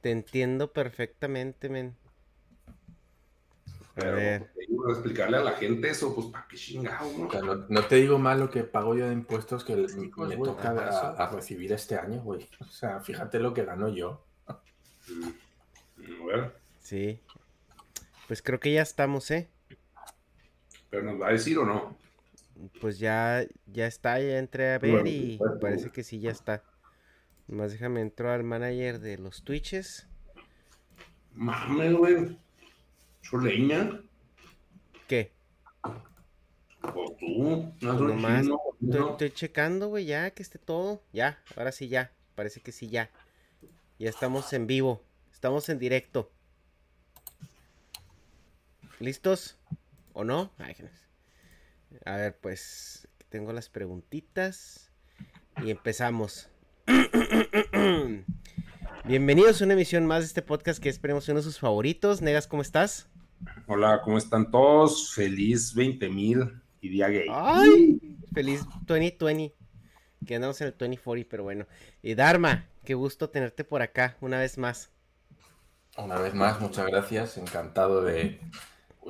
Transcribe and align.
Te 0.00 0.10
entiendo 0.10 0.72
perfectamente, 0.72 1.68
men. 1.68 1.96
A 3.96 4.00
Pero 4.02 4.46
digo, 4.68 4.90
explicarle 4.90 5.36
a 5.36 5.42
la 5.42 5.52
gente 5.52 5.90
eso, 5.90 6.14
pues 6.14 6.28
para 6.28 6.46
qué 6.48 6.56
chingado, 6.56 7.10
¿no? 7.18 7.26
O 7.26 7.30
sea, 7.30 7.42
no, 7.42 7.54
no 7.68 7.84
te 7.86 7.96
digo 7.96 8.18
más 8.18 8.38
lo 8.38 8.48
que 8.48 8.64
pago 8.64 8.94
yo 8.94 9.06
de 9.06 9.12
impuestos 9.12 9.62
que 9.64 9.74
el- 9.74 9.94
me 9.94 10.08
güey, 10.08 10.42
toca 10.42 10.70
a, 10.70 11.10
a 11.24 11.30
recibir 11.30 11.72
este 11.72 11.96
año, 11.96 12.22
güey. 12.22 12.48
O 12.60 12.64
sea, 12.66 13.00
fíjate 13.00 13.38
lo 13.40 13.52
que 13.52 13.64
gano 13.64 13.88
yo. 13.88 14.24
Mm, 15.08 16.22
A 16.22 16.26
ver, 16.26 16.56
Sí. 16.80 17.20
Pues 18.26 18.42
creo 18.42 18.60
que 18.60 18.72
ya 18.72 18.82
estamos, 18.82 19.30
¿eh? 19.32 19.50
pero 20.88 21.02
nos 21.04 21.20
va 21.20 21.28
a 21.28 21.32
decir 21.32 21.58
o 21.58 21.64
no. 21.64 21.96
Pues 22.80 22.98
ya, 22.98 23.44
ya 23.66 23.86
está, 23.86 24.18
ya 24.20 24.38
entré 24.38 24.72
a 24.74 24.78
ver 24.78 24.90
Bueno, 24.92 25.08
y 25.08 25.36
pues, 25.38 25.52
parece 25.60 25.82
pues. 25.84 25.92
que 25.92 26.02
sí, 26.04 26.20
ya 26.20 26.30
está. 26.30 26.62
Más 27.50 27.72
déjame 27.72 28.00
entro 28.00 28.30
al 28.30 28.44
manager 28.44 29.00
de 29.00 29.18
los 29.18 29.42
Twitches. 29.42 30.06
Mames, 31.34 31.94
güey. 31.94 32.38
Choleña. 33.22 34.00
¿Qué? 35.08 35.32
O 35.82 37.16
tú. 37.18 37.74
No, 37.80 37.98
Pues 37.98 38.00
nomás 38.00 38.42
chino, 38.78 39.10
Estoy, 39.10 39.32
checando, 39.32 39.88
güey, 39.88 40.04
ya 40.04 40.30
que 40.30 40.44
esté 40.44 40.60
todo. 40.60 41.02
Ya, 41.12 41.42
ahora 41.56 41.72
sí 41.72 41.88
ya. 41.88 42.12
Parece 42.36 42.60
que 42.60 42.70
sí 42.70 42.88
ya. 42.88 43.10
Ya 43.98 44.08
estamos 44.08 44.52
en 44.52 44.68
vivo. 44.68 45.02
Estamos 45.32 45.68
en 45.70 45.80
directo. 45.80 46.30
¿Listos? 49.00 49.58
¿O 50.12 50.22
no? 50.22 50.52
Ay. 50.58 50.76
A 52.04 52.16
ver, 52.16 52.38
pues 52.38 53.08
tengo 53.28 53.52
las 53.52 53.68
preguntitas 53.68 54.92
y 55.64 55.70
empezamos. 55.72 56.48
Bienvenidos 59.04 59.60
a 59.60 59.64
una 59.64 59.74
emisión 59.74 60.06
más 60.06 60.20
de 60.20 60.26
este 60.26 60.42
podcast 60.42 60.82
que 60.82 60.88
esperemos 60.88 61.28
uno 61.28 61.38
de 61.38 61.44
sus 61.44 61.58
favoritos. 61.58 62.20
Negas, 62.22 62.46
¿cómo 62.46 62.62
estás? 62.62 63.08
Hola, 63.66 64.00
¿cómo 64.02 64.18
están 64.18 64.50
todos? 64.50 65.14
Feliz 65.14 65.74
20 65.74 66.08
mil 66.08 66.60
y 66.80 66.88
día 66.88 67.08
gay. 67.08 67.28
¡Ay! 67.30 68.00
Feliz 68.32 68.64
2020. 68.86 69.54
Que 70.26 70.34
andamos 70.34 70.60
en 70.60 70.66
el 70.68 70.72
2040, 70.76 71.28
pero 71.30 71.44
bueno. 71.44 71.66
Y 72.02 72.14
Dharma, 72.14 72.66
qué 72.84 72.94
gusto 72.94 73.30
tenerte 73.30 73.64
por 73.64 73.82
acá 73.82 74.16
una 74.20 74.38
vez 74.38 74.58
más. 74.58 74.90
Una 75.96 76.18
vez 76.18 76.34
más, 76.34 76.60
muchas 76.60 76.86
gracias. 76.86 77.38
Encantado 77.38 78.02
de 78.02 78.40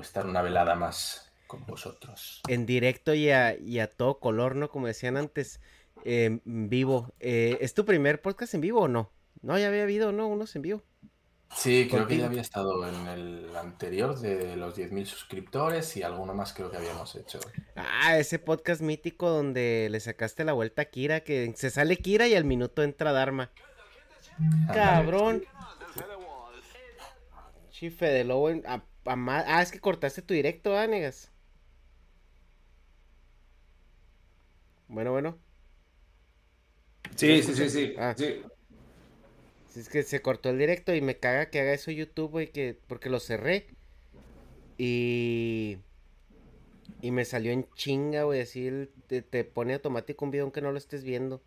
estar 0.01 0.27
una 0.27 0.43
velada 0.43 0.75
más 0.75 1.33
con 1.47 1.65
vosotros. 1.67 2.43
En 2.47 2.67
directo 2.67 3.15
y 3.15 3.31
a, 3.31 3.57
y 3.59 3.81
a 3.81 3.89
todo 3.89 4.21
color, 4.21 4.55
¿no? 4.55 4.71
Como 4.71 4.87
decían 4.87 5.17
antes, 5.17 5.57
eh, 5.57 5.61
en 6.05 6.41
vivo. 6.45 7.13
Eh, 7.21 7.59
¿Es 7.61 7.75
tu 7.75 7.85
primer 7.85 8.21
podcast 8.23 8.55
en 8.55 8.61
vivo 8.61 8.81
o 8.83 8.89
no? 8.89 9.11
No, 9.43 9.59
ya 9.59 9.69
había 9.69 9.83
habido, 9.85 10.13
¿no? 10.13 10.29
Unos 10.29 10.55
en 10.57 10.63
vivo. 10.63 10.83
Sí, 11.57 11.89
creo 11.91 12.07
que 12.07 12.17
ya 12.17 12.27
había 12.27 12.43
estado 12.43 12.87
en 12.89 13.09
el 13.09 13.57
anterior 13.57 14.17
de 14.21 14.55
los 14.57 14.77
10.000 14.77 15.05
suscriptores 15.07 15.97
y 15.97 16.03
alguno 16.05 16.33
más 16.33 16.53
creo 16.53 16.71
que 16.71 16.77
habíamos 16.77 17.17
hecho. 17.17 17.41
Ah, 17.75 18.17
ese 18.19 18.39
podcast 18.39 18.81
mítico 18.83 19.29
donde 19.31 19.89
le 19.91 19.99
sacaste 19.99 20.45
la 20.45 20.53
vuelta 20.53 20.83
a 20.83 20.85
Kira, 20.85 21.21
que 21.25 21.53
se 21.57 21.71
sale 21.71 21.97
Kira 21.97 22.29
y 22.29 22.35
al 22.37 22.45
minuto 22.45 22.85
entra 22.85 23.11
Dharma. 23.13 23.51
Cabrón. 24.73 25.43
Chife 27.71 28.07
de 28.07 28.23
lobo. 28.25 28.51
en- 28.51 28.65
a- 28.67 28.85
a 29.07 29.17
ma- 29.17 29.45
ah, 29.47 29.63
es 29.63 29.73
que 29.73 29.81
cortaste 29.81 30.23
tu 30.23 30.35
directo, 30.35 30.77
¿ah, 30.77 30.87
negas? 30.87 31.33
Bueno, 34.89 35.13
bueno. 35.13 35.39
Sí, 37.17 37.43
sí, 37.43 37.55
sí, 37.55 37.69
sí. 37.71 37.95
Ah. 37.99 38.15
sí. 38.17 38.43
Es 39.77 39.89
que 39.89 40.03
se 40.03 40.21
cortó 40.21 40.51
el 40.51 40.59
directo 40.59 40.95
y 40.95 41.01
me 41.01 41.19
caga 41.19 41.49
que 41.51 41.61
haga 41.61 41.73
eso 41.73 41.91
YouTube, 41.91 42.31
güey, 42.31 42.51
que 42.53 42.77
porque 42.87 43.09
lo 43.09 43.21
cerré. 43.21 43.67
Y 44.79 45.79
y 47.03 47.11
me 47.11 47.25
salió 47.25 47.53
en 47.53 47.67
chinga, 47.75 48.25
güey, 48.25 48.41
así 48.41 48.67
el- 48.67 48.91
te, 49.07 49.23
te 49.23 49.45
pone 49.45 49.75
automático 49.75 50.25
un 50.25 50.31
video 50.31 50.45
aunque 50.45 50.61
no 50.63 50.73
lo 50.73 50.79
estés 50.79 51.03
viendo. 51.05 51.43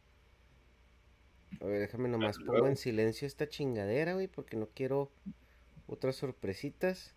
A 1.61 1.65
ver, 1.65 1.79
déjame 1.79 2.09
nomás 2.09 2.37
pongo 2.37 2.67
en 2.67 2.77
silencio 2.77 3.25
esta 3.27 3.47
chingadera, 3.49 4.13
güey, 4.13 4.27
porque 4.27 4.55
no 4.57 4.67
quiero 4.73 5.11
otras 5.87 6.15
sorpresitas. 6.17 7.15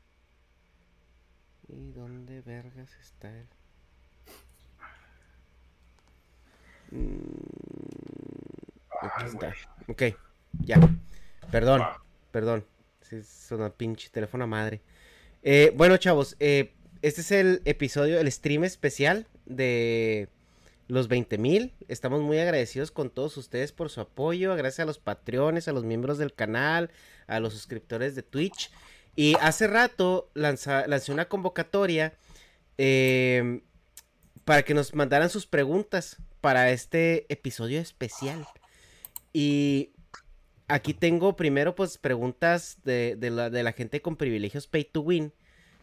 ¿Y 1.69 1.91
dónde 1.93 2.41
vergas 2.41 2.97
está 3.01 3.29
él? 3.39 3.47
Aquí 6.89 6.97
Ay, 9.01 9.27
está. 9.27 9.55
güey. 9.87 10.13
Ok, 10.13 10.19
ya. 10.65 10.77
Perdón, 11.51 11.83
perdón. 12.31 12.65
Sí, 13.03 13.17
es 13.17 13.49
una 13.53 13.71
pinche 13.71 14.09
teléfono 14.11 14.45
a 14.45 14.47
madre. 14.47 14.81
Eh, 15.43 15.73
bueno, 15.77 15.97
chavos, 15.97 16.37
eh, 16.41 16.73
este 17.03 17.21
es 17.21 17.31
el 17.31 17.63
episodio, 17.65 18.19
el 18.19 18.31
stream 18.33 18.65
especial 18.65 19.27
de 19.45 20.29
los 20.89 21.07
20 21.09 21.39
mil. 21.39 21.73
Estamos 21.89 22.21
muy 22.23 22.39
agradecidos 22.39 22.91
con 22.91 23.11
todos 23.11 23.37
ustedes 23.37 23.71
por 23.73 23.91
su 23.91 24.01
apoyo. 24.01 24.57
Gracias 24.57 24.81
a 24.81 24.87
los 24.87 24.99
patreones, 24.99 25.69
a 25.69 25.73
los 25.73 25.85
miembros 25.85 26.19
del 26.19 26.33
canal, 26.35 26.91
a 27.29 27.39
los 27.39 27.53
suscriptores 27.53 28.15
de 28.17 28.23
Twitch. 28.23 28.71
Y 29.15 29.35
hace 29.41 29.67
rato 29.69 30.31
lanza- 30.35 30.87
lancé 30.89 31.13
una 31.13 31.27
convocatoria 31.27 32.13
eh, 32.79 33.61
para 34.45 34.63
que 34.63 34.75
nos 34.75 34.95
mandaran 34.95 35.31
sus 35.31 35.47
preguntas 35.47 36.17
para 36.41 36.71
este 36.71 37.27
episodio 37.33 37.81
especial. 37.81 38.47
Y 39.39 39.91
aquí 40.67 40.95
tengo 40.95 41.37
primero 41.37 41.75
pues 41.75 41.99
preguntas 41.99 42.79
de, 42.85 43.17
de 43.17 43.29
la, 43.29 43.51
de 43.51 43.63
la 43.63 43.73
gente 43.73 44.01
con 44.01 44.17
privilegios 44.17 44.67
pay 44.67 44.85
to 44.85 45.03
win, 45.03 45.35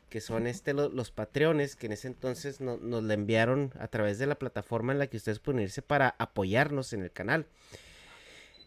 que 0.10 0.22
son 0.22 0.48
este 0.48 0.74
lo- 0.74 0.90
los 0.90 1.12
patreones, 1.12 1.76
que 1.76 1.86
en 1.86 1.92
ese 1.92 2.08
entonces 2.08 2.62
no- 2.62 2.78
nos 2.78 3.04
la 3.04 3.14
enviaron 3.14 3.72
a 3.80 3.90
través 3.90 4.18
de 4.18 4.26
la 4.26 4.40
plataforma 4.40 4.92
en 4.92 4.98
la 4.98 5.06
que 5.06 5.18
ustedes 5.18 5.38
pueden 5.38 5.62
irse 5.62 5.84
para 5.84 6.16
apoyarnos 6.18 6.94
en 6.94 7.04
el 7.04 7.12
canal. 7.12 7.46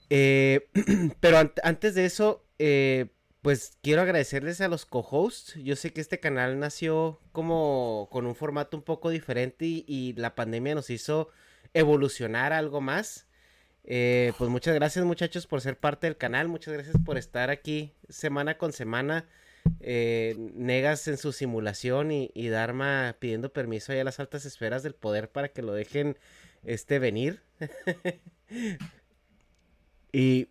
Eh, 0.09 0.69
pero 1.19 1.39
an- 1.39 1.53
antes 1.65 1.97
de 1.97 2.05
eso, 2.05 2.45
eh, 2.61 3.07
pues 3.43 3.77
quiero 3.83 4.03
agradecerles 4.03 4.61
a 4.61 4.69
los 4.69 4.87
co-hosts. 4.87 5.55
Yo 5.57 5.75
sé 5.75 5.93
que 5.93 6.01
este 6.01 6.21
canal 6.21 6.61
nació 6.61 7.19
como 7.33 8.09
con 8.13 8.25
un 8.25 8.37
formato 8.37 8.77
un 8.77 8.85
poco 8.85 9.11
diferente 9.11 9.65
y, 9.67 10.15
la 10.17 10.37
pandemia 10.37 10.77
nos 10.77 10.91
hizo 10.91 11.31
evolucionar 11.75 12.53
algo 12.53 12.81
más. 12.81 13.27
Eh, 13.89 14.33
pues 14.37 14.51
muchas 14.51 14.75
gracias 14.75 15.05
muchachos 15.05 15.47
por 15.47 15.61
ser 15.61 15.79
parte 15.79 16.09
del 16.09 16.17
canal. 16.17 16.49
Muchas 16.49 16.75
gracias 16.75 16.97
por 17.05 17.17
estar 17.19 17.51
aquí 17.51 17.93
semana 18.09 18.59
con 18.59 18.73
semana. 18.73 19.27
Eh, 19.81 20.35
negas 20.55 21.07
en 21.09 21.17
su 21.17 21.33
simulación 21.33 22.11
y, 22.11 22.49
Dharma 22.49 23.17
pidiendo 23.19 23.53
permiso 23.53 23.93
a 23.93 24.05
las 24.05 24.21
altas 24.21 24.45
esferas 24.45 24.83
del 24.83 24.95
poder 24.95 25.31
para 25.31 25.49
que 25.49 25.63
lo 25.63 25.73
dejen 25.73 26.19
este 26.65 26.99
venir. 26.99 27.43
y 30.13 30.49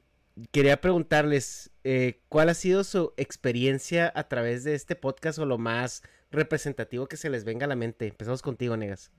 quería 0.52 0.80
preguntarles, 0.80 1.72
eh, 1.84 2.22
¿cuál 2.30 2.50
ha 2.50 2.54
sido 2.54 2.84
su 2.84 3.14
experiencia 3.18 4.12
a 4.16 4.28
través 4.28 4.64
de 4.64 4.76
este 4.76 4.96
podcast 4.96 5.40
o 5.40 5.46
lo 5.46 5.58
más 5.58 6.04
representativo 6.32 7.08
que 7.08 7.18
se 7.18 7.30
les 7.30 7.44
venga 7.44 7.66
a 7.66 7.70
la 7.70 7.76
mente? 7.76 8.08
Empezamos 8.08 8.42
contigo, 8.42 8.78
Negas. 8.78 9.12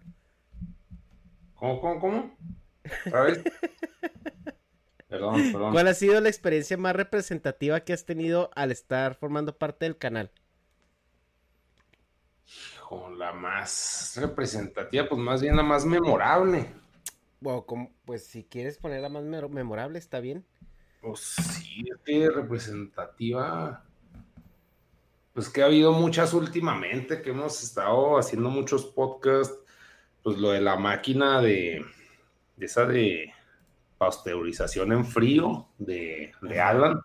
¿Cómo, 1.55 1.81
cómo, 1.81 2.01
cómo? 2.01 2.37
¿Sabes? 3.11 3.43
perdón, 5.09 5.53
perdón. 5.53 5.73
¿Cuál 5.73 5.89
ha 5.89 5.95
sido 5.95 6.21
la 6.21 6.29
experiencia 6.29 6.77
más 6.77 6.97
representativa 6.97 7.81
que 7.81 7.93
has 7.93 8.05
tenido 8.05 8.51
al 8.55 8.71
estar 8.73 9.15
formando 9.15 9.57
parte 9.57 9.85
del 9.85 9.97
canal? 9.97 10.31
Hijo, 12.75 13.11
la 13.11 13.33
más 13.33 14.15
representativa, 14.21 15.09
pues 15.09 15.21
más 15.21 15.43
bien 15.43 15.57
la 15.57 15.63
más 15.63 15.85
memorable. 15.85 16.71
Bueno, 17.41 17.65
pues 18.05 18.25
si 18.25 18.45
quieres 18.45 18.79
poner 18.79 19.03
la 19.03 19.09
más 19.09 19.25
memorable, 19.25 19.99
está 19.99 20.21
bien. 20.21 20.45
Pues 21.01 21.21
sí, 21.21 21.85
representativa. 22.29 23.85
Pues 25.35 25.49
que 25.49 25.63
ha 25.63 25.67
habido 25.67 25.93
muchas 25.93 26.33
últimamente, 26.33 27.21
que 27.21 27.31
hemos 27.31 27.63
estado 27.63 28.19
haciendo 28.19 28.49
muchos 28.49 28.87
podcasts. 28.87 29.59
Pues 30.23 30.39
lo 30.39 30.51
de 30.51 30.61
la 30.61 30.77
máquina 30.77 31.41
de, 31.41 31.85
esa 32.59 32.87
de 32.87 33.33
pasteurización 33.99 34.93
en 34.93 35.05
frío 35.05 35.69
de, 35.79 36.33
de 36.43 36.61
Alan. 36.61 37.01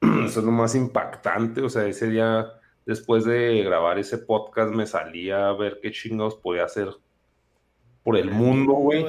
Eso 0.00 0.40
es 0.40 0.44
lo 0.44 0.52
más 0.52 0.74
impactante. 0.74 1.62
O 1.62 1.68
sea, 1.68 1.86
ese 1.86 2.08
día, 2.08 2.46
después 2.86 3.24
de 3.24 3.62
grabar 3.62 3.98
ese 3.98 4.18
podcast, 4.18 4.72
me 4.72 4.86
salía 4.86 5.48
a 5.48 5.52
ver 5.52 5.78
qué 5.82 5.90
chingados 5.90 6.36
podía 6.36 6.64
hacer 6.64 6.88
por 8.02 8.16
el 8.16 8.30
mundo, 8.30 8.74
güey. 8.74 9.04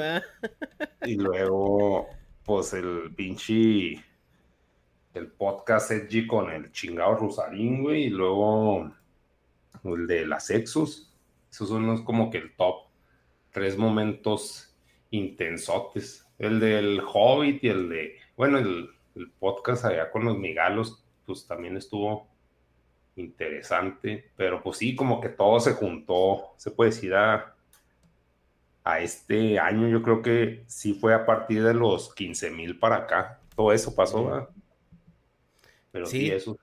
Y 1.04 1.16
luego 1.16 2.08
pues 2.46 2.74
el 2.74 3.12
pinche 3.16 4.04
el 5.16 5.28
podcast 5.32 5.92
Edgy 5.92 6.28
con 6.28 6.52
el 6.52 6.72
chingado 6.72 7.16
Rosarín, 7.16 7.82
güey, 7.84 8.04
y 8.04 8.10
luego 8.10 8.92
el 9.84 10.08
de 10.08 10.28
las 10.28 10.50
Exos. 10.50 11.12
Esos 11.50 11.70
son 11.70 11.88
los, 11.88 12.02
como 12.02 12.30
que 12.30 12.38
el 12.38 12.56
top 12.56 12.88
tres 13.52 13.78
momentos 13.78 14.75
intensotes. 15.12 16.26
El 16.38 16.60
del 16.60 17.02
Hobbit 17.02 17.64
y 17.64 17.70
el 17.70 17.90
de, 17.90 18.16
bueno, 18.36 18.58
el, 18.58 18.90
el 19.16 19.32
podcast 19.32 19.86
allá 19.86 20.12
con 20.12 20.26
los 20.26 20.38
migalos, 20.38 21.04
pues 21.26 21.48
también 21.48 21.78
estuvo 21.78 22.28
interesante, 23.16 24.32
pero 24.36 24.62
pues 24.62 24.78
sí, 24.78 24.96
como 24.96 25.22
que 25.22 25.30
todo 25.30 25.60
se 25.60 25.74
juntó, 25.74 26.54
se 26.58 26.72
puede 26.72 26.92
decir, 26.92 27.14
a, 27.16 27.56
a 28.84 29.00
este 29.00 29.58
año, 29.60 29.88
yo 29.88 30.04
creo 30.04 30.22
que 30.22 30.64
sí 30.68 30.94
fue 30.94 31.14
a 31.14 31.26
partir 31.26 31.64
de 31.64 31.74
los 31.74 32.14
15 32.14 32.52
mil 32.52 32.78
para 32.78 32.98
acá. 32.98 33.42
Todo 33.56 33.72
eso 33.72 33.96
pasó, 33.96 34.26
¿verdad? 34.26 34.50
Pero 35.92 36.06
sí, 36.06 36.30
eso. 36.30 36.58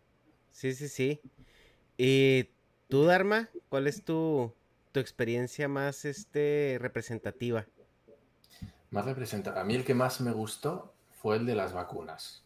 Sí, 0.51 0.75
sí, 0.75 0.89
sí. 0.89 1.21
¿Y 1.97 2.51
tú, 2.89 3.05
Dharma? 3.05 3.49
¿Cuál 3.71 3.87
es 3.87 4.05
tu, 4.05 4.53
tu 4.93 5.01
experiencia 5.01 5.69
más 5.69 6.05
este, 6.05 6.77
representativa? 6.81 7.67
Más 8.93 9.05
representativa. 9.05 9.61
A 9.61 9.65
mí 9.65 9.75
el 9.75 9.85
que 9.85 9.95
más 9.95 10.21
me 10.21 10.31
gustó 10.31 10.95
fue 11.11 11.37
el 11.37 11.47
de 11.47 11.57
las 11.57 11.73
vacunas. 11.73 12.45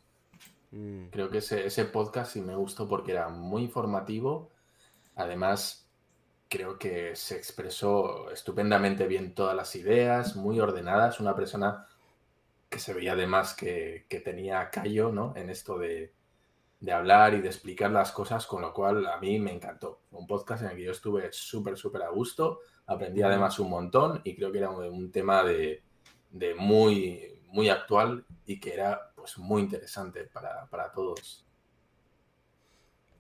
Mm. 0.71 1.09
Creo 1.09 1.29
que 1.29 1.39
ese, 1.39 1.67
ese 1.67 1.85
podcast 1.85 2.33
sí 2.33 2.41
me 2.41 2.57
gustó 2.57 2.89
porque 2.89 3.13
era 3.13 3.29
muy 3.29 3.63
informativo. 3.63 4.51
Además, 5.15 5.87
creo 6.49 6.79
que 6.79 7.15
se 7.17 7.37
expresó 7.37 8.31
estupendamente 8.31 9.07
bien 9.07 9.35
todas 9.35 9.55
las 9.55 9.75
ideas, 9.77 10.37
muy 10.37 10.61
ordenadas, 10.61 11.21
una 11.21 11.35
persona 11.35 11.87
que 12.69 12.79
se 12.79 12.95
veía 12.95 13.13
además 13.13 13.55
que, 13.55 14.07
tenía 14.25 14.71
callo 14.71 15.13
¿no? 15.13 15.33
en 15.37 15.51
esto 15.51 15.79
de, 15.79 16.13
hablar 16.93 17.35
y 17.35 17.41
de 17.41 17.49
explicar 17.49 17.91
las 17.91 18.13
cosas, 18.13 18.47
con 18.47 18.63
lo 18.63 18.73
cual 18.73 19.07
a 19.07 19.19
mí 19.19 19.39
me 19.39 19.53
encantó. 19.53 20.03
Un 20.13 20.27
podcast 20.27 20.63
en 20.63 20.71
el 20.71 20.77
que 20.77 20.85
yo 20.85 20.93
estuve 20.93 21.29
súper, 21.33 21.77
súper 21.77 22.03
a 22.03 22.11
gusto, 22.11 22.61
aprendí 22.87 23.23
además 23.23 23.59
un 23.59 23.71
montón 23.71 24.21
y 24.25 24.37
creo 24.37 24.53
que 24.53 24.59
era 24.59 24.71
un, 24.71 25.11
tema 25.11 25.43
de, 25.43 25.83
muy, 26.55 27.41
muy 27.49 27.69
actual 27.69 28.25
y 28.47 28.61
que 28.61 28.75
era 28.75 29.13
pues 29.15 29.39
muy 29.39 29.63
interesante 29.63 30.25
para, 30.25 30.67
para 30.67 30.93
todos. 30.93 31.47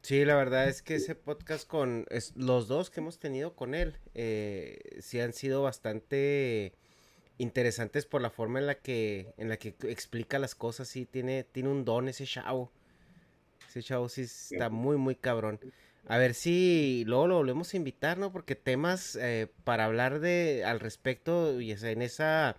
Sí, 0.06 0.24
la 0.24 0.36
verdad 0.36 0.68
es 0.68 0.82
que 0.82 0.94
ese 0.94 1.16
podcast 1.16 1.66
con 1.66 2.06
los 2.36 2.68
dos 2.68 2.90
que 2.90 3.00
hemos 3.00 3.18
tenido 3.18 3.56
con 3.56 3.74
él, 3.74 3.98
eh, 4.14 4.78
sí 5.00 5.18
han 5.18 5.32
sido 5.32 5.62
bastante 5.62 6.74
interesantes 7.38 8.06
por 8.06 8.22
la 8.22 8.30
forma 8.30 8.60
en 8.60 8.66
la 8.66 8.76
que, 8.76 9.34
en 9.36 9.48
la 9.48 9.56
que 9.56 9.74
explica 9.82 10.38
las 10.38 10.54
cosas, 10.54 10.86
sí, 10.86 11.06
tiene, 11.06 11.42
tiene 11.42 11.70
un 11.70 11.84
don 11.84 12.08
ese 12.08 12.24
chavo. 12.24 12.70
Ese 13.68 13.82
chavo 13.82 14.08
sí 14.08 14.22
está 14.22 14.70
muy, 14.70 14.96
muy 14.96 15.16
cabrón. 15.16 15.58
A 16.06 16.18
ver 16.18 16.34
si 16.34 17.02
luego 17.04 17.26
lo 17.26 17.34
volvemos 17.38 17.74
a 17.74 17.76
invitar, 17.76 18.16
¿no? 18.16 18.30
Porque 18.30 18.54
temas 18.54 19.16
eh, 19.20 19.48
para 19.64 19.86
hablar 19.86 20.20
de 20.20 20.62
al 20.64 20.78
respecto 20.78 21.60
y 21.60 21.72
en 21.72 22.02
esa 22.02 22.56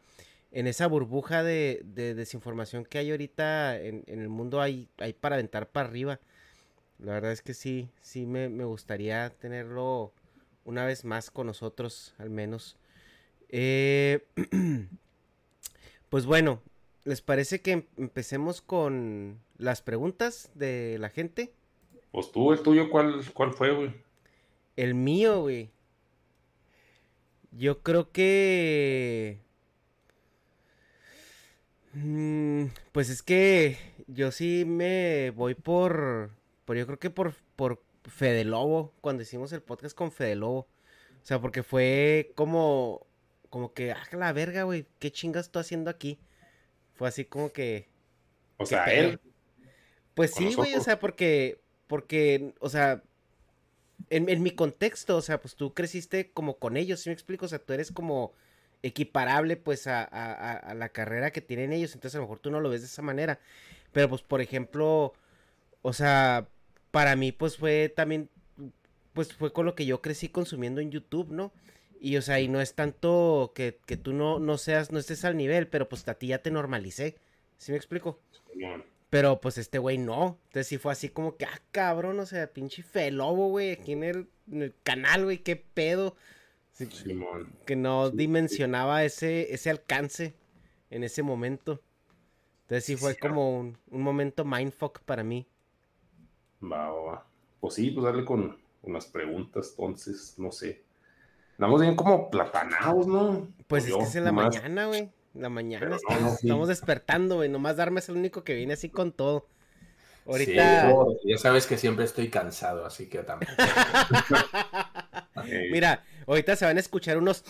en 0.51 0.67
esa 0.67 0.87
burbuja 0.87 1.43
de, 1.43 1.81
desinformación 1.83 2.85
que 2.85 2.97
hay 2.97 3.11
ahorita 3.11 3.79
en, 3.79 4.03
en, 4.07 4.21
el 4.21 4.29
mundo 4.29 4.61
hay, 4.61 4.89
hay 4.97 5.13
para 5.13 5.35
aventar 5.35 5.69
para 5.69 5.89
arriba. 5.89 6.19
La 6.99 7.13
verdad 7.13 7.31
es 7.31 7.41
que 7.41 7.53
sí, 7.53 7.89
sí 8.01 8.25
me, 8.25 8.47
gustaría 8.65 9.29
tenerlo 9.29 10.13
una 10.65 10.85
vez 10.85 11.05
más 11.05 11.29
con 11.29 11.47
nosotros, 11.47 12.15
al 12.17 12.29
menos. 12.29 12.75
Eh, 13.49 14.25
pues 16.09 16.25
bueno, 16.25 16.61
¿les 17.05 17.21
parece 17.21 17.61
que 17.61 17.71
em-, 17.71 17.85
empecemos 17.97 18.61
con 18.61 19.39
las 19.57 19.81
preguntas 19.81 20.49
de 20.55 20.97
la 20.99 21.09
gente? 21.09 21.53
Pues 22.11 22.31
tú, 22.31 22.51
el 22.51 22.61
tuyo, 22.61 22.89
¿cuál, 22.89 23.21
cuál 23.33 23.53
fue, 23.53 23.73
güey? 23.73 23.93
El 24.75 24.95
mío, 24.95 25.41
güey. 25.41 25.69
Yo 27.51 27.83
creo 27.83 28.11
que... 28.11 29.39
Mm, 32.03 32.65
pues 32.91 33.09
es 33.09 33.21
que 33.21 33.77
yo 34.07 34.31
sí 34.31 34.65
me 34.65 35.31
voy 35.31 35.55
por 35.55 36.31
pero 36.67 36.79
yo 36.81 36.85
creo 36.85 36.99
que 36.99 37.09
por, 37.09 37.33
por 37.55 37.81
Fede 38.03 38.43
Lobo, 38.43 38.93
cuando 38.99 39.23
hicimos 39.23 39.53
el 39.53 39.61
podcast 39.61 39.95
con 39.95 40.11
Fede 40.11 40.35
Lobo. 40.35 40.67
O 41.23 41.25
sea, 41.25 41.39
porque 41.39 41.63
fue 41.63 42.33
como, 42.35 43.07
como 43.49 43.73
que, 43.73 43.93
ah, 43.93 44.03
la 44.11 44.33
verga, 44.33 44.63
güey, 44.63 44.85
¿qué 44.99 45.09
chingas 45.09 45.45
estoy 45.45 45.61
haciendo 45.61 45.89
aquí? 45.89 46.19
Fue 46.93 47.07
así 47.07 47.23
como 47.23 47.53
que... 47.53 47.87
O 48.57 48.65
sea, 48.65 48.83
él. 48.87 49.21
Pues 50.13 50.33
sí, 50.33 50.55
güey, 50.55 50.75
o 50.75 50.81
sea, 50.81 50.99
porque, 50.99 51.61
porque, 51.87 52.53
o 52.59 52.67
sea, 52.67 53.01
en, 54.09 54.43
mi 54.43 54.51
contexto, 54.51 55.15
o 55.15 55.21
sea, 55.21 55.39
pues 55.39 55.55
tú 55.55 55.73
creciste 55.73 56.31
como 56.31 56.57
con 56.57 56.75
ellos, 56.75 56.99
¿sí 56.99 57.09
me 57.09 57.13
explico? 57.13 57.45
O 57.45 57.49
sea, 57.49 57.59
tú 57.59 57.71
eres 57.71 57.93
como 57.93 58.33
equiparable, 58.87 59.57
pues, 59.57 59.87
a, 59.87 60.03
a 60.03 60.73
la 60.73 60.89
carrera 60.89 61.31
que 61.31 61.41
tienen 61.41 61.73
ellos, 61.73 61.93
entonces 61.93 62.15
a 62.15 62.19
lo 62.19 62.25
mejor 62.25 62.39
tú 62.39 62.51
no 62.51 62.59
lo 62.59 62.69
ves 62.69 62.81
de 62.81 62.87
esa 62.87 63.01
manera. 63.01 63.39
Pero, 63.91 64.09
pues, 64.09 64.21
por 64.21 64.41
ejemplo, 64.41 65.13
o 65.81 65.93
sea, 65.93 66.47
para 66.91 67.15
mí 67.15 67.31
pues 67.31 67.57
fue 67.57 67.89
también, 67.89 68.29
pues 69.13 69.33
fue 69.33 69.53
con 69.53 69.65
lo 69.65 69.75
que 69.75 69.85
yo 69.85 70.01
crecí 70.01 70.29
consumiendo 70.29 70.81
en 70.81 70.91
YouTube, 70.91 71.29
¿no? 71.31 71.53
Y 71.99 72.17
o 72.17 72.21
sea, 72.21 72.39
y 72.39 72.47
no 72.47 72.61
es 72.61 72.75
tanto 72.75 73.53
que, 73.55 73.71
tú 73.71 74.13
no, 74.13 74.39
no 74.39 74.57
seas, 74.57 74.91
no 74.91 74.99
estés 74.99 75.25
al 75.25 75.37
nivel, 75.37 75.67
pero 75.67 75.89
pues 75.89 76.07
a 76.07 76.13
ti 76.13 76.27
ya 76.27 76.41
te 76.41 76.51
normalicé. 76.51 77.17
¿Sí 77.57 77.71
me 77.71 77.77
explico? 77.77 78.19
Pero 79.09 79.39
pues 79.41 79.57
este 79.57 79.79
güey 79.79 79.97
no. 79.97 80.39
Entonces 80.47 80.67
sí 80.67 80.77
fue 80.77 80.91
así 80.91 81.09
como 81.09 81.37
que, 81.37 81.45
ah, 81.45 81.61
cabrón, 81.71 82.19
o 82.19 82.25
sea, 82.25 82.47
pinche 82.51 82.83
felobo, 82.83 83.49
güey, 83.49 83.71
aquí 83.71 83.93
en 83.93 84.03
el, 84.03 84.73
canal, 84.83 85.23
güey, 85.23 85.39
qué 85.39 85.55
pedo. 85.55 86.15
Que 87.65 87.75
no 87.75 88.09
dimensionaba 88.09 89.03
ese, 89.03 89.53
ese 89.53 89.69
alcance 89.69 90.35
en 90.89 91.03
ese 91.03 91.23
momento. 91.23 91.81
Entonces 92.63 92.85
sí 92.85 92.95
fue 92.95 93.15
como 93.15 93.59
un, 93.59 93.77
un 93.89 94.01
momento 94.01 94.45
mindfuck 94.45 94.99
para 94.99 95.23
mí. 95.23 95.47
Va, 96.63 96.91
va, 96.91 97.27
Pues 97.59 97.75
sí, 97.75 97.91
pues 97.91 98.03
darle 98.03 98.25
con 98.25 98.57
unas 98.83 99.05
preguntas, 99.05 99.73
entonces, 99.77 100.35
no 100.37 100.51
sé. 100.51 100.83
Andamos 101.57 101.81
bien 101.81 101.95
como 101.95 102.29
platanados, 102.29 103.07
¿no? 103.07 103.47
Pues 103.67 103.87
es 103.87 103.95
que 103.95 104.03
es 104.03 104.15
en 104.15 104.25
la 104.25 104.31
mañana, 104.31 104.85
güey. 104.85 105.11
La 105.33 105.49
mañana 105.49 105.95
estamos, 105.95 106.67
despertando, 106.67 107.35
güey. 107.35 107.49
Nomás 107.49 107.77
darme 107.77 107.99
es 107.99 108.09
el 108.09 108.17
único 108.17 108.43
que 108.43 108.53
viene 108.53 108.73
así 108.73 108.89
con 108.89 109.11
todo. 109.11 109.47
Ahorita. 110.25 110.93
ya 111.23 111.37
sabes 111.37 111.67
que 111.67 111.77
siempre 111.77 112.05
estoy 112.05 112.29
cansado, 112.29 112.85
así 112.85 113.07
que 113.07 113.19
tampoco. 113.19 113.51
Mira, 115.71 116.03
ahorita 116.27 116.55
se 116.55 116.65
van 116.65 116.77
a 116.77 116.79
escuchar 116.79 117.17
unos 117.17 117.43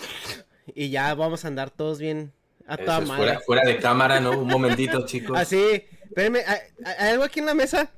y 0.74 0.90
ya 0.90 1.14
vamos 1.16 1.44
a 1.44 1.50
andar 1.50 1.70
todos 1.70 2.00
bien 2.00 2.32
a 2.68 2.78
toda 2.78 3.02
madre. 3.02 3.40
Fuera, 3.46 3.64
de 3.64 3.78
cámara, 3.78 4.20
¿no? 4.20 4.40
Un 4.40 4.48
momentito, 4.48 5.06
chicos. 5.06 5.38
Así, 5.38 5.86
espérenme, 6.04 6.44
¿hay, 6.46 7.12
algo 7.12 7.24
aquí 7.24 7.40
en 7.40 7.46
la 7.46 7.54
mesa? 7.54 7.90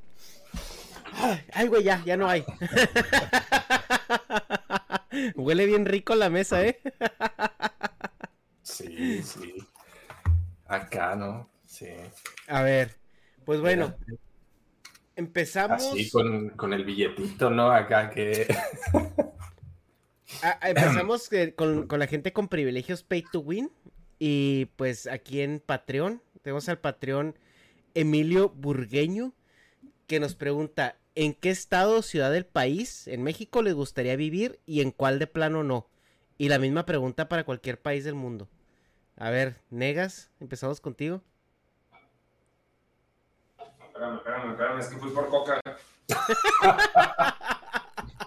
Ay, 1.52 1.68
güey, 1.68 1.84
ya, 1.84 2.02
ya 2.06 2.16
no 2.16 2.30
hay. 2.30 2.46
Huele 5.36 5.66
bien 5.66 5.86
rico 5.86 6.16
la 6.16 6.30
mesa, 6.30 6.66
¿eh? 6.66 6.80
sí, 8.62 9.22
sí. 9.24 9.56
Acá, 10.68 11.16
¿no? 11.16 11.50
Sí. 11.66 11.88
A 12.48 12.62
ver, 12.62 12.96
pues 13.44 13.60
bueno. 13.60 13.96
Empezamos. 15.16 15.84
Así 15.84 16.10
con, 16.10 16.52
con 16.52 16.74
el 16.74 16.86
billetito, 16.86 17.50
¿no? 17.50 17.72
Acá 17.72 18.10
que. 18.10 18.48
Ah, 20.44 20.60
empezamos 20.68 21.32
eh, 21.32 21.54
con, 21.56 21.88
la 21.90 22.08
gente 22.08 22.34
con 22.34 22.48
privilegios 22.48 23.04
Pay 23.04 23.24
to 23.32 23.40
Win. 23.40 23.72
Y 24.20 24.66
pues 24.76 25.08
aquí 25.08 25.42
en 25.42 25.62
Patreon, 25.66 26.22
tenemos 26.42 26.68
al 26.68 26.80
Patreon 26.80 27.38
Emilio 27.94 28.50
Burgueño, 28.50 29.34
que 30.08 30.20
nos 30.20 30.36
pregunta, 30.36 30.98
¿en 31.16 31.34
qué 31.34 31.50
estado 31.50 32.00
o 32.00 32.02
ciudad 32.02 32.32
del 32.32 32.46
país 32.46 33.08
en 33.08 33.24
México 33.24 33.62
les 33.62 33.74
gustaría 33.74 34.18
vivir 34.18 34.60
y 34.66 34.82
en 34.82 34.92
cuál 34.92 35.20
de 35.20 35.28
plano 35.28 35.64
no? 35.64 35.88
Y 36.38 36.50
la 36.50 36.60
misma 36.60 36.86
pregunta 36.86 37.30
para 37.30 37.46
cualquier 37.46 37.80
país 37.82 38.04
del 38.04 38.16
mundo. 38.16 38.50
A 39.18 39.30
ver, 39.30 39.62
Negas, 39.70 40.32
empezamos 40.40 40.82
contigo. 40.82 41.22
Espérame, 43.86 44.18
espérame, 44.18 44.52
espérame, 44.52 44.80
es 44.80 44.88
que 44.88 44.98
fui 44.98 45.12
por 45.12 45.30
coca. 45.30 45.62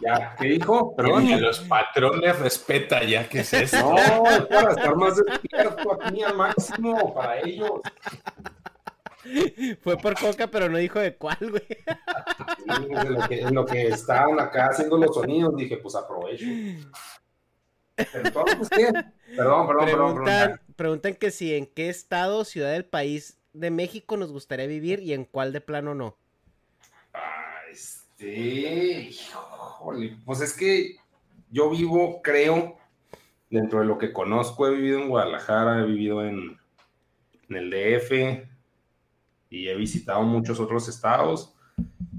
Ya, 0.03 0.35
¿qué 0.39 0.49
dijo? 0.49 0.97
Perdón. 0.97 1.27
Que 1.27 1.37
los 1.37 1.61
patrones 1.61 2.39
respeta 2.39 3.05
ya, 3.05 3.29
¿qué 3.29 3.41
es 3.41 3.53
eso? 3.53 3.95
No, 3.95 4.31
es 4.31 4.41
para 4.47 4.71
estar 4.71 4.97
más 4.97 5.17
despierto 5.17 5.99
aquí 6.01 6.23
al 6.23 6.37
máximo 6.37 7.15
para 7.15 7.41
ellos. 7.41 7.81
Fue 9.83 9.97
por 9.97 10.19
coca, 10.19 10.49
pero 10.49 10.69
no 10.69 10.79
dijo 10.79 10.99
de 10.99 11.15
cuál, 11.15 11.39
güey. 11.41 11.63
en, 12.67 13.15
lo 13.15 13.29
que, 13.29 13.41
en 13.41 13.55
lo 13.55 13.65
que 13.65 13.89
estaban 13.89 14.41
acá 14.41 14.69
haciendo 14.71 14.97
los 14.97 15.15
sonidos, 15.15 15.55
dije, 15.57 15.77
pues 15.77 15.95
aprovecho. 15.95 16.45
Entonces, 17.97 18.69
¿qué? 18.71 18.93
Perdón, 19.37 19.67
perdón, 19.69 19.85
preguntan, 19.85 20.25
perdón. 20.25 20.61
Preguntan 20.77 21.15
que 21.15 21.31
si 21.31 21.55
en 21.55 21.67
qué 21.67 21.89
estado, 21.89 22.45
ciudad 22.45 22.73
del 22.73 22.85
país 22.85 23.39
de 23.53 23.71
México 23.71 24.17
nos 24.17 24.33
gustaría 24.33 24.67
vivir 24.67 25.01
y 25.01 25.13
en 25.13 25.25
cuál 25.25 25.53
de 25.53 25.61
plano 25.61 25.95
no. 25.95 26.17
Ah, 27.15 27.61
este, 27.71 29.11
pues 30.25 30.41
es 30.41 30.57
que 30.57 30.97
yo 31.51 31.71
vivo, 31.71 32.23
creo, 32.23 32.77
dentro 33.51 33.81
de 33.81 33.87
lo 33.87 33.99
que 33.99 34.13
conozco, 34.13 34.67
he 34.67 34.75
vivido 34.75 35.01
en 35.01 35.09
Guadalajara, 35.09 35.81
he 35.81 35.87
vivido 35.87 36.25
en, 36.25 36.59
el 37.51 37.71
DF 37.71 38.47
y 39.51 39.69
he 39.69 39.75
visitado 39.75 40.23
muchos 40.23 40.59
otros 40.59 40.89
estados. 40.89 41.55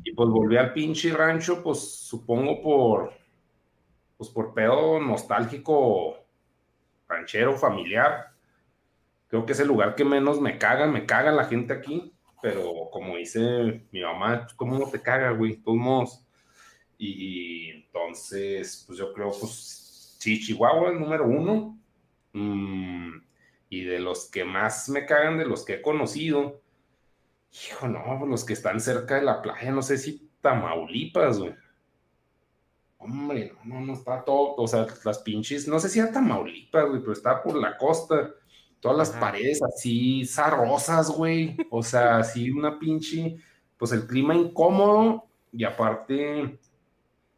Y 0.04 0.14
pues 0.14 0.30
volví 0.30 0.58
al 0.58 0.74
pinche 0.74 1.12
rancho, 1.12 1.64
pues 1.64 1.80
supongo 1.80 2.62
por, 2.62 3.14
pues 4.18 4.30
por 4.30 4.54
pedo 4.54 5.00
nostálgico, 5.00 6.18
ranchero, 7.08 7.58
familiar. 7.58 8.34
Creo 9.28 9.46
que 9.46 9.54
es 9.54 9.60
el 9.60 9.68
lugar 9.68 9.96
que 9.96 10.06
menos 10.06 10.40
me 10.40 10.60
caga, 10.60 10.86
me 10.86 11.08
caga 11.08 11.32
la 11.32 11.46
gente 11.46 11.74
aquí, 11.74 12.14
pero 12.44 12.90
como 12.92 13.18
dice 13.18 13.88
mi 13.92 14.04
mamá, 14.04 14.42
pues, 14.44 14.54
¿cómo 14.54 14.78
no 14.78 14.88
te 14.88 15.02
caga, 15.02 15.32
güey? 15.32 15.56
Todos 15.56 16.24
y, 17.06 17.70
entonces, 17.72 18.84
pues 18.88 18.98
yo 19.00 19.14
creo, 19.14 19.32
pues 19.32 20.16
sí, 20.20 20.40
Chihuahua 20.40 20.94
es 20.94 21.00
número 21.00 21.26
uno. 21.26 21.78
Mm, 22.34 23.22
y 23.70 23.84
de 23.84 24.00
los 24.00 24.30
que 24.30 24.46
más 24.46 24.90
me 24.90 25.06
cagan, 25.06 25.38
de 25.38 25.46
los 25.46 25.66
que 25.66 25.76
he 25.76 25.82
conocido, 25.82 26.62
hijo, 27.52 27.88
no, 27.88 28.04
pues, 28.20 28.30
los 28.30 28.44
que 28.46 28.54
están 28.54 28.80
cerca 28.80 29.16
de 29.16 29.24
la 29.24 29.42
playa, 29.42 29.72
no 29.72 29.82
sé 29.82 29.98
si 29.98 30.30
Tamaulipas, 30.42 31.40
güey. 31.40 31.56
Hombre, 32.98 33.54
no, 33.66 33.82
no, 33.82 33.94
está 33.94 34.24
todo, 34.24 34.56
o 34.56 34.68
sea, 34.68 34.88
las 35.04 35.20
pinches, 35.20 35.68
no 35.68 35.80
sé 35.80 35.90
si 35.90 36.00
a 36.00 36.12
Tamaulipas, 36.12 36.88
güey, 36.88 37.02
pero 37.02 37.14
está 37.14 37.42
por 37.44 37.56
la 37.56 37.78
costa, 37.78 38.32
todas 38.80 38.98
las 38.98 39.10
paredes 39.12 39.62
así 39.64 40.26
zarrosas, 40.26 41.10
güey, 41.10 41.58
o 41.70 41.84
sea, 41.84 42.18
así 42.18 42.50
una 42.50 42.80
pinche, 42.80 43.38
pues 43.78 43.92
el 43.92 44.08
clima 44.08 44.36
incómodo 44.36 45.26
y 45.52 45.64
aparte, 45.64 46.60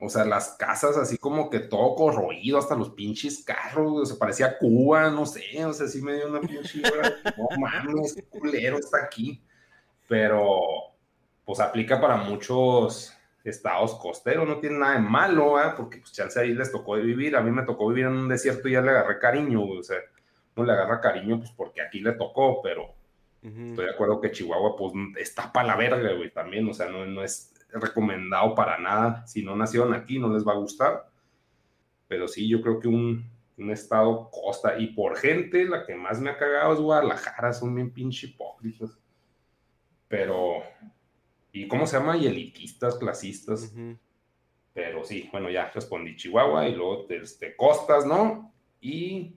o 0.06 0.10
sea, 0.10 0.26
las 0.26 0.50
casas 0.58 0.98
así 0.98 1.18
como 1.18 1.50
que 1.50 1.60
todo 1.60 1.96
corroído, 1.96 2.58
hasta 2.58 2.76
los 2.76 2.92
pinches 2.92 3.44
carros, 3.44 4.02
o 4.02 4.06
sea, 4.06 4.18
parecía 4.18 4.58
Cuba, 4.58 5.10
no 5.10 5.26
sé, 5.26 5.66
o 5.66 5.74
sea, 5.74 5.88
sí 5.88 6.02
me 6.02 6.14
dio 6.14 6.30
una 6.30 6.42
pinche, 6.42 6.82
no 7.38 7.48
mames, 7.58 8.14
qué 8.14 8.24
culero 8.24 8.78
está 8.78 9.04
aquí. 9.04 9.42
Pero, 10.08 10.62
pues 11.44 11.60
aplica 11.60 12.00
para 12.00 12.18
muchos 12.18 13.16
estados 13.44 13.96
costeros, 13.96 14.48
no 14.48 14.60
tiene 14.60 14.80
nada 14.80 14.96
de 14.96 15.02
malo, 15.02 15.60
¿eh? 15.60 15.74
porque 15.76 16.00
pues 16.00 16.12
chance 16.12 16.40
ahí 16.40 16.54
les 16.54 16.72
tocó 16.72 16.96
vivir, 16.96 17.36
a 17.36 17.42
mí 17.42 17.52
me 17.52 17.64
tocó 17.64 17.88
vivir 17.90 18.06
en 18.06 18.14
un 18.14 18.30
desierto 18.30 18.68
y 18.68 18.74
ya 18.74 18.82
le 18.82 18.90
agarré 18.90 19.20
cariño, 19.20 19.64
o 19.64 19.84
sea, 19.84 19.98
no 20.56 20.64
le 20.64 20.74
agarra 20.74 21.02
cariño, 21.02 21.40
pues 21.40 21.52
porque 21.52 21.82
aquí 21.82 22.00
le 22.00 22.14
tocó, 22.14 22.62
pero 22.62 22.94
estoy 23.44 23.86
de 23.86 23.92
acuerdo 23.92 24.20
que 24.20 24.32
Chihuahua, 24.32 24.76
pues 24.76 24.94
está 25.18 25.54
para 25.54 25.68
la 25.68 25.76
verga, 25.76 26.14
güey, 26.14 26.32
también, 26.32 26.68
o 26.68 26.74
sea, 26.74 26.90
no, 26.90 27.06
no 27.06 27.24
es 27.24 27.54
recomendado 27.80 28.56
para 28.56 28.78
nada. 28.78 29.26
Si 29.28 29.44
no 29.44 29.56
nacieron 29.56 29.94
aquí, 29.94 30.20
no 30.20 30.34
les 30.34 30.46
va 30.46 30.54
a 30.54 30.58
gustar. 30.58 31.10
Pero 32.08 32.28
sí, 32.28 32.48
yo 32.48 32.62
creo 32.62 32.80
que 32.80 32.88
un, 32.88 33.30
estado 33.58 34.30
costa. 34.32 34.78
Y 34.78 34.88
por 34.88 35.18
gente, 35.18 35.66
la 35.66 35.86
que 35.86 35.96
más 35.96 36.20
me 36.20 36.30
ha 36.30 36.38
cagado 36.38 36.74
es 36.74 36.80
Guadalajara. 36.80 37.54
Son 37.54 37.74
bien 37.74 37.92
pinche 37.92 38.28
hipócritas. 38.28 38.98
Pero, 40.08 40.64
¿y 41.52 41.68
cómo 41.68 41.88
se 41.88 41.98
llama? 41.98 42.18
Y 42.18 42.28
elitistas, 42.28 42.96
clasistas. 42.96 43.74
Pero 44.74 45.04
sí, 45.04 45.30
bueno, 45.32 45.50
ya 45.50 45.72
respondí 45.72 46.16
Chihuahua 46.16 46.68
y 46.68 46.76
luego 46.76 47.06
este, 47.10 47.56
costas, 47.56 48.06
¿no? 48.06 48.54
Y, 48.82 49.36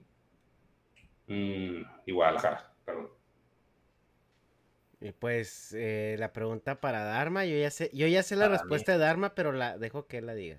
mm, 1.27 1.81
y 2.05 2.11
Guadalajara, 2.11 2.73
perdón. 2.83 3.18
Y 5.01 5.11
pues 5.13 5.73
eh, 5.77 6.17
la 6.19 6.33
pregunta 6.33 6.81
para 6.81 7.03
Dharma, 7.05 7.45
yo 7.45 7.57
ya 7.57 7.71
sé, 7.71 7.89
yo 7.93 8.07
ya 8.07 8.21
sé 8.21 8.35
la 8.35 8.49
respuesta 8.49 8.91
de 8.91 8.97
Dharma, 8.97 9.33
pero 9.33 9.51
la 9.53 9.77
dejo 9.77 10.07
que 10.07 10.17
él 10.17 10.25
la 10.25 10.33
diga. 10.33 10.57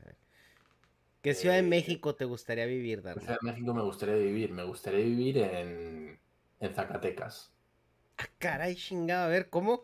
¿Qué 1.22 1.34
ciudad 1.34 1.56
de 1.56 1.60
eh, 1.60 1.68
México 1.68 2.14
te 2.14 2.24
gustaría 2.24 2.64
vivir, 2.64 3.02
Dharma? 3.02 3.20
¿Qué 3.20 3.26
ciudad 3.26 3.38
de 3.42 3.50
México 3.52 3.74
me 3.74 3.82
gustaría 3.82 4.14
vivir? 4.14 4.52
Me 4.52 4.64
gustaría 4.64 5.04
vivir 5.04 5.38
en, 5.38 6.18
en 6.58 6.74
Zacatecas. 6.74 7.52
Ah, 8.16 8.28
caray, 8.38 8.74
chingado, 8.74 9.26
a 9.26 9.28
ver, 9.28 9.50
¿cómo? 9.50 9.82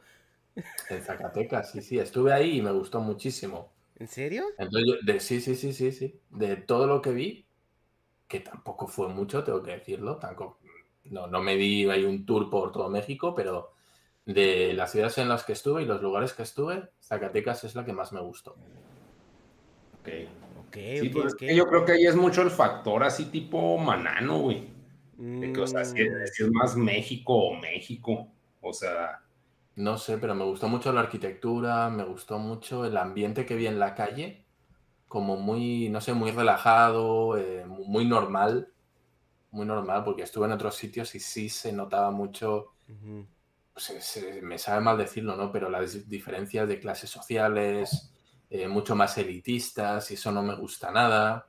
En 0.88 1.02
Zacatecas, 1.02 1.70
sí, 1.72 1.82
sí, 1.82 1.98
estuve 1.98 2.32
ahí 2.32 2.58
y 2.58 2.62
me 2.62 2.70
gustó 2.70 3.00
muchísimo. 3.00 3.72
¿En 3.98 4.08
serio? 4.08 4.44
de, 5.04 5.20
sí, 5.20 5.40
sí, 5.40 5.54
sí, 5.54 5.72
sí, 5.74 5.92
sí. 5.92 6.20
De 6.30 6.56
todo 6.56 6.86
lo 6.86 7.02
que 7.02 7.10
vi, 7.10 7.46
que 8.28 8.40
tampoco 8.40 8.86
fue 8.86 9.08
mucho, 9.08 9.44
tengo 9.44 9.62
que 9.62 9.72
decirlo, 9.72 10.18
tampoco, 10.18 10.60
no, 11.04 11.26
no 11.26 11.42
me 11.42 11.56
di 11.56 11.88
ahí 11.90 12.04
un 12.04 12.24
tour 12.26 12.50
por 12.50 12.72
todo 12.72 12.88
México, 12.88 13.34
pero 13.34 13.75
de 14.26 14.74
las 14.74 14.90
ciudades 14.90 15.16
en 15.18 15.28
las 15.28 15.44
que 15.44 15.52
estuve 15.52 15.82
y 15.82 15.86
los 15.86 16.02
lugares 16.02 16.32
que 16.32 16.42
estuve, 16.42 16.90
Zacatecas 17.00 17.64
es 17.64 17.74
la 17.74 17.84
que 17.84 17.92
más 17.92 18.12
me 18.12 18.20
gustó. 18.20 18.56
Ok. 20.00 20.08
Ok, 20.68 20.76
pues 21.12 21.36
Yo 21.40 21.66
creo 21.66 21.84
que 21.84 21.92
ahí 21.92 22.06
es 22.06 22.16
mucho 22.16 22.42
el 22.42 22.50
factor 22.50 23.04
así 23.04 23.26
tipo 23.26 23.78
manano, 23.78 24.40
güey. 24.40 24.68
o 25.58 25.66
sea, 25.66 25.84
si 25.84 26.02
es, 26.02 26.40
mm. 26.40 26.52
más 26.52 26.76
México 26.76 27.34
o 27.34 27.56
México. 27.56 28.28
O 28.60 28.72
sea. 28.72 29.22
No 29.76 29.96
sé, 29.96 30.18
pero 30.18 30.34
me 30.34 30.44
gustó 30.44 30.68
mucho 30.68 30.92
la 30.92 31.00
arquitectura, 31.00 31.88
me 31.90 32.02
gustó 32.02 32.38
mucho 32.38 32.84
el 32.84 32.96
ambiente 32.96 33.46
que 33.46 33.54
vi 33.54 33.66
en 33.66 33.78
la 33.78 33.94
calle, 33.94 34.44
como 35.06 35.36
muy, 35.36 35.90
no 35.90 36.00
sé, 36.00 36.14
muy 36.14 36.30
relajado, 36.30 37.36
eh, 37.36 37.64
muy 37.66 38.06
normal, 38.06 38.72
muy 39.50 39.66
normal, 39.66 40.02
porque 40.02 40.22
estuve 40.22 40.46
en 40.46 40.52
otros 40.52 40.74
sitios 40.74 41.14
y 41.14 41.20
sí 41.20 41.50
se 41.50 41.72
notaba 41.74 42.10
mucho 42.10 42.72
me 44.42 44.58
sabe 44.58 44.80
mal 44.80 44.96
decirlo, 44.96 45.36
¿no? 45.36 45.52
Pero 45.52 45.68
las 45.68 46.08
diferencias 46.08 46.68
de 46.68 46.80
clases 46.80 47.10
sociales, 47.10 48.10
eh, 48.48 48.68
mucho 48.68 48.96
más 48.96 49.16
elitistas, 49.18 50.10
y 50.10 50.14
eso 50.14 50.32
no 50.32 50.42
me 50.42 50.56
gusta 50.56 50.90
nada. 50.90 51.48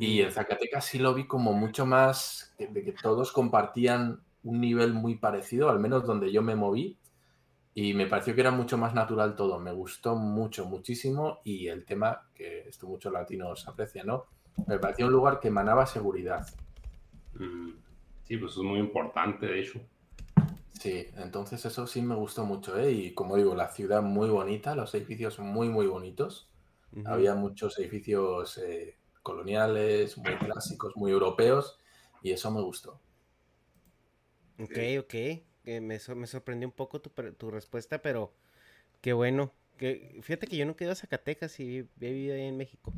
Y 0.00 0.22
en 0.22 0.32
Zacatecas 0.32 0.86
sí 0.86 0.98
lo 0.98 1.12
vi 1.12 1.26
como 1.26 1.52
mucho 1.52 1.84
más, 1.84 2.54
de 2.58 2.82
que 2.82 2.92
todos 2.92 3.32
compartían 3.32 4.22
un 4.42 4.60
nivel 4.60 4.94
muy 4.94 5.16
parecido, 5.16 5.68
al 5.68 5.78
menos 5.78 6.06
donde 6.06 6.32
yo 6.32 6.40
me 6.40 6.54
moví, 6.54 6.96
y 7.74 7.92
me 7.92 8.06
pareció 8.06 8.34
que 8.34 8.40
era 8.40 8.50
mucho 8.50 8.78
más 8.78 8.94
natural 8.94 9.36
todo. 9.36 9.58
Me 9.58 9.72
gustó 9.72 10.16
mucho, 10.16 10.64
muchísimo, 10.64 11.40
y 11.44 11.68
el 11.68 11.84
tema, 11.84 12.28
que 12.34 12.60
esto 12.66 12.86
muchos 12.86 13.12
latinos 13.12 13.68
aprecian, 13.68 14.06
¿no? 14.06 14.24
Me 14.66 14.78
pareció 14.78 15.06
un 15.06 15.12
lugar 15.12 15.38
que 15.38 15.48
emanaba 15.48 15.84
seguridad. 15.84 16.46
Mm, 17.34 17.72
sí, 18.22 18.38
pues 18.38 18.52
es 18.52 18.58
muy 18.58 18.78
importante, 18.78 19.46
de 19.46 19.60
hecho 19.60 19.80
Sí, 20.80 21.06
entonces 21.16 21.64
eso 21.64 21.86
sí 21.86 22.02
me 22.02 22.14
gustó 22.14 22.44
mucho, 22.44 22.78
¿eh? 22.78 22.90
Y 22.90 23.14
como 23.14 23.36
digo, 23.36 23.54
la 23.54 23.68
ciudad 23.68 24.02
muy 24.02 24.28
bonita, 24.28 24.74
los 24.74 24.94
edificios 24.94 25.38
muy, 25.38 25.68
muy 25.68 25.86
bonitos. 25.86 26.50
Había 27.04 27.34
muchos 27.34 27.76
edificios 27.78 28.56
eh, 28.58 28.96
coloniales, 29.22 30.16
muy 30.16 30.36
clásicos, 30.36 30.94
muy 30.96 31.10
europeos, 31.10 31.78
y 32.22 32.30
eso 32.30 32.52
me 32.52 32.60
gustó. 32.60 33.00
Ok, 34.60 34.78
ok. 35.00 35.14
me, 35.64 35.80
me 35.80 36.26
sorprendió 36.26 36.68
un 36.68 36.74
poco 36.74 37.00
tu, 37.00 37.10
tu, 37.10 37.50
respuesta, 37.50 38.00
pero 38.00 38.32
qué 39.00 39.12
bueno. 39.12 39.52
Que, 39.76 40.20
fíjate 40.22 40.46
que 40.46 40.56
yo 40.56 40.66
no 40.66 40.76
quedo 40.76 40.92
a 40.92 40.96
Zacatecas 40.96 41.58
y 41.58 41.78
he 41.78 41.86
vivido 41.98 42.36
ahí 42.36 42.42
en 42.42 42.56
México. 42.56 42.92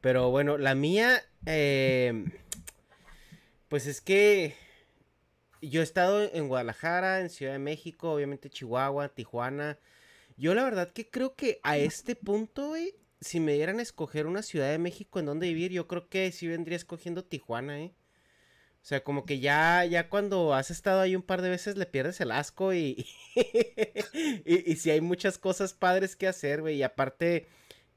Pero 0.00 0.30
bueno, 0.30 0.58
la 0.58 0.74
mía, 0.74 1.22
eh, 1.46 2.24
pues 3.68 3.86
es 3.86 4.00
que 4.00 4.56
yo 5.62 5.80
he 5.80 5.84
estado 5.84 6.22
en 6.32 6.48
Guadalajara, 6.48 7.20
en 7.20 7.30
Ciudad 7.30 7.52
de 7.52 7.58
México, 7.58 8.12
obviamente 8.12 8.50
Chihuahua, 8.50 9.08
Tijuana. 9.08 9.78
Yo 10.36 10.54
la 10.54 10.64
verdad 10.64 10.90
que 10.92 11.10
creo 11.10 11.34
que 11.34 11.60
a 11.62 11.78
este 11.78 12.14
punto, 12.14 12.68
güey, 12.68 12.94
si 13.20 13.40
me 13.40 13.54
dieran 13.54 13.78
a 13.78 13.82
escoger 13.82 14.26
una 14.26 14.42
Ciudad 14.42 14.70
de 14.70 14.78
México 14.78 15.18
en 15.18 15.26
donde 15.26 15.48
vivir, 15.48 15.72
yo 15.72 15.88
creo 15.88 16.08
que 16.08 16.30
sí 16.32 16.46
vendría 16.46 16.76
escogiendo 16.76 17.24
Tijuana, 17.24 17.80
¿eh? 17.80 17.94
O 18.82 18.86
sea, 18.88 19.04
como 19.04 19.26
que 19.26 19.40
ya, 19.40 19.84
ya 19.84 20.08
cuando 20.08 20.54
has 20.54 20.70
estado 20.70 21.00
ahí 21.00 21.14
un 21.16 21.22
par 21.22 21.42
de 21.42 21.50
veces 21.50 21.76
le 21.76 21.84
pierdes 21.84 22.20
el 22.20 22.30
asco 22.30 22.72
y, 22.72 23.06
y, 24.46 24.76
si 24.76 24.90
hay 24.90 25.00
muchas 25.00 25.36
cosas 25.36 25.74
padres 25.74 26.16
que 26.16 26.28
hacer, 26.28 26.62
güey. 26.62 26.76
Y 26.76 26.82
aparte, 26.82 27.48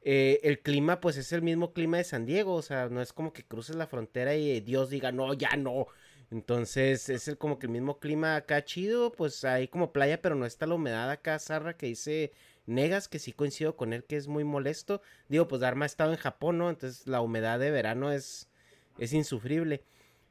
eh, 0.01 0.39
el 0.43 0.59
clima, 0.61 0.99
pues 0.99 1.17
es 1.17 1.31
el 1.31 1.43
mismo 1.43 1.71
clima 1.73 1.97
de 1.97 2.03
San 2.03 2.25
Diego. 2.25 2.55
O 2.55 2.61
sea, 2.61 2.89
no 2.89 3.01
es 3.01 3.13
como 3.13 3.31
que 3.31 3.45
cruces 3.45 3.75
la 3.75 3.87
frontera 3.87 4.35
y 4.35 4.59
Dios 4.59 4.89
diga, 4.89 5.11
no, 5.11 5.33
ya 5.33 5.55
no. 5.55 5.87
Entonces, 6.31 7.09
es 7.09 7.27
el, 7.27 7.37
como 7.37 7.59
que 7.59 7.67
el 7.67 7.71
mismo 7.73 7.99
clima 7.99 8.35
acá 8.35 8.63
chido. 8.63 9.11
Pues 9.11 9.43
hay 9.43 9.67
como 9.67 9.91
playa, 9.91 10.21
pero 10.21 10.35
no 10.35 10.45
está 10.45 10.65
la 10.65 10.75
humedad 10.75 11.09
acá, 11.11 11.37
Zarra, 11.39 11.75
que 11.77 11.87
dice 11.87 12.31
Negas, 12.65 13.07
que 13.07 13.19
sí 13.19 13.33
coincido 13.33 13.75
con 13.75 13.93
él, 13.93 14.05
que 14.05 14.15
es 14.15 14.27
muy 14.27 14.43
molesto. 14.43 15.01
Digo, 15.27 15.47
pues 15.47 15.61
Dharma 15.61 15.85
ha 15.85 15.87
estado 15.87 16.11
en 16.11 16.17
Japón, 16.17 16.57
¿no? 16.57 16.69
Entonces, 16.69 17.05
la 17.05 17.21
humedad 17.21 17.59
de 17.59 17.71
verano 17.71 18.11
es, 18.11 18.49
es 18.97 19.13
insufrible. 19.13 19.83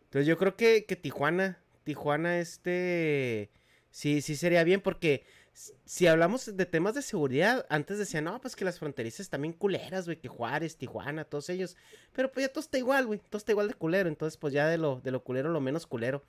Entonces 0.04 0.26
yo 0.26 0.38
creo 0.38 0.57
que, 0.57 0.87
que 0.87 0.97
Tijuana, 0.97 1.61
Tijuana 1.85 2.40
este, 2.40 3.50
sí, 3.90 4.23
sí 4.23 4.35
sería 4.37 4.64
bien 4.64 4.80
porque 4.80 5.25
si 5.84 6.06
hablamos 6.06 6.56
de 6.56 6.66
temas 6.66 6.94
de 6.94 7.02
seguridad, 7.02 7.66
antes 7.68 7.98
decían, 7.98 8.24
no, 8.24 8.40
pues 8.40 8.56
que 8.56 8.64
las 8.64 8.78
fronterizas 8.78 9.28
también 9.28 9.52
culeras, 9.52 10.06
güey, 10.06 10.18
que 10.18 10.28
Juárez, 10.28 10.76
Tijuana, 10.76 11.24
todos 11.24 11.48
ellos. 11.50 11.76
Pero 12.12 12.30
pues 12.30 12.46
ya 12.46 12.52
todo 12.52 12.60
está 12.60 12.78
igual, 12.78 13.06
güey, 13.06 13.20
todo 13.28 13.38
está 13.38 13.52
igual 13.52 13.68
de 13.68 13.74
culero. 13.74 14.08
Entonces, 14.08 14.36
pues 14.36 14.52
ya 14.52 14.68
de 14.68 14.78
lo, 14.78 15.00
de 15.00 15.10
lo 15.10 15.22
culero, 15.22 15.50
lo 15.50 15.60
menos 15.60 15.86
culero. 15.86 16.22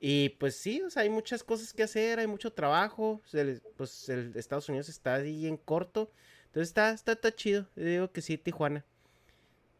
Y 0.00 0.30
pues 0.40 0.56
sí, 0.56 0.82
o 0.82 0.90
sea, 0.90 1.02
hay 1.02 1.10
muchas 1.10 1.42
cosas 1.42 1.72
que 1.72 1.82
hacer, 1.82 2.18
hay 2.18 2.26
mucho 2.26 2.52
trabajo. 2.52 3.22
pues 3.76 4.08
el 4.08 4.32
Estados 4.36 4.68
Unidos 4.68 4.88
está 4.88 5.14
ahí 5.14 5.46
en 5.46 5.56
corto. 5.56 6.10
Entonces 6.46 6.68
está, 6.68 6.90
está, 6.90 7.12
está 7.12 7.34
chido. 7.34 7.66
Yo 7.76 7.84
digo 7.84 8.12
que 8.12 8.22
sí, 8.22 8.38
Tijuana. 8.38 8.84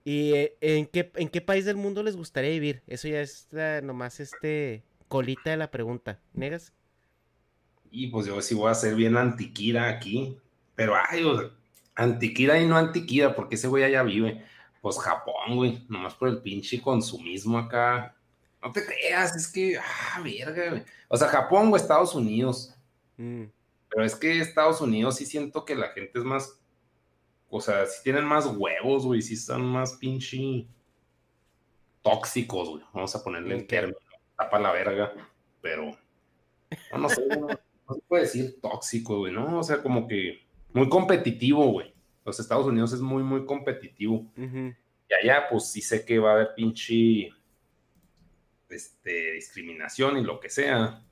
¿Y 0.04 0.34
eh, 0.34 0.56
en 0.60 0.86
qué, 0.86 1.10
en 1.16 1.28
qué 1.28 1.40
país 1.40 1.64
del 1.64 1.76
mundo 1.76 2.02
les 2.02 2.16
gustaría 2.16 2.50
vivir? 2.50 2.82
Eso 2.86 3.08
ya 3.08 3.20
es 3.20 3.48
nomás 3.82 4.20
este 4.20 4.84
colita 5.08 5.50
de 5.50 5.56
la 5.56 5.70
pregunta. 5.70 6.20
¿Negas? 6.32 6.72
Y 7.90 8.08
pues 8.08 8.26
yo 8.26 8.40
sí 8.40 8.54
voy 8.54 8.70
a 8.70 8.74
ser 8.74 8.94
bien 8.94 9.16
antiquira 9.16 9.88
aquí. 9.88 10.38
Pero 10.74 10.94
ay, 11.08 11.24
antiquira 11.94 12.60
y 12.60 12.66
no 12.66 12.76
antiquira, 12.76 13.34
porque 13.34 13.54
ese 13.54 13.68
güey 13.68 13.84
allá 13.84 14.02
vive. 14.02 14.44
Pues 14.80 14.98
Japón, 14.98 15.56
güey. 15.56 15.84
Nomás 15.88 16.14
por 16.14 16.28
el 16.28 16.42
pinche 16.42 16.80
consumismo 16.80 17.58
acá. 17.58 18.14
No 18.62 18.72
te 18.72 18.84
creas, 18.84 19.36
es 19.36 19.48
que, 19.48 19.78
ah, 19.78 20.20
verga, 20.22 20.70
güey. 20.70 20.84
O 21.08 21.16
sea, 21.16 21.28
Japón 21.28 21.72
o 21.72 21.76
Estados 21.76 22.14
Unidos. 22.14 22.74
Mm. 23.16 23.44
Pero 23.88 24.04
es 24.04 24.14
que 24.14 24.40
Estados 24.40 24.80
Unidos 24.80 25.16
sí 25.16 25.26
siento 25.26 25.64
que 25.64 25.74
la 25.74 25.88
gente 25.88 26.18
es 26.18 26.24
más 26.24 26.58
o 27.48 27.60
sea, 27.60 27.86
si 27.86 28.02
tienen 28.02 28.24
más 28.24 28.46
huevos, 28.46 29.06
güey, 29.06 29.22
si 29.22 29.34
están 29.34 29.62
más 29.62 29.94
pinche 29.94 30.66
tóxicos, 32.02 32.68
güey. 32.68 32.84
Vamos 32.92 33.14
a 33.14 33.22
ponerle 33.22 33.54
el 33.54 33.66
término. 33.66 33.98
Tapa 34.36 34.58
la 34.58 34.72
verga, 34.72 35.12
pero 35.62 35.96
no, 36.96 37.08
sé, 37.08 37.26
no, 37.26 37.48
se 37.94 38.00
puede 38.02 38.22
decir 38.24 38.60
tóxico, 38.60 39.18
güey, 39.18 39.32
¿no? 39.32 39.58
O 39.58 39.62
sea, 39.62 39.82
como 39.82 40.06
que 40.06 40.40
muy 40.72 40.88
competitivo, 40.88 41.66
güey. 41.72 41.94
Los 42.24 42.40
Estados 42.40 42.66
Unidos 42.66 42.92
es 42.92 43.00
muy, 43.00 43.22
muy 43.22 43.46
competitivo. 43.46 44.26
Y 44.36 45.14
allá, 45.14 45.46
pues 45.48 45.70
sí 45.70 45.80
sé 45.80 46.04
que 46.04 46.18
va 46.18 46.30
a 46.30 46.34
haber 46.34 46.54
pinche 46.54 47.30
este, 48.68 49.32
discriminación 49.32 50.18
y 50.18 50.24
lo 50.24 50.40
que 50.40 50.50
sea. 50.50 51.04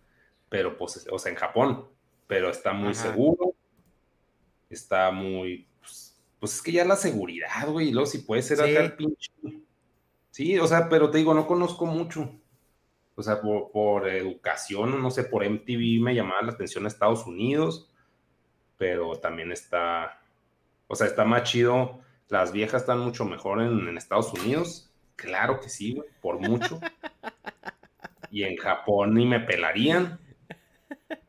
Pero, 0.49 0.77
pues, 0.77 1.07
o 1.11 1.19
sea, 1.19 1.31
en 1.31 1.39
Japón. 1.39 1.89
Pero 2.27 2.51
está 2.51 2.73
muy 2.73 2.95
seguro. 2.95 3.55
Está 4.69 5.11
muy 5.13 5.69
pues 6.45 6.57
es 6.57 6.63
que 6.63 6.73
ya 6.73 6.85
la 6.85 6.97
seguridad, 6.97 7.67
güey, 7.71 7.89
y 7.89 7.93
luego 7.93 8.05
si 8.05 8.19
puede 8.19 8.43
ser 8.43 8.61
acá 8.61 8.85
el 8.85 8.97
pinche. 8.97 9.31
Sí, 10.31 10.59
o 10.59 10.67
sea, 10.67 10.91
pero 10.91 11.11
te 11.11 11.17
digo, 11.17 11.33
no 11.33 11.47
conozco 11.47 11.87
mucho. 11.87 12.39
O 13.17 13.23
sea, 13.23 13.41
por, 13.41 13.71
por 13.71 14.09
educación, 14.09 15.01
no 15.01 15.11
sé, 15.11 15.25
por 15.25 15.45
MTV 15.45 16.03
me 16.03 16.15
llamaba 16.15 16.43
la 16.43 16.53
atención 16.53 16.85
a 16.85 16.89
Estados 16.89 17.27
Unidos, 17.27 17.91
pero 18.77 19.17
también 19.17 19.53
está, 19.53 20.21
o 20.89 20.95
sea, 20.97 21.07
está 21.07 21.25
más 21.25 21.45
chido. 21.45 22.01
Las 22.29 22.53
viejas 22.53 22.83
están 22.83 22.99
mucho 22.99 23.25
mejor 23.25 23.61
en, 23.61 23.89
en 23.89 23.97
Estados 23.97 24.33
Unidos. 24.33 24.91
Claro 25.17 25.61
que 25.61 25.69
sí, 25.69 25.95
güey, 25.95 26.09
por 26.21 26.41
mucho. 26.41 26.81
y 28.31 28.43
en 28.43 28.57
Japón 28.57 29.15
ni 29.15 29.27
me 29.27 29.39
pelarían. 29.41 30.19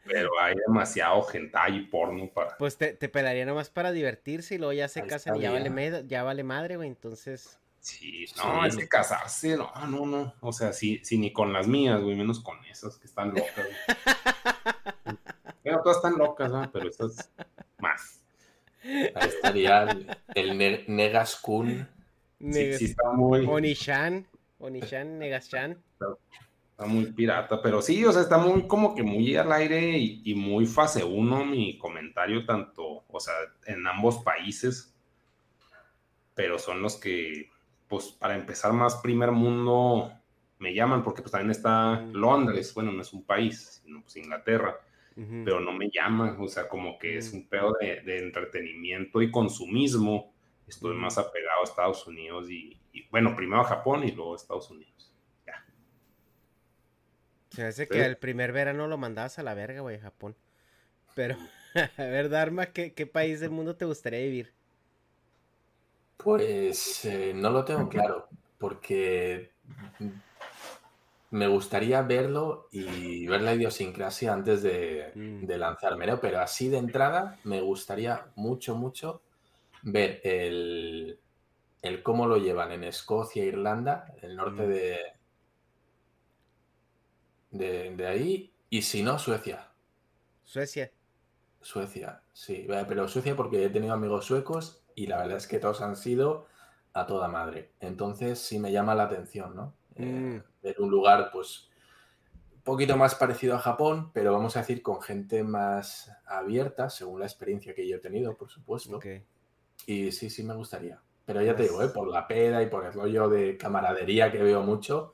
Pero 0.05 0.29
hay 0.39 0.55
demasiado 0.67 1.25
hentai 1.31 1.77
y 1.77 1.81
porno 1.81 2.29
para. 2.29 2.57
Pues 2.57 2.77
te, 2.77 2.93
te 2.93 3.09
pelaría 3.09 3.45
nomás 3.45 3.69
para 3.69 3.91
divertirse 3.91 4.55
y 4.55 4.57
luego 4.57 4.73
ya 4.73 4.87
se 4.87 5.05
casan 5.05 5.35
y 5.35 5.41
ya 5.41 5.51
vale, 5.51 6.03
ya 6.07 6.23
vale 6.23 6.43
madre, 6.43 6.77
güey. 6.77 6.87
Entonces. 6.87 7.59
Sí, 7.85 8.25
no, 8.37 8.63
hay 8.63 8.71
que 8.71 8.87
casarse, 8.87 9.55
no, 9.55 9.71
no, 9.87 10.07
no. 10.07 10.33
O 10.39 10.51
sea, 10.51 10.73
sí, 10.73 11.01
sí, 11.03 11.19
ni 11.19 11.31
con 11.31 11.53
las 11.53 11.67
mías, 11.67 12.01
güey, 12.01 12.15
menos 12.15 12.39
con 12.39 12.57
esas 12.65 12.97
que 12.97 13.05
están 13.05 13.29
locas. 13.29 13.67
Pero 15.61 15.79
todas 15.83 15.97
están 15.97 16.17
locas, 16.17 16.51
¿no? 16.51 16.71
Pero 16.71 16.89
estas 16.89 17.31
más. 17.77 18.23
Ahí 18.83 19.27
estaría 19.27 19.87
el, 20.33 20.57
Negas 20.87 21.35
Kun. 21.35 21.87
Sí, 22.39 22.73
sí, 22.73 22.85
está 22.85 23.11
muy. 23.11 23.45
Onishan, 23.45 24.25
Onishan, 24.57 25.19
Negas-chan. 25.19 25.77
Está 26.71 26.87
muy 26.87 27.11
pirata, 27.11 27.61
pero 27.61 27.83
sí, 27.83 28.03
o 28.03 28.11
sea, 28.11 28.23
está 28.23 28.39
muy 28.39 28.65
como 28.65 28.95
que 28.95 29.03
muy 29.03 29.35
al 29.35 29.51
aire 29.51 29.95
y, 29.99 30.33
muy 30.33 30.65
fase 30.65 31.03
uno 31.03 31.45
mi 31.45 31.77
comentario, 31.77 32.47
tanto, 32.47 33.03
o 33.07 33.19
sea, 33.19 33.35
en 33.67 33.85
ambos 33.85 34.23
países, 34.23 34.91
pero 36.33 36.57
son 36.57 36.81
los 36.81 36.95
que, 36.95 37.53
pues, 37.87 38.07
para 38.07 38.35
empezar 38.35 38.73
más 38.73 38.95
primer 38.97 39.31
mundo 39.31 40.11
me 40.59 40.73
llaman, 40.73 41.03
porque 41.03 41.21
pues 41.21 41.31
también 41.31 41.51
está 41.51 42.01
Londres, 42.13 42.73
bueno, 42.73 42.91
no 42.91 43.01
es 43.01 43.11
un 43.13 43.23
país, 43.23 43.81
sino 43.83 44.01
pues 44.01 44.15
Inglaterra, 44.15 44.79
pero 45.15 45.59
no 45.59 45.71
me 45.71 45.89
llaman, 45.89 46.37
o 46.39 46.47
sea, 46.47 46.67
como 46.67 46.97
que 46.97 47.17
es 47.17 47.31
un 47.31 47.47
pedo 47.47 47.73
de, 47.79 48.17
entretenimiento 48.19 49.21
y 49.21 49.31
consumismo, 49.31 50.33
estoy 50.67 50.95
más 50.95 51.17
apegado 51.17 51.61
a 51.61 51.63
Estados 51.63 52.05
Unidos 52.07 52.49
y, 52.49 52.77
y, 52.91 53.07
bueno, 53.09 53.35
primero 53.35 53.61
a 53.61 53.65
Japón 53.65 54.03
y 54.03 54.11
luego 54.11 54.33
a 54.33 54.37
Estados 54.37 54.69
Unidos. 54.71 54.95
Se 57.55 57.63
hace 57.63 57.87
que 57.87 58.03
el 58.03 58.17
primer 58.17 58.51
verano 58.51 58.85
lo 58.87 58.97
mandabas 58.97 59.39
a 59.39 59.43
la 59.43 59.53
verga, 59.53 59.79
güey, 59.79 59.97
Japón. 59.97 60.35
Pero, 61.15 61.37
a 61.97 62.03
ver, 62.03 62.29
Dharma, 62.29 62.67
¿qué, 62.67 63.07
país 63.07 63.39
del 63.39 63.51
mundo 63.51 63.77
te 63.77 63.85
gustaría 63.85 64.19
vivir? 64.19 64.53
Pues 66.17 67.06
eh, 67.06 67.34
no 67.36 67.49
lo 67.49 67.65
tengo 67.65 67.89
claro, 67.89 68.30
porque 68.58 69.51
me 71.32 71.47
gustaría 71.47 72.01
verlo 72.01 72.67
y 72.71 73.28
ver 73.28 73.41
la 73.41 73.54
idiosincrasia 73.54 74.34
antes 74.34 74.63
de, 74.63 75.12
mm. 75.13 75.45
de 75.45 75.58
lanzarme, 75.58 76.08
¿no? 76.08 76.19
Pero 76.19 76.39
así 76.39 76.69
de 76.69 76.78
entrada 76.78 77.39
me 77.43 77.62
gustaría 77.62 78.28
mucho, 78.36 78.75
mucho 78.75 79.21
ver 79.84 80.21
el, 80.23 81.19
el 81.82 82.04
cómo 82.04 82.25
lo 82.25 82.38
llevan 82.38 82.71
en 82.71 82.86
Escocia 82.86 83.43
e 83.43 83.47
Irlanda, 83.47 84.13
el 84.21 84.36
norte 84.36 84.63
mm. 84.63 84.67
de, 87.58 87.95
de, 87.95 88.08
ahí, 88.08 88.51
y 88.69 88.82
si 88.82 89.04
no, 89.04 89.19
Suecia. 89.19 89.69
Suecia. 90.43 90.91
Suecia, 91.62 92.21
sí. 92.34 92.65
Pero 92.67 93.08
Suecia 93.08 93.36
porque 93.36 93.65
he 93.65 93.69
tenido 93.69 93.93
amigos 93.93 94.25
suecos 94.25 94.84
y 94.95 95.08
la 95.08 95.17
verdad 95.17 95.38
es 95.38 95.47
que 95.47 95.60
todos 95.60 95.81
han 95.81 95.95
sido 95.95 96.47
a 96.93 97.05
toda 97.05 97.27
madre. 97.27 97.71
Entonces 97.81 98.39
sí 98.39 98.58
me 98.58 98.71
llama 98.71 98.95
la 98.95 99.03
atención, 99.03 99.55
¿no? 99.55 99.73
Eh, 99.95 100.05
mm. 100.05 100.43
ver 100.63 100.75
un 100.79 100.89
lugar, 100.89 101.29
pues, 101.31 101.69
un 102.53 102.62
poquito 102.62 102.97
más 102.97 103.15
parecido 103.15 103.55
a 103.55 103.60
Japón, 103.60 104.12
pero 104.13 104.31
vamos 104.31 104.55
a 104.55 104.62
decir 104.62 104.81
con 104.81 105.01
gente 105.01 105.43
más 105.43 106.12
abierta, 106.25 106.89
según 106.89 107.19
la 107.19 107.25
experiencia 107.25 107.75
que 107.75 107.88
yo 107.88 107.97
he 107.97 107.99
tenido, 107.99 108.36
por 108.36 108.49
supuesto. 108.49 108.99
Y 109.86 110.12
sí, 110.12 110.29
sí 110.29 110.43
me 110.43 110.55
gustaría. 110.55 111.01
Pero 111.25 111.41
ya 111.41 111.55
te 111.55 111.63
digo, 111.63 111.84
¿eh? 111.84 111.89
por 111.89 112.08
la 112.08 112.27
peda 112.27 112.63
y 112.63 112.67
por 112.67 112.86
el 112.86 112.93
rollo 112.93 113.27
de 113.29 113.58
camaradería 113.58 114.31
que 114.31 114.41
veo 114.41 114.63
mucho, 114.63 115.13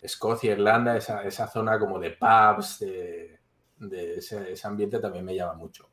Escocia, 0.00 0.52
Irlanda, 0.52 0.96
esa, 0.96 1.24
esa 1.24 1.48
zona 1.48 1.78
como 1.78 1.98
de 1.98 2.12
pubs, 2.12 2.78
de, 2.78 3.40
de 3.78 4.14
ese, 4.14 4.52
ese 4.52 4.66
ambiente 4.66 4.98
también 4.98 5.24
me 5.24 5.34
llama 5.34 5.54
mucho. 5.54 5.90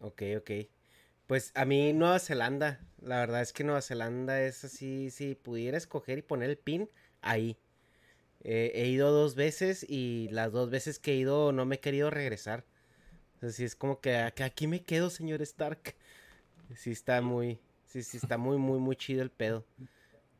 Ok, 0.00 0.22
ok. 0.38 0.50
Pues 1.28 1.52
a 1.54 1.66
mí 1.66 1.92
Nueva 1.92 2.20
Zelanda, 2.20 2.80
la 3.02 3.18
verdad 3.18 3.42
es 3.42 3.52
que 3.52 3.62
Nueva 3.62 3.82
Zelanda 3.82 4.42
es 4.42 4.64
así, 4.64 5.10
si 5.10 5.34
pudiera 5.34 5.76
escoger 5.76 6.16
y 6.16 6.22
poner 6.22 6.48
el 6.48 6.56
pin, 6.56 6.88
ahí. 7.20 7.58
Eh, 8.40 8.72
he 8.74 8.86
ido 8.86 9.12
dos 9.12 9.34
veces 9.34 9.84
y 9.86 10.28
las 10.30 10.52
dos 10.52 10.70
veces 10.70 10.98
que 10.98 11.12
he 11.12 11.16
ido 11.16 11.52
no 11.52 11.66
me 11.66 11.76
he 11.76 11.80
querido 11.80 12.08
regresar. 12.08 12.64
Así 13.42 13.62
es 13.62 13.76
como 13.76 14.00
que, 14.00 14.16
aquí 14.16 14.66
me 14.68 14.84
quedo, 14.84 15.10
señor 15.10 15.42
Stark. 15.42 15.96
Sí 16.74 16.92
está 16.92 17.20
muy, 17.20 17.58
sí, 17.84 18.02
sí 18.02 18.16
está 18.16 18.38
muy, 18.38 18.56
muy, 18.56 18.78
muy 18.78 18.96
chido 18.96 19.20
el 19.22 19.30
pedo. 19.30 19.66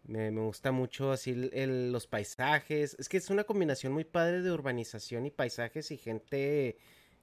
Me, 0.05 0.31
gusta 0.31 0.73
mucho 0.73 1.13
así 1.13 1.35
los 1.35 2.07
paisajes. 2.07 2.97
Es 2.99 3.11
que 3.11 3.19
es 3.19 3.29
una 3.29 3.45
combinación 3.45 3.93
muy 3.93 4.05
padre 4.05 4.41
de 4.41 4.53
urbanización 4.53 5.27
y 5.27 5.31
paisajes 5.31 5.91
y 5.91 5.99
gente, 5.99 6.79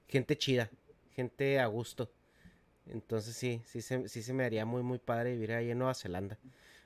gente 0.06 0.38
chida, 0.38 0.70
gente 1.16 1.58
a 1.58 1.66
gusto. 1.66 2.12
Entonces 2.90 3.36
sí, 3.36 3.62
sí 3.64 3.82
se, 3.82 4.08
sí 4.08 4.22
se 4.22 4.32
me 4.32 4.44
haría 4.44 4.64
muy, 4.64 4.82
muy 4.82 4.98
padre 4.98 5.32
vivir 5.32 5.52
ahí 5.52 5.70
en 5.70 5.78
Nueva 5.78 5.94
Zelanda. 5.94 6.38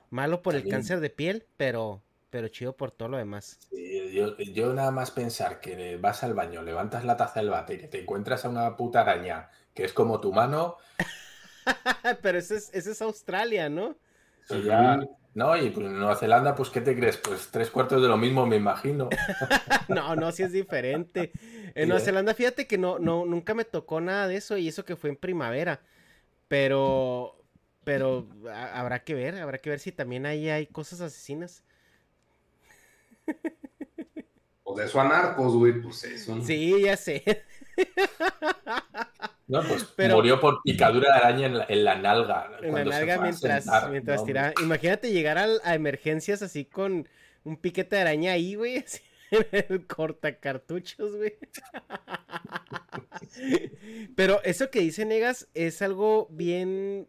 Malo 0.09 0.41
por 0.41 0.55
el 0.55 0.67
cáncer 0.67 0.99
de 0.99 1.09
piel, 1.09 1.45
pero, 1.57 2.01
pero 2.29 2.49
chido 2.49 2.75
por 2.75 2.91
todo 2.91 3.09
lo 3.09 3.17
demás. 3.17 3.59
yo, 4.51 4.73
nada 4.73 4.91
más 4.91 5.11
pensar 5.11 5.61
que 5.61 5.97
vas 5.97 6.23
al 6.23 6.33
baño, 6.33 6.61
levantas 6.63 7.05
la 7.05 7.15
taza 7.15 7.39
del 7.39 7.49
bate 7.49 7.75
y 7.75 7.77
que 7.77 7.87
te 7.87 8.01
encuentras 8.01 8.43
a 8.43 8.49
una 8.49 8.75
puta 8.75 9.01
araña 9.01 9.49
que 9.73 9.85
es 9.85 9.93
como 9.93 10.19
tu 10.19 10.33
mano. 10.33 10.77
pero 12.21 12.37
ese 12.37 12.57
es, 12.57 12.69
ese 12.73 12.91
es 12.91 13.01
Australia, 13.01 13.69
¿no? 13.69 13.95
ya, 14.65 14.99
no, 15.33 15.55
y 15.55 15.69
pues 15.69 15.85
en 15.85 15.97
Nueva 15.97 16.15
Zelanda, 16.15 16.55
pues 16.55 16.69
¿qué 16.69 16.81
te 16.81 16.95
crees? 16.95 17.15
Pues 17.15 17.47
tres 17.51 17.69
cuartos 17.69 18.01
de 18.01 18.09
lo 18.09 18.17
mismo, 18.17 18.45
me 18.45 18.57
imagino. 18.57 19.07
no, 19.87 20.15
no, 20.15 20.31
sí 20.33 20.43
es 20.43 20.51
diferente. 20.51 21.31
En 21.73 21.87
Nueva 21.87 22.03
Zelanda, 22.03 22.33
fíjate 22.33 22.67
que 22.67 22.77
no, 22.77 22.99
no, 22.99 23.25
nunca 23.25 23.53
me 23.53 23.63
tocó 23.63 24.01
nada 24.01 24.27
de 24.27 24.35
eso 24.35 24.57
y 24.57 24.67
eso 24.67 24.83
que 24.83 24.97
fue 24.97 25.09
en 25.09 25.15
primavera. 25.15 25.81
Pero, 26.51 27.41
pero 27.85 28.27
habrá 28.73 29.05
que 29.05 29.13
ver, 29.13 29.37
habrá 29.37 29.59
que 29.59 29.69
ver 29.69 29.79
si 29.79 29.93
también 29.93 30.25
ahí 30.25 30.49
hay 30.49 30.67
cosas 30.67 30.99
asesinas. 30.99 31.63
O 34.63 34.75
de 34.75 34.83
eso 34.83 34.99
a 34.99 35.05
narcos, 35.05 35.55
güey, 35.55 35.81
pues 35.81 36.03
eso. 36.03 36.41
Sí, 36.41 36.81
ya 36.81 36.97
sé. 36.97 37.23
No, 39.47 39.61
pues 39.63 39.85
murió 40.09 40.39
por 40.39 40.61
picadura 40.63 41.13
de 41.13 41.19
araña 41.19 41.65
en 41.67 41.83
la, 41.83 41.95
nalga. 41.95 42.51
En 42.61 42.73
la 42.73 42.85
nalga 42.85 43.19
mientras, 43.19 43.65
mientras 43.89 44.23
tiraba. 44.23 44.53
Imagínate 44.61 45.11
llegar 45.11 45.37
a, 45.37 45.75
emergencias 45.75 46.41
así 46.41 46.63
con 46.63 47.09
un 47.43 47.57
piquete 47.57 47.97
de 47.97 48.01
araña 48.01 48.31
ahí, 48.31 48.55
güey. 48.55 48.77
Así, 48.77 49.01
el 49.31 49.31
cortacartuchos, 49.87 51.15
güey. 51.15 51.37
Pero 54.15 54.41
eso 54.43 54.69
que 54.69 54.81
dice 54.81 55.05
Negas 55.05 55.47
es 55.53 55.81
algo 55.81 56.27
bien 56.31 57.07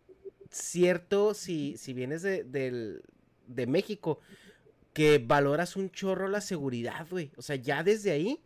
cierto 0.50 1.34
si, 1.34 1.76
si 1.76 1.92
vienes 1.92 2.22
de, 2.22 2.44
de 2.44 3.66
México, 3.66 4.20
que 4.92 5.18
valoras 5.18 5.76
un 5.76 5.90
chorro 5.90 6.28
la 6.28 6.40
seguridad, 6.40 7.06
güey. 7.10 7.32
O 7.36 7.42
sea, 7.42 7.56
ya 7.56 7.82
desde 7.82 8.12
ahí, 8.12 8.40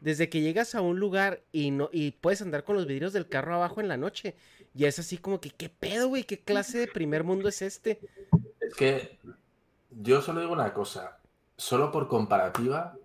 desde 0.00 0.28
que 0.28 0.40
llegas 0.40 0.74
a 0.74 0.82
un 0.82 1.00
lugar 1.00 1.42
y 1.52 1.70
no 1.70 1.88
y 1.92 2.12
puedes 2.12 2.42
andar 2.42 2.64
con 2.64 2.76
los 2.76 2.86
vidrios 2.86 3.12
del 3.12 3.28
carro 3.28 3.54
abajo 3.54 3.80
en 3.80 3.88
la 3.88 3.96
noche, 3.96 4.34
ya 4.74 4.88
es 4.88 4.98
así 4.98 5.18
como 5.18 5.40
que 5.40 5.50
qué 5.50 5.68
pedo, 5.68 6.08
güey, 6.08 6.24
qué 6.24 6.38
clase 6.38 6.78
de 6.78 6.86
primer 6.86 7.24
mundo 7.24 7.48
es 7.48 7.62
este. 7.62 8.00
Es 8.60 8.74
que 8.74 9.18
yo 9.90 10.20
solo 10.20 10.40
digo 10.40 10.52
una 10.52 10.74
cosa, 10.74 11.18
solo 11.56 11.90
por 11.90 12.08
comparativa, 12.08 12.98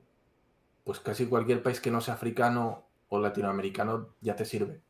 pues 0.91 0.99
casi 0.99 1.25
cualquier 1.27 1.63
país 1.63 1.79
que 1.79 1.89
no 1.89 2.01
sea 2.01 2.15
africano 2.15 2.85
o 3.07 3.17
latinoamericano 3.17 4.09
ya 4.19 4.35
te 4.35 4.43
sirve. 4.43 4.81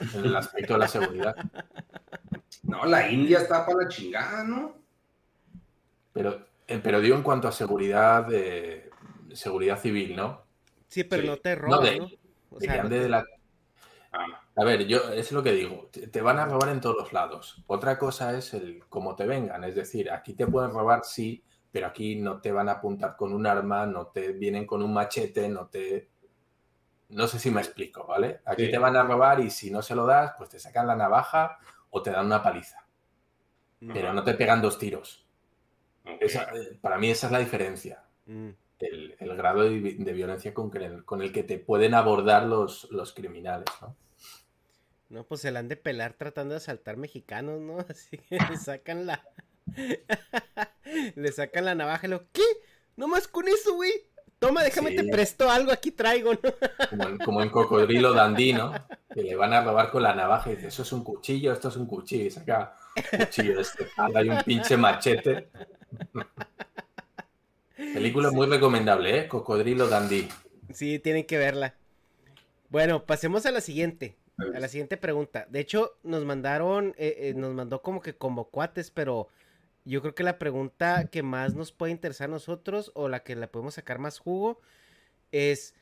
En 0.00 0.24
el 0.24 0.34
aspecto 0.34 0.72
de 0.72 0.78
la 0.80 0.88
seguridad. 0.88 1.36
No, 2.64 2.84
la 2.84 3.08
India 3.08 3.38
está 3.38 3.64
para 3.64 3.84
la 3.84 3.88
chingada, 3.88 4.42
¿no? 4.42 4.74
Pero, 6.12 6.46
eh, 6.66 6.80
pero 6.82 7.00
digo 7.00 7.14
en 7.14 7.22
cuanto 7.22 7.46
a 7.46 7.52
seguridad 7.52 8.26
de 8.26 8.90
seguridad 9.34 9.78
civil, 9.78 10.16
¿no? 10.16 10.42
Sí, 10.88 11.04
pero 11.04 11.22
no 11.22 11.36
te 11.36 11.54
roban, 11.54 11.98
¿no? 11.98 12.08
O 12.50 12.58
sea, 12.58 12.82
de 12.82 13.08
la... 13.08 13.24
Ah, 14.10 14.26
a 14.56 14.64
ver, 14.64 14.88
yo 14.88 15.12
es 15.12 15.30
lo 15.30 15.44
que 15.44 15.52
digo, 15.52 15.90
te 15.92 16.22
van 16.22 16.40
a 16.40 16.46
robar 16.46 16.70
en 16.70 16.80
todos 16.80 16.96
los 16.96 17.12
lados. 17.12 17.62
Otra 17.68 18.00
cosa 18.00 18.36
es 18.36 18.52
el 18.52 18.82
cómo 18.88 19.14
te 19.14 19.26
vengan, 19.26 19.62
es 19.62 19.76
decir, 19.76 20.10
aquí 20.10 20.32
te 20.32 20.48
pueden 20.48 20.72
robar 20.72 21.04
sí, 21.04 21.44
pero 21.74 21.88
aquí 21.88 22.14
no 22.14 22.40
te 22.40 22.52
van 22.52 22.68
a 22.68 22.74
apuntar 22.74 23.16
con 23.16 23.32
un 23.32 23.48
arma, 23.48 23.84
no 23.84 24.06
te 24.06 24.30
vienen 24.30 24.64
con 24.64 24.80
un 24.80 24.94
machete, 24.94 25.48
no 25.48 25.66
te 25.66 26.08
no 27.08 27.26
sé 27.26 27.40
si 27.40 27.50
me 27.50 27.60
explico, 27.60 28.06
¿vale? 28.06 28.42
Aquí 28.44 28.70
te 28.70 28.78
van 28.78 28.96
a 28.96 29.02
robar 29.02 29.40
y 29.40 29.50
si 29.50 29.72
no 29.72 29.82
se 29.82 29.96
lo 29.96 30.06
das, 30.06 30.34
pues 30.38 30.50
te 30.50 30.60
sacan 30.60 30.86
la 30.86 30.94
navaja 30.94 31.58
o 31.90 32.00
te 32.00 32.12
dan 32.12 32.26
una 32.26 32.44
paliza. 32.44 32.86
Pero 33.92 34.12
no 34.12 34.22
te 34.22 34.34
pegan 34.34 34.62
dos 34.62 34.78
tiros. 34.78 35.26
Eh, 36.04 36.78
para 36.80 36.96
mí 36.96 37.10
esa 37.10 37.26
es 37.26 37.32
la 37.32 37.40
diferencia. 37.40 38.04
Mm. 38.26 38.50
El, 38.78 39.36
grado 39.36 39.62
de, 39.62 39.78
violencia 40.12 40.54
con, 40.54 40.70
con, 41.04 41.22
el 41.22 41.32
que 41.32 41.42
te 41.42 41.58
pueden 41.58 41.94
abordar 41.94 42.44
los, 42.44 42.88
los 42.92 43.12
criminales, 43.12 43.66
¿no? 43.82 43.96
No, 45.08 45.24
pues 45.24 45.40
se 45.40 45.50
la 45.50 45.58
han 45.58 45.68
de 45.68 45.76
pelar 45.76 46.14
tratando 46.14 46.54
de 46.54 46.58
asaltar 46.58 46.96
mexicanos, 46.96 47.60
¿no? 47.60 47.78
Así 47.88 48.18
que 48.18 48.56
sacan 48.58 49.06
la... 49.06 49.24
le 51.16 51.32
sacan 51.32 51.64
la 51.64 51.74
navaja 51.74 52.06
y 52.06 52.10
lo... 52.10 52.30
¿Qué? 52.32 52.42
¿No 52.96 53.08
más 53.08 53.28
con 53.28 53.48
eso, 53.48 53.74
güey? 53.74 53.92
Toma, 54.38 54.62
déjame 54.62 54.90
te 54.92 55.04
presto 55.04 55.50
algo, 55.50 55.72
aquí 55.72 55.90
traigo, 55.90 56.34
¿no? 56.34 57.18
Como 57.24 57.40
en, 57.40 57.48
Cocodrilo 57.48 58.12
Dandí, 58.12 58.52
¿no? 58.52 58.74
Que 59.12 59.22
le 59.22 59.36
van 59.36 59.54
a 59.54 59.64
robar 59.64 59.90
con 59.90 60.02
la 60.02 60.14
navaja 60.14 60.50
y 60.50 60.56
dice, 60.56 60.68
eso 60.68 60.82
es 60.82 60.92
un 60.92 61.02
cuchillo, 61.02 61.52
esto 61.52 61.68
es 61.68 61.76
un 61.76 61.86
cuchillo, 61.86 62.26
y 62.26 62.30
saca 62.30 62.76
un 63.12 63.18
cuchillo 63.20 63.56
de 63.56 63.62
este 63.62 63.88
hay 63.96 64.28
un 64.28 64.42
pinche 64.42 64.76
machete. 64.76 65.48
Película 67.76 68.30
muy 68.30 68.46
recomendable, 68.46 69.18
¿eh? 69.18 69.28
Cocodrilo 69.28 69.88
Dandí. 69.88 70.28
Sí, 70.72 70.98
tienen 70.98 71.24
que 71.24 71.38
verla. 71.38 71.74
Bueno, 72.68 73.04
pasemos 73.04 73.46
a 73.46 73.50
la 73.50 73.60
siguiente. 73.60 74.16
A 74.54 74.58
la 74.58 74.68
siguiente 74.68 74.96
pregunta. 74.96 75.46
De 75.48 75.60
hecho, 75.60 75.96
nos 76.02 76.24
mandaron, 76.24 76.94
eh, 76.98 77.16
eh, 77.18 77.34
nos 77.34 77.54
mandó 77.54 77.82
como 77.82 78.00
que 78.00 78.16
como 78.16 78.50
cuates, 78.50 78.90
pero 78.90 79.28
yo 79.84 80.00
creo 80.00 80.14
que 80.14 80.22
la 80.22 80.38
pregunta 80.38 81.08
que 81.08 81.22
más 81.22 81.54
nos 81.54 81.72
puede 81.72 81.92
interesar 81.92 82.28
a 82.28 82.32
nosotros 82.32 82.90
o 82.94 83.08
la 83.08 83.22
que 83.22 83.36
le 83.36 83.48
podemos 83.48 83.74
sacar 83.74 83.98
más 83.98 84.18
jugo 84.18 84.60
es, 85.30 85.74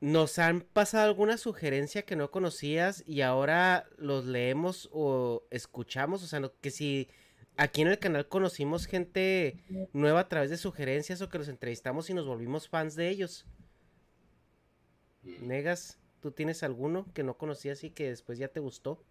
¿nos 0.00 0.38
han 0.38 0.60
pasado 0.60 1.04
alguna 1.04 1.36
sugerencia 1.36 2.02
que 2.02 2.14
no 2.14 2.30
conocías 2.30 3.02
y 3.06 3.22
ahora 3.22 3.88
los 3.96 4.26
leemos 4.26 4.88
o 4.92 5.44
escuchamos? 5.50 6.22
O 6.22 6.26
sea, 6.26 6.40
que 6.60 6.70
si 6.70 7.08
aquí 7.56 7.82
en 7.82 7.88
el 7.88 7.98
canal 7.98 8.28
conocimos 8.28 8.86
gente 8.86 9.56
nueva 9.92 10.20
a 10.20 10.28
través 10.28 10.50
de 10.50 10.56
sugerencias 10.56 11.20
o 11.20 11.28
que 11.28 11.38
los 11.38 11.48
entrevistamos 11.48 12.10
y 12.10 12.14
nos 12.14 12.26
volvimos 12.26 12.68
fans 12.68 12.94
de 12.94 13.08
ellos. 13.08 13.44
Mm. 15.22 15.48
Negas, 15.48 15.98
¿tú 16.20 16.30
tienes 16.30 16.62
alguno 16.62 17.06
que 17.12 17.24
no 17.24 17.36
conocías 17.36 17.82
y 17.82 17.90
que 17.90 18.08
después 18.08 18.38
ya 18.38 18.48
te 18.48 18.60
gustó? 18.60 19.02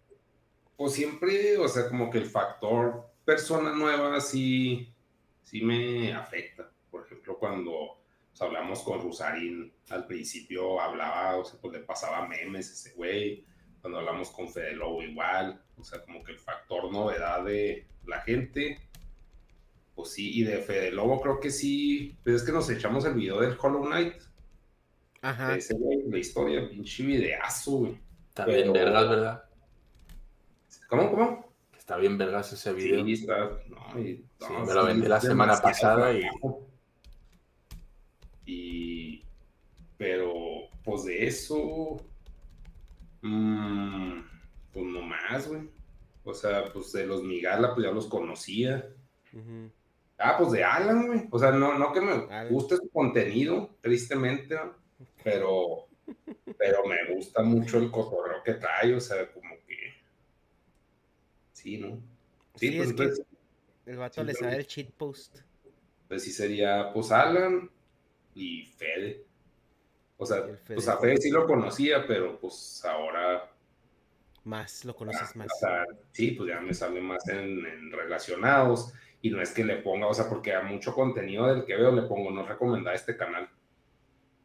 Pues 0.76 0.94
siempre, 0.94 1.58
o 1.58 1.68
sea, 1.68 1.88
como 1.88 2.10
que 2.10 2.18
el 2.18 2.26
factor 2.26 3.11
persona 3.24 3.72
nueva 3.72 4.20
sí, 4.20 4.92
sí 5.42 5.62
me 5.62 6.12
afecta. 6.12 6.70
Por 6.90 7.06
ejemplo, 7.06 7.38
cuando 7.38 8.00
pues, 8.30 8.42
hablamos 8.42 8.82
con 8.82 9.00
Rusarín, 9.00 9.72
al 9.90 10.06
principio 10.06 10.80
hablaba, 10.80 11.36
o 11.36 11.44
sea, 11.44 11.60
pues 11.60 11.74
le 11.74 11.80
pasaba 11.80 12.26
memes 12.26 12.70
ese 12.70 12.94
güey. 12.94 13.44
Cuando 13.80 13.98
hablamos 13.98 14.30
con 14.30 14.48
Fede 14.48 14.76
Lobo 14.76 15.02
igual, 15.02 15.60
o 15.76 15.82
sea, 15.82 16.02
como 16.04 16.22
que 16.22 16.32
el 16.32 16.38
factor 16.38 16.90
novedad 16.92 17.44
de 17.44 17.88
la 18.06 18.20
gente, 18.20 18.78
pues 19.94 20.12
sí, 20.12 20.38
y 20.40 20.44
de 20.44 20.58
Fede 20.58 20.92
Lobo 20.92 21.20
creo 21.20 21.40
que 21.40 21.50
sí, 21.50 22.16
pero 22.22 22.36
es 22.36 22.44
que 22.44 22.52
nos 22.52 22.70
echamos 22.70 23.04
el 23.04 23.14
video 23.14 23.40
del 23.40 23.56
Hollow 23.60 23.84
Knight. 23.84 24.14
Ajá. 25.20 25.56
Ese 25.56 25.74
güey, 25.74 26.02
la 26.08 26.18
historia, 26.18 26.68
pinche 26.68 27.02
videazo, 27.02 27.72
güey. 27.72 28.00
También 28.34 28.72
vergas, 28.72 29.08
¿verdad? 29.08 29.44
¿Cómo, 30.88 31.10
cómo? 31.10 31.51
Está 31.92 32.00
bien 32.00 32.16
vergas 32.16 32.50
ese 32.54 32.72
video. 32.72 33.04
Sí, 33.04 33.12
está, 33.12 33.50
no, 33.68 34.00
y, 34.00 34.24
me 34.66 34.72
lo 34.72 34.86
vendí 34.86 35.06
la 35.06 35.20
semana 35.20 35.60
pasada 35.60 36.10
y... 36.14 36.22
y... 38.46 39.22
Pero, 39.98 40.32
pues 40.82 41.04
de 41.04 41.26
eso... 41.26 42.02
Mmm, 43.20 44.20
pues 44.72 44.86
no 44.86 45.02
más, 45.02 45.46
güey. 45.46 45.68
O 46.24 46.32
sea, 46.32 46.64
pues 46.72 46.92
de 46.92 47.04
los 47.04 47.22
Migala, 47.24 47.74
pues 47.74 47.86
ya 47.86 47.92
los 47.92 48.06
conocía. 48.06 48.88
Ah, 50.16 50.36
pues 50.38 50.52
de 50.52 50.64
Alan, 50.64 51.08
güey. 51.08 51.28
O 51.30 51.38
sea, 51.38 51.50
no, 51.50 51.78
no 51.78 51.92
que 51.92 52.00
me 52.00 52.48
guste 52.48 52.76
su 52.76 52.88
contenido, 52.88 53.68
tristemente, 53.82 54.58
pero, 55.22 55.88
pero 56.56 56.86
me 56.86 57.14
gusta 57.14 57.42
mucho 57.42 57.76
el 57.76 57.90
cotorreo 57.90 58.42
que 58.42 58.54
trae, 58.54 58.94
o 58.94 59.00
sea, 59.00 59.30
como 59.30 59.51
Sí, 61.62 61.78
¿no? 61.78 62.02
Sí, 62.56 62.72
pues, 62.72 62.92
pues, 62.94 63.22
el 63.86 63.96
vato 63.96 64.24
le 64.24 64.34
sabe 64.34 64.56
el 64.56 64.66
cheat 64.66 64.90
post. 64.90 65.38
Pues 66.08 66.24
sí 66.24 66.32
sería, 66.32 66.92
pues 66.92 67.12
Alan 67.12 67.70
y 68.34 68.64
Fede. 68.64 69.24
O 70.16 70.26
sea, 70.26 70.44
pues 70.66 70.88
a 70.88 70.98
Fede 70.98 71.18
sí 71.18 71.30
lo 71.30 71.46
conocía, 71.46 72.04
pero 72.04 72.38
pues 72.40 72.84
ahora... 72.84 73.48
Más, 74.42 74.84
lo 74.84 74.96
conoces 74.96 75.28
ah, 75.34 75.38
más. 75.38 75.46
O 75.54 75.58
sea, 75.60 75.86
sí, 76.10 76.32
pues 76.32 76.48
ya 76.48 76.60
me 76.60 76.74
sale 76.74 77.00
más 77.00 77.28
en, 77.28 77.92
relacionados 77.92 78.92
y 79.20 79.30
no 79.30 79.40
es 79.40 79.52
que 79.52 79.64
le 79.64 79.76
ponga, 79.76 80.08
o 80.08 80.14
sea, 80.14 80.28
porque 80.28 80.52
a 80.52 80.62
mucho 80.62 80.92
contenido 80.92 81.46
del 81.46 81.64
que 81.64 81.76
veo 81.76 81.92
le 81.92 82.02
pongo, 82.02 82.32
no 82.32 82.44
recomendar 82.44 82.96
este 82.96 83.16
canal. 83.16 83.48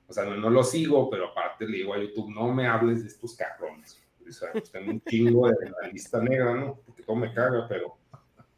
O 0.08 0.13
sea, 0.13 0.23
no, 0.23 0.51
lo 0.51 0.63
sigo, 0.63 1.10
pero 1.10 1.30
aparte 1.30 1.65
le 1.65 1.77
digo 1.77 1.95
a 1.95 1.99
YouTube, 1.99 2.30
no 2.30 2.53
me 2.53 2.67
hables 2.67 3.01
de 3.01 3.08
estos 3.08 3.36
cabrones. 3.36 3.99
O 4.29 4.31
sea, 4.31 4.51
pues 4.51 4.71
tengo 4.71 4.91
un 4.91 5.01
chingo 5.01 5.47
de 5.47 5.69
la 5.69 5.87
lista 5.87 6.21
negra, 6.21 6.53
¿no? 6.53 6.79
Porque 6.85 7.03
todo 7.03 7.15
me 7.15 7.33
caga, 7.33 7.67
pero 7.67 7.97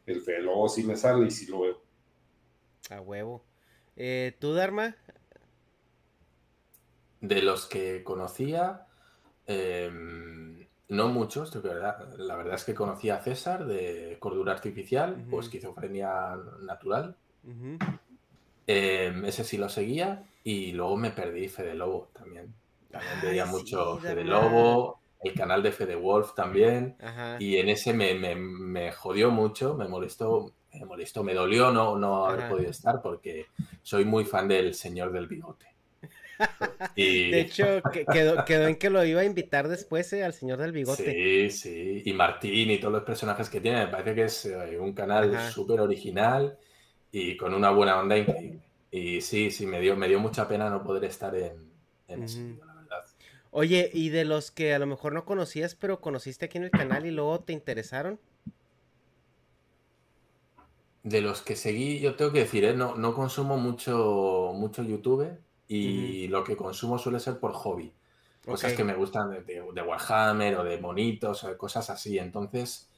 el 0.06 0.20
Fede 0.20 0.46
sí 0.68 0.82
me 0.84 0.96
sale 0.96 1.26
y 1.26 1.30
sí 1.30 1.46
lo 1.46 1.60
veo. 1.60 1.82
A 2.90 3.00
huevo. 3.00 3.44
Eh, 3.96 4.36
¿Tú, 4.38 4.54
Dharma? 4.54 4.96
De 7.20 7.42
los 7.42 7.66
que 7.66 8.02
conocía, 8.02 8.86
em, 9.46 10.66
no 10.88 11.08
muchos, 11.08 11.62
verdad. 11.62 12.14
la 12.16 12.36
verdad 12.36 12.54
es 12.54 12.64
que 12.64 12.74
conocía 12.74 13.16
a 13.16 13.20
César 13.20 13.66
de 13.66 14.16
cordura 14.18 14.52
artificial 14.52 15.24
o 15.30 15.40
esquizofrenia 15.40 16.36
natural. 16.62 17.16
Em, 18.66 19.24
ese 19.24 19.44
sí 19.44 19.56
lo 19.56 19.68
seguía 19.68 20.24
y 20.44 20.72
luego 20.72 20.96
me 20.96 21.10
perdí 21.10 21.48
Fede 21.48 21.74
Lobo 21.74 22.08
también. 22.12 22.54
También 22.90 23.20
veía 23.22 23.46
mucho 23.46 23.98
Fede 23.98 24.24
Lobo, 24.24 24.99
el 25.22 25.34
canal 25.34 25.62
de 25.62 25.72
Fede 25.72 25.96
Wolf 25.96 26.34
también. 26.34 26.96
Y 27.38 27.56
en 27.56 27.68
ese 27.68 27.92
me, 27.92 28.14
me, 28.14 28.92
jodió 28.92 29.30
mucho, 29.30 29.74
me 29.74 29.86
molestó, 29.86 30.52
me 30.72 30.84
molestó, 30.84 31.22
me 31.22 31.34
dolió 31.34 31.70
no, 31.70 31.98
no 31.98 32.26
haber 32.26 32.48
podido 32.48 32.70
estar 32.70 33.02
porque 33.02 33.46
soy 33.82 34.04
muy 34.04 34.24
fan 34.24 34.48
del 34.48 34.74
señor 34.74 35.12
del 35.12 35.26
bigote. 35.26 35.66
De 36.96 37.40
hecho, 37.40 37.82
quedó, 38.10 38.44
quedó, 38.46 38.66
en 38.66 38.76
que 38.76 38.88
lo 38.88 39.04
iba 39.04 39.20
a 39.20 39.24
invitar 39.24 39.68
después 39.68 40.10
eh, 40.14 40.24
al 40.24 40.32
señor 40.32 40.58
del 40.58 40.72
bigote. 40.72 41.04
Sí, 41.04 41.50
sí. 41.50 42.02
Y 42.04 42.12
Martín 42.14 42.70
y 42.70 42.78
todos 42.78 42.94
los 42.94 43.02
personajes 43.02 43.50
que 43.50 43.60
tiene. 43.60 43.84
Me 43.84 43.88
parece 43.88 44.14
que 44.14 44.24
es 44.24 44.46
eh, 44.46 44.78
un 44.78 44.94
canal 44.94 45.38
súper 45.50 45.80
original 45.80 46.58
y 47.12 47.36
con 47.36 47.52
una 47.52 47.70
buena 47.70 48.00
onda 48.00 48.16
increíble. 48.16 48.62
Y 48.90 49.20
sí, 49.20 49.50
sí, 49.50 49.66
me 49.66 49.80
dio, 49.80 49.96
me 49.96 50.08
dio 50.08 50.18
mucha 50.18 50.48
pena 50.48 50.70
no 50.70 50.82
poder 50.82 51.04
estar 51.04 51.34
en. 51.34 51.70
Oye, 53.50 53.90
¿y 53.92 54.10
de 54.10 54.24
los 54.24 54.50
que 54.50 54.74
a 54.74 54.78
lo 54.78 54.86
mejor 54.86 55.12
no 55.12 55.24
conocías, 55.24 55.74
pero 55.74 56.00
conociste 56.00 56.46
aquí 56.46 56.58
en 56.58 56.64
el 56.64 56.70
canal 56.70 57.06
y 57.06 57.10
luego 57.10 57.40
te 57.40 57.52
interesaron? 57.52 58.20
De 61.02 61.20
los 61.20 61.42
que 61.42 61.56
seguí, 61.56 61.98
yo 61.98 62.14
tengo 62.14 62.32
que 62.32 62.40
decir, 62.40 62.64
¿eh? 62.64 62.74
no, 62.74 62.94
no 62.94 63.14
consumo 63.14 63.56
mucho, 63.56 64.52
mucho 64.54 64.82
YouTube 64.82 65.38
y 65.66 66.28
lo 66.28 66.44
que 66.44 66.56
consumo 66.56 66.98
suele 66.98 67.20
ser 67.20 67.38
por 67.38 67.52
hobby. 67.52 67.92
Cosas 68.44 68.72
que 68.72 68.84
me 68.84 68.94
gustan 68.94 69.44
de, 69.44 69.82
Warhammer 69.82 70.56
o 70.56 70.64
de 70.64 70.78
monitos 70.78 71.44
o 71.44 71.48
de 71.48 71.56
cosas 71.56 71.90
así. 71.90 72.18
Entonces, 72.18 72.88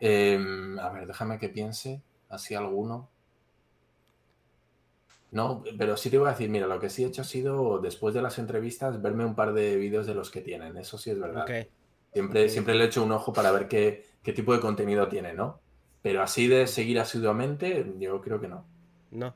em, 0.00 0.78
a 0.78 0.88
ver, 0.90 1.06
déjame 1.06 1.38
que 1.38 1.48
piense, 1.48 2.00
así 2.28 2.54
alguno. 2.54 3.08
No, 5.34 5.64
pero 5.76 5.96
sí 5.96 6.10
te 6.10 6.18
voy 6.18 6.28
a 6.28 6.30
decir, 6.30 6.48
mira, 6.48 6.68
lo 6.68 6.78
que 6.78 6.88
sí 6.88 7.02
he 7.02 7.08
hecho 7.08 7.22
ha 7.22 7.24
sido, 7.24 7.80
después 7.80 8.14
de 8.14 8.22
las 8.22 8.38
entrevistas, 8.38 9.02
verme 9.02 9.24
un 9.24 9.34
par 9.34 9.52
de 9.52 9.74
vídeos 9.74 10.06
de 10.06 10.14
los 10.14 10.30
que 10.30 10.40
tienen. 10.40 10.76
Eso 10.76 10.96
sí 10.96 11.10
es 11.10 11.18
verdad. 11.18 11.44
Siempre, 12.12 12.48
siempre 12.48 12.74
le 12.76 12.84
he 12.84 12.86
hecho 12.86 13.02
un 13.02 13.10
ojo 13.10 13.32
para 13.32 13.50
ver 13.50 13.66
qué, 13.66 14.06
qué 14.22 14.32
tipo 14.32 14.54
de 14.54 14.60
contenido 14.60 15.08
tiene, 15.08 15.34
¿no? 15.34 15.60
Pero 16.02 16.22
así 16.22 16.46
de 16.46 16.68
seguir 16.68 17.00
asiduamente, 17.00 17.84
yo 17.98 18.20
creo 18.20 18.40
que 18.40 18.46
no. 18.46 18.64
No. 19.10 19.34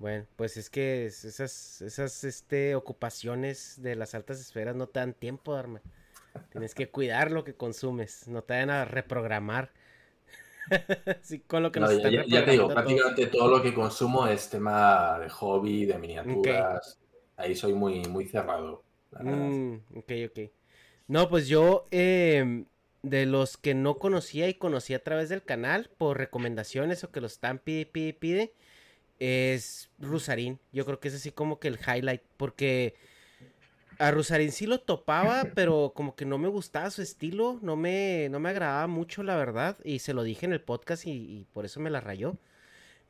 Bueno, 0.00 0.26
pues 0.34 0.56
es 0.56 0.68
que 0.68 1.06
esas, 1.06 1.80
esas 1.82 2.24
este, 2.24 2.74
ocupaciones 2.74 3.80
de 3.80 3.94
las 3.94 4.16
altas 4.16 4.40
esferas 4.40 4.74
no 4.74 4.88
te 4.88 4.98
dan 4.98 5.14
tiempo, 5.14 5.54
Dharma. 5.54 5.82
Tienes 6.50 6.74
que 6.74 6.90
cuidar 6.90 7.30
lo 7.30 7.44
que 7.44 7.54
consumes, 7.54 8.26
no 8.26 8.42
te 8.42 8.54
vayan 8.54 8.70
a 8.70 8.84
reprogramar. 8.84 9.70
sí, 11.22 11.40
con 11.40 11.62
lo 11.62 11.72
que 11.72 11.80
nos 11.80 12.00
ya, 12.02 12.24
ya, 12.26 12.44
te 12.44 12.52
digo, 12.52 12.68
prácticamente 12.68 13.26
todo 13.26 13.48
lo 13.48 13.62
que 13.62 13.74
consumo 13.74 14.26
es 14.26 14.48
tema 14.48 15.18
de 15.18 15.28
hobby, 15.28 15.86
de 15.86 15.98
miniaturas. 15.98 16.98
Ahí 17.36 17.54
soy 17.54 17.74
muy, 17.74 18.02
muy 18.04 18.26
cerrado. 18.26 18.84
Mm, 19.20 19.74
ok, 19.96 20.12
ok. 20.30 20.50
No, 21.08 21.28
pues 21.28 21.48
yo, 21.48 21.86
em, 21.90 22.66
de 23.02 23.26
los 23.26 23.56
que 23.56 23.74
no 23.74 23.98
conocía 23.98 24.48
y 24.48 24.54
conocí 24.54 24.94
a 24.94 25.02
través 25.02 25.28
del 25.28 25.42
canal, 25.42 25.90
por 25.98 26.18
recomendaciones 26.18 27.04
o 27.04 27.10
que 27.10 27.20
los 27.20 27.32
están 27.32 27.58
pide, 27.58 27.86
pide, 27.86 28.12
pide 28.14 28.54
es 29.22 29.88
Rusarín. 30.00 30.58
Yo 30.72 30.84
creo 30.84 30.98
que 30.98 31.06
es 31.06 31.14
así 31.14 31.30
como 31.30 31.60
que 31.60 31.68
el 31.68 31.78
highlight, 31.78 32.22
porque 32.36 32.96
a 34.02 34.10
Rusarín 34.10 34.52
sí 34.52 34.66
lo 34.66 34.80
topaba, 34.80 35.44
pero 35.54 35.92
como 35.94 36.16
que 36.16 36.24
no 36.24 36.38
me 36.38 36.48
gustaba 36.48 36.90
su 36.90 37.02
estilo, 37.02 37.58
no 37.62 37.76
me, 37.76 38.28
no 38.30 38.40
me 38.40 38.50
agradaba 38.50 38.86
mucho, 38.88 39.22
la 39.22 39.36
verdad, 39.36 39.78
y 39.84 40.00
se 40.00 40.12
lo 40.12 40.24
dije 40.24 40.46
en 40.46 40.52
el 40.52 40.60
podcast 40.60 41.06
y, 41.06 41.46
por 41.52 41.64
eso 41.64 41.80
me 41.80 41.90
la 41.90 42.00
rayó. 42.00 42.36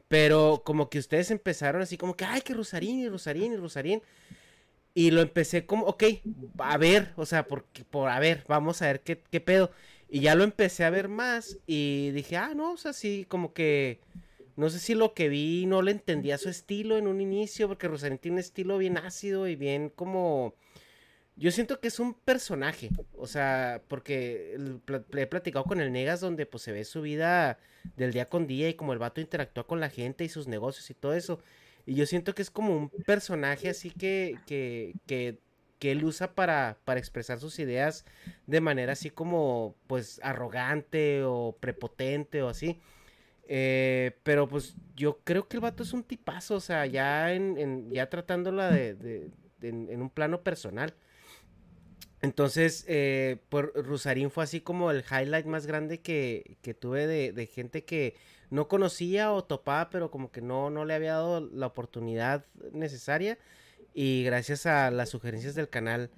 Pero 0.08 0.62
como 0.64 0.90
que 0.90 0.98
ustedes 0.98 1.30
empezaron 1.30 1.80
así 1.82 1.96
como 1.96 2.16
que, 2.16 2.26
ay, 2.26 2.42
que 2.42 2.54
Rusarín 2.54 3.00
y 3.00 3.08
Rusarín 3.08 3.54
y 3.54 3.56
Rusarín. 3.56 4.02
Y 4.94 5.10
lo 5.10 5.22
empecé 5.22 5.64
como, 5.64 5.86
ok, 5.86 6.04
a 6.58 6.76
ver, 6.76 7.12
o 7.16 7.24
sea, 7.24 7.46
por, 7.46 7.64
por 7.90 8.10
a 8.10 8.18
ver, 8.20 8.44
vamos 8.46 8.82
a 8.82 8.86
ver 8.86 9.00
qué, 9.00 9.22
qué 9.30 9.40
pedo. 9.40 9.70
Y 10.10 10.20
ya 10.20 10.34
lo 10.34 10.44
empecé 10.44 10.84
a 10.84 10.90
ver 10.90 11.08
más 11.08 11.58
y 11.66 12.10
dije, 12.10 12.36
ah, 12.36 12.52
no, 12.54 12.72
o 12.72 12.76
sea, 12.76 12.92
sí, 12.92 13.24
como 13.28 13.54
que 13.54 14.00
no 14.56 14.68
sé 14.68 14.78
si 14.78 14.94
lo 14.94 15.14
que 15.14 15.30
vi 15.30 15.64
no 15.66 15.80
le 15.80 15.92
entendía 15.92 16.36
su 16.36 16.50
estilo 16.50 16.98
en 16.98 17.06
un 17.06 17.22
inicio, 17.22 17.68
porque 17.68 17.88
Rosarín 17.88 18.18
tiene 18.18 18.34
un 18.34 18.40
estilo 18.40 18.76
bien 18.78 18.98
ácido 18.98 19.48
y 19.48 19.56
bien 19.56 19.88
como... 19.88 20.54
Yo 21.42 21.50
siento 21.50 21.80
que 21.80 21.88
es 21.88 21.98
un 21.98 22.14
personaje, 22.14 22.90
o 23.16 23.26
sea, 23.26 23.82
porque 23.88 24.56
he 25.16 25.26
platicado 25.26 25.64
con 25.64 25.80
el 25.80 25.90
Negas 25.90 26.20
donde 26.20 26.46
pues 26.46 26.62
se 26.62 26.70
ve 26.70 26.84
su 26.84 27.02
vida 27.02 27.58
del 27.96 28.12
día 28.12 28.26
con 28.26 28.46
día 28.46 28.68
y 28.68 28.74
como 28.74 28.92
el 28.92 29.00
vato 29.00 29.20
interactúa 29.20 29.66
con 29.66 29.80
la 29.80 29.90
gente 29.90 30.22
y 30.22 30.28
sus 30.28 30.46
negocios 30.46 30.88
y 30.88 30.94
todo 30.94 31.14
eso. 31.14 31.40
Y 31.84 31.96
yo 31.96 32.06
siento 32.06 32.32
que 32.36 32.42
es 32.42 32.50
como 32.52 32.76
un 32.76 32.90
personaje 32.90 33.68
así 33.68 33.90
que, 33.90 34.38
que, 34.46 34.94
que, 35.08 35.40
él 35.90 36.04
usa 36.04 36.32
para, 36.36 36.78
para 36.84 37.00
expresar 37.00 37.40
sus 37.40 37.58
ideas 37.58 38.04
de 38.46 38.60
manera 38.60 38.92
así 38.92 39.10
como 39.10 39.74
pues 39.88 40.20
arrogante 40.22 41.24
o 41.24 41.56
prepotente 41.58 42.40
o 42.42 42.50
así. 42.50 42.80
Eh, 43.48 44.16
pero 44.22 44.46
pues 44.46 44.76
yo 44.94 45.18
creo 45.24 45.48
que 45.48 45.56
el 45.56 45.62
vato 45.62 45.82
es 45.82 45.92
un 45.92 46.04
tipazo, 46.04 46.54
o 46.54 46.60
sea, 46.60 46.86
ya 46.86 47.32
en, 47.32 47.90
ya 47.90 48.08
tratándola 48.08 48.70
de, 48.70 49.32
en, 49.60 50.00
un 50.00 50.08
plano 50.08 50.42
personal. 50.44 50.94
Entonces, 52.22 52.84
eh, 52.86 53.38
por 53.48 53.72
Rusarín 53.74 54.30
fue 54.30 54.44
así 54.44 54.60
como 54.60 54.92
el 54.92 55.04
highlight 55.10 55.44
más 55.44 55.66
grande 55.66 56.00
que, 56.00 56.56
tuve 56.80 57.06
de, 57.08 57.46
gente 57.46 57.84
que 57.84 58.14
no 58.48 58.68
conocía 58.68 59.32
o 59.32 59.42
topaba, 59.42 59.90
pero 59.90 60.10
como 60.10 60.30
que 60.30 60.40
no, 60.40 60.70
no 60.70 60.84
le 60.84 60.94
había 60.94 61.14
dado 61.14 61.40
la 61.40 61.66
oportunidad 61.66 62.44
necesaria. 62.72 63.38
Y 63.92 64.22
gracias 64.24 64.66
a 64.66 64.90
las 64.92 65.10
sugerencias 65.10 65.56
del 65.56 65.68
canal, 65.68 66.10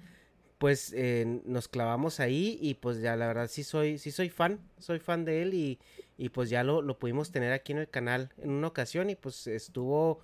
pues 0.58 0.92
eh, 0.94 1.40
nos 1.46 1.68
clavamos 1.68 2.20
ahí 2.20 2.58
y 2.60 2.74
pues 2.74 3.00
ya 3.00 3.16
la 3.16 3.26
verdad 3.26 3.48
sí 3.48 3.64
soy, 3.64 3.98
sí 3.98 4.10
soy 4.10 4.28
fan, 4.28 4.60
soy 4.78 4.98
fan 4.98 5.24
de 5.24 5.42
él 5.42 5.54
y, 5.54 5.78
y 6.16 6.28
pues 6.28 6.50
ya 6.50 6.62
lo, 6.64 6.82
lo, 6.82 6.98
pudimos 6.98 7.32
tener 7.32 7.52
aquí 7.52 7.72
en 7.72 7.78
el 7.78 7.88
canal 7.88 8.30
en 8.38 8.50
una 8.50 8.68
ocasión 8.68 9.10
y 9.10 9.16
pues 9.16 9.46
estuvo 9.46 10.20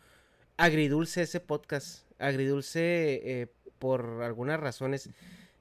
agridulce 0.57 1.23
ese 1.23 1.41
podcast, 1.41 2.05
agridulce 2.19 3.41
eh, 3.43 3.47
por 3.79 4.23
algunas 4.23 4.61
razones, 4.61 5.11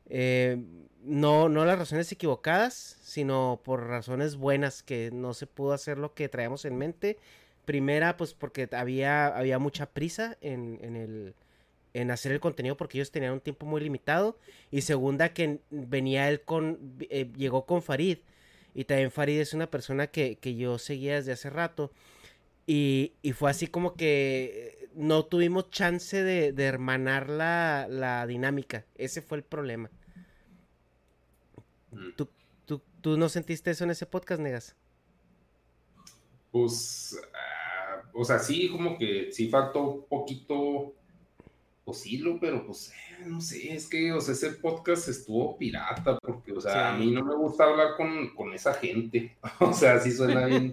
eh, 0.09 0.61
no, 1.03 1.49
no 1.49 1.65
las 1.65 1.79
razones 1.79 2.11
equivocadas, 2.11 2.97
sino 3.01 3.61
por 3.63 3.87
razones 3.87 4.35
buenas 4.35 4.83
que 4.83 5.11
no 5.11 5.33
se 5.33 5.47
pudo 5.47 5.73
hacer 5.73 5.97
lo 5.97 6.13
que 6.13 6.29
traíamos 6.29 6.65
en 6.65 6.77
mente. 6.77 7.17
Primera, 7.65 8.17
pues 8.17 8.33
porque 8.33 8.67
había, 8.71 9.27
había 9.27 9.59
mucha 9.59 9.87
prisa 9.91 10.37
en, 10.41 10.79
en 10.81 10.95
el 10.95 11.35
en 11.93 12.11
hacer 12.11 12.31
el 12.31 12.39
contenido 12.39 12.77
porque 12.77 12.97
ellos 12.97 13.11
tenían 13.11 13.33
un 13.33 13.39
tiempo 13.39 13.65
muy 13.65 13.81
limitado. 13.81 14.37
Y 14.71 14.81
segunda, 14.81 15.33
que 15.33 15.59
venía 15.69 16.29
él 16.29 16.41
con, 16.41 16.97
eh, 17.09 17.31
llegó 17.35 17.65
con 17.65 17.81
Farid. 17.81 18.19
Y 18.73 18.85
también 18.85 19.11
Farid 19.11 19.39
es 19.39 19.53
una 19.53 19.69
persona 19.69 20.07
que, 20.07 20.37
yo 20.57 20.77
seguía 20.77 21.15
desde 21.15 21.31
hace 21.31 21.49
rato. 21.49 21.91
Y, 22.67 23.13
fue 23.33 23.49
así 23.49 23.67
como 23.67 23.95
que 23.95 24.89
no 24.93 25.25
tuvimos 25.25 25.71
chance 25.71 26.21
de, 26.21 26.53
hermanar 26.63 27.29
la, 27.29 28.25
dinámica. 28.27 28.85
Ese 28.95 29.21
fue 29.21 29.39
el 29.39 29.43
problema. 29.43 29.89
Mm. 31.91 32.11
¿Tú, 32.15 32.29
tú, 33.01 33.17
no 33.17 33.29
sentiste 33.29 33.71
eso 33.71 33.83
en 33.83 33.91
ese 33.91 34.05
podcast, 34.05 34.41
Negas? 34.41 34.75
Pues, 36.51 37.19
ah, 37.33 38.03
o 38.13 38.23
sea, 38.23 38.39
sí, 38.39 38.69
como 38.69 38.97
que 38.97 39.31
sí 39.31 39.49
faltó 39.49 39.81
un 39.81 40.05
poquito 40.05 40.93
pues 41.89 42.05
pero 42.39 42.67
pues, 42.67 42.91
eh, 42.91 43.25
no 43.25 43.41
sé, 43.41 43.73
es 43.73 43.87
que, 43.87 44.13
o 44.13 44.21
sea, 44.21 44.35
ese 44.35 44.51
podcast 44.51 45.07
estuvo 45.07 45.57
pirata, 45.57 46.19
porque, 46.19 46.51
o 46.51 46.61
sea, 46.61 46.93
a 46.93 46.97
mí 46.97 47.09
no 47.09 47.25
me 47.25 47.33
gusta 47.33 47.63
hablar 47.63 47.95
con, 47.97 48.35
con 48.35 48.53
esa 48.53 48.75
gente, 48.75 49.35
o 49.59 49.73
sea, 49.73 49.99
sí 49.99 50.11
suena 50.11 50.45
bien, 50.45 50.71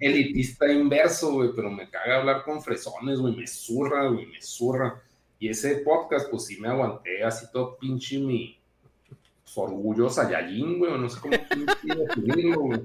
elitista 0.00 0.72
inverso, 0.72 1.34
güey, 1.34 1.50
pero 1.54 1.70
me 1.70 1.88
caga 1.88 2.18
hablar 2.18 2.42
con 2.42 2.60
fresones, 2.60 3.20
güey, 3.20 3.36
me 3.36 3.46
zurra, 3.46 4.08
güey, 4.08 4.26
me 4.26 4.42
zurra. 4.42 5.00
Y 5.38 5.50
ese 5.50 5.76
podcast, 5.76 6.28
pues 6.28 6.46
sí 6.46 6.60
me 6.60 6.66
aguanté 6.66 7.22
así 7.22 7.46
todo 7.52 7.78
pinche 7.78 8.18
mi 8.18 8.57
pues, 9.54 9.58
orgullo 9.58 10.10
Saiyajin, 10.10 10.78
güey, 10.78 10.98
no 10.98 11.08
sé 11.08 11.20
cómo 11.20 11.32
definirlo, 11.82 12.60
güey. 12.60 12.80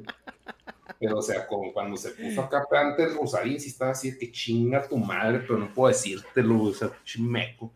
Pero, 0.99 1.17
o 1.17 1.21
sea, 1.21 1.45
como 1.47 1.73
cuando 1.73 1.97
se 1.97 2.11
puso 2.11 2.41
acá 2.41 2.63
antes 2.71 3.15
Rosarín, 3.15 3.59
sí 3.59 3.69
estaba 3.69 3.91
así 3.91 4.17
que 4.17 4.31
chinga 4.31 4.87
tu 4.87 4.97
madre, 4.97 5.39
pero 5.39 5.57
no 5.57 5.73
puedo 5.73 5.89
decírtelo, 5.89 6.63
o 6.63 6.73
sea, 6.73 6.91
chimeco. 7.03 7.73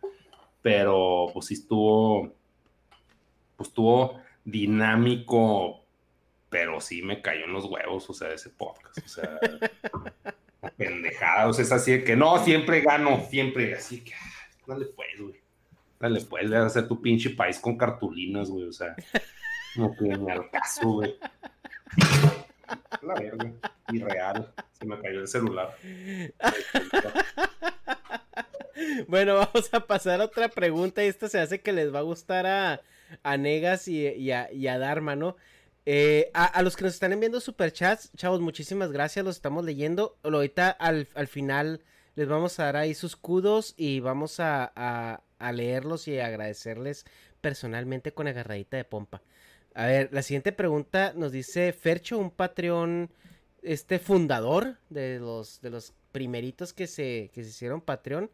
Pero, 0.61 1.27
pues 1.33 1.47
sí 1.47 1.55
estuvo, 1.55 2.31
pues 3.57 3.69
estuvo 3.69 4.21
dinámico, 4.45 5.83
pero 6.49 6.79
sí 6.79 7.01
me 7.01 7.21
cayó 7.21 7.45
en 7.45 7.53
los 7.53 7.65
huevos, 7.65 8.09
o 8.09 8.13
sea, 8.13 8.31
ese 8.31 8.49
podcast, 8.49 8.97
o 8.99 9.09
sea, 9.09 9.39
pendejada, 10.77 11.47
o 11.47 11.53
sea, 11.53 11.65
es 11.65 11.71
así 11.71 11.91
de 11.91 12.03
que 12.03 12.15
no, 12.15 12.43
siempre 12.43 12.81
gano, 12.81 13.25
siempre, 13.29 13.75
así 13.75 14.03
que, 14.03 14.13
ah, 14.13 14.47
dale 14.65 14.85
pues, 14.85 15.19
güey, 15.19 15.46
dale 15.99 16.21
pues, 16.21 16.51
a 16.51 16.65
hacer 16.65 16.87
tu 16.87 17.01
pinche 17.01 17.31
país 17.31 17.59
con 17.59 17.77
cartulinas, 17.77 18.49
güey, 18.49 18.67
o 18.67 18.73
sea, 18.73 18.95
no 19.75 19.95
ni 19.99 20.31
al 20.31 20.49
caso, 20.49 20.89
güey. 20.89 21.15
La 23.01 23.13
verga, 23.15 23.51
irreal, 23.91 24.53
se 24.73 24.85
me 24.85 24.99
cayó 24.99 25.21
el 25.21 25.27
celular. 25.27 25.75
Bueno, 29.07 29.35
vamos 29.35 29.69
a 29.73 29.79
pasar 29.79 30.21
a 30.21 30.25
otra 30.25 30.49
pregunta 30.49 31.03
y 31.03 31.07
esta 31.07 31.27
se 31.29 31.39
hace 31.39 31.61
que 31.61 31.73
les 31.73 31.93
va 31.93 31.99
a 31.99 32.03
gustar 32.03 32.45
a, 32.45 32.81
a 33.23 33.37
Negas 33.37 33.87
y, 33.87 34.31
a, 34.31 34.51
y 34.51 34.67
a 34.67 34.77
Dharma, 34.77 35.15
¿no? 35.15 35.35
Eh, 35.85 36.29
a, 36.33 36.61
los 36.63 36.75
que 36.75 36.83
nos 36.83 36.93
están 36.93 37.13
enviando 37.13 37.39
superchats, 37.39 38.11
chavos, 38.17 38.41
muchísimas 38.41 38.91
gracias, 38.91 39.23
los 39.23 39.37
estamos 39.37 39.63
leyendo. 39.63 40.17
Ahorita 40.21 40.69
al, 40.69 41.07
al 41.15 41.27
final 41.27 41.81
les 42.15 42.27
vamos 42.27 42.59
a 42.59 42.65
dar 42.65 42.75
ahí 42.75 42.93
sus 42.93 43.15
kudos 43.15 43.73
y 43.77 44.01
vamos 44.01 44.39
a, 44.39 44.71
a, 44.75 45.21
leerlos 45.39 46.07
y 46.07 46.19
agradecerles 46.19 47.05
personalmente 47.41 48.13
con 48.13 48.27
agarradita 48.27 48.77
de 48.77 48.83
pompa. 48.83 49.21
A 49.73 49.85
ver, 49.85 50.09
la 50.11 50.23
siguiente 50.23 50.51
pregunta 50.51 51.13
nos 51.15 51.31
dice 51.31 51.71
Fercho, 51.71 52.17
un 52.17 52.31
Patreon, 52.31 53.11
este 53.61 53.99
fundador 53.99 54.77
de 54.89 55.19
los, 55.19 55.61
de 55.61 55.69
los 55.69 55.93
primeritos 56.11 56.73
que 56.73 56.87
se, 56.87 57.29
que 57.33 57.43
se 57.43 57.49
hicieron 57.49 57.81
Patreon. 57.81 58.31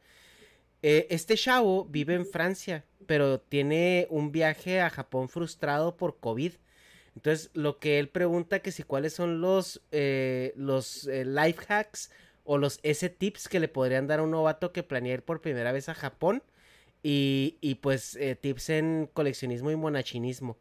Eh, 0.82 1.08
este 1.10 1.36
chavo 1.36 1.86
vive 1.86 2.14
en 2.14 2.26
Francia, 2.26 2.86
pero 3.06 3.40
tiene 3.40 4.08
un 4.10 4.32
viaje 4.32 4.82
a 4.82 4.90
Japón 4.90 5.30
frustrado 5.30 5.98
por 5.98 6.18
COVID. 6.20 6.54
Entonces, 7.16 7.52
lo 7.54 7.78
que 7.78 8.00
él 8.00 8.10
pregunta 8.10 8.60
que 8.60 8.72
si 8.72 8.84
cuáles 8.84 9.14
son 9.14 9.40
los, 9.40 9.82
eh, 9.92 10.54
los 10.56 11.08
eh, 11.08 11.26
life 11.26 11.66
hacks 11.68 12.12
o 12.44 12.58
los 12.58 12.80
S 12.84 13.08
tips 13.10 13.48
que 13.48 13.60
le 13.60 13.68
podrían 13.68 14.08
dar 14.08 14.20
a 14.20 14.24
un 14.24 14.32
novato 14.32 14.72
que 14.72 14.84
planea 14.84 15.14
ir 15.14 15.24
por 15.24 15.42
primera 15.42 15.72
vez 15.72 15.90
a 15.90 15.94
Japón. 15.94 16.44
Y, 17.04 17.58
y 17.60 17.76
pues 17.76 18.16
eh, 18.16 18.36
tips 18.36 18.70
en 18.70 19.10
coleccionismo 19.14 19.70
y 19.70 19.76
monachinismo. 19.76 20.58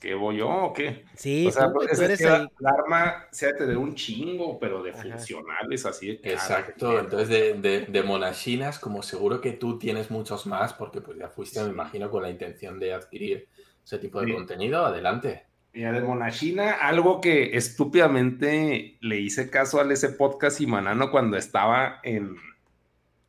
¿Qué 0.00 0.14
voy 0.14 0.38
yo 0.38 0.48
o 0.48 0.72
qué? 0.72 1.04
Sí, 1.14 1.46
o 1.46 1.50
sea, 1.50 1.70
pues, 1.70 1.98
es 1.98 2.18
que 2.18 2.24
la, 2.24 2.70
arma 2.70 3.26
se 3.30 3.46
ha 3.46 3.52
de 3.52 3.58
tener 3.58 3.76
un 3.76 3.94
chingo, 3.94 4.58
pero 4.58 4.82
de 4.82 4.94
funcionales, 4.94 5.84
así 5.84 6.16
de 6.16 6.32
Exacto, 6.32 6.98
entonces 6.98 7.28
de, 7.28 7.54
de, 7.54 7.80
de, 7.84 8.02
monachinas, 8.02 8.78
como 8.78 9.02
seguro 9.02 9.42
que 9.42 9.52
tú 9.52 9.78
tienes 9.78 10.10
muchos 10.10 10.46
más, 10.46 10.72
porque 10.72 11.02
pues 11.02 11.18
ya 11.18 11.28
fuiste, 11.28 11.62
me 11.64 11.68
imagino, 11.68 12.10
con 12.10 12.22
la 12.22 12.30
intención 12.30 12.78
de 12.78 12.94
adquirir 12.94 13.46
ese 13.84 13.98
tipo 13.98 14.22
de 14.22 14.32
contenido, 14.32 14.86
adelante. 14.86 15.44
Mira, 15.74 15.92
de 15.92 16.00
Monachina, 16.00 16.72
algo 16.72 17.20
que 17.20 17.56
estúpidamente 17.56 18.96
le 19.00 19.20
hice 19.20 19.50
caso 19.50 19.80
al 19.80 19.92
ese 19.92 20.08
podcast 20.08 20.60
y 20.62 20.66
Manano 20.66 21.10
cuando 21.10 21.36
estaba 21.36 22.00
en, 22.02 22.36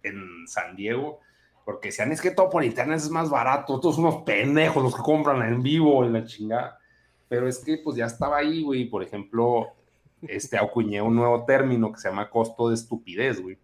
en 0.04 0.48
San 0.48 0.76
Diego, 0.76 1.20
porque 1.66 1.90
decían, 1.90 2.12
es 2.12 2.22
que 2.22 2.32
todo 2.32 2.50
por 2.50 2.64
internet 2.64 2.98
es 2.98 3.10
más 3.10 3.30
barato, 3.30 3.80
todos 3.80 3.98
unos 3.98 4.24
pendejos 4.24 4.84
los 4.84 4.96
que 4.96 5.02
compran 5.02 5.42
en 5.48 5.62
vivo 5.62 6.04
en 6.04 6.14
la 6.14 6.26
chingada. 6.26 6.80
Pero 7.28 7.48
es 7.48 7.60
que 7.60 7.78
pues 7.78 7.96
ya 7.96 8.06
estaba 8.06 8.38
ahí, 8.38 8.64
güey, 8.64 8.86
por 8.86 9.04
ejemplo, 9.04 9.68
este, 10.22 10.58
acuñé 10.58 11.02
un 11.02 11.16
nuevo 11.16 11.46
término 11.46 11.92
que 11.92 12.00
se 12.00 12.10
llama 12.10 12.30
costo 12.30 12.70
de 12.70 12.76
estupidez, 12.76 13.42
güey. 13.42 13.58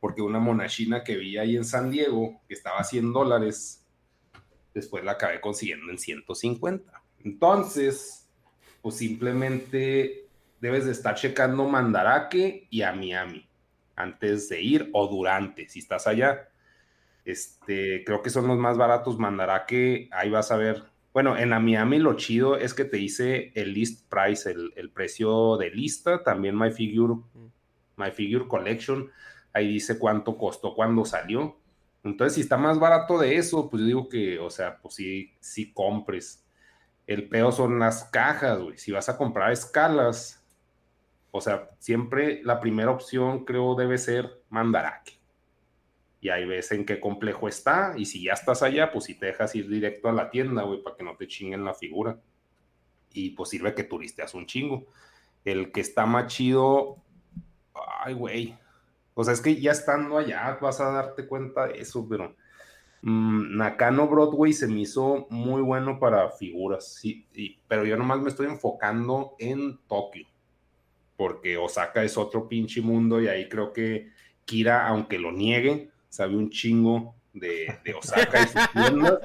Porque 0.00 0.22
una 0.22 0.38
monachina 0.38 1.02
que 1.02 1.16
vi 1.16 1.36
ahí 1.36 1.56
en 1.56 1.64
San 1.64 1.90
Diego, 1.90 2.40
que 2.46 2.54
estaba 2.54 2.78
a 2.78 2.84
100 2.84 3.12
dólares, 3.12 3.84
después 4.72 5.04
la 5.04 5.12
acabé 5.12 5.40
consiguiendo 5.40 5.90
en 5.90 5.98
150. 5.98 7.02
Entonces, 7.24 8.28
pues 8.82 8.96
simplemente 8.96 10.28
debes 10.60 10.84
de 10.84 10.92
estar 10.92 11.14
checando 11.14 11.68
Mandarake 11.68 12.66
y 12.70 12.82
a 12.82 12.92
Miami 12.92 13.48
antes 13.96 14.48
de 14.48 14.60
ir 14.60 14.90
o 14.92 15.06
durante, 15.08 15.68
si 15.68 15.78
estás 15.78 16.06
allá. 16.06 16.48
Este, 17.24 18.04
creo 18.04 18.22
que 18.22 18.30
son 18.30 18.46
los 18.46 18.58
más 18.58 18.76
baratos 18.76 19.18
Mandarake, 19.18 20.08
ahí 20.12 20.30
vas 20.30 20.50
a 20.50 20.56
ver. 20.56 20.84
Bueno, 21.12 21.38
en 21.38 21.50
la 21.50 21.60
Miami 21.60 21.98
lo 21.98 22.14
chido 22.14 22.56
es 22.56 22.74
que 22.74 22.84
te 22.84 22.96
dice 22.96 23.52
el 23.54 23.72
list 23.72 24.08
price, 24.10 24.50
el, 24.50 24.72
el 24.76 24.90
precio 24.90 25.56
de 25.56 25.70
lista, 25.70 26.22
también 26.22 26.58
My 26.58 26.70
Figure, 26.70 27.20
My 27.96 28.10
Figure 28.10 28.48
Collection, 28.48 29.10
ahí 29.52 29.68
dice 29.68 29.98
cuánto 29.98 30.36
costó 30.36 30.74
cuando 30.74 31.04
salió. 31.04 31.56
Entonces, 32.02 32.34
si 32.34 32.40
está 32.42 32.58
más 32.58 32.78
barato 32.78 33.18
de 33.18 33.36
eso, 33.36 33.70
pues 33.70 33.80
yo 33.80 33.86
digo 33.86 34.08
que, 34.08 34.38
o 34.38 34.50
sea, 34.50 34.78
pues 34.82 34.94
sí, 34.96 35.32
sí 35.40 35.72
compres. 35.72 36.44
El 37.06 37.28
peor 37.28 37.52
son 37.52 37.78
las 37.78 38.04
cajas, 38.04 38.60
güey. 38.60 38.76
Si 38.76 38.92
vas 38.92 39.08
a 39.08 39.16
comprar 39.16 39.52
escalas, 39.52 40.43
o 41.36 41.40
sea, 41.40 41.68
siempre 41.80 42.44
la 42.44 42.60
primera 42.60 42.92
opción 42.92 43.44
creo 43.44 43.74
debe 43.74 43.98
ser 43.98 44.44
Mandarake. 44.50 45.18
Y 46.20 46.28
ahí 46.28 46.44
ves 46.44 46.70
en 46.70 46.86
qué 46.86 47.00
complejo 47.00 47.48
está. 47.48 47.94
Y 47.96 48.04
si 48.04 48.22
ya 48.22 48.34
estás 48.34 48.62
allá, 48.62 48.92
pues 48.92 49.06
si 49.06 49.16
te 49.18 49.26
dejas 49.26 49.52
ir 49.56 49.68
directo 49.68 50.08
a 50.08 50.12
la 50.12 50.30
tienda, 50.30 50.62
güey, 50.62 50.80
para 50.80 50.94
que 50.94 51.02
no 51.02 51.16
te 51.16 51.26
chinguen 51.26 51.64
la 51.64 51.74
figura. 51.74 52.20
Y 53.12 53.30
pues 53.30 53.50
sirve 53.50 53.74
que 53.74 53.82
turisteas 53.82 54.32
un 54.34 54.46
chingo. 54.46 54.86
El 55.44 55.72
que 55.72 55.80
está 55.80 56.06
más 56.06 56.32
chido, 56.32 57.02
ay, 58.04 58.14
güey, 58.14 58.56
o 59.14 59.24
sea, 59.24 59.34
es 59.34 59.40
que 59.40 59.60
ya 59.60 59.72
estando 59.72 60.18
allá 60.18 60.56
vas 60.60 60.80
a 60.80 60.92
darte 60.92 61.26
cuenta 61.26 61.66
de 61.66 61.80
eso, 61.80 62.06
pero 62.08 62.36
mm, 63.02 63.56
Nakano 63.56 64.06
Broadway 64.06 64.52
se 64.52 64.68
me 64.68 64.82
hizo 64.82 65.26
muy 65.30 65.62
bueno 65.62 65.98
para 65.98 66.30
figuras, 66.30 66.94
sí, 66.94 67.26
pero 67.66 67.84
yo 67.84 67.96
nomás 67.96 68.20
me 68.20 68.28
estoy 68.28 68.46
enfocando 68.46 69.34
en 69.40 69.78
Tokio, 69.88 70.28
porque 71.16 71.56
Osaka 71.56 72.02
es 72.02 72.16
otro 72.16 72.48
pinche 72.48 72.80
mundo 72.80 73.20
y 73.20 73.28
ahí 73.28 73.48
creo 73.48 73.72
que 73.72 74.10
Kira, 74.44 74.86
aunque 74.86 75.18
lo 75.18 75.32
niegue, 75.32 75.90
sabe 76.08 76.36
un 76.36 76.50
chingo 76.50 77.14
de, 77.32 77.78
Osaka 77.98 78.42
y 78.42 78.46
sus 78.46 78.70
tiendas. 78.72 79.18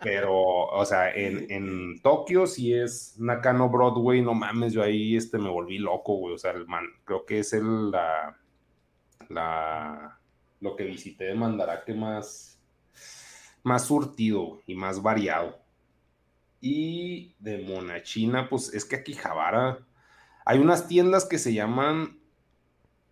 Pero, 0.00 0.34
o 0.34 0.84
sea, 0.84 1.12
en, 1.12 1.50
en, 1.50 2.00
Tokio 2.00 2.46
sí 2.46 2.72
es 2.72 3.18
Nakano 3.18 3.68
Broadway, 3.68 4.22
no 4.22 4.32
mames, 4.32 4.72
yo 4.72 4.82
ahí 4.82 5.16
este, 5.16 5.38
me 5.38 5.50
volví 5.50 5.78
loco, 5.78 6.14
güey. 6.14 6.34
O 6.34 6.38
sea, 6.38 6.52
el 6.52 6.66
man, 6.66 6.84
creo 7.04 7.26
que 7.26 7.40
es 7.40 7.52
el, 7.52 7.90
la, 7.90 8.38
la, 9.28 10.20
lo 10.60 10.76
que 10.76 10.84
visité 10.84 11.24
de 11.24 11.34
Mandarake 11.34 11.94
más, 11.94 12.60
más 13.64 13.86
surtido 13.86 14.62
y 14.66 14.76
más 14.76 15.02
variado. 15.02 15.58
Y 16.60 17.34
de 17.40 17.58
Monachina, 17.58 18.48
pues 18.48 18.72
es 18.74 18.84
que 18.84 18.96
aquí 18.96 19.14
Javara 19.14 19.80
hay 20.48 20.58
unas 20.58 20.88
tiendas 20.88 21.26
que 21.26 21.36
se 21.36 21.52
llaman. 21.52 22.18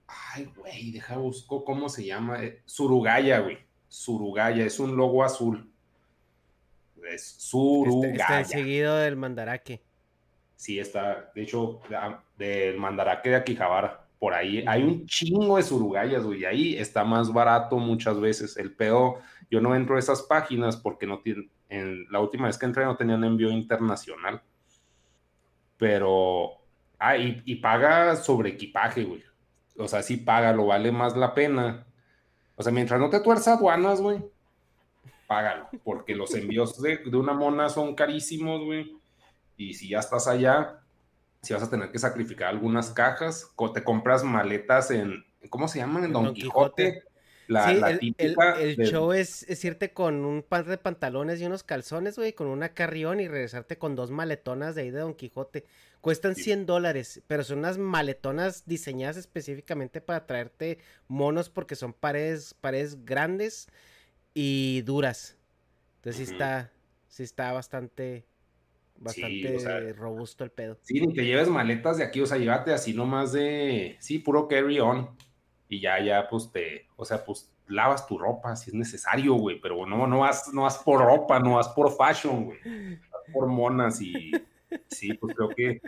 Ay, 0.07 0.51
güey, 0.57 0.90
deja 0.90 1.18
busco 1.18 1.64
cómo 1.64 1.90
se 1.90 2.07
llama. 2.07 2.42
Eh, 2.42 2.62
Surugaya, 2.64 3.40
güey. 3.40 3.59
Surugaya, 3.88 4.64
es 4.64 4.81
un 4.81 4.96
logo 4.96 5.22
azul. 5.22 5.70
Es 7.12 7.37
Surugaya. 7.37 8.14
Está, 8.14 8.44
seguido 8.44 8.96
del 8.96 9.16
Mandarake. 9.16 9.83
Sí, 10.57 10.79
está. 10.79 11.31
De 11.35 11.42
hecho, 11.42 11.83
del 12.38 12.79
Mandarake 12.79 13.29
de 13.29 13.37
Aquijabara 13.37 14.07
por 14.18 14.33
ahí 14.33 14.64
hay 14.66 14.83
un 14.83 15.07
chingo 15.07 15.59
de 15.59 15.62
surugayas, 15.62 16.25
güey, 16.25 16.46
ahí 16.46 16.75
está 16.75 17.05
más 17.05 17.31
barato 17.31 17.77
muchas 17.77 18.18
veces. 18.18 18.57
El 18.57 18.72
pedo, 18.72 19.18
yo 19.51 19.61
no 19.61 19.75
entro 19.75 19.96
a 19.96 19.99
esas 19.99 20.22
páginas 20.22 20.79
porque 20.79 21.07
no 21.07 21.20
tienen, 21.20 21.51
en 21.68 22.11
la 22.11 22.20
última 22.20 22.46
vez 22.46 22.57
que 22.57 22.64
entré 22.64 22.87
no 22.87 22.96
tenían 22.96 23.25
envío 23.25 23.51
internacional. 23.51 24.42
Pero, 25.77 26.66
ah, 26.99 27.16
y, 27.16 27.55
paga 27.57 28.16
sobre 28.16 28.51
equipaje, 28.51 29.05
güey. 29.05 29.22
O 29.78 29.88
sea, 29.88 30.03
sí 30.03 30.16
paga, 30.16 30.53
lo 30.53 30.66
vale 30.66 30.90
más 30.92 31.16
la 31.16 31.34
pena. 31.34 31.86
O 32.57 32.62
sea, 32.62 32.72
mientras 32.72 32.99
no 32.99 33.11
te 33.11 33.20
tuerzas 33.20 33.59
aduanas, 33.59 34.01
güey, 34.01 34.24
págalo, 35.26 35.68
porque 35.84 36.14
los 36.14 36.34
envíos 36.34 36.80
de, 36.80 36.99
de 36.99 37.16
una 37.16 37.32
mona 37.34 37.68
son 37.68 37.94
carísimos, 37.94 38.64
güey. 38.64 38.97
Y 39.57 39.74
si 39.74 39.88
ya 39.90 39.99
estás 39.99 40.26
allá, 40.28 40.80
si 41.42 41.53
vas 41.55 41.62
a 41.62 41.70
tener 41.70 41.90
que 41.90 41.99
sacrificar 41.99 42.49
algunas 42.49 42.90
cajas, 42.90 43.51
te 43.74 43.84
compras 43.84 44.24
maletas 44.24 44.90
en, 44.90 45.24
¿cómo 45.51 45.68
se 45.68 45.78
llaman? 45.78 46.05
En 46.05 46.12
Don, 46.12 46.34
Quijote. 46.34 47.03
La, 47.49 47.68
sí, 47.68 47.74
la 47.76 47.90
el, 47.92 47.99
típica 48.01 48.59
el- 48.59 48.70
el 48.70 48.76
de- 48.76 48.86
show 48.86 49.12
es, 49.12 49.44
es 49.44 49.64
irte 49.64 49.92
con 49.92 50.24
un 50.24 50.42
par 50.42 50.64
de 50.64 50.78
pantalones 50.78 51.40
y 51.40 51.47
unos 51.47 51.62
calzones, 51.62 52.16
güey, 52.16 52.32
con 52.32 52.49
una 52.49 52.70
carrión 52.70 53.20
y 53.20 53.28
regresarte 53.28 53.78
con 53.78 53.94
dos 53.94 54.11
maletonas 54.11 54.74
de 54.74 54.82
ahí 54.82 54.90
de 54.90 54.99
Don 54.99 55.14
Quijote. 55.14 55.64
Cuestan 56.01 56.34
Sí. 56.36 56.44
100 56.44 56.66
dólares, 56.66 57.22
pero 57.26 57.42
son 57.42 57.59
unas 57.59 57.78
maletonas 57.78 58.64
diseñadas 58.66 59.16
específicamente 59.16 60.01
para 60.01 60.26
traerte 60.26 60.78
monos 61.09 61.51
porque 61.51 61.74
son 61.74 61.92
paredes, 61.92 62.55
paredes 62.55 63.05
grandes 63.05 63.68
y 64.34 64.82
duras. 64.82 65.36
Entonces 65.97 66.28
sí 66.28 66.32
está, 66.32 66.70
sí 67.09 67.22
está 67.24 67.53
bastante, 67.53 68.24
bastante 68.99 69.57
o 69.57 69.61
sea, 69.61 69.80
robusto 69.94 70.44
el 70.44 70.51
pedo. 70.51 70.78
Sí, 70.82 71.01
ni 71.01 71.12
te 71.12 71.24
lleves 71.24 71.49
maletas 71.49 71.99
de 71.99 72.05
aquí, 72.05 72.20
o 72.20 72.26
sea, 72.26 72.38
llévate 72.38 72.72
así 72.72 72.94
nomás 72.94 73.32
de, 73.32 73.97
sí, 73.99 74.20
puro 74.20 74.47
carry 74.47 74.78
on. 74.78 75.11
Y 75.68 75.80
ya, 75.80 76.01
ya, 76.01 76.28
pues 76.28 76.53
te, 76.53 76.86
o 76.94 77.05
sea, 77.05 77.24
pues 77.24 77.51
lavas 77.66 78.07
tu 78.07 78.18
ropa 78.18 78.55
si 78.55 78.70
es 78.70 78.74
necesario, 78.74 79.34
güey, 79.34 79.61
pero 79.61 79.84
no, 79.86 80.07
no 80.07 80.20
vas, 80.20 80.53
no 80.53 80.62
vas 80.62 80.78
por 80.78 81.01
ropa, 81.01 81.40
no 81.40 81.55
vas 81.55 81.68
por 81.70 81.90
fashion, 81.97 82.44
güey. 82.44 82.59
Vas 83.11 83.22
por 83.32 83.49
monas 83.49 84.01
y 84.01 84.30
sí, 84.89 85.14
pues 85.14 85.35
creo 85.35 85.49
que, 85.51 85.81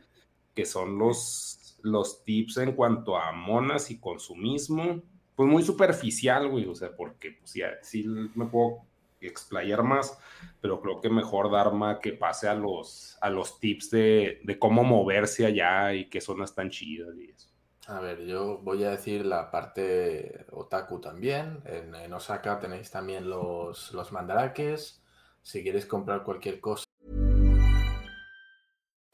que 0.55 0.65
son 0.67 0.99
los, 0.99 1.79
los 1.83 2.25
tips 2.25 2.59
en 2.59 2.73
cuanto 2.73 3.17
a 3.17 3.33
monas 3.33 3.91
y 3.91 3.99
consumismo, 3.99 5.03
pues 5.37 5.49
muy 5.49 5.63
superficial, 5.63 6.49
güey, 6.49 6.67
o 6.67 6.75
sea, 6.75 6.95
porque 6.97 7.33
pues 7.33 7.55
ya, 7.55 7.71
sí 7.83 8.05
me 8.35 8.47
puedo 8.47 8.83
explayar 9.21 9.83
más, 9.83 10.19
pero 10.61 10.81
creo 10.81 11.01
que 11.01 11.11
mejor 11.11 11.51
Dharma 11.51 12.01
que 12.01 12.13
pase 12.13 12.49
a 12.49 12.55
los, 12.55 13.19
a 13.21 13.31
los 13.31 13.59
tips 13.61 13.91
de, 13.91 14.41
de 14.45 14.59
cómo 14.59 14.85
moverse 14.85 15.47
allá 15.47 15.95
y 15.95 16.09
qué 16.09 16.21
zonas 16.21 16.55
tan 16.55 16.71
chidas 16.71 17.17
y 17.17 17.31
eso. 17.31 17.49
A 17.89 18.01
ver, 18.01 18.27
yo 18.27 18.59
voy 18.59 18.85
a 18.85 18.91
decir 18.91 19.25
la 19.25 19.51
parte 19.51 20.45
otaku 20.51 21.01
también. 21.01 21.63
En, 21.65 21.95
en 21.95 22.13
Osaka 22.13 22.61
tenéis 22.61 22.91
también 22.91 23.31
los, 23.31 23.95
los 23.95 24.13
mandarakes. 24.13 25.03
Si 25.43 25.63
quieres 25.63 25.87
comprar 25.87 26.23
cualquier 26.23 26.61
cosa. 26.61 26.85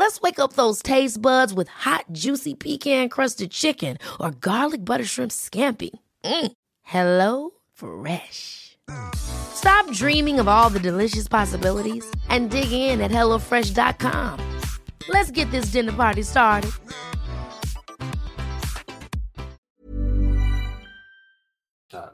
Let's 0.00 0.18
wake 0.22 0.38
up 0.38 0.54
those 0.54 0.82
taste 0.82 1.20
buds 1.20 1.52
with 1.52 1.68
hot, 1.68 2.06
juicy 2.10 2.54
pecan-crusted 2.54 3.50
chicken 3.50 3.98
or 4.18 4.30
garlic 4.30 4.82
butter 4.82 5.04
shrimp 5.04 5.30
scampi. 5.30 5.90
Mm. 6.24 6.52
Hello 6.80 7.50
Fresh. 7.74 8.78
Stop 9.14 9.92
dreaming 9.92 10.40
of 10.40 10.48
all 10.48 10.70
the 10.70 10.80
delicious 10.80 11.28
possibilities 11.28 12.04
and 12.30 12.50
dig 12.50 12.72
in 12.72 13.02
at 13.02 13.10
HelloFresh.com. 13.10 14.40
Let's 15.10 15.30
get 15.30 15.50
this 15.50 15.66
dinner 15.66 15.92
party 15.92 16.22
started. 16.22 16.70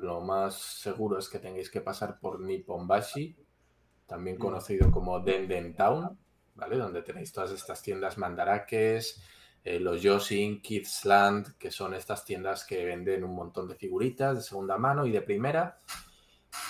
Lo 0.01 0.21
más 0.23 0.55
seguro 0.83 1.19
es 1.19 1.29
que 1.29 1.39
tengáis 1.39 1.71
que 1.71 1.81
pasar 1.81 2.19
por 2.19 2.41
Nipponbashi, 2.41 3.37
Mm. 3.39 4.09
también 4.09 4.39
conocido 4.39 4.91
como 4.91 5.21
Denden 5.21 5.75
Town, 5.77 6.19
¿vale? 6.57 6.77
Donde 6.77 7.03
tenéis 7.03 7.33
todas 7.33 7.53
estas 7.53 7.83
tiendas 7.83 8.19
mandarakes, 8.19 9.23
eh, 9.65 9.79
los 9.81 10.03
Yoshin, 10.03 10.63
Kids 10.63 11.05
Land, 11.05 11.57
que 11.59 11.71
son 11.71 11.95
estas 11.95 12.25
tiendas 12.25 12.65
que 12.65 12.85
venden 12.85 13.25
un 13.25 13.35
montón 13.35 13.69
de 13.69 13.77
figuritas 13.77 14.37
de 14.37 14.43
segunda 14.43 14.79
mano 14.79 15.07
y 15.07 15.13
de 15.13 15.23
primera. 15.23 15.81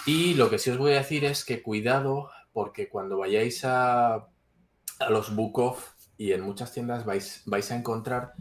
Y 0.05 0.35
lo 0.35 0.51
que 0.51 0.59
sí 0.59 0.71
os 0.71 0.79
voy 0.79 0.93
a 0.93 0.99
decir 0.99 1.25
es 1.25 1.45
que 1.45 1.63
cuidado, 1.63 2.31
porque 2.53 2.89
cuando 2.89 3.19
vayáis 3.19 3.65
a, 3.65 4.15
a 4.15 5.11
los 5.11 5.35
book 5.35 5.77
y 6.17 6.33
en 6.33 6.41
muchas 6.41 6.73
tiendas 6.73 7.05
vais, 7.05 7.43
vais 7.47 7.71
a 7.71 7.77
encontrar 7.77 8.33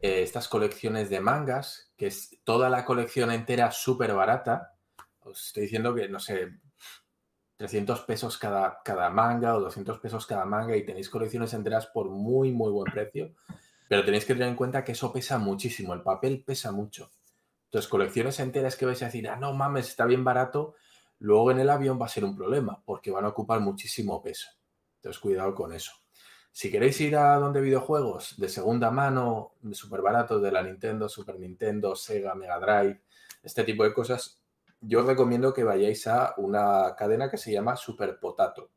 eh, 0.00 0.22
estas 0.22 0.48
colecciones 0.48 1.08
de 1.10 1.20
mangas, 1.20 1.92
que 1.96 2.06
es 2.08 2.38
toda 2.44 2.68
la 2.68 2.84
colección 2.84 3.30
entera 3.30 3.70
súper 3.70 4.14
barata. 4.14 4.74
Os 5.20 5.46
estoy 5.48 5.64
diciendo 5.64 5.94
que, 5.94 6.08
no 6.08 6.18
sé, 6.18 6.58
300 7.60 8.00
pesos 8.06 8.38
cada, 8.38 8.80
cada 8.82 9.10
manga 9.10 9.54
o 9.54 9.60
200 9.60 9.98
pesos 9.98 10.24
cada 10.24 10.46
manga 10.46 10.74
y 10.74 10.82
tenéis 10.82 11.10
colecciones 11.10 11.52
enteras 11.52 11.88
por 11.88 12.08
muy, 12.08 12.52
muy 12.52 12.72
buen 12.72 12.90
precio. 12.90 13.34
Pero 13.86 14.02
tenéis 14.02 14.24
que 14.24 14.32
tener 14.32 14.48
en 14.48 14.56
cuenta 14.56 14.82
que 14.82 14.92
eso 14.92 15.12
pesa 15.12 15.36
muchísimo, 15.36 15.92
el 15.92 16.00
papel 16.00 16.42
pesa 16.42 16.72
mucho. 16.72 17.10
Entonces, 17.66 17.86
colecciones 17.90 18.40
enteras 18.40 18.76
que 18.76 18.86
vais 18.86 19.02
a 19.02 19.06
decir, 19.06 19.28
ah, 19.28 19.36
no 19.36 19.52
mames, 19.52 19.88
está 19.88 20.06
bien 20.06 20.24
barato, 20.24 20.74
luego 21.18 21.50
en 21.50 21.60
el 21.60 21.68
avión 21.68 22.00
va 22.00 22.06
a 22.06 22.08
ser 22.08 22.24
un 22.24 22.34
problema 22.34 22.82
porque 22.82 23.10
van 23.10 23.26
a 23.26 23.28
ocupar 23.28 23.60
muchísimo 23.60 24.22
peso. 24.22 24.48
Entonces, 24.96 25.20
cuidado 25.20 25.54
con 25.54 25.74
eso. 25.74 25.92
Si 26.50 26.70
queréis 26.70 26.98
ir 27.02 27.14
a 27.14 27.36
donde 27.36 27.60
videojuegos 27.60 28.38
de 28.38 28.48
segunda 28.48 28.90
mano, 28.90 29.52
súper 29.72 30.00
baratos 30.00 30.40
de 30.40 30.50
la 30.50 30.62
Nintendo, 30.62 31.10
Super 31.10 31.38
Nintendo, 31.38 31.94
Sega, 31.94 32.34
Mega 32.34 32.58
Drive, 32.58 33.02
este 33.42 33.64
tipo 33.64 33.84
de 33.84 33.92
cosas, 33.92 34.39
yo 34.80 35.00
os 35.00 35.06
recomiendo 35.06 35.52
que 35.52 35.64
vayáis 35.64 36.06
a 36.06 36.34
una 36.38 36.94
cadena 36.96 37.30
que 37.30 37.36
se 37.36 37.52
llama 37.52 37.76
Super 37.76 38.18
Potato, 38.18 38.70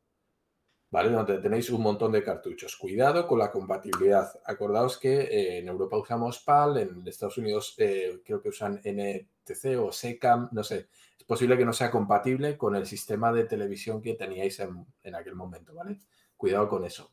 ¿vale? 0.90 1.10
Donde 1.10 1.38
tenéis 1.38 1.70
un 1.70 1.82
montón 1.82 2.12
de 2.12 2.22
cartuchos. 2.22 2.76
Cuidado 2.76 3.26
con 3.26 3.38
la 3.38 3.50
compatibilidad. 3.50 4.30
Acordaos 4.44 4.98
que 4.98 5.22
eh, 5.22 5.58
en 5.58 5.68
Europa 5.68 5.96
usamos 5.96 6.40
PAL, 6.40 6.76
en 6.78 7.08
Estados 7.08 7.38
Unidos 7.38 7.74
eh, 7.78 8.20
creo 8.24 8.40
que 8.40 8.50
usan 8.50 8.80
NTC 8.84 9.78
o 9.78 9.90
SECAM, 9.90 10.50
no 10.52 10.62
sé. 10.62 10.88
Es 11.18 11.24
posible 11.24 11.56
que 11.56 11.64
no 11.64 11.72
sea 11.72 11.90
compatible 11.90 12.58
con 12.58 12.76
el 12.76 12.86
sistema 12.86 13.32
de 13.32 13.44
televisión 13.44 14.02
que 14.02 14.14
teníais 14.14 14.60
en, 14.60 14.86
en 15.02 15.14
aquel 15.14 15.34
momento, 15.34 15.74
¿vale? 15.74 16.00
Cuidado 16.36 16.68
con 16.68 16.84
eso. 16.84 17.12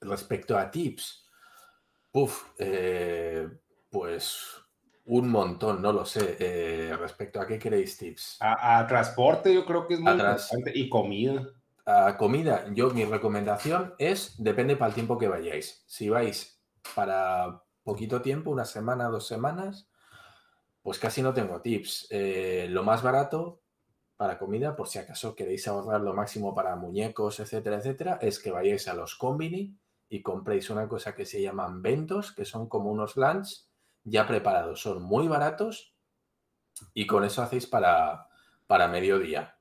Respecto 0.00 0.56
a 0.56 0.70
tips, 0.70 1.26
uf, 2.12 2.44
eh, 2.58 3.48
pues 3.90 4.67
un 5.08 5.30
montón, 5.30 5.80
no 5.80 5.92
lo 5.92 6.04
sé. 6.04 6.36
Eh, 6.38 6.96
respecto 6.96 7.40
a 7.40 7.46
qué 7.46 7.58
queréis 7.58 7.96
tips. 7.96 8.36
A, 8.40 8.78
a 8.78 8.86
transporte 8.86 9.52
yo 9.52 9.64
creo 9.64 9.86
que 9.86 9.94
es 9.94 10.00
muy 10.00 10.12
importante 10.12 10.72
y 10.74 10.88
comida. 10.88 11.48
A 11.86 12.18
comida, 12.18 12.66
yo 12.74 12.90
mi 12.90 13.04
recomendación 13.04 13.94
es, 13.98 14.34
depende 14.36 14.76
para 14.76 14.90
el 14.90 14.94
tiempo 14.94 15.16
que 15.16 15.28
vayáis. 15.28 15.82
Si 15.86 16.10
vais 16.10 16.60
para 16.94 17.62
poquito 17.82 18.20
tiempo, 18.20 18.50
una 18.50 18.66
semana, 18.66 19.08
dos 19.08 19.26
semanas, 19.26 19.88
pues 20.82 20.98
casi 20.98 21.22
no 21.22 21.32
tengo 21.32 21.62
tips. 21.62 22.08
Eh, 22.10 22.66
lo 22.68 22.82
más 22.82 23.02
barato 23.02 23.62
para 24.18 24.38
comida, 24.38 24.76
por 24.76 24.88
si 24.88 24.98
acaso 24.98 25.34
queréis 25.34 25.66
ahorrar 25.68 26.02
lo 26.02 26.12
máximo 26.12 26.54
para 26.54 26.76
muñecos, 26.76 27.40
etcétera, 27.40 27.78
etcétera, 27.78 28.18
es 28.20 28.38
que 28.38 28.50
vayáis 28.50 28.88
a 28.88 28.94
los 28.94 29.14
combini 29.14 29.74
y 30.10 30.20
compréis 30.20 30.68
una 30.68 30.86
cosa 30.86 31.14
que 31.14 31.24
se 31.24 31.40
llaman 31.40 31.80
ventos, 31.80 32.32
que 32.32 32.44
son 32.44 32.68
como 32.68 32.90
unos 32.90 33.16
lunch 33.16 33.67
ya 34.10 34.26
preparados. 34.26 34.80
Son 34.80 35.02
muy 35.02 35.28
baratos 35.28 35.94
y 36.94 37.06
con 37.06 37.24
eso 37.24 37.42
hacéis 37.42 37.66
para, 37.66 38.28
para 38.66 38.88
mediodía. 38.88 39.56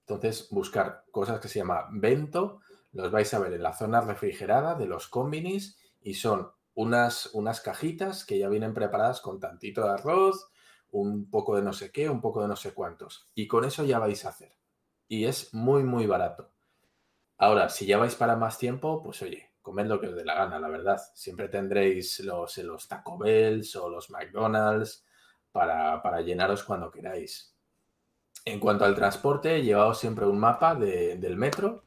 Entonces, 0.00 0.48
buscar 0.50 1.04
cosas 1.10 1.40
que 1.40 1.48
se 1.48 1.60
llama 1.60 1.88
bento, 1.90 2.60
los 2.92 3.10
vais 3.10 3.32
a 3.32 3.38
ver 3.38 3.54
en 3.54 3.62
la 3.62 3.72
zona 3.72 4.00
refrigerada 4.00 4.74
de 4.74 4.86
los 4.86 5.08
combinis 5.08 5.78
y 6.02 6.14
son 6.14 6.50
unas, 6.74 7.30
unas 7.32 7.60
cajitas 7.60 8.24
que 8.24 8.38
ya 8.38 8.48
vienen 8.48 8.74
preparadas 8.74 9.20
con 9.20 9.40
tantito 9.40 9.82
de 9.84 9.94
arroz, 9.94 10.48
un 10.90 11.30
poco 11.30 11.56
de 11.56 11.62
no 11.62 11.72
sé 11.72 11.90
qué, 11.90 12.08
un 12.08 12.20
poco 12.20 12.42
de 12.42 12.48
no 12.48 12.56
sé 12.56 12.74
cuántos. 12.74 13.30
Y 13.34 13.46
con 13.46 13.64
eso 13.64 13.84
ya 13.84 13.98
vais 13.98 14.24
a 14.24 14.28
hacer. 14.28 14.52
Y 15.08 15.24
es 15.24 15.54
muy, 15.54 15.82
muy 15.82 16.06
barato. 16.06 16.52
Ahora, 17.36 17.68
si 17.68 17.86
ya 17.86 17.98
vais 17.98 18.14
para 18.14 18.36
más 18.36 18.58
tiempo, 18.58 19.02
pues 19.02 19.20
oye, 19.22 19.50
comed 19.64 19.86
lo 19.86 20.00
que 20.00 20.08
os 20.08 20.14
dé 20.14 20.24
la 20.24 20.36
gana, 20.36 20.60
la 20.60 20.68
verdad. 20.68 21.00
Siempre 21.14 21.48
tendréis 21.48 22.20
los, 22.20 22.56
los 22.58 22.86
Taco 22.86 23.18
Bells 23.18 23.74
o 23.74 23.88
los 23.88 24.10
McDonald's 24.10 25.04
para, 25.50 26.00
para 26.02 26.20
llenaros 26.20 26.62
cuando 26.62 26.92
queráis. 26.92 27.56
En 28.44 28.60
cuanto 28.60 28.84
al 28.84 28.94
transporte, 28.94 29.62
llevaos 29.62 29.98
siempre 29.98 30.26
un 30.26 30.38
mapa 30.38 30.74
de- 30.74 31.16
del 31.16 31.36
metro 31.36 31.84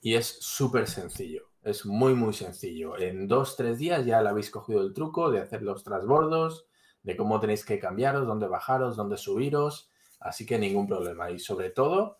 y 0.00 0.14
es 0.14 0.26
súper 0.40 0.86
sencillo. 0.86 1.48
Es 1.62 1.86
muy, 1.86 2.14
muy 2.14 2.32
sencillo. 2.34 2.96
En 2.98 3.26
dos, 3.26 3.56
tres 3.56 3.78
días 3.78 4.04
ya 4.06 4.20
le 4.22 4.28
habéis 4.28 4.50
cogido 4.50 4.82
el 4.82 4.92
truco 4.92 5.30
de 5.30 5.40
hacer 5.40 5.62
los 5.62 5.82
transbordos, 5.84 6.66
de 7.02 7.16
cómo 7.16 7.40
tenéis 7.40 7.64
que 7.64 7.78
cambiaros, 7.80 8.26
dónde 8.26 8.46
bajaros, 8.48 8.96
dónde 8.96 9.16
subiros. 9.16 9.90
Así 10.20 10.44
que 10.46 10.58
ningún 10.58 10.86
problema. 10.86 11.30
Y 11.30 11.38
sobre 11.38 11.70
todo, 11.70 12.18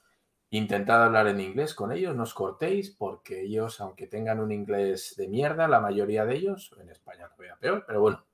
intentad 0.51 1.05
hablar 1.05 1.29
en 1.29 1.41
inglés 1.41 1.75
con 1.75 1.93
ellos, 1.93 2.17
no 2.17 2.23
os 2.23 2.35
cortéis, 2.35 2.91
porque 2.91 3.43
ellos, 3.43 3.81
aunque 3.81 4.07
tengan 4.07 4.41
un 4.41 4.53
inglés 4.53 5.15
de 5.17 5.29
mierda, 5.29 5.69
la 5.69 5.81
mayoría 5.81 6.25
de 6.25 6.37
ellos, 6.37 6.75
en 6.81 6.89
España 6.89 7.29
todavía 7.29 7.57
peor, 7.61 7.85
pero 7.87 8.01
bueno, 8.01 8.25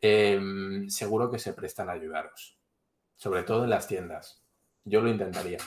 em, 0.00 0.88
seguro 0.88 1.30
que 1.30 1.38
se 1.38 1.52
prestan 1.52 1.90
a 1.90 1.92
ayudaros, 1.92 2.58
sobre 3.16 3.42
todo 3.42 3.64
en 3.64 3.70
las 3.70 3.86
tiendas. 3.86 4.42
Yo 4.84 5.02
lo 5.02 5.10
intentaría. 5.10 5.58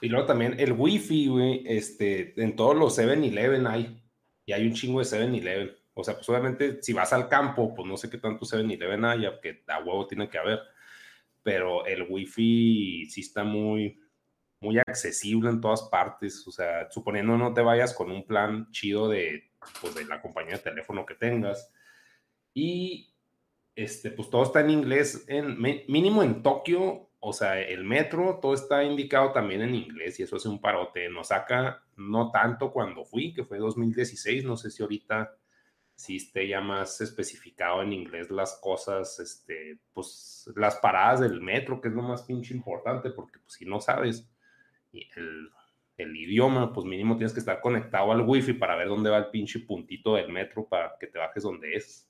Y 0.00 0.08
luego 0.08 0.26
también 0.26 0.58
el 0.58 0.72
wifi, 0.72 1.28
güey, 1.28 1.62
este, 1.66 2.40
en 2.42 2.56
todos 2.56 2.76
los 2.76 2.98
7-Eleven 2.98 3.66
hay, 3.66 4.02
y 4.44 4.52
hay 4.52 4.66
un 4.66 4.74
chingo 4.74 4.98
de 4.98 5.06
7-Eleven. 5.06 5.76
O 5.94 6.04
sea, 6.04 6.14
pues 6.14 6.28
obviamente 6.28 6.82
si 6.82 6.92
vas 6.92 7.12
al 7.12 7.28
campo, 7.28 7.72
pues 7.74 7.88
no 7.88 7.96
sé 7.96 8.10
qué 8.10 8.18
tanto 8.18 8.44
7-Eleven 8.44 9.04
hay, 9.04 9.26
que 9.40 9.62
a 9.68 9.78
huevo 9.78 10.06
tiene 10.06 10.28
que 10.28 10.38
haber, 10.38 10.60
pero 11.42 11.86
el 11.86 12.02
wifi 12.02 13.06
sí 13.08 13.20
está 13.20 13.44
muy, 13.44 13.98
muy 14.60 14.78
accesible 14.78 15.50
en 15.50 15.60
todas 15.60 15.82
partes. 15.84 16.46
O 16.46 16.50
sea, 16.50 16.90
suponiendo 16.90 17.36
no 17.36 17.52
te 17.54 17.62
vayas 17.62 17.94
con 17.94 18.10
un 18.10 18.26
plan 18.26 18.70
chido 18.70 19.08
de, 19.08 19.50
pues, 19.80 19.94
de 19.94 20.04
la 20.04 20.20
compañía 20.20 20.56
de 20.56 20.62
teléfono 20.62 21.06
que 21.06 21.14
tengas. 21.14 21.72
Y 22.54 23.14
este, 23.74 24.10
pues 24.10 24.30
todo 24.30 24.42
está 24.44 24.60
en 24.60 24.70
inglés, 24.70 25.26
en, 25.28 25.60
mínimo 25.60 26.22
en 26.22 26.42
Tokio, 26.42 27.10
o 27.20 27.32
sea, 27.32 27.60
el 27.60 27.84
metro, 27.84 28.38
todo 28.40 28.54
está 28.54 28.82
indicado 28.84 29.32
también 29.32 29.60
en 29.60 29.74
inglés 29.74 30.18
y 30.18 30.22
eso 30.22 30.36
hace 30.36 30.48
un 30.48 30.60
parote. 30.60 31.08
Nos 31.10 31.28
saca 31.28 31.82
no 31.96 32.30
tanto 32.30 32.72
cuando 32.72 33.04
fui, 33.04 33.34
que 33.34 33.44
fue 33.44 33.58
2016, 33.58 34.44
no 34.44 34.56
sé 34.56 34.70
si 34.70 34.82
ahorita 34.82 35.36
si 35.94 36.16
esté 36.16 36.46
ya 36.46 36.60
más 36.60 37.00
especificado 37.00 37.82
en 37.82 37.92
inglés 37.92 38.30
las 38.30 38.58
cosas, 38.62 39.18
este, 39.18 39.80
pues 39.92 40.48
las 40.54 40.76
paradas 40.76 41.20
del 41.20 41.40
metro, 41.40 41.80
que 41.80 41.88
es 41.88 41.94
lo 41.94 42.02
más 42.02 42.22
pinche 42.22 42.54
importante, 42.54 43.10
porque 43.10 43.38
pues, 43.38 43.54
si 43.54 43.64
no 43.64 43.80
sabes 43.80 44.28
el, 45.16 45.50
el, 45.96 46.16
idioma, 46.16 46.72
pues 46.72 46.86
mínimo 46.86 47.16
tienes 47.16 47.32
que 47.32 47.40
estar 47.40 47.60
conectado 47.60 48.12
al 48.12 48.22
wifi 48.22 48.52
para 48.52 48.76
ver 48.76 48.88
dónde 48.88 49.10
va 49.10 49.18
el 49.18 49.30
pinche 49.30 49.60
puntito 49.60 50.14
del 50.14 50.30
metro 50.30 50.66
para 50.66 50.96
que 50.98 51.06
te 51.06 51.18
bajes 51.18 51.42
donde 51.42 51.74
es. 51.74 52.08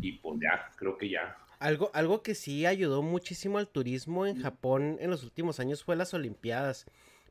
Y 0.00 0.12
pues 0.12 0.38
ya, 0.40 0.70
creo 0.76 0.96
que 0.96 1.08
ya. 1.08 1.36
Algo, 1.58 1.90
algo 1.94 2.22
que 2.22 2.34
sí 2.34 2.66
ayudó 2.66 3.02
muchísimo 3.02 3.58
al 3.58 3.68
turismo 3.68 4.26
en 4.26 4.40
Japón 4.40 4.96
en 5.00 5.10
los 5.10 5.22
últimos 5.22 5.60
años 5.60 5.84
fue 5.84 5.96
las 5.96 6.14
Olimpiadas. 6.14 6.86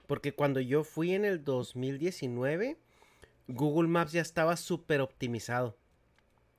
Porque 0.08 0.34
cuando 0.34 0.60
yo 0.60 0.84
fui 0.84 1.14
en 1.14 1.26
el 1.26 1.44
2019, 1.44 2.78
Google 3.48 3.88
Maps 3.88 4.12
ya 4.12 4.22
estaba 4.22 4.58
súper 4.58 5.02
optimizado. 5.02 5.78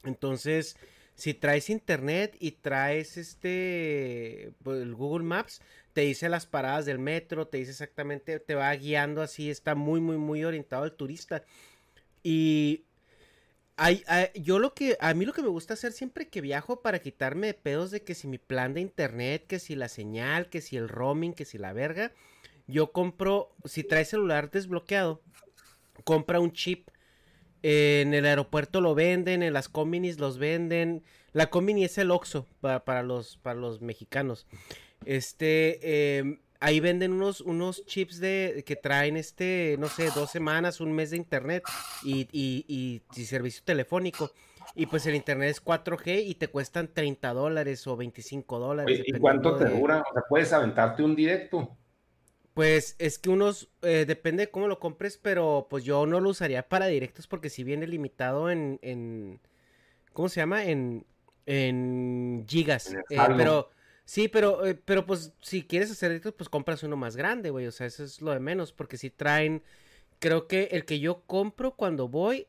Entonces, 0.04 0.76
si 1.14 1.34
traes 1.34 1.70
internet 1.70 2.36
y 2.40 2.52
traes 2.52 3.16
este 3.16 4.52
pues, 4.62 4.82
el 4.82 4.94
Google 4.94 5.24
Maps, 5.24 5.60
te 5.92 6.02
dice 6.02 6.28
las 6.28 6.46
paradas 6.46 6.86
del 6.86 6.98
metro, 6.98 7.48
te 7.48 7.58
dice 7.58 7.72
exactamente, 7.72 8.40
te 8.40 8.54
va 8.54 8.74
guiando 8.74 9.22
así, 9.22 9.50
está 9.50 9.74
muy, 9.74 10.00
muy, 10.00 10.16
muy 10.16 10.44
orientado 10.44 10.84
al 10.84 10.94
turista. 10.94 11.44
Y 12.22 12.84
hay, 13.76 14.04
yo 14.34 14.58
lo 14.58 14.74
que, 14.74 14.96
a 15.00 15.12
mí 15.14 15.24
lo 15.24 15.32
que 15.32 15.42
me 15.42 15.48
gusta 15.48 15.74
hacer 15.74 15.92
siempre 15.92 16.28
que 16.28 16.40
viajo 16.40 16.82
para 16.82 17.00
quitarme 17.00 17.48
de 17.48 17.54
pedos 17.54 17.90
de 17.90 18.02
que 18.02 18.14
si 18.14 18.28
mi 18.28 18.38
plan 18.38 18.74
de 18.74 18.80
internet, 18.80 19.46
que 19.46 19.58
si 19.58 19.74
la 19.74 19.88
señal, 19.88 20.48
que 20.48 20.60
si 20.60 20.76
el 20.76 20.88
roaming, 20.88 21.34
que 21.34 21.44
si 21.44 21.58
la 21.58 21.72
verga, 21.72 22.12
yo 22.66 22.92
compro, 22.92 23.54
si 23.64 23.84
traes 23.84 24.08
celular 24.08 24.50
desbloqueado, 24.50 25.22
compra 26.04 26.40
un 26.40 26.52
chip. 26.52 26.88
En 27.64 28.12
el 28.12 28.26
aeropuerto 28.26 28.80
lo 28.80 28.94
venden, 28.94 29.42
en 29.42 29.52
las 29.52 29.68
combinis 29.68 30.18
los 30.18 30.38
venden. 30.38 31.04
La 31.32 31.48
combini 31.48 31.84
es 31.84 31.96
el 31.98 32.10
Oxxo 32.10 32.48
para, 32.60 33.02
los, 33.02 33.36
para 33.36 33.58
los 33.58 33.80
mexicanos. 33.80 34.46
Este, 35.04 36.18
em, 36.18 36.38
ahí 36.60 36.80
venden 36.80 37.12
unos, 37.12 37.40
unos 37.40 37.84
chips 37.86 38.20
de 38.20 38.62
que 38.66 38.76
traen 38.76 39.16
este, 39.16 39.76
no 39.78 39.88
sé, 39.88 40.08
dos 40.14 40.30
semanas, 40.30 40.80
un 40.80 40.92
mes 40.92 41.10
de 41.10 41.16
internet 41.16 41.64
y, 42.02 42.28
y, 42.32 43.02
y, 43.14 43.24
servicio 43.24 43.62
telefónico. 43.64 44.30
Y 44.74 44.86
pues 44.86 45.04
el 45.06 45.14
internet 45.14 45.50
es 45.50 45.62
4G 45.62 46.24
y 46.24 46.34
te 46.36 46.48
cuestan 46.48 46.88
30 46.94 47.34
dólares 47.34 47.86
o 47.86 47.96
25 47.96 48.58
dólares. 48.58 49.02
¿Y 49.04 49.12
cuánto 49.18 49.56
te 49.56 49.68
dura? 49.68 50.02
O 50.08 50.12
sea, 50.12 50.22
puedes 50.28 50.52
aventarte 50.52 51.02
un 51.02 51.14
directo. 51.14 51.76
Pues 52.54 52.96
es 52.98 53.18
que 53.18 53.30
unos, 53.30 53.70
eh, 53.82 54.04
depende 54.06 54.44
de 54.44 54.50
cómo 54.50 54.68
lo 54.68 54.78
compres, 54.78 55.18
pero 55.18 55.66
pues 55.68 55.84
yo 55.84 56.06
no 56.06 56.20
lo 56.20 56.30
usaría 56.30 56.68
para 56.68 56.86
directos 56.86 57.26
porque 57.26 57.50
si 57.50 57.64
viene 57.64 57.86
limitado 57.86 58.50
en, 58.50 58.78
en 58.82 59.40
¿cómo 60.12 60.28
se 60.28 60.40
llama? 60.40 60.64
En, 60.64 61.06
en 61.46 62.44
gigas. 62.46 62.94
Eh, 63.10 63.16
pero, 63.36 63.70
sí, 64.12 64.28
pero, 64.28 64.66
eh, 64.66 64.74
pero 64.74 65.06
pues 65.06 65.32
si 65.40 65.64
quieres 65.64 65.90
hacer 65.90 66.10
directos, 66.10 66.34
pues 66.34 66.48
compras 66.50 66.82
uno 66.82 66.96
más 66.96 67.16
grande, 67.16 67.48
güey. 67.48 67.66
O 67.66 67.72
sea, 67.72 67.86
eso 67.86 68.04
es 68.04 68.20
lo 68.20 68.32
de 68.32 68.40
menos, 68.40 68.72
porque 68.72 68.98
si 68.98 69.08
traen, 69.08 69.62
creo 70.18 70.46
que 70.48 70.64
el 70.72 70.84
que 70.84 71.00
yo 71.00 71.22
compro 71.26 71.76
cuando 71.76 72.08
voy, 72.08 72.46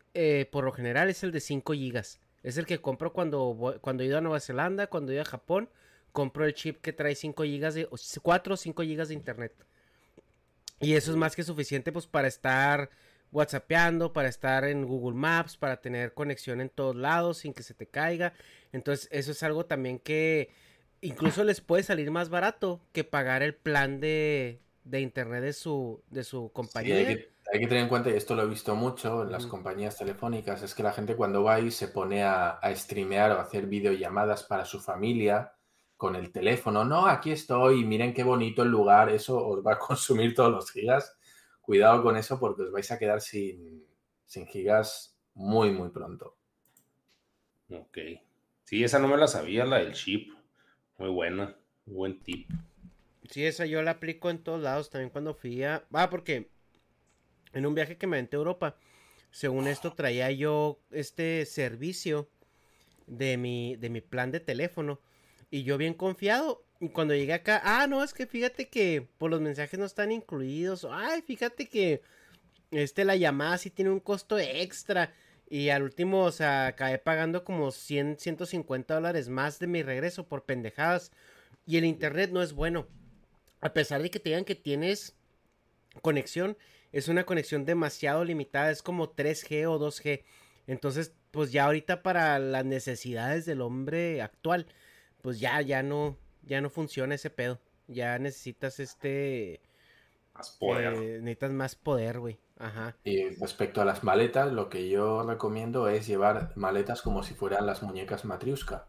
por 0.52 0.66
lo 0.66 0.74
general 0.74 1.10
es 1.10 1.24
el 1.24 1.32
de 1.32 1.40
5 1.40 1.74
gigas. 1.74 2.20
Es 2.44 2.58
el 2.58 2.66
que 2.66 2.82
compro 2.82 3.14
cuando 3.14 3.54
voy, 3.54 3.80
cuando 3.80 4.04
he 4.04 4.08
ido 4.08 4.18
a 4.18 4.22
Nueva 4.22 4.42
Zelanda, 4.42 4.88
cuando 4.88 5.12
he 5.12 5.16
ido 5.16 5.22
a 5.22 5.26
Japón, 5.26 5.70
compro 6.12 6.46
el 6.46 6.54
chip 6.54 6.82
que 6.82 6.94
trae 6.94 7.16
5 7.16 7.44
gigas 7.44 7.74
de, 7.76 7.88
4 8.22 8.54
o 8.54 8.58
5 8.58 8.84
gigas 8.84 9.08
de 9.08 9.14
internet. 9.14 9.54
Y 10.82 10.96
eso 10.96 11.12
es 11.12 11.18
más 11.18 11.36
que 11.36 11.44
suficiente 11.44 11.94
pues 11.94 12.08
para 12.08 12.28
estar 12.28 12.90
whatsappeando, 13.32 14.14
para 14.14 14.28
estar 14.28 14.66
en 14.66 14.86
Google 14.86 15.18
Maps, 15.18 15.58
para 15.58 15.82
tener 15.82 16.14
conexión 16.14 16.62
en 16.62 16.70
todos 16.70 16.96
lados 16.96 17.40
sin 17.40 17.54
que 17.54 17.64
se 17.64 17.74
te 17.74 17.88
caiga. 17.88 18.34
Entonces 18.74 19.08
eso 19.12 19.32
es 19.32 19.42
algo 19.44 19.66
también 19.66 20.00
que 20.00 20.50
incluso 21.04 21.44
les 21.44 21.62
puede 21.62 21.84
salir 21.84 22.10
más 22.12 22.30
barato 22.30 22.82
que 22.92 23.04
pagar 23.04 23.44
el 23.44 23.54
plan 23.54 24.00
de, 24.00 24.60
internet 24.92 25.44
de 25.44 25.54
su, 25.54 26.02
de 26.10 26.24
su 26.24 26.52
compañía. 26.52 26.96
hay, 26.96 27.06
que, 27.60 27.68
tener 27.68 27.84
en 27.84 27.90
cuenta, 27.90 28.10
y 28.10 28.14
esto 28.14 28.36
lo 28.36 28.44
he 28.44 28.48
visto 28.48 28.76
mucho 28.76 29.24
en 29.24 29.32
las 29.32 29.46
compañías 29.46 29.98
telefónicas, 29.98 30.64
es 30.64 30.74
que 30.74 30.84
la 30.84 30.94
gente 30.94 31.16
cuando 31.16 31.44
va 31.44 31.56
ahí 31.56 31.72
se 31.72 31.90
pone 31.90 32.24
a, 32.24 32.52
a 32.52 32.76
streamear 32.76 33.32
o 33.32 33.40
a 33.40 33.44
hacer 33.44 33.68
videollamadas 33.68 34.44
para 34.44 34.66
su 34.66 34.80
familia 34.80 35.54
con 35.98 36.16
el 36.16 36.32
teléfono, 36.32 36.84
no, 36.84 37.06
aquí 37.06 37.32
estoy, 37.32 37.86
miren 37.86 38.14
qué 38.14 38.24
bonito 38.24 38.64
el 38.64 38.70
lugar, 38.70 39.10
eso 39.10 39.46
os 39.46 39.66
va 39.66 39.74
a 39.74 39.80
consumir 39.88 40.34
todos 40.34 40.52
los 40.52 40.72
gigas. 40.72 41.16
Cuidado 41.62 42.04
con 42.04 42.18
eso 42.18 42.40
porque 42.40 42.64
os 42.64 42.72
vais 42.72 42.92
a 42.92 43.00
quedar 43.00 43.22
sin, 43.22 43.86
sin 44.26 44.46
gigas 44.48 45.18
muy, 45.34 45.72
muy 45.72 45.90
pronto. 45.90 46.36
Ok. 47.72 47.98
Sí, 48.66 48.84
esa 48.84 49.00
no 49.00 49.08
me 49.08 49.18
la 49.18 49.28
sabía, 49.28 49.66
la 49.66 49.78
del 49.78 49.94
chip. 49.94 50.34
Muy 50.98 51.10
buena, 51.10 51.56
buen 51.86 52.20
tip. 52.20 52.50
Sí, 53.30 53.46
esa 53.46 53.66
yo 53.66 53.82
la 53.82 53.92
aplico 53.92 54.30
en 54.30 54.44
todos 54.44 54.62
lados, 54.62 54.90
también 54.90 55.10
cuando 55.10 55.34
fui 55.34 55.64
a... 55.64 55.86
Ah, 55.92 56.10
porque 56.10 56.50
en 57.54 57.66
un 57.66 57.76
viaje 57.76 57.98
que 57.98 58.08
me 58.08 58.18
aventé 58.18 58.36
a 58.36 58.40
Europa, 58.40 58.78
según 59.32 59.68
esto 59.68 59.94
traía 59.94 60.30
yo 60.32 60.80
este 60.92 61.46
servicio 61.46 62.30
de 63.08 63.38
mi, 63.38 63.76
de 63.78 63.90
mi 63.90 64.02
plan 64.02 64.32
de 64.32 64.40
teléfono 64.40 65.00
y 65.50 65.64
yo 65.64 65.78
bien 65.78 65.94
confiado. 65.94 66.64
Y 66.80 66.90
cuando 66.90 67.16
llegué 67.16 67.34
acá, 67.34 67.62
ah, 67.64 67.88
no, 67.88 68.04
es 68.04 68.14
que 68.14 68.26
fíjate 68.28 68.68
que 68.68 69.08
por 69.18 69.32
los 69.32 69.42
mensajes 69.42 69.80
no 69.80 69.86
están 69.86 70.12
incluidos. 70.12 70.86
Ay, 70.90 71.22
fíjate 71.22 71.70
que 71.70 72.02
este, 72.72 73.06
la 73.06 73.16
llamada 73.16 73.58
sí 73.58 73.70
tiene 73.70 73.92
un 73.92 74.00
costo 74.00 74.38
extra. 74.38 75.14
Y 75.54 75.70
al 75.70 75.84
último, 75.84 76.24
o 76.24 76.32
sea, 76.32 76.66
acabé 76.66 76.98
pagando 76.98 77.44
como 77.44 77.70
100, 77.70 78.18
150 78.18 78.96
dólares 78.96 79.30
más 79.30 79.60
de 79.60 79.68
mi 79.68 79.84
regreso 79.84 80.28
por 80.28 80.46
pendejadas. 80.46 81.12
Y 81.68 81.78
el 81.78 81.86
internet 81.86 82.32
no 82.32 82.42
es 82.42 82.54
bueno. 82.54 82.88
A 83.62 83.72
pesar 83.72 84.02
de 84.02 84.10
que 84.10 84.20
te 84.20 84.30
digan 84.30 84.46
que 84.46 84.56
tienes 84.56 85.16
conexión, 86.02 86.58
es 86.92 87.08
una 87.08 87.28
conexión 87.28 87.66
demasiado 87.66 88.26
limitada. 88.26 88.72
Es 88.72 88.82
como 88.82 89.14
3G 89.16 89.68
o 89.68 89.78
2G. 89.80 90.24
Entonces, 90.66 91.14
pues 91.30 91.52
ya 91.52 91.66
ahorita 91.66 92.02
para 92.02 92.40
las 92.40 92.66
necesidades 92.66 93.46
del 93.46 93.62
hombre 93.62 94.24
actual, 94.24 94.66
pues 95.22 95.40
ya, 95.40 95.62
ya 95.62 95.84
no, 95.84 96.18
ya 96.42 96.62
no 96.62 96.72
funciona 96.72 97.14
ese 97.14 97.30
pedo. 97.30 97.60
Ya 97.88 98.18
necesitas 98.18 98.80
este... 98.80 99.62
Más 100.34 100.52
poder. 100.52 100.94
Eh, 100.94 101.20
necesitas 101.22 101.52
más 101.52 101.76
poder, 101.76 102.20
güey. 102.20 102.40
Ajá. 102.58 102.96
Y 103.04 103.30
respecto 103.36 103.82
a 103.82 103.86
las 103.86 104.04
maletas, 104.04 104.52
lo 104.52 104.70
que 104.70 104.90
yo 104.90 105.24
recomiendo 105.24 105.88
es 105.88 106.08
llevar 106.08 106.52
maletas 106.56 107.02
como 107.02 107.24
si 107.24 107.34
fueran 107.34 107.66
las 107.66 107.84
muñecas 107.84 108.26
Matriuska. 108.26 108.88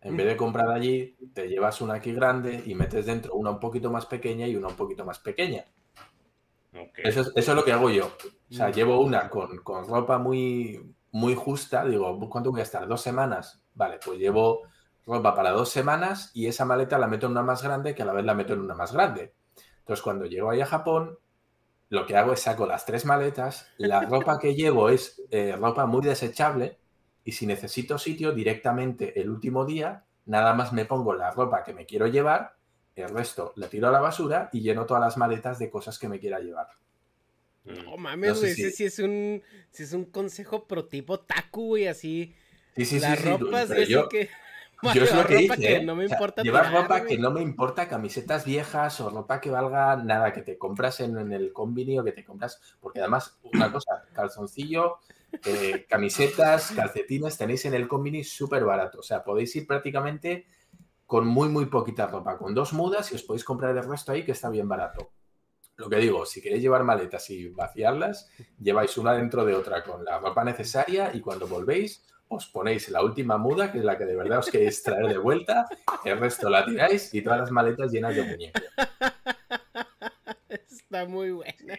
En 0.00 0.18
vez 0.18 0.26
de 0.26 0.36
comprar 0.36 0.68
allí, 0.68 1.16
te 1.32 1.48
llevas 1.48 1.80
una 1.80 1.94
aquí 1.94 2.12
grande 2.12 2.62
y 2.66 2.74
metes 2.74 3.06
dentro 3.06 3.34
una 3.34 3.50
un 3.50 3.60
poquito 3.60 3.90
más 3.90 4.04
pequeña 4.04 4.46
y 4.46 4.54
una 4.54 4.68
un 4.68 4.76
poquito 4.76 5.04
más 5.04 5.18
pequeña. 5.18 5.64
Eso, 6.96 7.20
es, 7.22 7.32
eso, 7.34 7.52
es, 7.52 7.56
lo 7.56 7.64
que 7.64 7.72
hago 7.72 7.88
yo. 7.88 8.12
O 8.50 8.54
sea, 8.54 8.70
llevo 8.70 9.00
una 9.00 9.30
con, 9.30 9.58
con, 9.58 9.86
ropa 9.88 10.18
muy, 10.18 10.94
muy 11.10 11.34
justa. 11.34 11.84
Digo, 11.86 12.18
¿cuánto 12.28 12.50
voy 12.50 12.60
a 12.60 12.64
estar? 12.64 12.86
¿Dos 12.86 13.00
semanas? 13.00 13.62
Vale, 13.74 13.98
pues 14.04 14.18
llevo 14.18 14.62
ropa 15.06 15.34
para 15.34 15.52
dos 15.52 15.70
semanas 15.70 16.30
y 16.34 16.46
esa 16.46 16.64
maleta 16.64 16.98
la 16.98 17.06
meto 17.06 17.26
en 17.26 17.32
una 17.32 17.42
más 17.42 17.62
grande 17.62 17.94
que 17.94 18.02
a 18.02 18.06
la 18.06 18.12
vez 18.12 18.24
la 18.24 18.34
meto 18.34 18.52
en 18.52 18.60
una 18.60 18.74
más 18.74 18.92
grande. 18.92 19.32
Entonces, 19.84 20.02
cuando 20.02 20.24
llego 20.24 20.48
ahí 20.48 20.62
a 20.62 20.66
Japón, 20.66 21.18
lo 21.90 22.06
que 22.06 22.16
hago 22.16 22.32
es 22.32 22.40
saco 22.40 22.66
las 22.66 22.86
tres 22.86 23.04
maletas, 23.04 23.68
la 23.76 24.00
ropa 24.00 24.38
que 24.38 24.54
llevo 24.54 24.88
es 24.88 25.22
eh, 25.30 25.54
ropa 25.56 25.84
muy 25.84 26.02
desechable 26.02 26.78
y 27.22 27.32
si 27.32 27.46
necesito 27.46 27.98
sitio 27.98 28.32
directamente 28.32 29.20
el 29.20 29.28
último 29.28 29.66
día, 29.66 30.04
nada 30.24 30.54
más 30.54 30.72
me 30.72 30.86
pongo 30.86 31.14
la 31.14 31.30
ropa 31.30 31.62
que 31.62 31.74
me 31.74 31.84
quiero 31.84 32.06
llevar 32.06 32.56
El 32.96 33.10
resto 33.10 33.52
lo 33.56 33.68
tiro 33.68 33.88
a 33.88 33.92
la 33.92 34.00
basura 34.00 34.48
y 34.52 34.60
lleno 34.60 34.86
todas 34.86 35.02
las 35.02 35.18
maletas 35.18 35.58
de 35.58 35.68
cosas 35.68 35.98
que 35.98 36.08
me 36.08 36.18
quiera 36.18 36.38
llevar. 36.38 36.68
No 37.64 37.96
mames, 37.96 38.38
güey, 38.38 38.52
ese 38.52 38.70
sí 38.70 38.84
es 38.84 38.98
un, 38.98 39.42
sí 39.70 39.82
es 39.82 39.92
un 39.92 40.06
consejo 40.06 40.66
pro 40.66 40.86
tipo 40.86 41.20
taku, 41.20 41.66
güey, 41.68 41.88
así. 41.88 42.34
Sí, 42.76 42.84
sí, 42.84 43.00
Las 43.00 43.18
sí. 43.18 43.24
sí, 43.24 43.30
ropas 43.30 43.68
de 43.68 43.86
yo, 43.86 44.00
eso 44.00 44.08
que... 44.08 44.30
yo 44.94 45.04
es 45.04 45.14
lo 45.14 45.22
ropa 45.22 45.56
que 45.56 45.76
¿eh? 45.76 45.82
no 45.82 45.94
me 45.96 46.04
O 46.04 46.08
sea, 46.08 46.16
importa 46.16 46.42
llevar 46.42 46.72
ropa 46.72 47.04
que 47.04 47.18
no 47.18 47.30
me 47.30 47.42
importa, 47.42 47.88
camisetas 47.88 48.44
viejas 48.44 49.00
o 49.00 49.10
ropa 49.10 49.40
que 49.40 49.50
valga 49.50 49.96
nada, 49.96 50.32
que 50.32 50.42
te 50.42 50.58
compras 50.58 51.00
en, 51.00 51.18
en 51.18 51.32
el 51.32 51.52
combini 51.52 51.98
o 51.98 52.04
que 52.04 52.12
te 52.12 52.24
compras. 52.24 52.60
Porque 52.80 53.00
además, 53.00 53.38
una 53.42 53.72
cosa, 53.72 54.04
calzoncillo, 54.12 54.98
eh, 55.44 55.86
camisetas, 55.88 56.72
calcetines, 56.72 57.36
tenéis 57.36 57.64
en 57.64 57.74
el 57.74 57.88
combini 57.88 58.24
súper 58.24 58.64
barato. 58.64 59.00
O 59.00 59.02
sea, 59.02 59.24
podéis 59.24 59.54
ir 59.56 59.66
prácticamente 59.66 60.46
con 61.06 61.26
muy, 61.26 61.48
muy 61.48 61.66
poquita 61.66 62.06
ropa, 62.06 62.38
con 62.38 62.54
dos 62.54 62.72
mudas 62.72 63.12
y 63.12 63.14
os 63.14 63.22
podéis 63.22 63.44
comprar 63.44 63.76
el 63.76 63.84
resto 63.84 64.12
ahí 64.12 64.24
que 64.24 64.32
está 64.32 64.48
bien 64.50 64.68
barato. 64.68 65.12
Lo 65.76 65.88
que 65.88 65.96
digo, 65.96 66.24
si 66.24 66.40
queréis 66.40 66.62
llevar 66.62 66.84
maletas 66.84 67.28
y 67.30 67.48
vaciarlas, 67.48 68.30
lleváis 68.60 68.96
una 68.96 69.12
dentro 69.12 69.44
de 69.44 69.54
otra 69.54 69.82
con 69.82 70.04
la 70.04 70.18
ropa 70.18 70.44
necesaria 70.44 71.10
y 71.12 71.20
cuando 71.20 71.48
volvéis 71.48 72.04
os 72.34 72.46
ponéis 72.46 72.88
la 72.88 73.02
última 73.02 73.38
muda, 73.38 73.70
que 73.72 73.78
es 73.78 73.84
la 73.84 73.96
que 73.98 74.04
de 74.04 74.16
verdad 74.16 74.38
os 74.40 74.50
queréis 74.50 74.82
traer 74.82 75.06
de 75.08 75.18
vuelta, 75.18 75.66
el 76.04 76.18
resto 76.18 76.48
la 76.50 76.64
tiráis 76.64 77.12
y 77.14 77.22
todas 77.22 77.40
las 77.40 77.50
maletas 77.50 77.90
llenas 77.92 78.14
de 78.16 78.22
muñecos. 78.22 78.62
Está 80.48 81.06
muy 81.06 81.30
buena. 81.32 81.78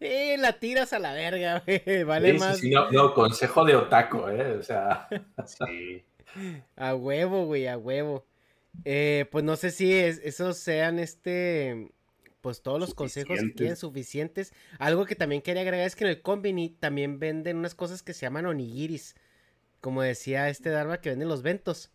Eh, 0.00 0.36
la 0.38 0.52
tiras 0.58 0.92
a 0.92 0.98
la 0.98 1.14
verga, 1.14 1.62
güey. 1.66 2.04
Vale 2.04 2.32
Sí, 2.32 2.38
más 2.38 2.58
sí, 2.58 2.70
no, 2.70 2.90
no, 2.90 3.14
consejo 3.14 3.64
de 3.64 3.76
otaco, 3.76 4.28
¿eh? 4.28 4.58
O 4.58 4.62
sea, 4.62 5.08
Sí. 5.46 6.04
a 6.76 6.94
huevo, 6.94 7.46
güey, 7.46 7.66
a 7.66 7.78
huevo. 7.78 8.26
Eh, 8.84 9.26
pues 9.30 9.44
no 9.44 9.56
sé 9.56 9.70
si 9.70 9.92
es- 9.94 10.20
esos 10.24 10.58
sean 10.58 10.98
este, 10.98 11.92
pues 12.40 12.60
todos 12.60 12.78
los 12.80 12.92
consejos 12.92 13.28
que 13.28 13.34
Suficientes. 13.36 13.56
quieren 13.56 13.76
suficientes. 13.76 14.52
Algo 14.78 15.06
que 15.06 15.14
también 15.14 15.40
quería 15.42 15.62
agregar 15.62 15.86
es 15.86 15.96
que 15.96 16.04
en 16.04 16.10
el 16.10 16.20
Combini 16.22 16.70
también 16.70 17.18
venden 17.18 17.56
unas 17.56 17.74
cosas 17.74 18.02
que 18.02 18.12
se 18.12 18.26
llaman 18.26 18.46
onigiris. 18.46 19.14
Como 19.84 20.00
decía 20.00 20.48
este 20.48 20.70
Dharma 20.70 21.02
que 21.02 21.10
venden 21.10 21.28
los 21.28 21.42
ventos. 21.42 21.90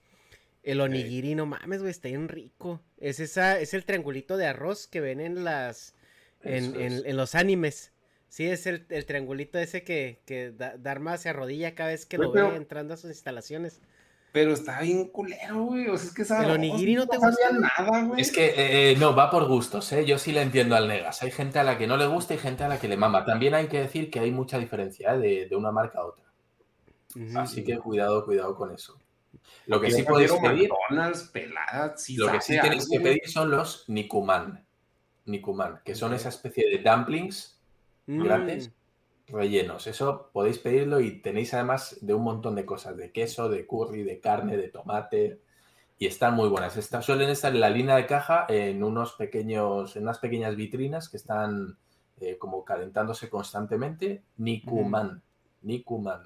El 0.62 0.80
onigiri, 0.80 1.34
no 1.34 1.48
mames, 1.48 1.80
güey, 1.80 1.90
está 1.90 2.08
bien 2.10 2.28
rico. 2.28 2.82
Es 3.00 3.20
esa, 3.20 3.60
es 3.60 3.74
el 3.74 3.84
triangulito 3.84 4.38
de 4.38 4.46
arroz 4.46 4.86
que 4.86 5.02
ven 5.02 5.20
en 5.22 5.44
las, 5.44 5.96
en, 6.44 6.80
en- 6.80 7.02
en 7.04 7.18
los 7.18 7.34
animes. 7.34 7.92
Sí, 8.28 8.46
es 8.46 8.68
el, 8.68 8.86
el 8.90 9.06
triangulito 9.08 9.58
ese 9.58 9.84
que, 9.84 10.22
que 10.28 10.52
Da- 10.52 10.78
Dharma 10.78 11.18
se 11.18 11.30
arrodilla 11.30 11.74
cada 11.74 11.90
vez 11.90 12.06
que 12.06 12.20
lo 12.20 12.32
ve 12.32 12.56
entrando 12.56 12.94
a 12.94 12.98
sus 12.98 13.10
instalaciones. 13.10 13.82
Pero 14.34 14.54
está 14.54 14.82
bien 14.82 15.08
culero, 15.08 15.64
güey. 15.64 15.88
O 15.88 15.98
sea, 15.98 16.10
es 16.10 16.14
que 16.14 16.22
esa 16.22 16.44
¿El 16.44 16.52
onigiri 16.52 16.94
no 16.94 17.08
te 17.08 17.18
sabía 17.18 17.50
gusta? 17.50 17.72
nada, 17.80 18.04
güey. 18.04 18.22
es 18.22 18.32
que 18.32 18.54
eh, 18.92 18.96
no, 19.00 19.16
va 19.16 19.32
por 19.32 19.48
gustos, 19.48 19.92
¿eh? 19.94 20.06
Yo 20.06 20.20
sí 20.20 20.32
le 20.34 20.44
entiendo 20.44 20.76
al 20.76 20.88
Negas. 20.88 21.24
Hay 21.24 21.32
gente 21.32 21.58
a 21.58 21.64
la 21.64 21.80
que 21.80 21.88
no 21.88 21.98
le 21.98 22.06
gusta 22.06 22.36
y 22.36 22.38
gente 22.38 22.64
a 22.64 22.68
la 22.68 22.80
que 22.80 22.88
le 22.88 22.98
mama. 22.98 23.26
También 23.26 23.56
hay 23.56 23.68
que 23.68 23.80
decir 23.80 24.12
que 24.12 24.20
hay 24.20 24.30
mucha 24.30 24.60
diferencia 24.60 25.16
¿eh? 25.16 25.18
de, 25.18 25.48
de 25.48 25.56
una 25.56 25.72
marca 25.72 25.98
a 26.00 26.06
otra. 26.06 26.29
Así 27.36 27.64
que 27.64 27.78
cuidado, 27.78 28.24
cuidado 28.26 28.56
con 28.56 28.72
eso. 28.72 28.98
Lo 29.66 29.80
que 29.80 29.92
sí 29.92 30.04
podéis 30.04 30.32
pedir, 30.34 30.70
McDonald's, 30.70 31.24
peladas, 31.30 32.04
sí 32.04 32.16
lo 32.18 32.32
que 32.32 32.42
sí 32.42 32.60
tenéis 32.60 32.84
algo, 32.84 32.94
que 32.94 33.00
pedir 33.00 33.28
son 33.28 33.52
los 33.52 33.88
Nikuman. 33.88 34.66
Nikuman, 35.26 35.82
que 35.84 35.96
son 35.96 36.14
esa 36.14 36.30
especie 36.30 36.68
de 36.70 36.78
dumplings 36.90 37.56
Mm, 38.08 38.24
grandes 38.24 38.72
rellenos. 39.28 39.86
Eso 39.86 40.32
podéis 40.34 40.58
pedirlo 40.58 41.00
y 41.00 41.22
tenéis 41.22 41.54
además 41.54 41.98
de 42.02 42.16
un 42.16 42.24
montón 42.24 42.56
de 42.56 42.66
cosas, 42.66 42.98
de 42.98 43.12
queso, 43.12 43.50
de 43.50 43.68
curry, 43.68 44.02
de 44.02 44.20
carne, 44.20 44.58
de 44.58 44.70
tomate. 44.70 45.42
Y 46.00 46.08
están 46.08 46.34
muy 46.34 46.50
buenas. 46.50 46.76
Está- 46.76 47.04
suelen 47.04 47.30
estar 47.30 47.54
en 47.54 47.60
la 47.60 47.70
línea 47.70 47.96
de 47.98 48.08
caja 48.08 48.48
en 48.50 48.84
unos 48.84 49.14
pequeños, 49.14 49.96
en 49.96 50.04
unas 50.04 50.18
pequeñas 50.18 50.56
vitrinas 50.56 51.08
que 51.08 51.18
están 51.18 51.78
eh, 52.20 52.38
como 52.40 52.66
calentándose 52.66 53.30
constantemente. 53.30 54.24
Nikuman. 54.38 55.22
Nikuman. 55.62 56.24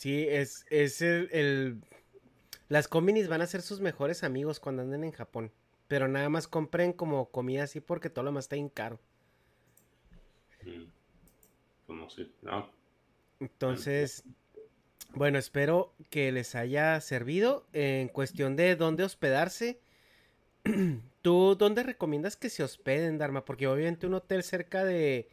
Sí, 0.00 0.26
es, 0.28 0.64
es 0.70 1.02
el, 1.02 1.28
el- 1.30 1.82
Las 2.68 2.88
combinis 2.88 3.28
van 3.28 3.42
a 3.42 3.46
ser 3.46 3.62
sus 3.62 3.80
mejores 3.80 4.24
amigos 4.24 4.60
cuando 4.60 4.82
anden 4.82 5.04
en 5.04 5.12
Japón. 5.12 5.52
Pero 5.88 6.08
nada 6.08 6.30
más 6.30 6.48
compren 6.48 6.92
como 6.94 7.30
comida 7.30 7.64
así 7.64 7.80
porque 7.80 8.10
todo 8.10 8.24
lo 8.24 8.32
más 8.32 8.46
está 8.46 8.56
bien 8.56 8.70
caro. 8.70 8.98
Mm. 10.64 10.84
Pues 11.86 11.98
no 11.98 12.10
sé. 12.10 12.28
No. 12.42 12.70
Entonces, 13.40 14.24
bueno, 15.14 15.38
espero 15.38 15.94
que 16.10 16.32
les 16.32 16.54
haya 16.56 17.00
servido. 17.00 17.66
En 17.72 18.08
cuestión 18.08 18.56
de 18.56 18.76
dónde 18.76 19.04
hospedarse, 19.04 19.80
¿tú 21.22 21.56
dónde 21.56 21.84
recomiendas 21.84 22.36
que 22.36 22.50
se 22.50 22.64
hospeden, 22.64 23.18
Dharma? 23.18 23.44
Porque 23.44 23.68
obviamente 23.68 24.06
un 24.08 24.14
hotel 24.14 24.42
cerca 24.44 24.84
de, 24.84 25.30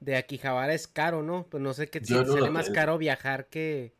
de 0.00 0.16
Akihabara 0.16 0.74
es 0.74 0.88
caro, 0.88 1.22
¿no? 1.22 1.46
Pues 1.48 1.62
no 1.62 1.74
sé 1.74 1.88
qué 1.90 2.04
sale 2.04 2.50
más 2.50 2.70
caro 2.70 2.98
viajar 2.98 3.48
que... 3.48 3.95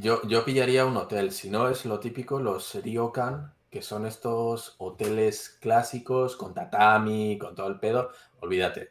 Yo, 0.00 0.22
yo 0.26 0.44
pillaría 0.44 0.86
un 0.86 0.96
hotel, 0.96 1.30
si 1.30 1.50
no 1.50 1.68
es 1.68 1.84
lo 1.84 2.00
típico, 2.00 2.40
los 2.40 2.74
ryokan, 2.82 3.52
que 3.70 3.82
son 3.82 4.06
estos 4.06 4.74
hoteles 4.78 5.58
clásicos 5.60 6.36
con 6.36 6.54
tatami, 6.54 7.36
con 7.38 7.54
todo 7.54 7.68
el 7.68 7.78
pedo, 7.78 8.10
olvídate. 8.40 8.90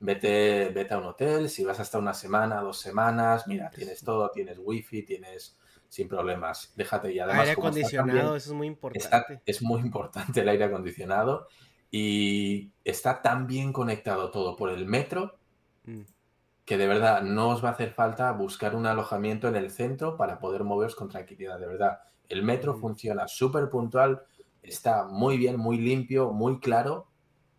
Vete, 0.00 0.70
vete 0.70 0.94
a 0.94 0.98
un 0.98 1.04
hotel, 1.06 1.48
si 1.48 1.64
vas 1.64 1.78
hasta 1.80 1.98
una 1.98 2.14
semana, 2.14 2.60
dos 2.60 2.78
semanas, 2.78 3.46
mira, 3.46 3.70
tienes 3.70 4.02
todo, 4.02 4.30
tienes 4.30 4.58
wifi, 4.58 5.02
tienes 5.02 5.56
sin 5.88 6.08
problemas, 6.08 6.72
déjate 6.76 7.12
y 7.12 7.18
además 7.18 7.40
Aire 7.40 7.52
acondicionado, 7.52 8.12
bien- 8.12 8.26
eso 8.36 8.50
es 8.50 8.52
muy 8.52 8.66
está- 8.68 9.16
importante. 9.18 9.42
es 9.46 9.62
muy 9.62 9.80
importante 9.80 10.40
el 10.40 10.48
aire 10.48 10.64
acondicionado 10.64 11.48
y 11.90 12.70
está 12.84 13.20
tan 13.22 13.46
bien 13.46 13.72
conectado 13.72 14.30
todo 14.30 14.56
por 14.56 14.70
el 14.70 14.84
metro 14.86 15.36
Mm. 15.84 16.02
Que 16.70 16.78
de 16.78 16.86
verdad 16.86 17.22
no 17.22 17.48
os 17.48 17.64
va 17.64 17.70
a 17.70 17.72
hacer 17.72 17.90
falta 17.90 18.30
buscar 18.30 18.76
un 18.76 18.86
alojamiento 18.86 19.48
en 19.48 19.56
el 19.56 19.72
centro 19.72 20.16
para 20.16 20.38
poder 20.38 20.62
moveros 20.62 20.94
con 20.94 21.08
tranquilidad, 21.08 21.58
de 21.58 21.66
verdad. 21.66 21.98
El 22.28 22.44
metro 22.44 22.76
Mm. 22.76 22.80
funciona 22.80 23.26
súper 23.26 23.68
puntual, 23.68 24.22
está 24.62 25.02
muy 25.02 25.36
bien, 25.36 25.56
muy 25.56 25.78
limpio, 25.78 26.30
muy 26.30 26.60
claro. 26.60 27.08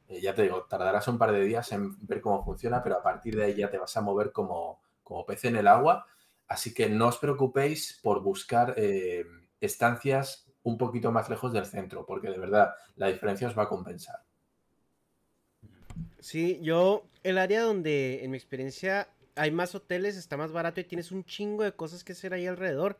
Eh, 0.07 0.21
ya 0.21 0.33
te 0.33 0.43
digo, 0.43 0.63
tardarás 0.63 1.09
un 1.09 1.17
par 1.17 1.33
de 1.33 1.43
días 1.43 1.73
en 1.73 1.97
ver 2.07 2.21
cómo 2.21 2.41
funciona, 2.45 2.81
pero 2.81 2.99
a 2.99 3.03
partir 3.03 3.35
de 3.35 3.43
ahí 3.43 3.53
ya 3.53 3.69
te 3.69 3.77
vas 3.77 3.97
a 3.97 4.01
mover 4.01 4.31
como, 4.31 4.79
como 5.03 5.25
pez 5.25 5.43
en 5.43 5.57
el 5.57 5.67
agua. 5.67 6.05
Así 6.47 6.73
que 6.73 6.87
no 6.87 7.09
os 7.09 7.17
preocupéis 7.17 7.99
por 8.01 8.23
buscar 8.23 8.75
eh, 8.77 9.25
estancias 9.59 10.49
un 10.63 10.77
poquito 10.77 11.11
más 11.11 11.29
lejos 11.29 11.51
del 11.51 11.65
centro, 11.65 12.05
porque 12.05 12.29
de 12.29 12.39
verdad 12.39 12.75
la 12.95 13.07
diferencia 13.07 13.49
os 13.49 13.57
va 13.57 13.63
a 13.63 13.67
compensar. 13.67 14.23
Sí, 16.21 16.59
yo, 16.61 17.03
el 17.23 17.37
área 17.39 17.61
donde 17.61 18.23
en 18.23 18.31
mi 18.31 18.37
experiencia 18.37 19.09
hay 19.35 19.49
más 19.49 19.73
hoteles, 19.73 20.15
está 20.15 20.37
más 20.37 20.51
barato 20.51 20.79
y 20.79 20.83
tienes 20.83 21.11
un 21.11 21.25
chingo 21.25 21.63
de 21.63 21.73
cosas 21.73 22.03
que 22.03 22.13
hacer 22.13 22.33
ahí 22.33 22.45
alrededor. 22.45 22.99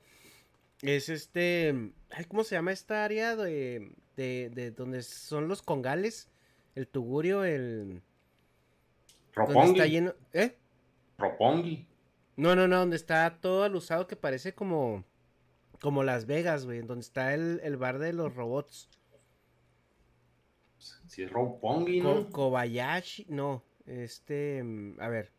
Es 0.81 1.07
este, 1.07 1.91
ay, 2.09 2.25
¿cómo 2.25 2.43
se 2.43 2.55
llama 2.55 2.71
esta 2.71 3.05
área 3.05 3.35
de, 3.35 3.91
de, 4.15 4.49
de 4.49 4.71
donde 4.71 5.03
son 5.03 5.47
los 5.47 5.61
congales? 5.61 6.29
El 6.73 6.87
tugurio, 6.87 7.43
el... 7.43 8.01
Donde 9.35 9.53
está 9.53 9.53
Ropongi. 9.53 9.89
lleno... 9.89 10.13
¿Eh? 10.33 10.55
Ropongi. 11.19 11.85
No, 12.37 12.55
no, 12.55 12.67
no, 12.67 12.79
donde 12.79 12.95
está 12.95 13.37
todo 13.39 13.63
alusado 13.63 14.07
que 14.07 14.15
parece 14.15 14.53
como... 14.55 15.05
Como 15.79 16.03
Las 16.03 16.25
Vegas, 16.25 16.65
güey, 16.65 16.81
donde 16.81 17.01
está 17.01 17.33
el, 17.33 17.59
el 17.63 17.77
bar 17.77 17.99
de 17.99 18.13
los 18.13 18.35
robots. 18.35 18.89
Si 21.07 21.23
es 21.23 21.31
Ropongi, 21.31 22.01
Ko- 22.01 22.13
¿no? 22.15 22.29
Kobayashi, 22.29 23.25
no, 23.29 23.63
este, 23.85 24.63
mm, 24.63 24.99
a 24.99 25.07
ver. 25.09 25.31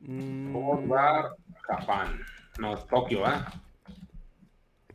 Mm, 0.00 0.54
Robot 0.54 0.86
Bar, 0.86 1.36
Japón. 1.62 2.24
No, 2.58 2.76
Tokio, 2.84 3.26
¿ah? 3.26 3.52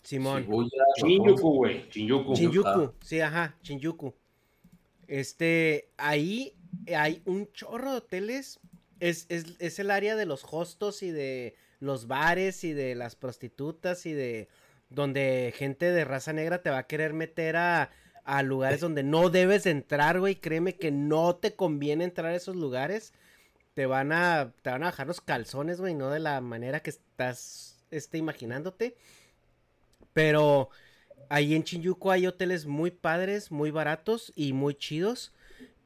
Simón. 0.04 0.44
Shibuya, 0.44 0.84
Shinjuku, 0.98 1.56
güey. 1.56 1.90
Shinjuku. 1.90 2.36
Shinjuku, 2.36 2.94
sí, 3.02 3.20
ajá, 3.22 3.56
Shinjuku. 3.64 4.14
Este, 5.08 5.90
ahí 5.98 6.54
hay 6.96 7.22
un 7.26 7.52
chorro 7.54 7.92
de 7.92 7.98
hoteles. 7.98 8.60
Es, 9.00 9.26
es, 9.30 9.56
es 9.60 9.80
el 9.80 9.92
área 9.92 10.16
de 10.16 10.26
los 10.26 10.46
hostos 10.50 11.04
y 11.04 11.12
de 11.12 11.56
los 11.80 12.08
bares 12.08 12.64
y 12.64 12.74
de 12.74 12.96
las 12.96 13.16
prostitutas 13.16 14.06
y 14.06 14.14
de 14.14 14.48
donde 14.90 15.54
gente 15.56 15.92
de 15.92 16.06
raza 16.06 16.34
negra 16.34 16.62
te 16.62 16.70
va 16.70 16.80
a 16.80 16.88
querer 16.88 17.14
meter 17.14 17.58
a, 17.58 17.90
a 18.26 18.42
lugares 18.42 18.82
donde 18.82 19.04
no 19.04 19.30
debes 19.30 19.64
de 19.64 19.72
entrar, 19.72 20.20
güey. 20.20 20.36
Créeme 20.36 20.76
que 20.76 20.92
no 20.92 21.36
te 21.36 21.56
conviene 21.56 22.04
entrar 22.04 22.32
a 22.32 22.36
esos 22.36 22.56
lugares. 22.56 23.14
Te 23.76 23.86
van 23.86 24.12
a, 24.12 24.52
te 24.62 24.72
van 24.72 24.84
a 24.84 24.88
bajar 24.88 25.08
los 25.08 25.22
calzones, 25.22 25.80
güey, 25.80 25.94
no 25.94 26.10
de 26.10 26.20
la 26.20 26.42
manera 26.42 26.82
que 26.82 26.90
estás 26.90 27.86
este, 27.92 28.18
imaginándote. 28.18 28.98
Pero 30.14 30.70
ahí 31.30 31.56
en 31.56 31.64
Shinjuku 31.64 32.10
hay 32.10 32.26
hoteles 32.26 32.66
muy 32.66 32.90
padres, 32.90 33.52
muy 33.52 33.70
baratos 33.70 34.34
y 34.36 34.54
muy 34.54 34.76
chidos. 34.76 35.32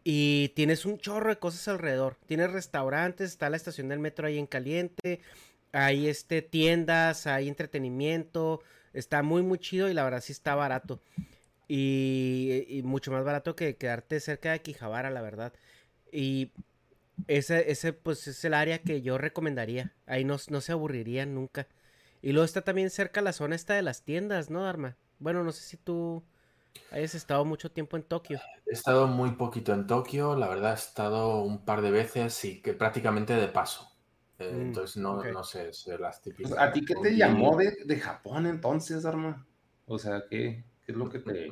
Y 0.06 0.50
tienes 0.56 0.86
un 0.86 0.98
chorro 0.98 1.30
de 1.30 1.40
cosas 1.40 1.68
alrededor. 1.68 2.18
Tienes 2.26 2.52
restaurantes, 2.52 3.32
está 3.32 3.50
la 3.50 3.58
estación 3.58 3.90
del 3.90 4.00
metro 4.00 4.28
ahí 4.28 4.38
en 4.38 4.48
caliente. 4.48 5.20
Hay 5.74 6.08
este, 6.08 6.42
tiendas, 6.42 7.28
hay 7.28 7.50
entretenimiento. 7.50 8.62
Está 8.94 9.24
muy, 9.24 9.42
muy 9.42 9.60
chido 9.60 9.90
y 9.90 9.94
la 9.94 10.06
verdad 10.06 10.22
sí 10.22 10.32
está 10.32 10.56
barato. 10.56 11.02
Y, 11.72 12.82
mucho 12.84 13.12
más 13.12 13.24
barato 13.24 13.56
que 13.56 13.78
quedarte 13.78 14.20
cerca 14.20 14.52
de 14.52 14.62
Quijabara, 14.62 15.12
la 15.12 15.22
verdad. 15.22 15.54
Y 16.12 16.52
ese, 17.28 17.72
ese 17.72 17.94
pues 17.94 18.28
es 18.28 18.44
el 18.44 18.56
área 18.56 18.80
que 18.80 19.04
yo 19.04 19.20
recomendaría. 19.20 19.94
Ahí 20.08 20.26
no, 20.26 20.38
no 20.50 20.62
se 20.62 20.72
aburrirían 20.72 21.36
nunca. 21.36 21.68
Y 22.24 22.32
luego 22.32 22.46
está 22.46 22.62
también 22.62 22.90
cerca 22.90 23.22
la 23.22 23.34
zona 23.34 23.56
esta 23.56 23.76
de 23.76 23.84
las 23.84 24.02
tiendas, 24.02 24.50
¿no, 24.50 24.64
Dharma? 24.64 24.98
Bueno, 25.20 25.44
no 25.44 25.52
sé 25.52 25.62
si 25.62 25.78
tú 25.78 26.24
hayas 26.92 27.14
estado 27.14 27.46
mucho 27.46 27.72
tiempo 27.72 27.98
en 27.98 28.04
Tokio. 28.04 28.40
He 28.66 28.74
estado 28.74 29.06
muy 29.06 29.32
poquito 29.34 29.72
en 29.72 29.86
Tokio, 29.86 30.36
la 30.36 30.48
verdad 30.48 30.72
he 30.72 30.76
estado 30.76 31.44
un 31.44 31.66
par 31.66 31.84
de 31.84 31.92
veces 31.92 32.44
y 32.46 32.62
que 32.62 32.74
prácticamente 32.74 33.36
de 33.36 33.48
paso. 33.48 33.92
Eh, 34.40 34.52
mm, 34.52 34.62
entonces 34.62 34.98
no, 34.98 35.24
no 35.24 35.44
sé, 35.44 35.72
las 36.00 36.22
típicas. 36.22 36.52
Pues, 36.52 36.62
¿A 36.62 36.74
ti 36.74 36.84
qué 36.84 36.96
te 36.96 37.16
llamó 37.16 37.56
de, 37.58 37.78
de 37.86 38.00
Japón 38.00 38.48
entonces, 38.48 39.04
Dharma? 39.04 39.46
O 39.86 40.00
sea, 40.00 40.24
¿qué, 40.30 40.64
¿qué, 40.90 40.92
es 40.92 40.98
lo 40.98 41.10
que 41.10 41.20
te... 41.20 41.50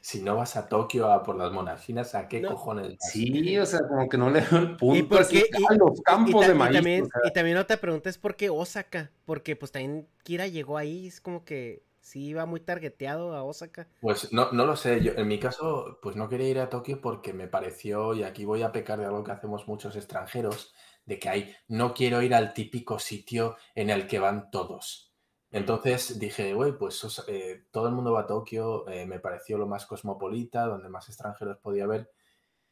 Si 0.00 0.20
no 0.20 0.36
vas 0.36 0.56
a 0.56 0.68
Tokio 0.68 1.10
a 1.10 1.22
por 1.22 1.36
las 1.36 1.52
monajinas, 1.52 2.14
¿a 2.14 2.28
qué 2.28 2.42
cojones? 2.42 2.96
Sí, 3.00 3.56
o 3.56 3.66
sea, 3.66 3.80
como 3.86 4.08
que 4.08 4.18
no 4.18 4.30
le 4.30 4.40
doy 4.40 4.60
el 4.60 4.76
punto. 4.76 4.96
¿Y 4.96 5.02
por 5.02 5.28
qué? 5.28 5.44
los 5.78 6.00
campos 6.02 6.46
de 6.46 6.54
maíz. 6.54 6.74
También, 6.74 7.08
Y 7.24 7.32
también 7.32 7.56
no 7.56 7.66
te 7.66 7.76
preguntes 7.76 8.18
por 8.18 8.36
qué 8.36 8.50
Osaka, 8.50 9.10
porque 9.24 9.56
pues 9.56 9.72
también 9.72 10.08
Kira 10.24 10.46
llegó 10.46 10.76
ahí, 10.76 11.06
es 11.06 11.20
como 11.20 11.44
que 11.44 11.84
sí 12.00 12.26
iba 12.26 12.46
muy 12.46 12.60
targeteado 12.60 13.34
a 13.34 13.44
Osaka. 13.44 13.88
Pues 14.00 14.32
no, 14.32 14.50
no 14.52 14.66
lo 14.66 14.76
sé, 14.76 15.02
yo 15.02 15.12
en 15.16 15.28
mi 15.28 15.38
caso 15.38 15.98
pues 16.02 16.16
no 16.16 16.28
quería 16.28 16.48
ir 16.48 16.58
a 16.58 16.68
Tokio 16.68 17.00
porque 17.00 17.32
me 17.32 17.46
pareció, 17.46 18.14
y 18.14 18.24
aquí 18.24 18.44
voy 18.44 18.62
a 18.62 18.72
pecar 18.72 18.98
de 18.98 19.06
algo 19.06 19.24
que 19.24 19.32
hacemos 19.32 19.68
muchos 19.68 19.94
extranjeros, 19.94 20.74
de 21.06 21.18
que 21.18 21.28
hay, 21.28 21.56
no 21.68 21.94
quiero 21.94 22.22
ir 22.22 22.34
al 22.34 22.54
típico 22.54 22.98
sitio 22.98 23.56
en 23.74 23.90
el 23.90 24.06
que 24.06 24.18
van 24.18 24.50
todos. 24.50 25.11
Entonces 25.52 26.18
dije, 26.18 26.54
güey, 26.54 26.72
pues 26.72 27.22
eh, 27.28 27.66
todo 27.70 27.86
el 27.86 27.94
mundo 27.94 28.12
va 28.12 28.22
a 28.22 28.26
Tokio, 28.26 28.88
eh, 28.88 29.04
me 29.04 29.20
pareció 29.20 29.58
lo 29.58 29.66
más 29.66 29.84
cosmopolita, 29.84 30.64
donde 30.64 30.88
más 30.88 31.08
extranjeros 31.08 31.58
podía 31.58 31.84
haber. 31.84 32.10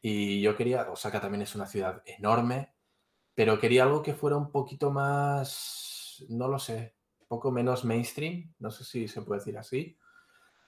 Y 0.01 0.41
yo 0.41 0.57
quería, 0.57 0.89
Osaka 0.89 1.21
también 1.21 1.43
es 1.43 1.53
una 1.53 1.67
ciudad 1.67 2.01
enorme, 2.07 2.73
pero 3.35 3.59
quería 3.59 3.83
algo 3.83 4.01
que 4.01 4.15
fuera 4.15 4.35
un 4.35 4.51
poquito 4.51 4.89
más, 4.89 6.25
no 6.29 6.47
lo 6.47 6.57
sé, 6.57 6.95
un 7.19 7.27
poco 7.27 7.51
menos 7.51 7.85
mainstream, 7.85 8.51
no 8.57 8.71
sé 8.71 8.83
si 8.83 9.07
se 9.07 9.21
puede 9.21 9.41
decir 9.41 9.59
así. 9.59 9.95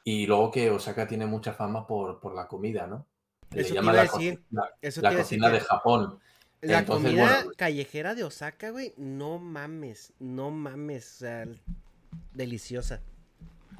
Y 0.03 0.27
luego 0.27 0.51
que 0.51 0.69
Osaka 0.69 1.07
tiene 1.07 1.25
mucha 1.25 1.53
fama 1.53 1.87
por, 1.87 2.19
por 2.19 2.35
la 2.35 2.47
comida, 2.47 2.85
¿no? 2.85 3.07
Eso 3.49 3.73
llama 3.73 3.91
la, 3.91 4.03
decir, 4.03 4.43
la 4.51 5.15
cocina 5.15 5.49
de 5.49 5.59
Japón. 5.61 6.19
La 6.61 6.85
comida 6.85 7.43
callejera 7.57 8.13
de 8.13 8.23
Osaka, 8.23 8.69
güey, 8.69 8.93
no 8.97 9.39
mames, 9.39 10.13
no 10.19 10.51
mames. 10.51 11.15
O 11.15 11.17
sea, 11.19 11.47
deliciosa. 12.33 13.01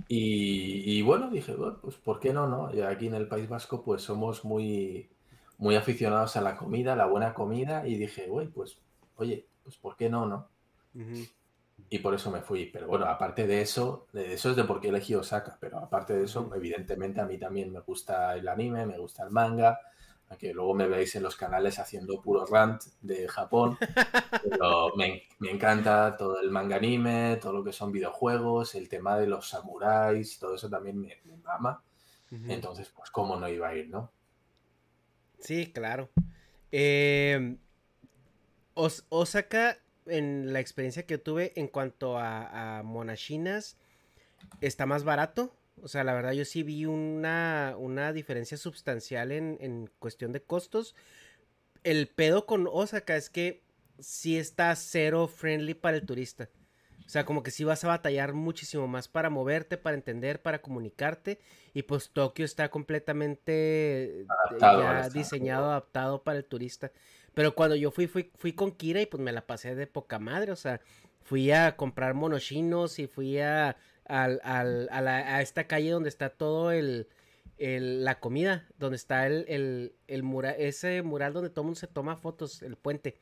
Y, 0.08 1.02
bueno, 1.02 1.30
dije, 1.32 1.56
pues 1.82 1.96
¿por 1.96 2.20
qué 2.20 2.34
no, 2.34 2.48
no? 2.48 2.74
Y 2.74 2.82
aquí 2.82 3.08
en 3.08 3.16
el 3.16 3.28
País 3.28 3.50
Vasco 3.50 3.84
pues 3.84 4.04
somos 4.04 4.46
muy, 4.46 5.10
muy 5.58 5.76
aficionados 5.76 6.36
a 6.36 6.42
la 6.42 6.56
comida, 6.56 6.96
la 6.96 7.06
buena 7.06 7.34
comida, 7.34 7.88
y 7.88 7.96
dije, 7.96 8.28
güey, 8.28 8.48
pues, 8.48 8.78
oye, 9.16 9.48
pues 9.64 9.78
¿por 9.78 9.96
qué 9.96 10.10
no, 10.10 10.26
no? 10.26 10.50
Y 11.90 12.00
por 12.00 12.14
eso 12.14 12.30
me 12.30 12.42
fui. 12.42 12.70
Pero 12.72 12.88
bueno, 12.88 13.06
aparte 13.06 13.48
de 13.48 13.62
eso, 13.62 14.08
de 14.14 14.34
eso 14.34 14.52
es 14.52 14.56
de 14.56 14.66
por 14.66 14.80
qué 14.80 14.90
elegí 14.90 15.16
Osaka, 15.16 15.58
pero 15.60 15.80
aparte 15.80 16.14
de 16.14 16.26
eso, 16.26 16.52
evidentemente 16.56 17.22
a 17.22 17.26
mí 17.26 17.38
también 17.38 17.72
me 17.72 17.80
gusta 17.80 18.36
el 18.36 18.48
anime, 18.48 18.86
me 18.86 19.00
gusta 19.00 19.24
el 19.24 19.32
manga, 19.32 19.80
que 20.38 20.54
luego 20.54 20.74
me 20.74 20.88
veis 20.88 21.16
en 21.16 21.24
los 21.24 21.36
canales 21.36 21.80
haciendo 21.80 22.22
puro 22.22 22.46
rant 22.46 22.84
de 23.02 23.28
Japón. 23.28 23.78
Pero 24.50 24.96
me, 24.98 25.28
encanta 25.42 26.16
todo 26.18 26.40
el 26.40 26.52
manga 26.52 26.78
anime, 26.78 27.38
todo 27.42 27.54
lo 27.54 27.64
que 27.64 27.74
son 27.74 27.92
videojuegos, 27.92 28.76
el 28.76 28.90
tema 28.90 29.18
de 29.18 29.28
los 29.28 29.50
samuráis, 29.50 30.40
todo 30.40 30.56
eso 30.56 30.70
también 30.70 31.00
me, 31.00 31.18
me 31.26 31.38
mama. 31.38 31.84
Entonces, 32.48 32.90
pues, 32.90 33.12
¿cómo 33.12 33.36
no 33.36 33.48
iba 33.48 33.68
a 33.68 33.76
ir, 33.76 33.90
no? 33.90 34.12
Sí, 35.38 35.72
claro. 35.72 36.10
Eh, 36.72 37.58
Osaka, 38.74 39.78
en 40.08 40.52
la 40.52 40.60
experiencia 40.60 41.06
que 41.06 41.20
tuve 41.20 41.54
en 41.56 41.68
cuanto 41.68 42.18
a, 42.18 42.80
a 42.80 42.82
monachinas, 42.82 43.78
está 44.62 44.88
más 44.88 45.04
barato 45.04 45.54
o 45.84 45.88
sea, 45.88 46.04
la 46.04 46.14
verdad 46.14 46.32
yo 46.32 46.46
sí 46.46 46.64
vi 46.64 46.86
una, 46.86 47.76
una 47.78 48.14
diferencia 48.14 48.58
sustancial 48.58 49.32
en, 49.32 49.58
en, 49.60 49.90
cuestión 50.00 50.32
de 50.32 50.42
costos. 50.42 50.96
El 51.84 52.08
pedo 52.08 52.46
con 52.46 52.68
Osaka 52.72 53.18
es 53.18 53.30
que 53.30 53.64
sí 54.00 54.38
está 54.38 54.74
cero 54.76 55.28
friendly 55.28 55.74
para 55.74 55.98
el 55.98 56.06
turista. 56.06 56.50
O 57.06 57.10
sea, 57.10 57.26
como 57.26 57.44
que 57.44 57.52
sí 57.52 57.66
vas 57.66 57.84
a 57.84 57.90
batallar 57.90 58.34
muchísimo 58.34 58.88
más 58.88 59.10
para 59.10 59.30
moverte, 59.30 59.78
para 59.78 59.96
entender, 59.96 60.42
para 60.42 60.62
comunicarte. 60.62 61.40
Y 61.74 61.84
pues 61.84 62.12
Tokio 62.12 62.46
está 62.46 62.70
completamente 62.70 64.22
eh, 64.22 64.26
ya 64.60 65.10
diseñado, 65.10 65.66
adaptado 65.66 66.24
para 66.24 66.38
el 66.38 66.46
turista. 66.46 66.94
Pero 67.34 67.56
cuando 67.56 67.76
yo 67.76 67.92
fui, 67.92 68.08
fui, 68.08 68.32
fui 68.38 68.54
con 68.54 68.72
Kira 68.72 69.02
y 69.02 69.06
pues 69.06 69.22
me 69.22 69.34
la 69.34 69.46
pasé 69.46 69.76
de 69.76 69.86
poca 69.86 70.18
madre. 70.18 70.54
O 70.54 70.56
sea, 70.56 70.80
fui 71.24 71.52
a 71.52 71.76
comprar 71.76 72.14
monoshinos 72.14 73.00
y 73.00 73.08
fui 73.08 73.40
a 73.40 73.76
al, 74.06 74.40
al, 74.44 74.88
a, 74.92 75.02
la, 75.02 75.36
a, 75.36 75.42
esta 75.42 75.66
calle 75.68 75.92
donde 75.92 76.10
está 76.10 76.30
todo 76.30 76.72
el, 76.72 77.08
el 77.58 78.04
la 78.04 78.20
comida, 78.20 78.68
donde 78.78 78.98
está 78.98 79.28
el, 79.28 79.46
el, 79.48 79.94
el 80.08 80.24
mural, 80.24 80.56
ese 80.58 81.02
mural 81.02 81.34
donde 81.34 81.50
todo 81.50 81.62
el 81.62 81.66
mundo 81.68 81.80
se 81.80 81.88
toma 81.88 82.16
fotos, 82.16 82.62
el 82.62 82.76
puente. 82.76 83.18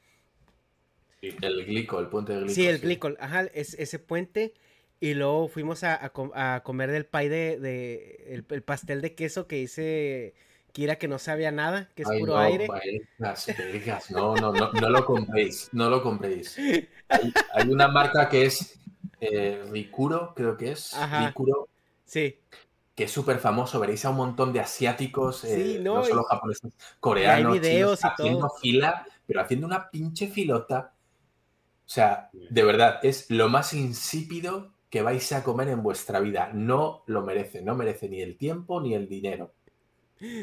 Sí, 1.19 1.35
el 1.41 1.65
glico, 1.65 1.99
el 1.99 2.07
puente 2.07 2.33
de 2.33 2.39
glico. 2.39 2.53
Sí, 2.53 2.67
el 2.67 2.79
glico, 2.79 3.13
ajá, 3.19 3.43
es, 3.53 3.75
ese 3.75 3.99
puente. 3.99 4.53
Y 4.99 5.15
luego 5.15 5.47
fuimos 5.47 5.83
a, 5.83 5.95
a, 5.95 6.55
a 6.55 6.63
comer 6.63 6.91
del 6.91 7.05
pay 7.05 7.27
de, 7.27 7.59
de 7.59 8.23
el, 8.27 8.45
el, 8.49 8.61
pastel 8.61 9.01
de 9.01 9.15
queso 9.15 9.47
que 9.47 9.57
hice 9.57 10.35
Kira 10.71 10.97
que 10.97 11.07
no 11.07 11.19
sabía 11.19 11.51
nada, 11.51 11.89
que 11.95 12.03
es 12.03 12.09
puro 12.19 12.37
aire. 12.37 12.67
no, 14.09 14.35
no, 14.35 14.53
no, 14.53 14.71
no 14.71 14.89
lo 14.89 15.05
compréis, 15.05 15.69
no 15.73 15.89
lo 15.89 16.01
compréis. 16.01 16.57
Hay, 17.09 17.33
hay 17.53 17.69
una 17.69 17.89
marca 17.89 18.29
que 18.29 18.45
es 18.45 18.79
eh, 19.21 19.63
Rikuro, 19.69 20.33
creo 20.35 20.57
que 20.57 20.71
es. 20.71 20.97
Rikuro. 21.19 21.69
Sí. 22.03 22.39
Que 22.95 23.05
es 23.05 23.11
súper 23.11 23.37
famoso. 23.37 23.79
Veréis 23.79 24.03
a 24.03 24.09
un 24.09 24.17
montón 24.17 24.51
de 24.51 24.59
asiáticos, 24.59 25.45
eh, 25.45 25.79
no, 25.79 26.03
solo 26.03 26.23
japoneses, 26.23 26.73
coreanos, 26.99 27.53
videos 27.53 28.03
haciendo 28.03 28.49
fila, 28.61 29.05
pero 29.25 29.41
haciendo 29.41 29.67
una 29.67 29.89
pinche 29.89 30.27
filota. 30.27 30.93
O 31.85 31.89
sea, 31.93 32.29
de 32.33 32.63
verdad, 32.63 32.99
es 33.03 33.29
lo 33.29 33.47
más 33.47 33.73
insípido 33.73 34.73
que 34.89 35.03
vais 35.03 35.31
a 35.31 35.43
comer 35.43 35.69
en 35.69 35.83
vuestra 35.83 36.19
vida. 36.19 36.51
No 36.53 37.03
lo 37.05 37.21
merece, 37.21 37.61
no 37.61 37.75
merece 37.75 38.09
ni 38.09 38.21
el 38.21 38.37
tiempo 38.37 38.81
ni 38.81 38.95
el 38.95 39.07
dinero. 39.07 39.53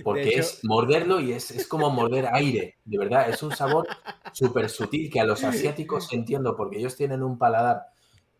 Porque 0.02 0.30
es 0.30 0.64
morderlo 0.64 1.20
y 1.20 1.32
es, 1.32 1.52
es, 1.52 1.68
como 1.68 1.88
morder 1.90 2.28
aire, 2.32 2.78
de 2.84 2.98
verdad, 2.98 3.28
es 3.30 3.42
un 3.44 3.54
sabor 3.54 3.86
súper 4.32 4.68
sutil 4.68 5.08
que 5.08 5.20
a 5.20 5.24
los 5.24 5.44
asiáticos 5.44 6.08
entiendo, 6.12 6.56
porque 6.56 6.78
ellos 6.78 6.96
tienen 6.96 7.22
un 7.22 7.38
paladar 7.38 7.82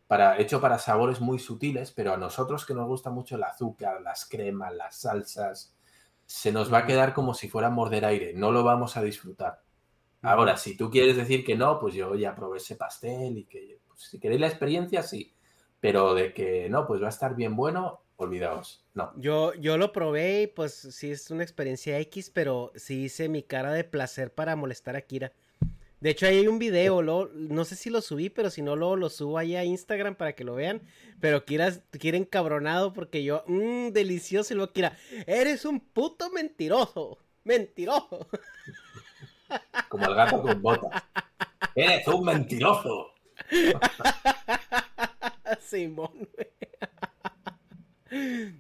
para, 0.09 0.41
hecho 0.41 0.61
para 0.61 0.79
sabores 0.79 1.21
muy 1.21 1.39
sutiles, 1.39 1.93
pero 1.93 2.15
a 2.15 2.17
nosotros 2.17 2.67
que 2.67 2.75
nos 2.75 2.89
gusta 2.89 3.11
mucho 3.11 3.37
el 3.37 3.45
azúcar, 3.45 4.01
las 4.01 4.25
cremas, 4.25 4.75
las 4.75 4.97
salsas, 4.97 5.77
se 6.27 6.51
nos 6.51 6.73
va 6.73 6.79
a 6.79 6.87
quedar 6.87 7.13
como 7.13 7.35
si 7.35 7.49
fuera 7.49 7.71
morder 7.71 8.07
aire, 8.07 8.33
no 8.35 8.51
lo 8.51 8.65
vamos 8.65 8.97
a 8.97 9.03
disfrutar. 9.03 9.63
Ahora, 10.23 10.57
si 10.57 10.77
tú 10.77 10.91
quieres 10.91 11.17
decir 11.17 11.45
que 11.45 11.57
no, 11.57 11.79
pues 11.79 11.95
yo 11.95 12.15
ya 12.17 12.35
probé 12.35 12.57
ese 12.57 12.75
pastel 12.75 13.39
y 13.39 13.45
que 13.45 13.81
pues, 13.87 14.01
si 14.01 14.19
queréis 14.19 14.41
la 14.41 14.49
experiencia, 14.49 15.03
sí, 15.03 15.35
pero 15.79 16.15
de 16.15 16.33
que 16.33 16.69
no, 16.71 16.87
pues 16.87 17.01
va 17.03 17.07
a 17.07 17.11
estar 17.11 17.37
bien 17.37 17.55
bueno, 17.55 18.01
olvidaos, 18.17 18.85
no. 18.95 19.13
Yo, 19.17 19.55
yo 19.55 19.77
lo 19.77 19.93
probé 19.93 20.43
y 20.43 20.47
pues 20.49 20.75
sí 20.75 21.11
es 21.11 21.31
una 21.31 21.45
experiencia 21.45 21.99
X, 22.01 22.31
pero 22.31 22.73
sí 22.75 23.05
hice 23.05 23.29
mi 23.29 23.43
cara 23.43 23.73
de 23.73 23.85
placer 23.85 24.35
para 24.35 24.57
molestar 24.57 24.97
a 24.97 25.03
Kira. 25.03 25.33
De 26.01 26.11
hecho, 26.11 26.27
ahí 26.27 26.39
hay 26.39 26.47
un 26.47 26.61
video, 26.61 27.03
no 27.03 27.65
sé 27.65 27.75
si 27.75 27.91
lo 27.91 28.01
subí, 28.01 28.31
pero 28.31 28.51
si 28.51 28.63
no, 28.63 28.77
luego 28.77 28.95
lo 28.95 29.11
subo 29.11 29.37
ahí 29.37 29.57
a 29.57 29.65
Instagram 29.65 30.15
para 30.15 30.35
que 30.35 30.45
lo 30.45 30.55
vean. 30.55 30.81
Pero 31.21 31.45
quieras, 31.45 31.83
quieren 31.91 32.25
cabronado 32.25 32.93
porque 32.93 33.25
yo, 33.25 33.43
mmm, 33.49 33.89
delicioso. 33.89 34.55
Y 34.55 34.57
luego 34.57 34.73
quiera, 34.73 34.97
eres 35.27 35.65
un 35.65 35.81
puto 35.81 36.31
mentiroso. 36.31 37.19
Mentiroso. 37.43 38.29
Como 39.89 40.07
el 40.07 40.15
gato 40.15 40.43
con 40.43 40.63
botas. 40.63 41.03
Eres 41.75 42.07
un 42.07 42.25
mentiroso. 42.25 43.13
Simón, 45.61 46.29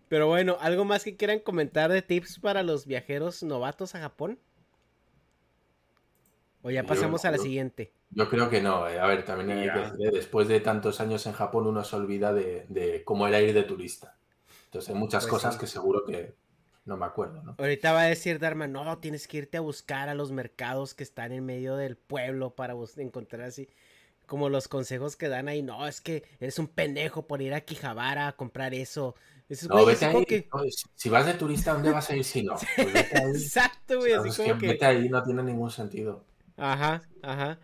Pero 0.08 0.26
bueno, 0.26 0.56
¿algo 0.60 0.84
más 0.84 1.04
que 1.04 1.16
quieran 1.16 1.40
comentar 1.40 1.92
de 1.92 2.02
tips 2.02 2.38
para 2.38 2.62
los 2.62 2.86
viajeros 2.86 3.42
novatos 3.42 3.94
a 3.94 4.00
Japón? 4.00 4.38
O 6.62 6.70
ya 6.70 6.82
pasamos 6.82 7.24
a 7.24 7.30
la 7.30 7.38
siguiente. 7.38 7.92
Yo 8.10 8.28
creo 8.28 8.50
que 8.50 8.60
no. 8.60 8.88
Eh. 8.88 8.98
A 8.98 9.06
ver, 9.06 9.24
también 9.24 9.58
hay 9.58 9.70
que 9.70 9.78
decir, 9.78 10.06
eh, 10.06 10.10
después 10.12 10.48
de 10.48 10.60
tantos 10.60 11.00
años 11.00 11.26
en 11.26 11.32
Japón 11.32 11.66
uno 11.66 11.84
se 11.84 11.96
olvida 11.96 12.32
de, 12.32 13.02
cómo 13.04 13.26
era 13.28 13.40
ir 13.40 13.54
de 13.54 13.62
turista. 13.62 14.16
Entonces 14.66 14.90
hay 14.90 14.96
muchas 14.96 15.24
pues 15.24 15.32
cosas 15.32 15.56
que 15.56 15.66
seguro 15.66 16.04
que 16.04 16.34
no 16.84 16.96
me 16.96 17.06
acuerdo, 17.06 17.42
¿no? 17.42 17.54
Ahorita 17.58 17.92
va 17.92 18.02
a 18.02 18.06
decir 18.06 18.38
Dharma, 18.38 18.66
no, 18.66 18.98
tienes 18.98 19.28
que 19.28 19.38
irte 19.38 19.58
a 19.58 19.60
buscar 19.60 20.08
a 20.08 20.14
los 20.14 20.32
mercados 20.32 20.94
que 20.94 21.04
están 21.04 21.32
en 21.32 21.44
medio 21.44 21.76
del 21.76 21.96
pueblo 21.96 22.54
para 22.54 22.74
encontrar 22.96 23.42
así 23.42 23.68
como 24.28 24.48
los 24.50 24.68
consejos 24.68 25.16
que 25.16 25.28
dan 25.28 25.48
ahí. 25.48 25.62
No, 25.62 25.88
es 25.88 26.00
que 26.00 26.22
eres 26.38 26.58
un 26.58 26.68
pendejo 26.68 27.26
por 27.26 27.42
ir 27.42 27.54
a 27.54 27.62
Quijabara 27.62 28.28
a 28.28 28.36
comprar 28.36 28.74
eso. 28.74 29.16
no, 29.68 29.84
vete 29.86 30.04
ahí, 30.04 30.26
si 30.94 31.08
vas 31.08 31.26
de 31.26 31.34
turista, 31.34 31.72
¿dónde 31.72 31.90
vas 31.90 32.08
a 32.10 32.16
ir 32.16 32.24
si 32.24 32.42
no? 32.42 32.54
Pues 32.76 32.94
Exacto, 33.44 33.98
güey. 33.98 34.12
así 34.12 34.42
como 34.42 34.58
que, 34.58 34.68
Vete 34.68 34.84
ahí 34.84 35.08
no 35.08 35.22
tiene 35.22 35.42
ningún 35.42 35.70
sentido. 35.70 36.24
Ajá, 36.58 37.02
ajá. 37.22 37.58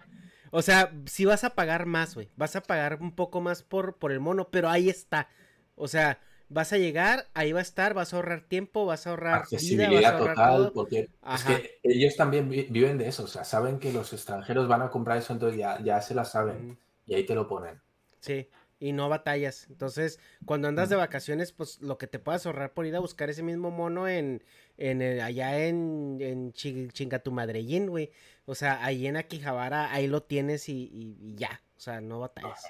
O 0.51 0.63
sea, 0.63 0.93
si 1.07 1.25
vas 1.25 1.45
a 1.45 1.51
pagar 1.51 1.85
más, 1.85 2.15
güey. 2.15 2.31
Vas 2.37 2.57
a 2.57 2.63
pagar 2.63 2.99
un 3.01 3.15
poco 3.15 3.41
más 3.41 3.63
por, 3.63 3.97
por 3.97 4.13
el 4.13 4.21
mono, 4.21 4.49
pero 4.51 4.71
ahí 4.71 4.89
está. 4.89 5.29
O 5.75 5.89
sea, 5.89 6.21
vas 6.49 6.73
a 6.73 6.79
llegar, 6.79 7.27
ahí 7.35 7.53
va 7.53 7.59
a 7.59 7.63
estar, 7.63 7.95
vas 7.95 8.13
a 8.13 8.17
ahorrar 8.17 8.43
tiempo, 8.43 8.87
vas 8.87 9.07
a 9.07 9.11
ahorrar 9.11 9.35
accesibilidad 9.41 9.91
vida, 9.91 10.01
vas 10.01 10.13
a 10.13 10.19
ahorrar 10.19 10.37
total, 10.37 10.73
porque 10.73 11.11
es 11.35 11.45
que 11.45 11.81
ellos 11.83 12.17
también 12.17 12.49
viven 12.49 12.99
de 12.99 13.09
eso, 13.09 13.25
o 13.25 13.27
sea, 13.27 13.45
saben 13.45 13.79
que 13.79 13.93
los 13.93 14.13
extranjeros 14.13 14.69
van 14.69 14.83
a 14.83 14.91
comprar 14.91 15.19
eso, 15.19 15.33
entonces 15.33 15.59
ya, 15.59 15.81
ya 15.83 16.01
se 16.01 16.15
la 16.15 16.25
saben 16.25 16.79
y 17.07 17.15
ahí 17.15 17.25
te 17.27 17.35
lo 17.35 17.49
ponen. 17.49 17.81
Sí, 18.21 18.49
y 18.85 18.93
no 18.93 19.09
batallas. 19.09 19.67
Entonces, 19.71 20.21
cuando 20.45 20.69
andas 20.69 20.91
de 20.91 20.97
vacaciones, 20.97 21.53
pues 21.53 21.81
lo 21.81 21.97
que 21.97 22.07
te 22.07 22.19
puedas 22.19 22.45
ahorrar 22.45 22.75
por 22.75 22.85
ir 22.85 22.95
a 22.95 23.01
buscar 23.01 23.31
ese 23.31 23.43
mismo 23.43 23.71
mono 23.71 24.09
en, 24.09 24.45
en 24.77 25.01
allá 25.23 25.59
en, 25.67 26.19
en 26.21 26.53
Chingatumadrellín, 26.53 27.87
güey. 27.87 28.11
O 28.45 28.55
sea, 28.55 28.85
ahí 28.85 29.07
en 29.07 29.17
Aquijabara, 29.17 29.91
ahí 29.91 30.07
lo 30.07 30.23
tienes 30.23 30.69
y, 30.69 31.17
ya. 31.35 31.63
O 31.79 31.81
sea, 31.81 32.03
no 32.03 32.21
batallas. 32.21 32.63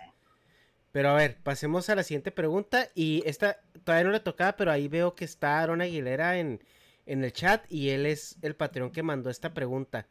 Pero 0.92 1.08
a 1.08 1.14
ver, 1.14 1.36
pasemos 1.42 1.90
a 1.90 1.96
la 1.96 2.04
siguiente 2.04 2.30
pregunta. 2.30 2.90
Y 2.94 3.24
esta 3.26 3.60
todavía 3.82 4.04
no 4.04 4.12
le 4.12 4.20
tocaba, 4.20 4.56
pero 4.56 4.70
ahí 4.70 4.86
veo 4.86 5.16
que 5.16 5.24
está 5.24 5.60
Aaron 5.60 5.80
Aguilera 5.80 6.38
en, 6.38 6.62
en 7.06 7.24
el 7.24 7.32
chat 7.32 7.64
y 7.68 7.88
él 7.90 8.06
es 8.06 8.36
el 8.42 8.54
patrón 8.54 8.92
que 8.92 9.02
mandó 9.02 9.30
esta 9.30 9.52
pregunta. 9.52 10.06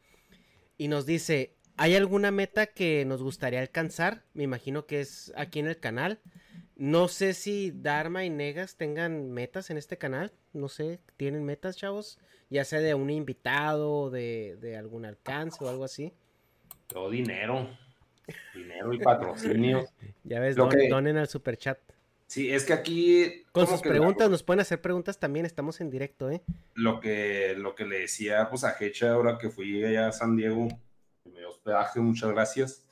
Y 0.78 0.90
nos 0.90 1.06
dice, 1.06 1.56
¿Hay 1.76 1.96
alguna 1.96 2.32
meta 2.32 2.68
que 2.68 3.04
nos 3.06 3.24
gustaría 3.24 3.60
alcanzar? 3.60 4.24
Me 4.34 4.44
imagino 4.44 4.86
que 4.86 5.02
es 5.02 5.34
aquí 5.36 5.60
en 5.60 5.68
el 5.68 5.80
canal. 5.80 6.20
No 6.76 7.08
sé 7.08 7.34
si 7.34 7.72
Dharma 7.72 8.26
y 8.26 8.30
Negas 8.30 8.76
tengan 8.78 9.32
metas 9.32 9.70
en 9.70 9.78
este 9.78 9.98
canal. 9.98 10.32
No 10.54 10.70
sé, 10.70 11.00
¿tienen 11.18 11.44
metas, 11.44 11.78
chavos? 11.78 12.20
Ya 12.50 12.64
sea 12.66 12.80
de 12.80 12.94
un 12.94 13.10
invitado, 13.10 14.12
de, 14.12 14.58
de 14.62 14.78
algún 14.78 15.06
alcance 15.06 15.64
o 15.64 15.70
algo 15.70 15.84
así. 15.84 16.14
Todo 16.88 17.10
dinero. 17.10 17.70
Dinero 18.54 18.94
y 18.94 19.00
patrocinio. 19.00 19.86
ya 20.24 20.40
ves, 20.40 20.56
donen 20.56 21.18
al 21.18 21.28
super 21.28 21.58
chat. 21.58 21.80
Sí, 22.28 22.52
es 22.52 22.66
que 22.66 22.74
aquí. 22.74 23.44
Con 23.52 23.68
sus 23.68 23.82
preguntas, 23.82 24.30
nos 24.30 24.44
pueden 24.44 24.62
hacer 24.62 24.82
preguntas 24.82 25.20
también, 25.20 25.46
estamos 25.46 25.82
en 25.82 25.90
directo, 25.90 26.32
¿eh? 26.32 26.42
Lo 26.74 27.00
que, 27.00 27.56
lo 27.58 27.76
que 27.76 27.86
le 27.86 28.00
decía 28.00 28.48
pues, 28.50 28.64
a 28.64 28.76
Hecha 28.80 29.12
ahora 29.12 29.38
que 29.38 29.50
fui 29.50 29.84
allá 29.84 30.08
a 30.08 30.12
San 30.12 30.36
Diego 30.36 30.68
me 31.26 31.46
hospedaje, 31.46 32.00
muchas 32.00 32.32
gracias. 32.32 32.88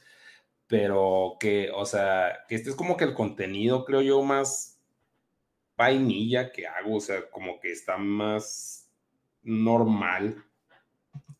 Pero 0.68 1.38
que, 1.40 1.70
o 1.74 1.86
sea, 1.86 2.46
que 2.48 2.56
este 2.56 2.70
es 2.70 2.76
como 2.76 2.96
que 2.96 3.04
el 3.04 3.14
contenido, 3.14 3.84
creo 3.84 4.02
yo, 4.02 4.22
más 4.24 4.82
vainilla 5.76 6.52
que 6.52 6.68
hago, 6.68 6.96
o 6.96 7.02
sea, 7.02 7.30
como 7.30 7.60
que 7.60 7.72
está 7.72 7.98
más 7.98 8.90
normal 9.44 10.46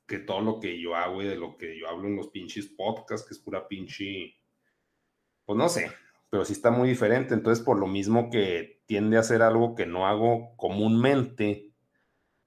que 0.08 0.20
todo 0.20 0.42
lo 0.42 0.60
que 0.60 0.82
yo 0.82 0.96
hago 0.96 1.22
y 1.22 1.28
de 1.28 1.38
lo 1.38 1.56
que 1.56 1.80
yo 1.80 1.88
hablo 1.88 2.08
en 2.08 2.18
los 2.18 2.28
pinches 2.30 2.68
podcasts, 2.68 3.26
que 3.26 3.34
es 3.34 3.40
pura 3.40 3.68
pinche, 3.68 4.36
pues 5.46 5.58
no 5.58 5.70
sé, 5.70 5.92
pero 6.30 6.44
sí 6.44 6.54
está 6.54 6.72
muy 6.72 6.90
diferente. 6.90 7.34
Entonces, 7.34 7.64
por 7.64 7.80
lo 7.80 7.88
mismo 7.88 8.30
que 8.30 8.82
tiende 8.86 9.18
a 9.18 9.24
ser 9.24 9.42
algo 9.42 9.76
que 9.76 9.86
no 9.86 10.08
hago 10.08 10.58
comúnmente, 10.58 11.72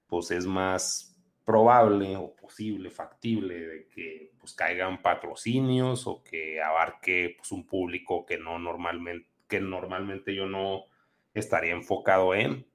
pues 0.05 0.29
es 0.29 0.45
más 0.45 1.14
probable 1.45 2.17
o 2.17 2.35
posible, 2.35 2.89
factible 2.89 3.59
de 3.59 3.87
que 3.87 4.31
pues 4.39 4.53
caigan 4.53 5.01
patrocinios 5.01 6.07
o 6.07 6.23
que 6.23 6.61
abarque 6.61 7.35
pues, 7.37 7.51
un 7.51 7.65
público 7.67 8.25
que 8.25 8.37
no 8.37 8.57
normalmente, 8.57 9.29
que 9.47 9.59
normalmente 9.59 10.33
yo 10.33 10.47
no 10.47 10.85
estaría 11.33 11.73
enfocado 11.73 12.33
en. 12.33 12.65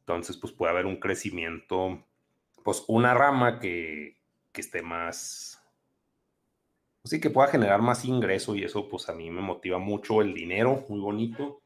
Entonces, 0.00 0.36
pues 0.36 0.52
puede 0.52 0.72
haber 0.72 0.86
un 0.86 0.96
crecimiento, 0.96 2.04
pues 2.64 2.84
una 2.88 3.14
rama 3.14 3.60
que, 3.60 4.18
que 4.52 4.60
esté 4.60 4.82
más, 4.82 5.62
pues 7.00 7.10
sí, 7.10 7.20
que 7.20 7.30
pueda 7.30 7.48
generar 7.48 7.80
más 7.80 8.04
ingreso 8.04 8.56
y 8.56 8.64
eso 8.64 8.88
pues 8.88 9.08
a 9.08 9.14
mí 9.14 9.30
me 9.30 9.40
motiva 9.40 9.78
mucho 9.78 10.20
el 10.20 10.34
dinero, 10.34 10.84
muy 10.88 11.00
bonito, 11.00 11.62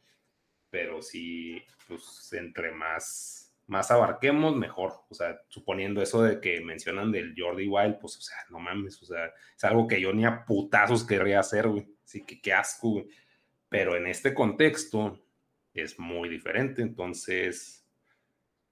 pero 0.70 1.00
sí, 1.02 1.62
pues 1.88 2.32
entre 2.34 2.70
más 2.72 3.37
más 3.68 3.90
abarquemos, 3.90 4.56
mejor. 4.56 5.04
O 5.08 5.14
sea, 5.14 5.40
suponiendo 5.48 6.02
eso 6.02 6.22
de 6.22 6.40
que 6.40 6.60
mencionan 6.60 7.12
del 7.12 7.34
Jordi 7.36 7.68
Wild, 7.68 7.98
pues, 8.00 8.16
o 8.16 8.20
sea, 8.20 8.38
no 8.50 8.58
mames, 8.58 9.00
o 9.02 9.06
sea, 9.06 9.26
es 9.56 9.64
algo 9.64 9.86
que 9.86 10.00
yo 10.00 10.12
ni 10.12 10.24
a 10.24 10.44
putazos 10.44 11.06
querría 11.06 11.40
hacer, 11.40 11.68
güey. 11.68 11.86
Así 12.02 12.24
que 12.24 12.40
qué 12.40 12.52
asco, 12.54 12.90
güey. 12.90 13.08
Pero 13.68 13.94
en 13.94 14.06
este 14.06 14.32
contexto 14.32 15.22
es 15.74 15.98
muy 15.98 16.30
diferente. 16.30 16.80
Entonces, 16.80 17.86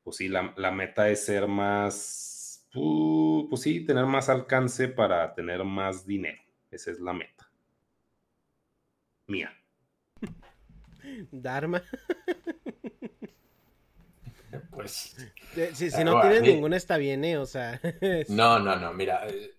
pues 0.03 0.17
sí, 0.17 0.29
la, 0.29 0.71
meta 0.71 1.11
es 1.11 1.27
ser 1.27 1.47
más, 1.47 2.67
pues 2.73 3.61
sí, 3.61 3.85
tener 3.85 4.07
más 4.07 4.31
alcance 4.31 4.89
para 4.89 5.35
tener 5.35 5.63
más 5.63 6.07
dinero. 6.07 6.41
Esa 6.71 6.91
es 6.91 7.01
la 7.01 7.13
meta. 7.13 7.51
Mía. 9.27 9.53
Dharma. 11.31 11.83
Pues. 14.87 15.74
Si, 15.74 16.05
no 16.05 16.20
tienes 16.20 16.43
ninguna, 16.43 16.76
está 16.76 16.97
bien, 16.97 17.24
¿eh? 17.24 17.39
O 17.39 17.47
sea. 17.47 17.80
No, 18.28 18.59
no, 18.59 18.76
no. 18.76 18.93
Mira, 18.93 19.26
eh, 19.26 19.57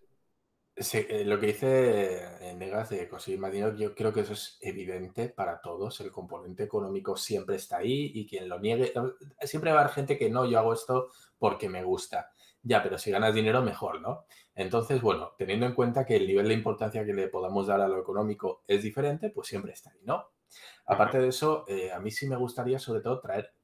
eh, 0.76 1.24
lo 1.26 1.40
que 1.40 1.48
dice 1.48 2.56
Negas 2.56 2.90
de 2.90 3.10
conseguir 3.10 3.40
más 3.40 3.52
dinero, 3.52 3.76
yo 3.76 3.94
creo 3.94 4.14
que 4.14 4.22
eso 4.22 4.34
es 4.34 4.58
evidente 4.62 5.30
para 5.30 5.60
todos. 5.60 6.00
El 6.00 6.12
componente 6.12 6.64
económico 6.64 7.18
siempre 7.18 7.58
está 7.58 7.78
ahí 7.78 8.12
y 8.14 8.28
quien 8.28 8.48
lo 8.48 8.60
niegue. 8.60 8.94
Siempre 9.42 9.72
va 9.72 9.80
a 9.80 9.84
haber 9.84 9.94
gente 9.94 10.18
que 10.18 10.30
no, 10.30 10.46
yo 10.46 10.60
hago 10.60 10.74
esto 10.74 11.10
porque 11.38 11.68
me 11.68 11.84
gusta. 11.84 12.32
Ya, 12.64 12.84
pero 12.84 12.98
si 12.98 13.12
ganas 13.12 13.34
dinero, 13.34 13.62
mejor, 13.62 14.02
¿no? 14.02 14.26
Entonces, 14.56 15.02
bueno, 15.02 15.34
teniendo 15.38 15.66
en 15.66 15.74
cuenta 15.74 16.06
que 16.06 16.16
el 16.16 16.28
nivel 16.28 16.48
de 16.48 16.54
importancia 16.54 17.06
que 17.06 17.14
le 17.14 17.28
podamos 17.28 17.68
dar 17.68 17.82
a 17.82 17.88
lo 17.88 18.00
económico 18.00 18.64
es 18.68 18.84
diferente, 18.84 19.30
pues 19.30 19.48
siempre 19.48 19.74
está 19.74 19.92
ahí, 19.92 20.02
¿no? 20.04 20.32
Aparte 20.86 21.20
de 21.20 21.28
eso, 21.28 21.66
a 21.94 22.00
mí 22.00 22.12
sí 22.12 22.28
me 22.28 22.36
gustaría 22.36 22.80
sobre 22.80 23.02
todo 23.02 23.20
traer 23.20 23.57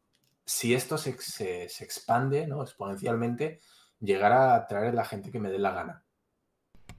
si 0.45 0.73
esto 0.73 0.97
se, 0.97 1.09
expande 1.09 2.47
¿no? 2.47 2.61
exponencialmente, 2.63 3.59
llegar 3.99 4.33
a 4.33 4.67
traer 4.67 4.89
a 4.89 4.93
la 4.93 5.05
gente 5.05 5.31
que 5.31 5.39
me 5.39 5.49
dé 5.49 5.59
la 5.59 5.71
gana. 5.71 6.03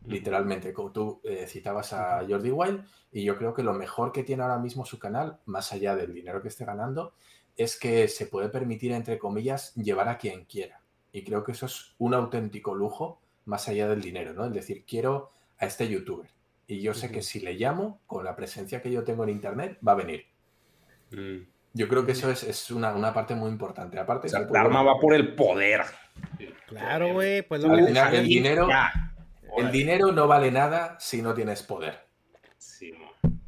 Literalmente, 0.07 0.73
como 0.73 0.93
tú 0.93 1.21
eh, 1.25 1.47
citabas 1.47 1.93
a 1.93 2.25
Jordi 2.29 2.51
Wild, 2.51 2.85
y 3.13 3.25
yo 3.25 3.37
creo 3.37 3.55
que 3.55 3.63
lo 3.63 3.73
mejor 3.73 4.13
que 4.13 4.25
tiene 4.25 4.43
ahora 4.43 4.59
mismo 4.59 4.85
su 4.85 4.99
canal, 4.99 5.39
más 5.47 5.73
allá 5.73 5.97
del 5.97 6.13
dinero 6.13 6.43
que 6.43 6.49
esté 6.49 6.65
ganando, 6.65 7.15
es 7.57 7.79
que 7.79 8.09
se 8.09 8.27
puede 8.27 8.49
permitir, 8.49 8.93
entre 8.93 9.19
comillas, 9.19 9.75
llevar 9.75 10.09
a 10.09 10.19
quien 10.19 10.45
quiera. 10.45 10.81
Y 11.13 11.23
creo 11.23 11.45
que 11.45 11.53
eso 11.53 11.67
es 11.67 11.95
un 11.99 12.13
auténtico 12.13 12.75
lujo, 12.75 13.21
más 13.45 13.69
allá 13.69 13.89
del 13.89 14.01
dinero, 14.01 14.33
¿no? 14.33 14.47
Es 14.47 14.53
decir, 14.53 14.85
quiero 14.87 15.31
a 15.59 15.67
este 15.67 15.89
youtuber. 15.89 16.29
Y 16.67 16.81
yo 16.81 16.95
sé 16.95 17.11
que 17.11 17.23
si 17.23 17.41
le 17.41 17.55
llamo, 17.55 18.01
con 18.07 18.25
la 18.25 18.35
presencia 18.35 18.83
que 18.83 18.91
yo 18.91 19.05
tengo 19.05 19.23
en 19.25 19.31
internet, 19.31 19.79
va 19.87 19.93
a 19.93 19.97
venir. 19.97 20.27
Mm. 21.11 21.54
Yo 21.77 21.89
creo 21.89 22.07
que 22.07 22.13
eso 22.13 22.31
es, 22.31 22.71
una, 22.71 23.13
parte 23.13 23.35
muy 23.35 23.51
importante. 23.51 23.99
Aparte, 23.99 24.29
el 24.29 24.57
arma 24.57 24.83
va 24.85 25.01
por 25.01 25.13
el 25.13 25.35
poder. 25.35 25.83
Claro, 26.69 27.13
güey. 27.15 27.43
Pues 27.43 27.65
el, 27.65 28.25
dinero, 28.25 28.69
el 29.59 29.71
dinero 29.73 30.13
no 30.13 30.29
vale 30.29 30.53
nada 30.53 30.97
si 31.01 31.21
no 31.21 31.35
tienes 31.35 31.65
poder. 31.65 31.99
Sí, 32.59 32.93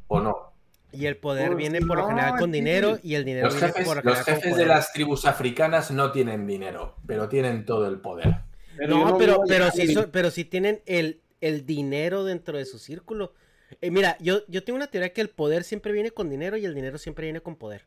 ¿O 0.07 0.19
no? 0.19 0.53
Y 0.91 1.05
el 1.05 1.15
poder 1.17 1.47
pues 1.47 1.57
viene 1.57 1.79
por 1.79 1.97
lo 1.97 2.07
general 2.07 2.37
con 2.37 2.51
dinero 2.51 2.97
y 3.01 3.15
el 3.15 3.23
dinero 3.23 3.47
los 3.47 3.55
jefes, 3.55 3.85
por 3.85 4.03
Los 4.03 4.23
jefes 4.23 4.57
de 4.57 4.65
las 4.65 4.91
tribus 4.91 5.25
africanas 5.25 5.91
no 5.91 6.11
tienen 6.11 6.45
dinero, 6.45 6.95
pero 7.05 7.29
tienen 7.29 7.65
todo 7.65 7.87
el 7.87 7.99
poder. 7.99 8.41
no, 8.87 9.17
pero, 9.17 9.41
pero, 9.47 9.71
sí, 9.71 9.95
pero 10.11 10.31
sí 10.31 10.43
tienen 10.43 10.81
el, 10.85 11.21
el 11.39 11.65
dinero 11.65 12.25
dentro 12.25 12.57
de 12.57 12.65
su 12.65 12.77
círculo. 12.77 13.33
Eh, 13.81 13.91
mira, 13.91 14.17
yo, 14.19 14.41
yo 14.47 14.63
tengo 14.63 14.75
una 14.75 14.87
teoría 14.87 15.13
que 15.13 15.21
el 15.21 15.29
poder 15.29 15.63
siempre 15.63 15.93
viene 15.93 16.11
con 16.11 16.29
dinero 16.29 16.57
y 16.57 16.65
el 16.65 16.73
dinero 16.73 16.97
siempre 16.97 17.25
viene 17.25 17.41
con 17.41 17.55
poder. 17.55 17.85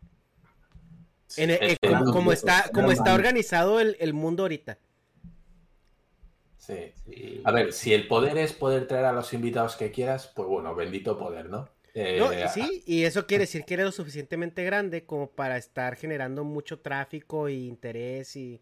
Eh, 1.37 1.77
como, 2.13 2.33
está, 2.33 2.71
como 2.73 2.91
está 2.93 3.15
organizado 3.15 3.81
el, 3.81 4.15
mundo 4.15 4.45
ahorita. 4.45 4.79
Sí. 6.57 6.93
A 7.45 7.53
ver, 7.53 7.73
si 7.73 7.95
el 7.95 8.07
poder 8.07 8.39
es 8.39 8.53
poder 8.53 8.87
traer 8.87 9.07
a 9.07 9.13
los 9.13 9.33
invitados 9.33 9.77
que 9.77 9.91
quieras, 9.91 10.31
pues 10.35 10.49
bueno, 10.49 10.75
bendito 10.75 11.19
poder, 11.19 11.49
¿no? 11.49 11.69
Eh, 11.95 12.47
sí, 12.53 12.85
y 12.87 13.03
eso 13.03 13.27
quiere 13.27 13.43
decir 13.43 13.65
que 13.65 13.75
eres 13.75 13.87
lo 13.87 13.93
suficientemente 13.93 14.63
grande 14.63 15.05
como 15.05 15.29
para 15.29 15.57
estar 15.57 15.97
generando 15.97 16.45
mucho 16.45 16.79
tráfico 16.79 17.49
e 17.49 17.55
interés 17.55 18.37
y, 18.37 18.61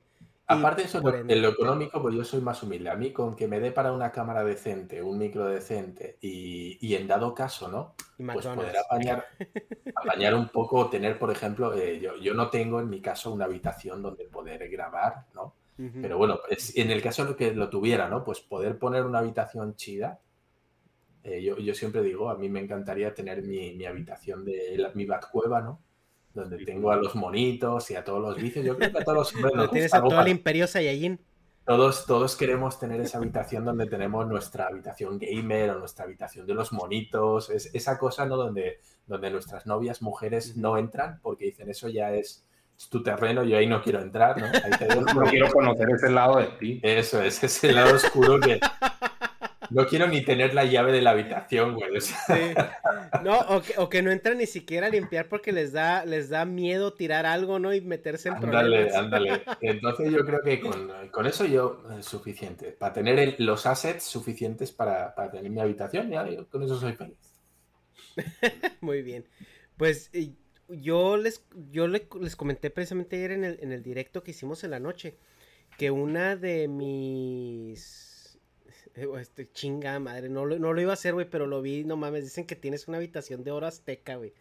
Aparte 0.50 0.80
de 0.80 0.88
eso, 0.88 1.02
en 1.06 1.42
lo 1.42 1.50
económico, 1.50 2.00
pues 2.00 2.14
yo 2.14 2.24
soy 2.24 2.40
más 2.40 2.62
humilde. 2.62 2.88
A 2.88 2.96
mí, 2.96 3.12
con 3.12 3.36
que 3.36 3.46
me 3.46 3.60
dé 3.60 3.70
para 3.70 3.92
una 3.92 4.10
cámara 4.10 4.42
decente, 4.42 5.02
un 5.02 5.18
micro 5.18 5.46
decente 5.46 6.16
y, 6.22 6.94
en 6.94 7.06
dado 7.06 7.34
caso, 7.34 7.68
¿no? 7.68 7.94
Pues 8.16 8.46
poder 8.46 8.76
apañar, 8.78 10.34
un 10.34 10.48
poco, 10.48 10.88
tener, 10.88 11.18
por 11.18 11.30
ejemplo, 11.30 11.74
eh, 11.74 12.00
yo, 12.00 12.32
no 12.32 12.48
tengo 12.48 12.80
en 12.80 12.88
mi 12.88 13.02
caso 13.02 13.30
una 13.30 13.44
habitación 13.44 14.00
donde 14.00 14.24
poder 14.24 14.66
grabar, 14.70 15.26
¿no? 15.34 15.54
Pero 15.76 16.18
bueno, 16.18 16.40
en 16.74 16.90
el 16.90 17.00
caso 17.02 17.24
de 17.24 17.36
que 17.36 17.54
lo 17.54 17.68
tuviera, 17.68 18.08
¿no? 18.08 18.24
Pues 18.24 18.40
poder 18.40 18.78
poner 18.78 19.04
una 19.04 19.20
habitación 19.20 19.76
chida. 19.76 20.18
Eh, 21.22 21.42
yo, 21.42 21.74
siempre 21.74 22.02
digo, 22.02 22.30
a 22.30 22.36
mí 22.36 22.48
me 22.48 22.60
encantaría 22.60 23.14
tener 23.14 23.42
mi, 23.42 23.84
habitación 23.84 24.46
de 24.46 24.90
mi 24.94 25.04
bat 25.04 25.30
cueva, 25.30 25.60
¿no? 25.60 25.80
Donde 26.38 26.64
tengo 26.64 26.90
a 26.90 26.96
los 26.96 27.14
monitos 27.14 27.90
y 27.90 27.96
a 27.96 28.04
todos 28.04 28.20
los 28.20 28.36
vicios. 28.36 28.64
Yo 28.64 28.76
creo 28.76 28.92
que 28.92 28.98
a 28.98 29.04
todos 29.04 29.18
los 29.18 29.34
hombres 29.34 29.54
nos 29.56 29.70
tienes 29.70 29.94
a 29.94 30.00
todo 30.00 30.20
el 30.20 30.28
imperio 30.28 30.66
Saiyajin. 30.66 31.20
Todos, 31.64 32.06
todos 32.06 32.34
queremos 32.34 32.80
tener 32.80 33.00
esa 33.00 33.18
habitación 33.18 33.64
donde 33.64 33.86
tenemos 33.86 34.26
nuestra 34.26 34.68
habitación 34.68 35.18
gamer 35.18 35.70
o 35.70 35.78
nuestra 35.78 36.06
habitación 36.06 36.46
de 36.46 36.54
los 36.54 36.72
monitos, 36.72 37.50
es, 37.50 37.74
esa 37.74 37.98
cosa 37.98 38.24
¿no? 38.24 38.36
donde, 38.36 38.80
donde 39.06 39.30
nuestras 39.30 39.66
novias 39.66 40.00
mujeres 40.00 40.56
no 40.56 40.78
entran 40.78 41.20
porque 41.20 41.44
dicen 41.44 41.68
eso 41.68 41.88
ya 41.88 42.14
es, 42.14 42.46
tu 42.90 43.02
terreno, 43.02 43.42
yo 43.42 43.58
ahí 43.58 43.66
no 43.66 43.82
quiero 43.82 44.00
entrar, 44.00 44.40
¿no? 44.40 44.46
no 45.14 45.24
quiero 45.24 45.50
conocer 45.50 45.90
ese 45.90 46.10
lado 46.10 46.38
de 46.38 46.46
ti. 46.58 46.80
Eso 46.82 47.20
es, 47.20 47.42
ese 47.42 47.72
lado 47.72 47.96
oscuro 47.96 48.38
que, 48.38 48.60
no 49.70 49.86
quiero 49.86 50.08
ni 50.08 50.22
tener 50.22 50.54
la 50.54 50.64
llave 50.64 50.92
de 50.92 51.02
la 51.02 51.10
habitación, 51.10 51.74
güey. 51.74 52.00
Sí. 52.00 52.54
No, 53.22 53.40
o 53.76 53.88
que, 53.88 54.02
no 54.02 54.10
entran 54.10 54.38
ni 54.38 54.46
siquiera 54.46 54.86
a 54.86 54.90
limpiar 54.90 55.28
porque 55.28 55.52
les 55.52 55.72
da, 55.72 56.04
les 56.04 56.28
da 56.28 56.44
miedo 56.44 56.94
tirar 56.94 57.26
algo, 57.26 57.58
¿no? 57.58 57.74
Y 57.74 57.80
meterse 57.80 58.28
en 58.28 58.36
ándale, 58.36 58.94
Ándale, 58.94 59.42
Entonces 59.60 60.12
yo 60.12 60.24
creo 60.24 60.40
que 60.42 60.60
con, 60.60 61.26
eso 61.26 61.44
yo 61.44 61.82
es 61.90 61.98
eh, 61.98 62.02
suficiente. 62.02 62.72
Para 62.72 62.92
tener 62.92 63.36
los 63.38 63.66
assets 63.66 64.04
suficientes 64.04 64.72
para, 64.72 65.14
tener 65.30 65.50
mi 65.50 65.60
habitación, 65.60 66.10
ya 66.10 66.26
con 66.50 66.62
eso 66.62 66.78
soy 66.78 66.92
feliz. 66.92 67.16
Muy 68.80 69.02
bien. 69.02 69.24
Pues 69.76 70.10
yo 70.68 71.16
les, 71.16 71.44
yo 71.70 71.86
les 71.86 72.36
comenté 72.36 72.70
precisamente 72.70 73.16
ayer 73.16 73.32
en 73.32 73.44
el, 73.44 73.58
en 73.62 73.72
el 73.72 73.82
directo 73.82 74.22
que 74.22 74.32
hicimos 74.32 74.64
en 74.64 74.70
la 74.70 74.80
noche 74.80 75.16
que 75.76 75.90
una 75.90 76.34
de 76.34 76.66
mis 76.66 78.07
este, 79.20 79.50
chinga 79.52 79.98
madre, 79.98 80.28
no 80.28 80.44
lo, 80.44 80.58
no 80.58 80.72
lo 80.72 80.80
iba 80.80 80.92
a 80.92 80.94
hacer, 80.94 81.14
güey, 81.14 81.28
pero 81.28 81.46
lo 81.46 81.62
vi, 81.62 81.84
no 81.84 81.96
mames, 81.96 82.24
dicen 82.24 82.46
que 82.46 82.56
tienes 82.56 82.88
una 82.88 82.98
habitación 82.98 83.44
de 83.44 83.50
oro 83.50 83.66
azteca, 83.66 84.16
güey. 84.16 84.34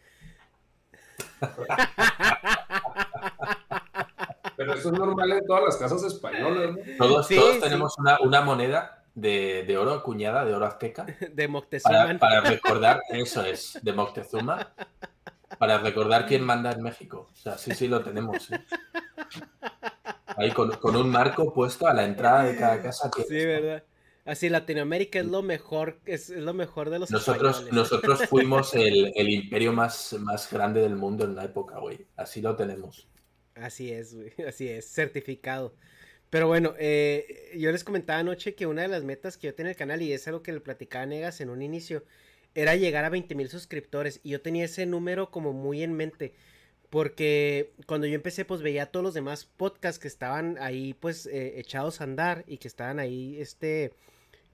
Pero 4.56 4.74
eso 4.74 4.92
es 4.92 4.98
normal 4.98 5.30
en 5.30 5.46
todas 5.46 5.64
las 5.64 5.76
casas 5.76 6.02
españolas, 6.02 6.72
¿no? 6.72 6.78
Todos, 6.98 7.28
todos 7.28 7.60
tenemos 7.60 7.96
una, 7.96 8.18
una, 8.20 8.40
moneda 8.40 9.04
de, 9.14 9.62
de, 9.64 9.78
oro 9.78 9.92
acuñada, 9.92 10.44
de 10.44 10.52
oro 10.52 10.66
azteca. 10.66 11.06
De 11.32 11.46
Moctezuma. 11.46 12.18
Para, 12.18 12.40
recordar, 12.40 13.00
eso 13.10 13.44
es, 13.44 13.78
de 13.82 13.92
Moctezuma. 13.92 14.72
Para 15.58 15.78
recordar 15.78 16.26
quién 16.26 16.42
manda 16.42 16.72
en 16.72 16.82
México. 16.82 17.28
O 17.32 17.36
sea, 17.36 17.56
sí, 17.56 17.72
sí 17.72 17.86
lo 17.86 18.02
tenemos. 18.02 18.48
Ahí 20.36 20.50
con, 20.50 20.72
con, 20.72 20.96
un 20.96 21.08
marco 21.08 21.52
puesto 21.54 21.86
a 21.86 21.94
la 21.94 22.04
entrada 22.04 22.42
de 22.42 22.56
cada 22.56 22.82
casa. 22.82 23.10
Sí, 23.28 23.44
verdad. 23.46 23.84
Así 24.28 24.50
Latinoamérica 24.50 25.20
es 25.20 25.26
lo 25.26 25.42
mejor, 25.42 26.00
es, 26.04 26.28
lo 26.28 26.52
mejor 26.52 26.90
de 26.90 26.98
los 26.98 27.10
Nosotros, 27.10 27.72
nosotros 27.72 28.20
fuimos 28.28 28.74
el, 28.74 29.10
imperio 29.16 29.72
más, 29.72 30.14
más 30.20 30.52
grande 30.52 30.82
del 30.82 30.96
mundo 30.96 31.24
en 31.24 31.34
la 31.34 31.46
época, 31.46 31.78
güey. 31.78 32.06
Así 32.14 32.42
lo 32.42 32.54
tenemos. 32.54 33.08
Así 33.54 33.90
es, 33.90 34.14
güey. 34.14 34.34
Así 34.46 34.68
es, 34.68 34.84
certificado. 34.84 35.74
Pero 36.28 36.46
bueno, 36.46 36.74
eh, 36.78 37.52
yo 37.56 37.72
les 37.72 37.84
comentaba 37.84 38.18
anoche 38.18 38.54
que 38.54 38.66
una 38.66 38.82
de 38.82 38.88
las 38.88 39.02
metas 39.02 39.38
que 39.38 39.46
yo 39.46 39.54
tenía 39.54 39.70
en 39.70 39.74
el 39.74 39.78
canal, 39.78 40.02
y 40.02 40.12
es 40.12 40.28
algo 40.28 40.42
que 40.42 40.52
le 40.52 40.60
platicaba 40.60 41.04
a 41.04 41.06
Negas 41.06 41.40
en 41.40 41.48
un 41.48 41.62
inicio, 41.62 42.04
era 42.54 42.76
llegar 42.76 43.06
a 43.06 43.08
20 43.08 43.34
mil 43.34 43.48
suscriptores. 43.48 44.20
Y 44.22 44.30
yo 44.30 44.42
tenía 44.42 44.66
ese 44.66 44.84
número 44.84 45.30
como 45.30 45.54
muy 45.54 45.82
en 45.82 45.94
mente. 45.94 46.34
Porque 46.90 47.72
cuando 47.86 48.06
yo 48.06 48.14
empecé, 48.14 48.44
pues 48.44 48.60
veía 48.60 48.82
a 48.82 48.86
todos 48.86 49.04
los 49.04 49.14
demás 49.14 49.46
podcasts 49.46 49.98
que 49.98 50.08
estaban 50.08 50.58
ahí, 50.60 50.92
pues, 50.92 51.24
eh, 51.24 51.58
echados 51.58 52.02
a 52.02 52.04
andar 52.04 52.44
y 52.46 52.58
que 52.58 52.68
estaban 52.68 52.98
ahí, 52.98 53.40
este, 53.40 53.94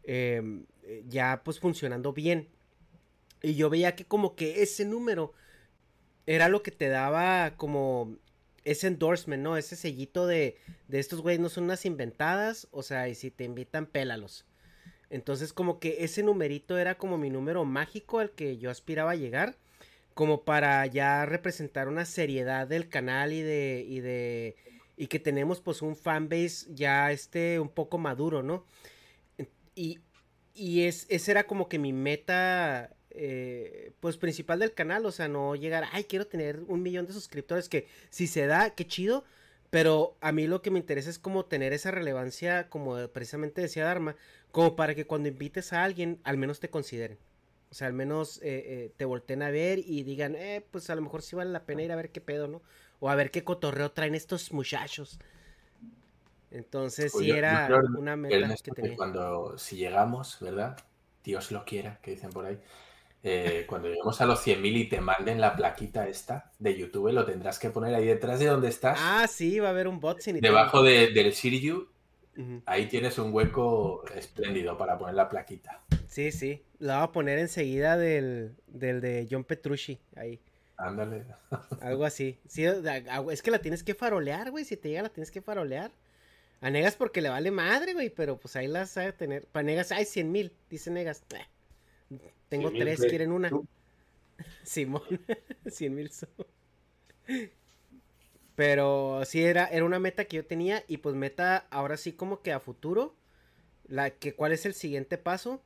eh, 0.07 0.42
ya 1.09 1.42
pues 1.44 1.61
funcionando 1.61 2.12
bien. 2.12 2.48
Y 3.42 3.55
yo 3.55 3.70
veía 3.70 3.94
que 3.96 4.05
como 4.05 4.36
que 4.36 4.62
ese 4.62 4.84
número 4.84 5.32
era 6.26 6.48
lo 6.48 6.62
que 6.62 6.70
te 6.70 6.88
daba 6.88 7.57
como 7.57 8.16
ese 8.64 8.86
endorsement, 8.86 9.42
¿no? 9.42 9.57
Ese 9.57 9.76
sellito 9.76 10.26
de, 10.26 10.57
de 10.88 10.98
estos 10.98 11.20
güeyes 11.20 11.40
no 11.40 11.48
son 11.48 11.64
unas 11.64 11.84
inventadas, 11.84 12.68
o 12.70 12.82
sea, 12.82 13.09
y 13.09 13.14
si 13.14 13.30
te 13.30 13.44
invitan, 13.44 13.86
pélalos. 13.86 14.46
Entonces 15.11 15.52
como 15.52 15.78
que 15.78 16.05
ese 16.05 16.22
numerito 16.22 16.78
era 16.78 16.96
como 16.96 17.18
mi 17.18 17.30
número 17.30 17.64
mágico 17.64 18.18
al 18.18 18.30
que 18.30 18.57
yo 18.57 18.70
aspiraba 18.70 19.12
a 19.12 19.16
llegar, 19.16 19.57
como 20.14 20.44
para 20.44 20.86
ya 20.86 21.26
representar 21.26 21.88
una 21.88 22.05
seriedad 22.05 22.66
del 22.66 22.88
canal 22.88 23.32
y 23.32 23.42
de, 23.42 23.84
y 23.86 24.00
de, 24.00 24.57
y 24.96 25.09
que 25.09 25.18
tenemos 25.18 25.61
pues 25.61 25.82
un 25.82 25.96
fanbase 25.96 26.66
ya 26.74 27.12
este 27.12 27.61
un 27.61 27.68
poco 27.68 27.98
maduro, 27.98 28.42
¿no? 28.42 28.64
Y, 29.74 29.98
y 30.54 30.82
es, 30.82 31.06
esa 31.08 31.32
era 31.32 31.46
como 31.46 31.68
que 31.68 31.78
mi 31.78 31.92
meta, 31.92 32.94
eh, 33.10 33.92
pues 34.00 34.16
principal 34.16 34.60
del 34.60 34.74
canal, 34.74 35.04
o 35.06 35.12
sea, 35.12 35.28
no 35.28 35.54
llegar, 35.56 35.84
ay, 35.92 36.04
quiero 36.04 36.26
tener 36.26 36.60
un 36.68 36.82
millón 36.82 37.06
de 37.06 37.12
suscriptores, 37.12 37.68
que 37.68 37.86
si 38.10 38.26
se 38.26 38.46
da, 38.46 38.70
qué 38.74 38.86
chido, 38.86 39.24
pero 39.70 40.16
a 40.20 40.30
mí 40.32 40.46
lo 40.46 40.62
que 40.62 40.70
me 40.70 40.78
interesa 40.78 41.10
es 41.10 41.18
como 41.18 41.46
tener 41.46 41.72
esa 41.72 41.90
relevancia, 41.90 42.68
como 42.68 43.08
precisamente 43.08 43.60
decía 43.60 43.84
Dharma, 43.84 44.16
como 44.52 44.76
para 44.76 44.94
que 44.94 45.06
cuando 45.06 45.28
invites 45.28 45.72
a 45.72 45.82
alguien, 45.82 46.20
al 46.22 46.36
menos 46.38 46.60
te 46.60 46.70
consideren. 46.70 47.18
O 47.74 47.74
sea, 47.74 47.88
al 47.88 47.92
menos 47.92 48.38
eh, 48.38 48.42
eh, 48.44 48.92
te 48.96 49.04
volteen 49.04 49.42
a 49.42 49.50
ver 49.50 49.80
y 49.80 50.04
digan, 50.04 50.36
eh, 50.36 50.64
pues 50.70 50.90
a 50.90 50.94
lo 50.94 51.02
mejor 51.02 51.22
sí 51.22 51.34
vale 51.34 51.50
la 51.50 51.66
pena 51.66 51.82
ir 51.82 51.90
a 51.90 51.96
ver 51.96 52.10
qué 52.12 52.20
pedo, 52.20 52.46
¿no? 52.46 52.62
O 53.00 53.10
a 53.10 53.16
ver 53.16 53.32
qué 53.32 53.42
cotorreo 53.42 53.90
traen 53.90 54.14
estos 54.14 54.52
muchachos. 54.52 55.18
Entonces 56.55 57.11
pues 57.12 57.24
sí 57.24 57.32
era 57.32 57.68
una 57.98 58.16
meta 58.16 58.55
que 58.62 58.70
tenía. 58.70 58.96
Cuando, 58.96 59.59
si 59.59 59.76
llegamos, 59.76 60.38
¿verdad? 60.40 60.76
Dios 61.24 61.50
lo 61.50 61.64
quiera, 61.64 61.98
que 62.00 62.12
dicen 62.12 62.30
por 62.30 62.46
ahí. 62.46 62.59
Eh, 63.24 63.64
cuando 63.66 63.88
lleguemos 63.88 64.20
a 64.20 64.26
los 64.26 64.46
100.000 64.46 64.76
y 64.76 64.88
te 64.88 65.00
manden 65.00 65.40
la 65.40 65.57
plaquita 65.57 66.07
esta 66.07 66.52
de 66.59 66.76
YouTube, 66.76 67.11
lo 67.11 67.24
tendrás 67.24 67.59
que 67.59 67.70
poner 67.70 67.94
ahí 67.94 68.05
detrás 68.05 68.38
de 68.38 68.46
donde 68.46 68.68
estás. 68.68 68.98
Ah, 69.00 69.26
sí, 69.26 69.59
va 69.59 69.68
a 69.68 69.70
haber 69.70 69.88
un 69.88 69.98
bot 69.98 70.20
sin 70.20 70.38
Debajo 70.40 70.82
de, 70.82 71.11
del 71.11 71.32
Sirius, 71.32 71.84
ahí 72.66 72.86
tienes 72.86 73.18
un 73.18 73.32
hueco 73.32 74.05
espléndido 74.14 74.76
para 74.76 74.98
poner 74.98 75.14
la 75.14 75.28
plaquita. 75.28 75.82
Sí, 76.07 76.30
sí, 76.30 76.62
la 76.78 76.98
voy 76.98 77.05
a 77.05 77.12
poner 77.12 77.38
enseguida 77.38 77.96
del, 77.96 78.55
del 78.66 79.00
de 79.00 79.26
John 79.28 79.44
Petrucci, 79.44 79.98
ahí. 80.16 80.38
Ándale. 80.76 81.24
Algo 81.80 82.05
así. 82.05 82.38
Sí, 82.46 82.64
es 82.64 83.42
que 83.42 83.50
la 83.50 83.61
tienes 83.61 83.82
que 83.82 83.94
farolear, 83.94 84.50
güey. 84.50 84.64
Si 84.64 84.76
te 84.76 84.90
llega, 84.90 85.02
la 85.02 85.09
tienes 85.09 85.30
que 85.30 85.40
farolear. 85.40 85.92
A 86.64 86.70
Negas 86.70 86.96
porque 86.96 87.20
le 87.20 87.28
vale 87.28 87.50
madre, 87.50 87.92
güey, 87.92 88.08
pero 88.08 88.38
pues 88.38 88.56
ahí 88.56 88.68
las 88.68 88.88
sabe 88.88 89.12
tener. 89.12 89.46
Para 89.48 89.64
Negas, 89.64 89.92
hay 89.92 90.06
100 90.06 90.32
mil, 90.32 90.50
dice 90.70 90.90
Negas. 90.90 91.22
tengo 92.48 92.70
tres, 92.70 93.00
quieren 93.00 93.32
una. 93.32 93.50
Simón, 94.64 95.02
100 95.66 95.94
mil 95.94 96.10
Pero 98.54 99.22
sí 99.26 99.42
era, 99.42 99.66
era 99.66 99.84
una 99.84 99.98
meta 99.98 100.24
que 100.24 100.36
yo 100.36 100.46
tenía 100.46 100.82
y 100.88 100.96
pues 100.96 101.14
meta 101.14 101.66
ahora 101.68 101.98
sí 101.98 102.14
como 102.14 102.40
que 102.40 102.50
a 102.50 102.60
futuro. 102.60 103.14
La, 103.86 104.08
que, 104.08 104.34
¿Cuál 104.34 104.52
es 104.52 104.64
el 104.64 104.72
siguiente 104.72 105.18
paso? 105.18 105.62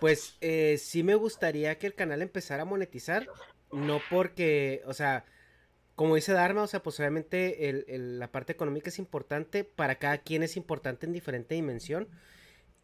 Pues 0.00 0.38
eh, 0.40 0.78
sí 0.78 1.02
me 1.02 1.16
gustaría 1.16 1.76
que 1.76 1.86
el 1.86 1.94
canal 1.94 2.22
empezara 2.22 2.62
a 2.62 2.64
monetizar. 2.64 3.28
No 3.72 4.00
porque, 4.08 4.80
o 4.86 4.94
sea, 4.94 5.26
como 6.00 6.14
dice 6.14 6.32
Dharma, 6.32 6.62
o 6.62 6.66
sea, 6.66 6.82
pues 6.82 6.98
obviamente 6.98 7.84
la 7.98 8.32
parte 8.32 8.54
económica 8.54 8.88
es 8.88 8.98
importante, 8.98 9.64
para 9.64 9.96
cada 9.96 10.16
quien 10.16 10.42
es 10.42 10.56
importante 10.56 11.04
en 11.04 11.12
diferente 11.12 11.54
dimensión. 11.54 12.08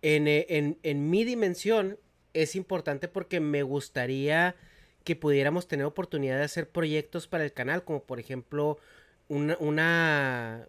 Eh, 0.02 0.76
en, 0.82 1.08
mi 1.08 1.24
dimensión 1.24 1.98
es 2.34 2.54
importante 2.54 3.08
porque 3.08 3.40
me 3.40 3.62
gustaría 3.62 4.54
que 5.02 5.16
pudiéramos 5.16 5.66
tener 5.66 5.86
oportunidad 5.86 6.36
de 6.36 6.44
hacer 6.44 6.68
proyectos 6.68 7.26
para 7.26 7.44
el 7.44 7.54
canal, 7.54 7.84
como 7.84 8.02
por 8.02 8.20
ejemplo 8.20 8.76
una, 9.28 10.68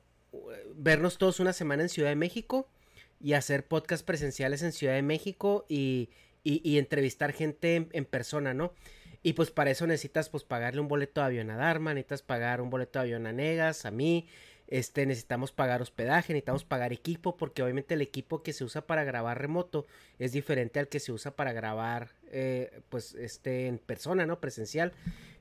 vernos 0.74 1.18
todos 1.18 1.42
una 1.42 1.52
semana 1.52 1.84
en 1.84 1.90
Ciudad 1.90 2.08
de 2.08 2.16
México 2.16 2.70
y 3.20 3.34
hacer 3.34 3.66
podcast 3.66 4.06
presenciales 4.06 4.62
en 4.62 4.72
Ciudad 4.72 4.94
de 4.94 5.02
México 5.02 5.66
y, 5.68 6.12
entrevistar 6.46 7.34
gente 7.34 7.90
en 7.92 8.06
persona, 8.06 8.54
¿no? 8.54 8.72
Y 9.24 9.34
pues 9.34 9.52
para 9.52 9.72
eso 9.72 9.88
necesitas 9.88 10.30
pues 10.30 10.44
pagarle 10.44 10.82
un 10.82 10.88
boleto 10.88 11.22
de 11.22 11.28
avión 11.28 11.50
a 11.50 11.58
Dharma, 11.58 11.94
necesitas 11.94 12.22
pagar 12.22 12.62
un 12.62 12.70
boleto 12.70 13.00
de 13.00 13.04
avión 13.04 13.28
a 13.28 13.34
Negas, 13.34 13.86
a 13.86 13.92
mí, 13.92 14.28
este, 14.68 15.06
necesitamos 15.06 15.52
pagar 15.52 15.82
hospedaje, 15.82 16.34
necesitamos 16.34 16.66
pagar 16.66 16.92
equipo, 16.92 17.38
porque 17.38 17.64
obviamente 17.64 17.94
el 17.94 18.02
equipo 18.02 18.44
que 18.44 18.54
se 18.54 18.64
usa 18.64 18.86
para 18.86 19.04
grabar 19.04 19.42
remoto 19.42 19.88
es 20.20 20.34
diferente 20.34 20.80
al 20.80 20.88
que 20.88 21.00
se 21.00 21.12
usa 21.12 21.36
para 21.36 21.54
grabar, 21.54 22.10
eh, 22.32 22.82
pues, 22.90 23.16
este, 23.16 23.68
en 23.68 23.80
persona, 23.80 24.26
¿no? 24.26 24.40
Presencial. 24.40 24.92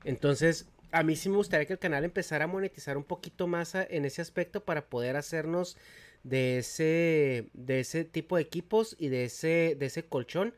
Entonces, 0.05 0.67
a 0.91 1.03
mí 1.03 1.15
sí 1.15 1.29
me 1.29 1.35
gustaría 1.35 1.65
que 1.65 1.73
el 1.73 1.79
canal 1.79 2.05
empezara 2.05 2.45
a 2.45 2.47
monetizar 2.47 2.97
un 2.97 3.03
poquito 3.03 3.47
más 3.47 3.75
en 3.75 4.05
ese 4.05 4.21
aspecto 4.21 4.63
para 4.63 4.85
poder 4.89 5.17
hacernos 5.17 5.77
de 6.23 6.59
ese, 6.59 7.49
de 7.53 7.81
ese 7.81 8.05
tipo 8.05 8.37
de 8.37 8.43
equipos 8.43 8.95
y 8.97 9.09
de 9.09 9.25
ese, 9.25 9.75
de 9.77 9.85
ese 9.85 10.03
colchón 10.03 10.53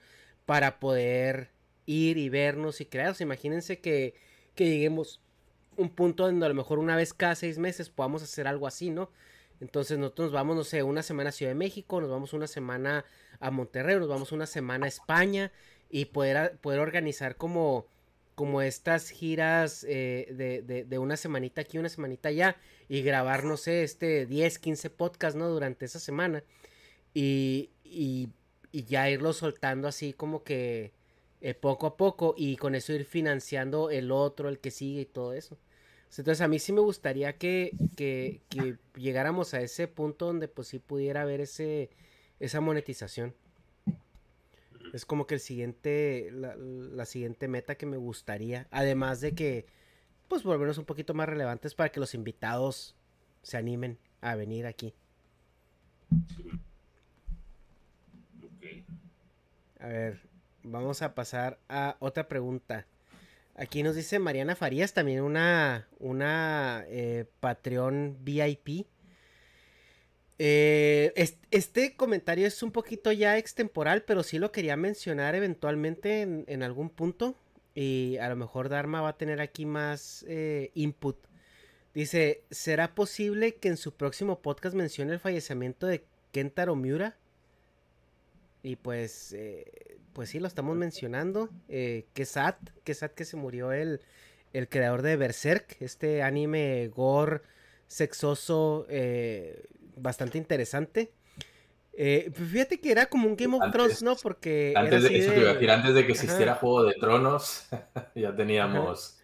para 0.45 0.79
poder 0.79 1.49
ir 1.89 2.17
y 2.17 2.29
vernos 2.29 2.81
y 2.81 2.85
crear. 2.85 3.15
imagínense 3.19 3.79
que, 3.79 4.13
que 4.53 4.69
lleguemos 4.69 5.21
un 5.75 5.89
punto 5.89 6.25
donde 6.25 6.45
a 6.45 6.49
lo 6.49 6.55
mejor 6.55 6.77
una 6.77 6.95
vez 6.95 7.13
cada 7.13 7.35
seis 7.35 7.57
meses 7.57 7.89
podamos 7.89 8.21
hacer 8.21 8.47
algo 8.47 8.67
así, 8.67 8.91
¿no? 8.91 9.09
Entonces 9.59 9.97
nosotros 9.97 10.27
nos 10.27 10.33
vamos, 10.33 10.55
no 10.55 10.63
sé, 10.63 10.83
una 10.83 11.01
semana 11.01 11.29
a 11.29 11.31
Ciudad 11.31 11.51
de 11.51 11.55
México, 11.55 11.99
nos 11.99 12.09
vamos 12.09 12.33
una 12.33 12.47
semana 12.47 13.05
a 13.39 13.49
Monterrey, 13.49 13.97
nos 13.97 14.07
vamos 14.07 14.31
una 14.31 14.45
semana 14.45 14.85
a 14.85 14.89
España 14.89 15.51
y 15.89 16.05
poder, 16.05 16.57
poder 16.59 16.79
organizar 16.79 17.37
como, 17.37 17.87
como 18.35 18.61
estas 18.61 19.09
giras 19.09 19.83
eh, 19.89 20.85
de, 20.87 20.97
una 20.99 21.17
semanita 21.17 21.61
aquí, 21.61 21.79
una 21.79 21.89
semanita 21.89 22.29
allá, 22.29 22.55
y 22.87 23.01
grabar, 23.01 23.43
no 23.43 23.57
sé, 23.57 23.83
este 23.83 24.27
10, 24.27 24.59
15 24.59 24.89
podcasts, 24.91 25.37
¿no? 25.37 25.49
Durante 25.49 25.85
esa 25.85 25.99
semana. 25.99 26.43
Y, 27.13 27.71
y, 27.83 28.29
ya 28.71 29.09
irlo 29.09 29.33
soltando 29.33 29.87
así 29.87 30.13
como 30.13 30.43
que 30.43 30.93
eh, 31.41 31.53
poco 31.53 31.87
a 31.87 31.97
poco 31.97 32.33
y 32.37 32.57
con 32.57 32.75
eso 32.75 32.93
ir 32.93 33.05
financiando 33.05 33.89
el 33.89 34.11
otro, 34.11 34.49
el 34.49 34.59
que 34.59 34.71
sigue 34.71 35.01
y 35.01 35.05
todo 35.05 35.33
eso. 35.33 35.57
Entonces 36.17 36.41
a 36.41 36.47
mí 36.47 36.57
sí 36.59 36.73
me 36.73 36.81
gustaría 36.81 37.37
que, 37.37 37.71
que, 37.95 38.41
que 38.49 38.77
llegáramos 38.95 39.53
a 39.53 39.61
ese 39.61 39.87
punto 39.87 40.25
donde 40.25 40.47
pues 40.47 40.67
sí 40.67 40.79
pudiera 40.79 41.21
haber 41.21 41.41
ese, 41.41 41.91
esa 42.39 42.61
monetización. 42.61 43.35
Es 44.93 45.05
como 45.05 45.27
que 45.27 45.35
el 45.35 45.39
siguiente, 45.39 46.29
la, 46.31 47.05
siguiente 47.05 47.47
meta 47.47 47.75
que 47.75 47.85
me 47.85 47.97
gustaría. 47.97 48.67
Además 48.71 49.21
de 49.21 49.35
que, 49.35 49.65
pues, 50.27 50.43
volvernos 50.43 50.77
un 50.77 50.85
poquito 50.85 51.13
más 51.13 51.29
relevantes 51.29 51.75
para 51.75 51.91
que 51.91 51.99
los 51.99 52.15
invitados 52.15 52.95
se 53.43 53.57
animen 53.57 53.97
a 54.21 54.35
venir 54.35 54.65
aquí. 54.65 54.93
A 59.79 59.87
ver, 59.87 60.21
vamos 60.63 61.01
a 61.01 61.15
pasar 61.15 61.59
a 61.69 61.97
otra 61.99 62.27
pregunta. 62.27 62.85
Aquí 63.55 63.83
nos 63.83 63.95
dice 63.95 64.19
Mariana 64.19 64.55
Farías, 64.55 64.93
también 64.93 65.21
una, 65.21 65.87
una 65.99 66.85
eh, 66.87 67.25
Patreon 67.41 68.17
VIP. 68.21 68.87
Eh, 70.41 71.11
este 71.51 71.97
comentario 71.97 72.47
es 72.47 72.63
un 72.63 72.71
poquito 72.71 73.11
ya 73.11 73.37
extemporal, 73.37 74.03
pero 74.03 74.23
sí 74.23 74.39
lo 74.39 74.53
quería 74.53 74.77
mencionar 74.77 75.35
eventualmente 75.35 76.21
en, 76.21 76.63
algún 76.63 76.89
punto. 76.89 77.35
Y 77.75 78.17
a 78.17 78.29
lo 78.29 78.37
mejor 78.37 78.69
Dharma 78.69 79.01
va 79.01 79.09
a 79.09 79.17
tener 79.17 79.41
aquí 79.41 79.65
más 79.65 80.23
eh, 80.27 80.71
input. 80.73 81.17
Dice, 81.93 82.43
¿será 82.51 82.95
posible 82.95 83.55
que 83.55 83.67
en 83.67 83.77
su 83.77 83.93
próximo 83.93 84.39
podcast 84.39 84.75
mencione 84.75 85.11
el 85.11 85.19
fallecimiento 85.19 85.85
de 85.85 86.05
Kentaro 86.31 86.77
Miura? 86.77 87.17
Y 88.61 88.75
pues, 88.75 89.33
eh, 89.33 89.97
pues 90.13 90.29
sí, 90.29 90.39
lo 90.39 90.47
estamos 90.47 90.75
mencionando. 90.75 91.49
que 91.67 92.25
sad, 92.25 92.55
que 92.83 92.93
sad 92.93 93.11
que 93.11 93.25
se 93.25 93.37
murió 93.37 93.71
el, 93.71 94.01
el 94.53 94.67
creador 94.67 95.01
de 95.01 95.15
Berserk, 95.15 95.77
este 95.79 96.23
anime 96.23 96.87
gore 96.89 97.41
sexoso, 97.87 98.85
bastante 99.95 100.37
interesante. 100.37 101.11
Eh, 102.01 102.31
pues 102.33 102.49
fíjate 102.49 102.79
que 102.79 102.93
era 102.93 103.07
como 103.07 103.27
un 103.27 103.35
Game 103.35 103.57
of 103.57 103.73
Thrones, 103.73 104.01
¿no? 104.01 104.15
Porque. 104.15 104.73
Antes 104.73 105.03
de, 105.03 105.69
antes 105.69 105.93
de 105.93 106.05
que 106.05 106.13
existiera 106.13 106.55
Juego 106.55 106.83
de 106.83 106.93
Tronos, 106.93 107.67
ya 108.15 108.33
teníamos. 108.33 109.19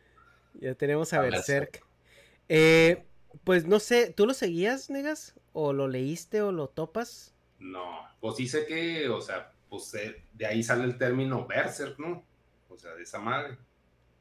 Ya 0.55 0.75
tenemos 0.75 1.13
a, 1.13 1.21
Berserk. 1.21 1.85
Eh, 2.49 3.05
pues 3.45 3.65
no 3.65 3.79
sé, 3.79 4.11
¿tú 4.11 4.25
lo 4.25 4.33
seguías, 4.33 4.89
Negas? 4.89 5.35
¿O 5.53 5.71
lo 5.71 5.87
leíste 5.87 6.41
o 6.41 6.51
lo 6.51 6.67
topas? 6.67 7.33
No, 7.59 7.81
pues 8.25 8.37
sí 8.37 8.47
sé 8.47 8.65
que, 8.65 9.07
o 9.07 9.21
sea, 9.21 9.51
pues 9.69 9.93
eh, 9.93 10.23
de 10.33 10.47
ahí 10.47 10.63
sale 10.63 10.85
el 10.85 10.97
término 10.97 11.45
Berserk, 11.45 11.99
¿no? 11.99 12.25
O 12.69 12.75
sea, 12.75 12.95
de 12.95 13.03
esa 13.03 13.19
madre. 13.19 13.55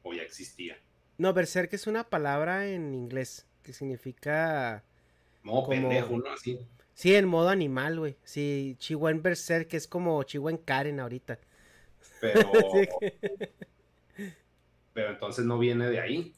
O 0.03 0.13
ya 0.13 0.21
existía. 0.21 0.77
No, 1.17 1.33
Berserk 1.33 1.73
es 1.73 1.87
una 1.87 2.07
palabra 2.07 2.67
en 2.67 2.93
inglés 2.93 3.47
que 3.63 3.73
significa 3.73 4.83
Modo 5.41 5.69
pendejo, 5.69 6.19
¿no? 6.19 6.31
Así. 6.31 6.59
Sí, 6.93 7.15
en 7.15 7.27
modo 7.27 7.49
animal, 7.49 7.97
güey. 7.97 8.15
Sí, 8.23 8.75
Chihuahua 8.77 9.19
Berserk 9.19 9.73
es 9.73 9.87
como 9.87 10.21
Chihuahua 10.21 10.63
Karen 10.63 10.99
ahorita. 10.99 11.39
Pero. 12.21 12.41
Pero 14.93 15.09
entonces 15.09 15.45
no 15.45 15.57
viene 15.57 15.89
de 15.89 15.99
ahí. 15.99 16.35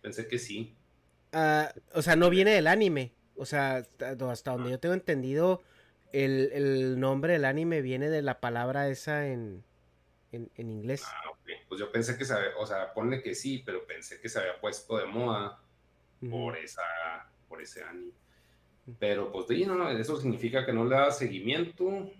Pensé 0.00 0.26
que 0.26 0.38
sí. 0.38 0.74
Ah, 1.34 1.70
o 1.92 2.00
sea, 2.00 2.16
no 2.16 2.30
viene 2.30 2.52
del 2.52 2.66
anime. 2.66 3.12
O 3.36 3.44
sea, 3.44 3.86
hasta, 4.30 4.52
donde 4.52 4.70
yo 4.70 4.80
tengo 4.80 4.94
entendido, 4.94 5.60
el, 6.14 7.00
nombre 7.00 7.32
del 7.32 7.44
anime 7.44 7.82
viene 7.82 8.08
de 8.08 8.22
la 8.22 8.40
palabra 8.40 8.88
esa 8.88 9.26
en, 9.26 9.64
en, 10.32 10.50
inglés. 10.56 11.02
Ah, 11.06 11.30
ok. 11.30 11.50
Pues 11.68 11.80
yo 11.80 11.90
pensé 11.90 12.16
que 12.16 12.24
se 12.24 12.34
había, 12.34 12.56
o 12.58 12.66
sea, 12.66 12.92
ponle 12.94 13.22
que 13.22 13.34
sí, 13.34 13.62
pero 13.64 13.84
pensé 13.86 14.20
que 14.20 14.28
se 14.28 14.38
había 14.38 14.60
puesto 14.60 14.96
de 14.96 15.06
moda 15.06 15.60
por 16.30 16.56
esa, 16.56 16.82
por 17.48 17.60
ese 17.60 17.82
anime. 17.82 18.12
Pero 18.98 19.32
pues 19.32 19.46
no, 19.66 19.90
eso 19.90 20.20
significa 20.20 20.64
que 20.64 20.72
no 20.72 20.84
le 20.84 20.94
da 20.94 21.10
seguimiento. 21.10 22.10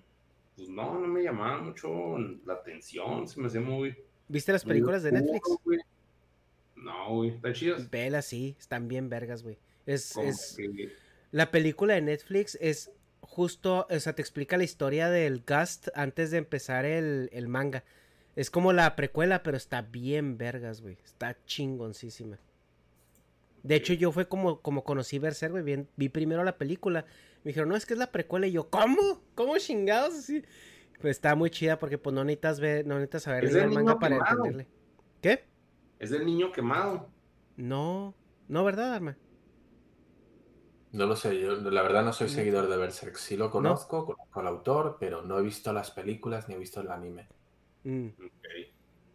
Pues 0.57 0.69
no, 0.69 0.99
no 0.99 1.07
me 1.07 1.23
llamaba 1.23 1.59
mucho 1.59 2.19
la 2.45 2.55
atención, 2.55 3.29
se 3.29 3.41
me 3.41 3.49
hacía 3.49 3.61
muy... 3.61 3.95
¿Viste 4.29 4.53
las 4.53 4.65
películas 4.65 5.03
de 5.03 5.13
Netflix? 5.13 5.49
No, 6.77 7.17
güey, 7.17 7.31
están 7.31 7.53
chidas. 7.53 7.91
Vela, 7.91 8.23
sí, 8.23 8.57
están 8.59 8.89
bien 8.89 9.09
vergas, 9.09 9.43
güey. 9.43 9.59
Es, 9.85 10.17
es... 10.17 10.57
La 11.33 11.51
película 11.51 11.95
de 11.95 12.03
Netflix 12.03 12.57
es 12.61 12.93
justo, 13.27 13.87
o 13.91 14.01
sea, 14.01 14.15
te 14.15 14.23
explica 14.23 14.57
la 14.57 14.65
historia 14.65 15.11
del 15.11 15.43
Gast 15.47 15.89
antes 15.95 16.31
de 16.31 16.39
empezar 16.39 16.85
el, 16.85 17.29
el 17.33 17.49
manga. 17.49 17.85
Es 18.37 18.51
como 18.51 18.73
la 18.73 18.97
precuela, 18.97 19.43
pero 19.43 19.57
está 19.57 19.83
bien 19.83 20.37
vergas, 20.39 20.81
güey. 20.81 20.99
Está 21.05 21.37
chingoncísima. 21.47 22.39
De 23.63 23.77
hecho, 23.77 23.95
yo 23.95 24.13
fue 24.13 24.29
como, 24.29 24.61
como 24.61 24.85
conocí 24.85 25.19
Berserk, 25.19 25.53
güey. 25.53 25.87
Vi, 25.97 26.09
primero 26.09 26.45
la 26.45 26.59
película. 26.59 27.07
Me 27.45 27.51
dijeron, 27.51 27.69
no, 27.69 27.77
es 27.77 27.87
que 27.87 27.95
es 27.95 27.99
la 27.99 28.13
precuela. 28.13 28.47
Y 28.47 28.53
yo, 28.53 28.69
¿cómo? 28.69 29.23
¿Cómo 29.35 29.57
chingados? 29.59 30.15
Así. 30.15 30.43
Pues 31.01 31.17
está 31.17 31.35
muy 31.35 31.51
chida 31.51 31.79
porque 31.79 31.99
pues 31.99 32.15
no 32.15 32.25
necesitas 32.25 32.61
ver, 32.61 32.87
no 32.87 32.95
necesitas 32.95 33.23
saber 33.23 33.45
el 33.45 33.71
manga 33.71 33.99
para 33.99 34.17
entenderle. 34.17 34.67
¿Qué? 35.21 35.45
Es 35.99 36.11
del 36.11 36.27
niño 36.27 36.53
quemado. 36.53 37.09
No, 37.57 38.15
no, 38.49 38.65
¿verdad, 38.65 38.95
Arma? 38.95 39.17
No 40.95 41.07
lo 41.07 41.17
sé, 41.17 41.41
yo 41.41 41.57
la 41.57 41.83
verdad 41.83 42.05
no 42.05 42.13
soy 42.13 42.29
seguidor 42.29 42.69
de 42.69 42.77
Berserk. 42.77 43.17
Sí 43.17 43.37
lo 43.37 43.51
conozco, 43.51 44.07
conozco 44.07 44.41
al 44.41 44.47
autor, 44.47 44.97
pero 45.01 45.23
no 45.23 45.41
he 45.41 45.43
visto 45.43 45.73
las 45.73 45.91
películas 45.91 46.49
ni 46.49 46.55
he 46.55 46.59
visto 46.59 46.81
el 46.81 46.89
anime. 46.89 47.27
Mm. 47.83 48.11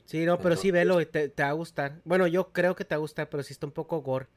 Sí, 0.04 0.26
no, 0.26 0.38
pero 0.40 0.58
sí 0.58 0.72
velo 0.72 1.00
y 1.00 1.06
te, 1.06 1.30
te, 1.30 1.42
va 1.42 1.50
a 1.50 1.54
gustar. 1.54 2.02
Bueno, 2.04 2.28
yo 2.28 2.52
creo 2.52 2.76
que 2.76 2.84
te 2.84 2.96
va 2.96 2.98
a 2.98 3.00
gustar, 3.00 3.30
pero 3.30 3.44
sí 3.44 3.54
está 3.54 3.66
un 3.66 3.72
poco 3.72 4.02
gore. 4.02 4.28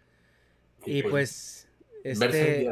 Y, 0.86 1.03
pues, 1.03 1.68
este... 2.05 2.68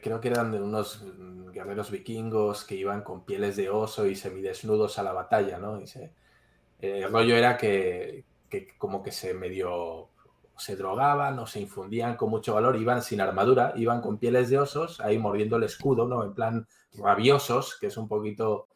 creo 0.00 0.20
que 0.20 0.28
eran 0.28 0.52
de 0.52 0.62
unos 0.62 1.04
guerreros 1.52 1.90
vikingos 1.90 2.64
que 2.64 2.76
iban 2.76 3.02
con 3.02 3.24
pieles 3.24 3.56
de 3.56 3.70
oso 3.70 4.06
y 4.06 4.14
semidesnudos 4.14 5.00
a 5.00 5.02
la 5.02 5.12
batalla, 5.12 5.58
¿no? 5.58 5.80
Y 5.80 5.88
se, 5.88 6.12
el 6.78 7.10
rollo 7.10 7.36
era 7.36 7.56
que, 7.56 8.24
como 8.78 9.02
que 9.02 9.10
se 9.10 9.34
medio 9.34 10.10
se 10.56 10.76
drogaban 10.76 11.38
o 11.38 11.46
se 11.46 11.60
infundían 11.60 12.16
con 12.16 12.30
mucho 12.30 12.54
valor, 12.54 12.76
iban 12.76 13.02
sin 13.02 13.20
armadura, 13.20 13.72
iban 13.76 14.00
con 14.00 14.18
pieles 14.18 14.50
de 14.50 14.58
osos, 14.58 15.00
ahí 15.00 15.18
mordiendo 15.18 15.56
el 15.56 15.64
escudo, 15.64 16.06
¿no? 16.06 16.24
En 16.24 16.34
plan 16.34 16.66
rabiosos, 16.94 17.78
que 17.78 17.88
es 17.88 17.96
un 17.96 18.08
poquito 18.08 18.68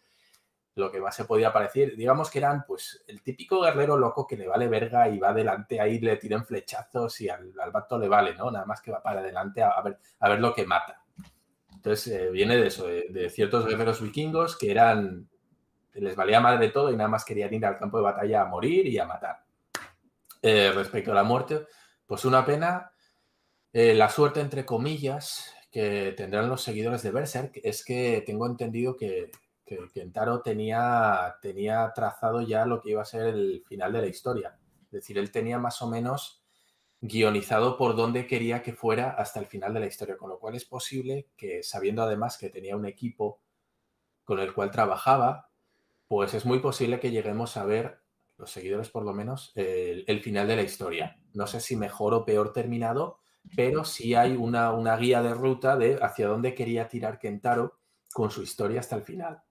lo 0.74 0.90
que 0.90 1.00
más 1.00 1.14
se 1.14 1.24
podía 1.24 1.52
parecer. 1.52 1.96
Digamos 1.96 2.30
que 2.30 2.38
eran 2.38 2.64
pues 2.66 3.04
el 3.06 3.22
típico 3.22 3.60
guerrero 3.60 3.96
loco 3.96 4.26
que 4.26 4.36
le 4.36 4.46
vale 4.46 4.68
verga 4.68 5.08
y 5.08 5.18
va 5.18 5.30
adelante 5.30 5.80
ahí, 5.80 5.98
le 5.98 6.16
tiran 6.16 6.46
flechazos 6.46 7.20
y 7.20 7.28
al, 7.28 7.52
al 7.60 7.70
vato 7.70 7.98
le 7.98 8.08
vale, 8.08 8.34
¿no? 8.34 8.50
Nada 8.50 8.64
más 8.64 8.80
que 8.80 8.92
va 8.92 9.02
para 9.02 9.20
adelante 9.20 9.62
a, 9.62 9.80
ver, 9.82 9.98
a 10.20 10.28
ver 10.28 10.40
lo 10.40 10.54
que 10.54 10.66
mata. 10.66 11.02
Entonces 11.74 12.12
eh, 12.12 12.30
viene 12.30 12.56
de 12.56 12.66
eso, 12.66 12.86
de, 12.86 13.30
ciertos 13.30 13.66
guerreros 13.66 14.00
vikingos 14.00 14.56
que 14.56 14.70
eran, 14.70 15.28
les 15.94 16.16
valía 16.16 16.40
madre 16.40 16.66
de 16.66 16.72
todo 16.72 16.90
y 16.90 16.96
nada 16.96 17.08
más 17.08 17.24
querían 17.24 17.54
ir 17.54 17.64
al 17.64 17.78
campo 17.78 17.98
de 17.98 18.04
batalla 18.04 18.42
a 18.42 18.46
morir 18.46 18.86
y 18.86 18.98
a 18.98 19.06
matar. 19.06 19.44
Eh, 20.42 20.72
respecto 20.72 21.12
a 21.12 21.14
la 21.14 21.24
muerte, 21.24 21.66
pues 22.06 22.24
una 22.24 22.44
pena. 22.44 22.92
Eh, 23.72 23.94
la 23.94 24.08
suerte, 24.08 24.40
entre 24.40 24.64
comillas, 24.64 25.54
que 25.70 26.14
tendrán 26.16 26.48
los 26.48 26.62
seguidores 26.62 27.02
de 27.02 27.10
Berserk 27.10 27.60
es 27.62 27.84
que 27.84 28.22
tengo 28.24 28.46
entendido 28.46 28.96
que, 28.96 29.30
que 29.64 29.78
tenía, 30.42 31.36
tenía 31.42 31.92
trazado 31.94 32.40
ya 32.40 32.64
lo 32.64 32.80
que 32.80 32.90
iba 32.90 33.02
a 33.02 33.04
ser 33.04 33.26
el 33.26 33.62
final 33.68 33.92
de 33.92 34.00
la 34.00 34.06
historia. 34.06 34.58
Es 34.86 34.90
decir, 34.90 35.18
él 35.18 35.30
tenía 35.30 35.58
más 35.58 35.82
o 35.82 35.88
menos 35.88 36.42
guionizado 37.00 37.76
por 37.76 37.94
dónde 37.94 38.26
quería 38.26 38.62
que 38.62 38.72
fuera 38.72 39.10
hasta 39.10 39.38
el 39.40 39.46
final 39.46 39.74
de 39.74 39.80
la 39.80 39.86
historia, 39.86 40.16
con 40.16 40.30
lo 40.30 40.38
cual 40.38 40.54
es 40.54 40.64
posible 40.64 41.28
que, 41.36 41.62
sabiendo 41.62 42.02
además 42.02 42.38
que 42.38 42.50
tenía 42.50 42.76
un 42.76 42.86
equipo 42.86 43.40
con 44.24 44.40
el 44.40 44.52
cual 44.52 44.70
trabajaba, 44.70 45.50
pues 46.08 46.34
es 46.34 46.44
muy 46.44 46.58
posible 46.58 47.00
que 47.00 47.10
lleguemos 47.10 47.56
a 47.56 47.64
ver, 47.64 48.00
los 48.38 48.50
seguidores 48.50 48.88
por 48.88 49.04
lo 49.04 49.12
menos, 49.12 49.52
el, 49.56 50.20
final 50.20 50.46
de 50.46 50.56
la 50.56 50.62
historia. 50.62 51.18
No 51.34 51.46
sé 51.46 51.60
si 51.60 51.76
mejor 51.76 52.14
o 52.14 52.24
peor 52.24 52.52
terminado, 52.52 53.18
pero 53.56 53.84
sí 53.84 54.14
hay 54.14 54.36
una, 54.36 54.72
una 54.72 54.96
guía 54.96 55.22
de 55.22 55.34
ruta 55.34 55.76
de 55.76 55.98
hacia 56.00 56.28
dónde 56.28 56.54
quería 56.54 56.88
tirar 56.88 57.18
Kentaro 57.18 57.78
con 58.12 58.30
su 58.30 58.42
historia 58.42 58.80
hasta 58.80 58.96
el 58.96 59.02
final. 59.02 59.42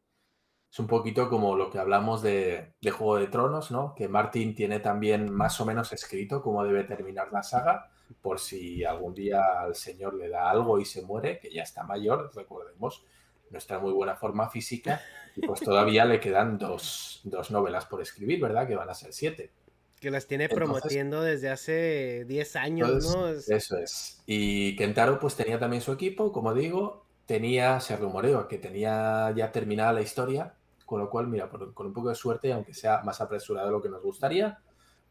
Es 0.72 0.80
un 0.80 0.88
poquito 0.88 1.30
como 1.30 1.56
lo 1.56 1.70
que 1.70 1.80
hablamos 1.80 2.22
de, 2.22 2.76
Juego 2.84 3.18
de 3.18 3.28
Tronos, 3.28 3.72
¿no? 3.72 3.94
Que 3.96 4.08
Martin 4.08 4.54
tiene 4.54 4.80
también 4.80 5.32
más 5.34 5.60
o 5.60 5.66
menos 5.66 5.92
escrito 5.94 6.42
cómo 6.42 6.64
debe 6.64 6.84
terminar 6.84 7.32
la 7.32 7.44
saga, 7.44 7.90
por 8.22 8.40
si 8.40 8.84
algún 8.84 9.14
día 9.14 9.62
al 9.62 9.76
señor 9.76 10.14
le 10.14 10.30
da 10.30 10.50
algo 10.50 10.80
y 10.80 10.86
se 10.86 11.02
muere, 11.02 11.40
que 11.40 11.52
ya 11.52 11.64
está 11.64 11.84
mayor, 11.84 12.32
recordemos, 12.36 13.06
no 13.50 13.58
está 13.58 13.76
en 13.76 13.84
muy 13.84 13.94
buena 13.94 14.16
forma 14.16 14.50
física, 14.50 15.02
y 15.38 15.46
pues 15.46 15.60
todavía 15.62 16.04
le 16.04 16.20
quedan 16.20 16.58
dos, 16.58 17.22
novelas 17.50 17.86
por 17.86 18.02
escribir, 18.02 18.42
¿verdad? 18.42 18.68
Que 18.68 18.76
van 18.76 18.90
a 18.90 18.96
ser 18.96 19.14
siete. 19.14 19.52
Que 20.00 20.10
las 20.10 20.26
tiene 20.26 20.50
promoviendo 20.50 21.22
desde 21.22 21.50
hace 21.50 22.26
10 22.26 22.56
años, 22.56 23.16
¿no? 23.16 23.30
Eso 23.30 23.78
es. 23.78 24.22
Y 24.26 24.76
Kentaro 24.76 25.20
pues 25.20 25.36
tenía 25.36 25.60
también 25.60 25.82
su 25.82 25.92
equipo, 25.92 26.32
como 26.32 26.56
digo, 26.56 27.06
tenía, 27.28 27.80
se 27.80 27.96
rumoreó 27.98 28.48
que 28.48 28.58
tenía 28.58 29.32
ya 29.36 29.52
terminada 29.52 29.94
la 29.94 30.02
historia, 30.02 30.56
con 30.86 31.00
lo 31.00 31.10
cual, 31.10 31.28
mira, 31.28 31.50
con 31.50 31.88
un 31.88 31.94
poco 31.94 32.10
de 32.10 32.16
suerte, 32.16 32.52
aunque 32.52 32.74
sea 32.74 33.02
más 33.04 33.22
apresurado 33.22 33.68
de 33.68 33.74
lo 33.74 33.82
que 33.82 33.90
nos 33.90 34.02
gustaría, 34.02 34.60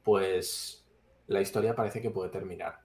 pues 0.03 0.85
la 1.29 1.41
historia 1.41 1.77
parece 1.77 2.03
que 2.03 2.11
puede 2.11 2.31
terminar. 2.31 2.81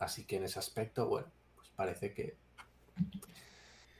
Así 0.00 0.24
que 0.24 0.36
en 0.36 0.44
ese 0.44 0.58
aspecto, 0.58 1.06
bueno, 1.06 1.28
pues 1.54 1.68
parece 1.76 2.12
que 2.12 2.36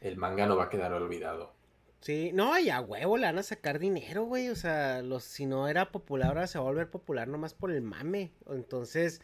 el 0.01 0.17
manga 0.17 0.47
no 0.47 0.57
va 0.57 0.65
a 0.65 0.69
quedar 0.69 0.93
olvidado. 0.93 1.62
Sí, 2.03 2.33
no, 2.35 2.59
ya 2.59 2.81
huevo, 2.81 3.17
le 3.17 3.27
van 3.27 3.39
a 3.39 3.45
sacar 3.45 3.79
dinero, 3.79 4.25
güey. 4.25 4.49
O 4.49 4.57
sea, 4.57 5.03
los, 5.03 5.23
si 5.23 5.47
no 5.47 5.69
era 5.69 5.93
popular, 5.93 6.31
ahora 6.31 6.49
se 6.49 6.59
va 6.59 6.65
a 6.65 6.69
volver 6.69 6.91
popular 6.91 7.29
nomás 7.29 7.55
por 7.55 7.71
el 7.71 7.81
mame. 7.81 8.33
Entonces, 8.51 9.21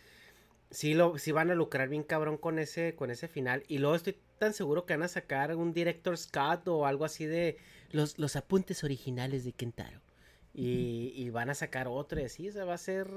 sí, 0.70 0.94
lo, 0.94 1.18
sí 1.18 1.32
van 1.32 1.50
a 1.50 1.56
lucrar 1.56 1.88
bien 1.88 2.04
cabrón 2.04 2.36
con 2.36 2.60
ese, 2.60 2.94
con 2.94 3.10
ese 3.10 3.26
final. 3.26 3.64
Y 3.66 3.78
luego 3.78 3.96
estoy 3.96 4.16
tan 4.38 4.54
seguro 4.54 4.86
que 4.86 4.94
van 4.94 5.02
a 5.02 5.08
sacar 5.08 5.56
un 5.56 5.72
director 5.72 6.16
Scott 6.16 6.68
o 6.68 6.86
algo 6.86 7.04
así 7.04 7.26
de 7.26 7.58
los, 7.90 8.16
los 8.16 8.36
apuntes 8.36 8.84
originales 8.84 9.44
de 9.44 9.52
Kentaro. 9.52 10.00
Y, 10.54 11.12
y 11.16 11.30
van 11.30 11.50
a 11.50 11.54
sacar 11.54 11.88
otro 11.88 12.20
y 12.20 12.24
así, 12.24 12.48
o 12.48 12.52
sea, 12.52 12.64
va 12.64 12.74
a 12.74 12.78
ser... 12.78 13.08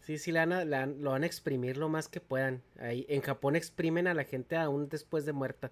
Sí, 0.00 0.18
sí, 0.18 0.32
lo 0.32 1.10
van 1.10 1.22
a 1.22 1.26
exprimir 1.26 1.76
lo 1.76 1.88
más 1.88 2.08
que 2.08 2.20
puedan. 2.20 2.62
Ahí, 2.80 3.06
en 3.08 3.20
Japón 3.20 3.54
exprimen 3.54 4.08
a 4.08 4.14
la 4.14 4.24
gente 4.24 4.56
aún 4.56 4.88
después 4.88 5.26
de 5.26 5.32
muerta. 5.32 5.70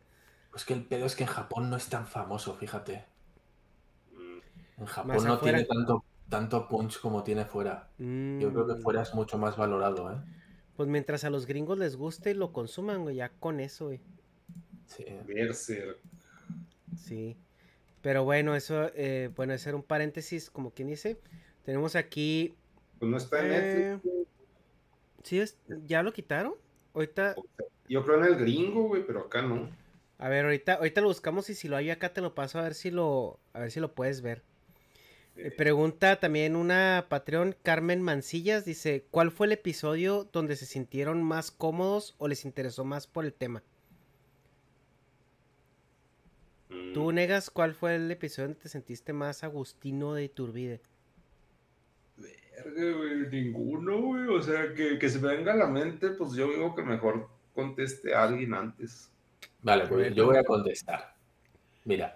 Pues 0.57 0.65
que 0.65 0.73
el 0.73 0.87
pedo 0.87 1.05
es 1.05 1.15
que 1.15 1.25
en 1.25 1.29
Japón 1.29 1.69
no 1.69 1.77
es 1.77 1.91
tan 1.91 2.07
famoso, 2.07 2.55
fíjate. 2.55 3.05
En 4.79 4.87
Japón 4.87 5.23
no 5.27 5.39
tiene 5.39 5.65
tanto, 5.65 6.03
tanto 6.31 6.67
punch 6.67 6.99
como 6.99 7.23
tiene 7.23 7.45
fuera. 7.45 7.91
Yo 7.99 8.51
creo 8.51 8.67
que 8.67 8.73
mm. 8.77 8.81
fuera 8.81 9.03
es 9.03 9.13
mucho 9.13 9.37
más 9.37 9.59
valorado, 9.59 10.11
¿eh? 10.11 10.17
Pues 10.75 10.89
mientras 10.89 11.25
a 11.25 11.29
los 11.29 11.45
gringos 11.45 11.77
les 11.77 11.97
guste, 11.97 12.35
lo 12.35 12.55
consuman, 12.55 13.03
güey, 13.03 13.17
ya 13.17 13.29
con 13.39 13.61
eso, 13.61 13.89
güey. 13.89 14.01
Sí. 14.87 15.05
Sí. 16.97 17.37
Pero 18.01 18.25
bueno, 18.25 18.57
eso, 18.57 18.91
eh, 18.95 19.31
bueno, 19.37 19.53
hacer 19.53 19.75
un 19.75 19.83
paréntesis, 19.83 20.49
como 20.49 20.71
quien 20.71 20.89
dice. 20.89 21.21
Tenemos 21.67 21.97
aquí. 21.97 22.57
Pues 22.99 23.11
no 23.11 23.19
está 23.19 23.45
en 23.45 23.53
eh... 23.53 24.01
Sí, 25.23 25.39
¿ya 25.85 26.03
lo 26.03 26.15
quitaron? 26.15 26.55
Ahorita. 26.95 27.35
Yo 27.91 28.03
creo 28.07 28.25
en 28.25 28.25
el 28.25 28.37
gringo, 28.37 28.85
güey, 28.85 29.07
pero 29.07 29.21
acá 29.21 29.43
no. 29.43 29.69
A 30.19 30.29
ver, 30.29 30.45
ahorita, 30.45 30.75
ahorita 30.75 31.01
lo 31.01 31.09
buscamos 31.09 31.51
y 31.51 31.55
si 31.55 31.69
lo 31.69 31.77
hay 31.77 31.91
acá 31.91 32.13
te 32.13 32.21
lo 32.21 32.35
paso 32.35 32.59
a 32.59 32.63
ver 32.63 32.75
si 32.75 32.91
lo, 32.91 33.39
a 33.53 33.61
ver 33.61 33.71
si 33.71 33.81
lo 33.81 33.95
puedes 33.95 34.23
ver. 34.23 34.43
Eh, 35.37 35.51
pregunta 35.51 36.19
también 36.19 36.57
una 36.57 37.07
Patreon, 37.11 37.55
Carmen 37.63 38.01
Mancillas, 38.01 38.65
dice, 38.65 39.05
¿cuál 39.11 39.31
fue 39.31 39.47
el 39.47 39.53
episodio 39.53 40.25
donde 40.33 40.57
se 40.57 40.65
sintieron 40.65 41.23
más 41.23 41.51
cómodos 41.51 42.15
o 42.17 42.29
les 42.29 42.47
interesó 42.47 42.85
más 42.85 43.07
por 43.07 43.27
el 43.27 43.35
tema? 43.35 43.63
¿Tú 46.95 47.13
mm. 47.13 47.15
negas 47.15 47.51
cuál 47.51 47.75
fue 47.75 47.97
el 47.97 48.11
episodio 48.11 48.49
donde 48.49 48.63
te 48.63 48.69
sentiste 48.71 49.13
más 49.13 49.45
Agustino 49.45 50.15
de 50.15 50.31
Turbide? 50.31 50.81
Verga, 52.17 52.97
güey, 52.97 53.29
ninguno, 53.31 54.01
güey. 54.01 54.27
O 54.29 54.41
sea, 54.41 54.73
que, 54.75 54.99
que 54.99 55.09
se 55.11 55.21
me 55.21 55.37
venga 55.37 55.53
a 55.53 55.57
la 55.57 55.67
mente, 55.67 56.11
pues 56.11 56.33
yo 56.33 56.49
digo 56.49 56.75
que 56.75 56.83
mejor 56.83 57.29
conteste 57.55 58.15
a 58.15 58.25
alguien 58.25 58.55
antes. 58.55 59.11
Vale, 59.63 59.87
pues 59.87 60.15
yo 60.15 60.27
voy 60.27 60.37
a 60.37 60.45
contestar. 60.45 61.15
Mira. 61.85 62.15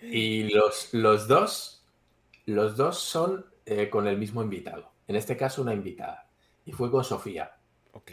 Y 0.00 0.44
los, 0.54 0.92
los 0.94 1.26
dos, 1.26 1.84
los 2.44 2.76
dos 2.76 2.98
son 3.00 3.46
eh, 3.64 3.88
con 3.90 4.06
el 4.06 4.18
mismo 4.18 4.42
invitado. 4.42 4.92
En 5.08 5.16
este 5.16 5.36
caso, 5.36 5.62
una 5.62 5.74
invitada. 5.74 6.28
Y 6.64 6.72
fue 6.72 6.90
con 6.90 7.04
Sofía. 7.04 7.56
Ok. 7.92 8.12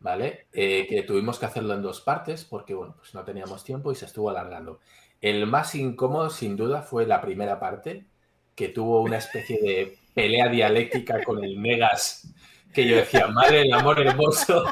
¿Vale? 0.00 0.46
Eh, 0.52 0.86
que 0.88 1.02
tuvimos 1.02 1.38
que 1.38 1.46
hacerlo 1.46 1.74
en 1.74 1.82
dos 1.82 2.00
partes 2.00 2.44
porque, 2.44 2.74
bueno, 2.74 2.94
pues 2.96 3.14
no 3.14 3.24
teníamos 3.24 3.64
tiempo 3.64 3.90
y 3.92 3.94
se 3.94 4.06
estuvo 4.06 4.30
alargando. 4.30 4.80
El 5.20 5.46
más 5.46 5.74
incómodo, 5.74 6.30
sin 6.30 6.56
duda, 6.56 6.82
fue 6.82 7.06
la 7.06 7.20
primera 7.20 7.58
parte, 7.58 8.06
que 8.54 8.68
tuvo 8.68 9.00
una 9.00 9.16
especie 9.18 9.58
de 9.60 9.98
pelea 10.14 10.48
dialéctica 10.48 11.22
con 11.24 11.42
el 11.42 11.58
Megas, 11.58 12.32
que 12.72 12.86
yo 12.86 12.96
decía, 12.96 13.26
madre 13.28 13.60
del 13.60 13.72
amor 13.72 14.00
hermoso 14.00 14.64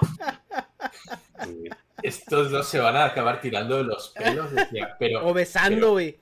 estos 2.02 2.50
dos 2.50 2.66
se 2.66 2.78
van 2.78 2.96
a 2.96 3.04
acabar 3.04 3.40
tirando 3.40 3.76
de 3.76 3.84
los 3.84 4.10
pelos. 4.10 4.50
pero, 4.98 5.26
o 5.26 5.32
besando, 5.32 5.92
güey. 5.92 6.18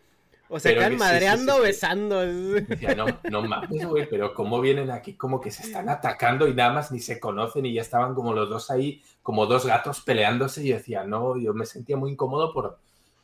O 0.52 0.58
se 0.58 0.72
están 0.72 0.96
madreando 0.96 1.56
o 1.56 1.60
besando. 1.60 2.20
Decía, 2.20 2.94
no, 2.96 3.06
no 3.30 3.42
mames, 3.42 3.86
güey, 3.86 4.08
pero 4.08 4.34
cómo 4.34 4.60
vienen 4.60 4.90
aquí 4.90 5.14
como 5.14 5.40
que 5.40 5.52
se 5.52 5.62
están 5.62 5.88
atacando 5.88 6.48
y 6.48 6.54
nada 6.54 6.72
más 6.72 6.90
ni 6.90 6.98
se 6.98 7.20
conocen 7.20 7.66
y 7.66 7.74
ya 7.74 7.82
estaban 7.82 8.16
como 8.16 8.34
los 8.34 8.50
dos 8.50 8.68
ahí, 8.70 9.00
como 9.22 9.46
dos 9.46 9.64
gatos 9.64 10.00
peleándose. 10.00 10.64
Y 10.64 10.68
yo 10.68 10.76
decía, 10.76 11.04
no, 11.04 11.38
yo 11.38 11.54
me 11.54 11.66
sentía 11.66 11.96
muy 11.96 12.10
incómodo 12.10 12.52
por, 12.52 12.80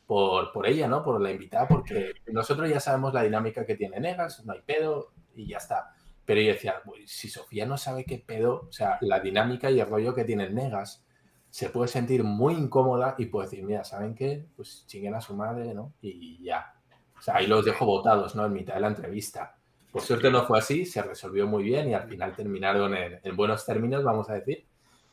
por, 0.06 0.52
por 0.52 0.68
ella, 0.68 0.86
¿no? 0.86 1.02
Por 1.02 1.20
la 1.20 1.32
invitada, 1.32 1.66
porque 1.66 2.12
nosotros 2.28 2.70
ya 2.70 2.78
sabemos 2.78 3.12
la 3.12 3.24
dinámica 3.24 3.66
que 3.66 3.74
tiene 3.74 3.98
Negas, 3.98 4.44
no 4.44 4.52
hay 4.52 4.60
pedo 4.64 5.10
y 5.34 5.48
ya 5.48 5.56
está. 5.56 5.94
Pero 6.24 6.40
yo 6.40 6.48
decía, 6.52 6.80
si 7.06 7.28
Sofía 7.28 7.66
no 7.66 7.76
sabe 7.76 8.04
qué 8.04 8.22
pedo, 8.24 8.66
o 8.68 8.72
sea, 8.72 8.98
la 9.00 9.18
dinámica 9.18 9.68
y 9.68 9.80
el 9.80 9.88
rollo 9.88 10.14
que 10.14 10.24
tiene 10.24 10.48
Negas, 10.50 11.04
se 11.50 11.70
puede 11.70 11.88
sentir 11.88 12.22
muy 12.24 12.54
incómoda 12.54 13.14
y 13.18 13.26
puede 13.26 13.48
decir, 13.48 13.64
mira, 13.64 13.84
¿saben 13.84 14.14
qué? 14.14 14.46
Pues 14.56 14.84
chinguen 14.86 15.14
a 15.14 15.20
su 15.20 15.34
madre, 15.34 15.74
¿no? 15.74 15.94
Y 16.02 16.42
ya. 16.42 16.74
O 17.18 17.22
sea, 17.22 17.36
ahí 17.36 17.46
los 17.46 17.64
dejo 17.64 17.86
votados, 17.86 18.34
¿no? 18.34 18.44
En 18.44 18.52
mitad 18.52 18.74
de 18.74 18.80
la 18.80 18.88
entrevista. 18.88 19.56
Por 19.90 20.02
suerte 20.02 20.30
no 20.30 20.44
fue 20.44 20.58
así, 20.58 20.84
se 20.84 21.00
resolvió 21.00 21.46
muy 21.46 21.64
bien 21.64 21.88
y 21.88 21.94
al 21.94 22.06
final 22.06 22.36
terminaron 22.36 22.94
en, 22.94 23.34
buenos 23.34 23.64
términos, 23.64 24.04
vamos 24.04 24.28
a 24.28 24.34
decir. 24.34 24.66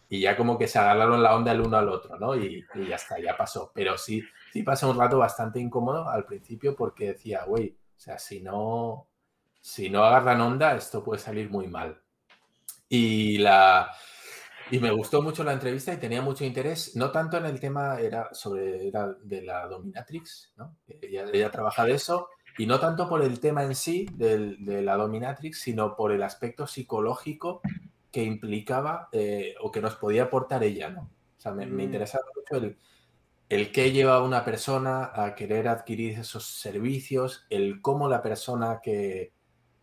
Y 0.10 0.20
ya 0.20 0.36
como 0.36 0.58
que 0.58 0.68
se 0.68 0.78
agarraron 0.78 1.24
la 1.24 1.36
onda 1.36 1.54
el 1.54 1.62
uno 1.62 1.78
al 1.78 1.88
otro, 1.88 2.20
¿no? 2.20 2.36
Y, 2.36 2.66
ya 2.90 2.96
está, 2.98 3.18
ya 3.20 3.38
pasó. 3.38 3.72
Pero 3.74 3.98
sí, 3.98 4.22
sí 4.52 4.62
pasó 4.62 4.90
un 4.90 5.00
rato 5.00 5.18
bastante 5.18 5.60
incómodo 5.60 6.10
al 6.10 6.26
principio 6.26 6.76
porque 6.76 7.14
decía, 7.14 7.46
güey, 7.46 7.78
o 7.96 8.00
sea, 8.00 8.20
si 8.20 8.42
no, 8.42 9.08
si 9.62 9.90
no 9.90 10.04
agarran 10.04 10.42
onda, 10.42 10.76
esto 10.76 11.02
puede 11.02 11.22
salir 11.22 11.50
muy 11.50 11.68
mal. 11.68 12.02
Y 12.90 13.38
la, 13.38 13.90
y 14.72 14.80
me 14.80 14.91
gustó 14.91 15.22
mucho 15.22 15.44
la 15.44 15.53
entrevista 15.53 15.94
y 15.94 15.98
tenía 15.98 16.22
mucho 16.22 16.45
interés, 16.45 16.95
no 16.95 17.11
tanto 17.11 17.38
en 17.38 17.45
el 17.45 17.60
tema 17.60 17.99
era 17.99 18.34
sobre 18.34 18.88
era 18.88 19.14
de 19.22 19.41
la 19.41 19.68
dominatrix, 19.68 20.53
¿no? 20.57 20.76
Ella, 21.02 21.26
ella, 21.31 21.52
trabaja 21.52 21.85
de 21.85 21.94
eso, 21.94 22.30
y 22.57 22.65
no 22.65 22.80
tanto 22.80 23.07
por 23.10 23.22
el 23.22 23.40
tema 23.40 23.64
en 23.64 23.76
sí 23.76 24.07
de, 24.14 24.56
de 24.60 24.81
la 24.81 24.95
dominatrix, 24.95 25.60
sino 25.60 25.95
por 25.95 26.11
el 26.11 26.23
aspecto 26.23 26.68
psicológico 26.68 27.61
que 28.11 28.23
implicaba 28.23 29.10
eh, 29.11 29.56
o 29.61 29.72
que 29.72 29.81
nos 29.81 29.95
podía 29.95 30.23
aportar 30.23 30.64
ella, 30.64 30.90
¿no? 30.90 31.02
O 31.38 31.41
sea, 31.41 31.52
me, 31.52 31.65
me 31.65 31.84
mm. 31.84 31.85
interesaba 31.85 32.23
mucho 32.35 32.64
el, 32.64 32.77
el 33.49 33.72
qué 33.72 33.91
lleva 33.91 34.15
a 34.15 34.23
una 34.23 34.45
persona 34.45 35.11
a 35.14 35.35
querer 35.35 35.68
adquirir 35.68 36.19
esos 36.19 36.45
servicios, 36.45 37.45
el 37.49 37.81
cómo 37.81 38.07
la 38.07 38.22
persona 38.22 38.80
que, 38.81 39.34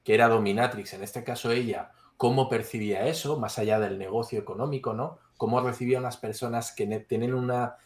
que 0.05 0.15
era 0.15 0.29
dominatrix, 0.29 0.95
en 0.95 1.03
este 1.03 1.25
caso 1.25 1.51
ella, 1.51 1.93
cómo 2.21 2.51
percibía 2.51 3.07
eso, 3.07 3.39
más 3.39 3.59
allá 3.59 3.81
del 3.81 3.97
negocio 3.97 4.39
económico, 4.39 4.93
¿no? 4.93 5.21
Cómo 5.39 5.59
recibía 5.63 5.97
a 5.97 6.01
unas 6.03 6.19
personas 6.19 6.71
que 6.71 6.87
tienen 7.09 7.33
una 7.33 7.77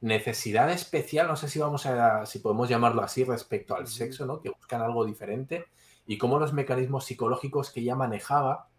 necesidad 0.00 0.70
especial, 0.70 1.26
no 1.26 1.36
sé 1.36 1.46
si 1.46 1.58
vamos 1.58 1.84
a, 1.84 2.24
si 2.24 2.38
podemos 2.38 2.70
llamarlo 2.70 3.02
así 3.02 3.22
respecto 3.22 3.76
al 3.76 3.86
sexo, 3.86 4.24
¿no? 4.24 4.40
Que 4.40 4.48
buscan 4.48 4.80
algo 4.80 5.04
diferente 5.04 5.66
y 6.06 6.16
cómo 6.16 6.38
los 6.38 6.54
mecanismos 6.54 7.04
psicológicos 7.04 7.68
que 7.68 7.80
ella 7.80 7.94
manejaba 7.94 8.70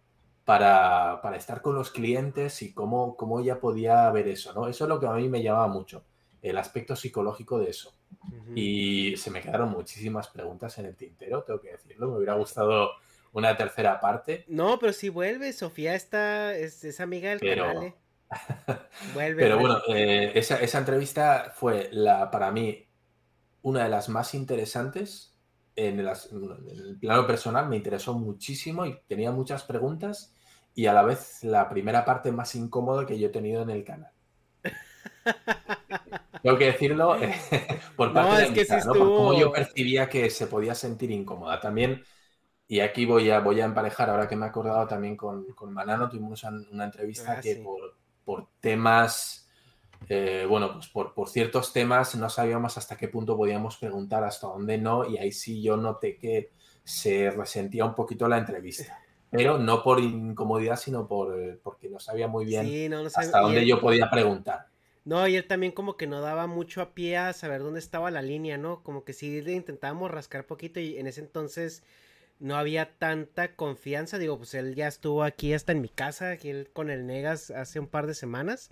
para, 0.45 1.22
estar 1.35 1.61
con 1.61 1.76
los 1.76 1.91
clientes 1.91 2.64
y 2.64 2.73
cómo, 2.73 3.15
cómo 3.15 3.40
ella 3.40 3.60
podía 3.60 4.10
ver 4.10 4.27
eso, 4.27 4.52
¿no? 4.53 4.68
Eso 4.68 4.85
es 4.85 4.90
lo 4.90 4.99
que 4.99 5.06
a 5.06 5.11
mí 5.11 5.30
me 5.30 5.44
llamaba 5.44 5.68
mucho, 5.68 6.06
el 6.41 6.57
aspecto 6.57 6.95
psicológico 6.95 7.60
de 7.60 7.69
eso. 7.69 7.94
Y 8.56 9.15
se 9.18 9.30
me 9.30 9.41
quedaron 9.41 9.69
muchísimas 9.69 10.30
preguntas 10.30 10.76
en 10.80 10.88
el 10.88 10.95
tintero, 10.95 11.44
tengo 11.44 11.61
que 11.61 11.73
decirlo, 11.73 12.10
me 12.10 12.18
hubiera 12.18 12.34
gustado 12.34 12.94
una 13.34 13.57
tercera 13.57 13.99
parte. 13.99 14.45
No, 14.47 14.80
pero 14.80 14.93
si 14.93 15.10
vuelve, 15.10 15.51
Sofía 15.53 15.95
está, 15.95 16.55
es, 16.55 16.99
amiga 16.99 17.31
del 17.31 17.39
canal. 17.39 17.84
¿eh? 17.84 17.95
Vuelve. 19.14 19.43
Pero 19.43 19.60
bueno, 19.60 19.80
eh, 19.89 20.31
esa, 20.35 20.77
entrevista 20.77 21.51
fue 21.53 21.89
la, 21.91 22.31
para 22.31 22.51
mí 22.51 22.88
una 23.64 23.84
de 23.84 23.89
las 23.89 24.10
más 24.10 24.34
interesantes. 24.34 25.31
En 25.76 25.99
el, 25.99 26.07
en 26.07 26.69
el 26.69 26.97
plano 26.99 27.26
personal 27.26 27.68
me 27.68 27.76
interesó 27.76 28.14
muchísimo 28.14 28.85
y 28.85 28.99
tenía 29.07 29.31
muchas 29.31 29.64
preguntas 29.64 30.35
y 30.76 30.85
a 30.85 30.93
la 30.93 31.03
vez 31.03 31.43
la 31.43 31.68
primera 31.69 32.05
parte 32.05 32.31
más 32.31 32.53
incómoda 32.55 33.05
que 33.05 33.18
yo 33.18 33.27
he 33.27 33.31
tenido 33.31 33.64
en 33.64 33.72
el 33.72 33.84
canal. 33.84 34.11
Tengo 36.43 36.57
que 36.57 36.65
decirlo 36.65 37.18
por 37.95 38.14
parte 38.14 38.51
de 38.51 38.53
que 38.53 38.68
¿no? 38.85 38.93
Por 38.93 39.39
yo 39.39 39.51
percibía 39.51 40.10
que 40.10 40.30
se 40.30 40.47
podía 40.47 40.76
sentir 40.76 41.10
incómoda. 41.11 41.60
También 41.60 42.03
y 42.68 42.80
aquí 42.80 43.06
voy 43.06 43.30
a, 43.30 43.40
voy 43.40 43.61
a 43.61 43.65
emparejar, 43.65 44.10
ahora 44.10 44.27
que 44.27 44.35
me 44.35 44.45
he 44.45 44.49
acordado 44.49 44.88
también 44.88 45.15
con, 45.18 45.45
con 45.53 45.73
Manano, 45.73 46.10
tuvimos 46.10 46.44
una 46.44 46.85
entrevista 46.85 47.34
ah, 47.38 47.41
que 47.41 47.57
por, 47.57 47.95
por, 48.23 48.48
temas, 48.60 49.49
eh, 50.10 50.45
bueno, 50.48 50.73
pues 50.73 50.88
por, 50.88 51.14
por, 51.14 51.30
ciertos 51.30 51.73
temas 51.73 52.15
no 52.15 52.30
sabíamos 52.30 52.77
hasta 52.77 52.98
qué 52.98 53.07
punto 53.07 53.38
podíamos 53.38 53.77
preguntar, 53.77 54.23
hasta 54.23 54.48
dónde 54.48 54.77
no, 54.77 55.07
y 55.07 55.18
ahí 55.18 55.31
sí 55.31 55.61
yo 55.61 55.77
noté 55.77 56.18
que 56.18 56.52
se 56.84 57.30
resentía 57.31 57.85
un 57.85 57.95
poquito 57.95 58.27
la 58.27 58.38
entrevista. 58.38 58.99
pero 59.34 59.57
no 59.57 59.81
por 59.81 59.99
incomodidad, 59.99 60.76
sino 60.76 61.07
por 61.07 61.60
porque 61.64 61.90
no 61.90 61.99
sabía 61.99 62.27
muy 62.27 62.45
bien 62.45 62.68
Sí, 62.68 62.88
no, 62.88 63.02
no 63.02 63.07
hasta 63.07 63.23
sabía- 63.23 63.40
y 63.40 63.44
dónde 63.45 63.61
él- 63.61 63.68
yo 63.68 63.81
podía 63.81 64.10
preguntar. 64.10 64.68
No, 65.06 65.27
y 65.27 65.35
él 65.35 65.45
también 65.48 65.73
como 65.73 65.98
que 65.98 66.07
no 66.07 66.22
daba 66.22 66.48
mucho 66.48 66.81
a 66.81 66.94
pie 66.94 67.18
a 67.18 67.34
saber 67.34 67.61
dónde 67.61 67.80
estaba 67.80 68.10
la 68.10 68.22
línea, 68.22 68.57
¿no? 68.57 68.84
Como 68.84 69.03
que 69.03 69.11
sí 69.11 69.41
le 69.41 69.53
intentábamos 69.53 70.11
rascar 70.11 70.45
poquito 70.45 70.80
y 70.80 70.98
en 70.98 71.07
ese 71.07 71.19
entonces 71.22 71.84
no 72.44 72.57
había 72.57 72.98
tanta 72.98 73.56
confianza. 73.56 74.18
Digo, 74.18 74.38
pues 74.38 74.53
él 74.53 74.76
ya 74.76 74.88
estuvo 74.88 75.24
aquí 75.24 75.53
hasta 75.53 75.72
en 75.72 75.80
mi 75.80 75.88
casa, 75.88 76.32
aquí 76.32 76.49
él 76.49 76.70
con 76.74 76.90
el 76.90 77.07
Negas 77.07 77.52
hace 77.52 77.80
un 77.80 77.88
par 77.88 78.06
de 78.06 78.14
semanas. 78.14 78.70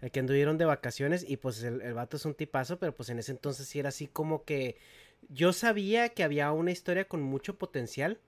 Aquí 0.00 0.20
anduvieron 0.20 0.58
de 0.58 0.64
vacaciones 0.64 1.28
y 1.28 1.36
pues 1.36 1.62
el, 1.64 1.82
el 1.82 1.92
vato 1.92 2.16
es 2.16 2.24
un 2.24 2.34
tipazo, 2.34 2.78
pero 2.78 2.94
pues 2.94 3.08
en 3.10 3.18
ese 3.18 3.32
entonces 3.32 3.66
sí 3.66 3.80
era 3.80 3.88
así 3.88 4.06
como 4.06 4.44
que 4.44 4.76
yo 5.28 5.52
sabía 5.52 6.10
que 6.10 6.22
había 6.22 6.52
una 6.52 6.70
historia 6.70 7.06
con 7.06 7.20
mucho 7.20 7.58
potencial, 7.58 8.20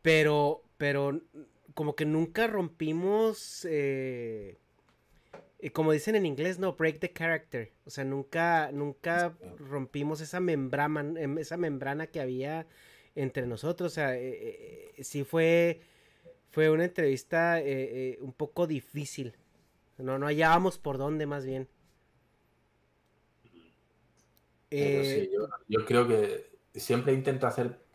pero, 0.00 0.62
pero 0.78 1.20
como 1.74 1.94
que 1.96 2.06
nunca 2.06 2.46
rompimos, 2.46 3.66
eh, 3.68 4.56
y 5.60 5.68
como 5.68 5.92
dicen 5.92 6.16
en 6.16 6.24
inglés, 6.24 6.58
no, 6.58 6.72
break 6.72 6.98
the 6.98 7.12
character. 7.12 7.72
O 7.84 7.90
sea, 7.90 8.04
nunca, 8.04 8.70
nunca 8.72 9.36
rompimos 9.58 10.22
esa 10.22 10.40
membrana, 10.40 11.20
em, 11.20 11.36
esa 11.36 11.58
membrana 11.58 12.06
que 12.06 12.20
había 12.20 12.66
entre 13.16 13.46
nosotros. 13.46 13.92
O 13.92 13.96
sea, 13.96 14.16
eh, 14.16 14.92
eh, 14.96 15.04
sí 15.04 15.24
fue, 15.24 15.80
fue 16.50 16.70
una 16.70 16.84
entrevista 16.84 17.60
eh, 17.60 17.64
eh, 18.14 18.18
un 18.22 18.32
poco 18.34 18.66
difícil. 18.66 19.34
No, 19.98 20.18
no 20.18 20.26
hallábamos 20.28 20.78
por 20.78 20.98
dónde 20.98 21.26
más 21.26 21.46
bien. 21.46 21.68
Sí, 24.74 25.30
yo, 25.32 25.48
yo 25.68 25.84
creo 25.86 26.06
que 26.06 26.58
siempre 26.74 27.12
intento 27.14 27.46
hacer 27.46 27.86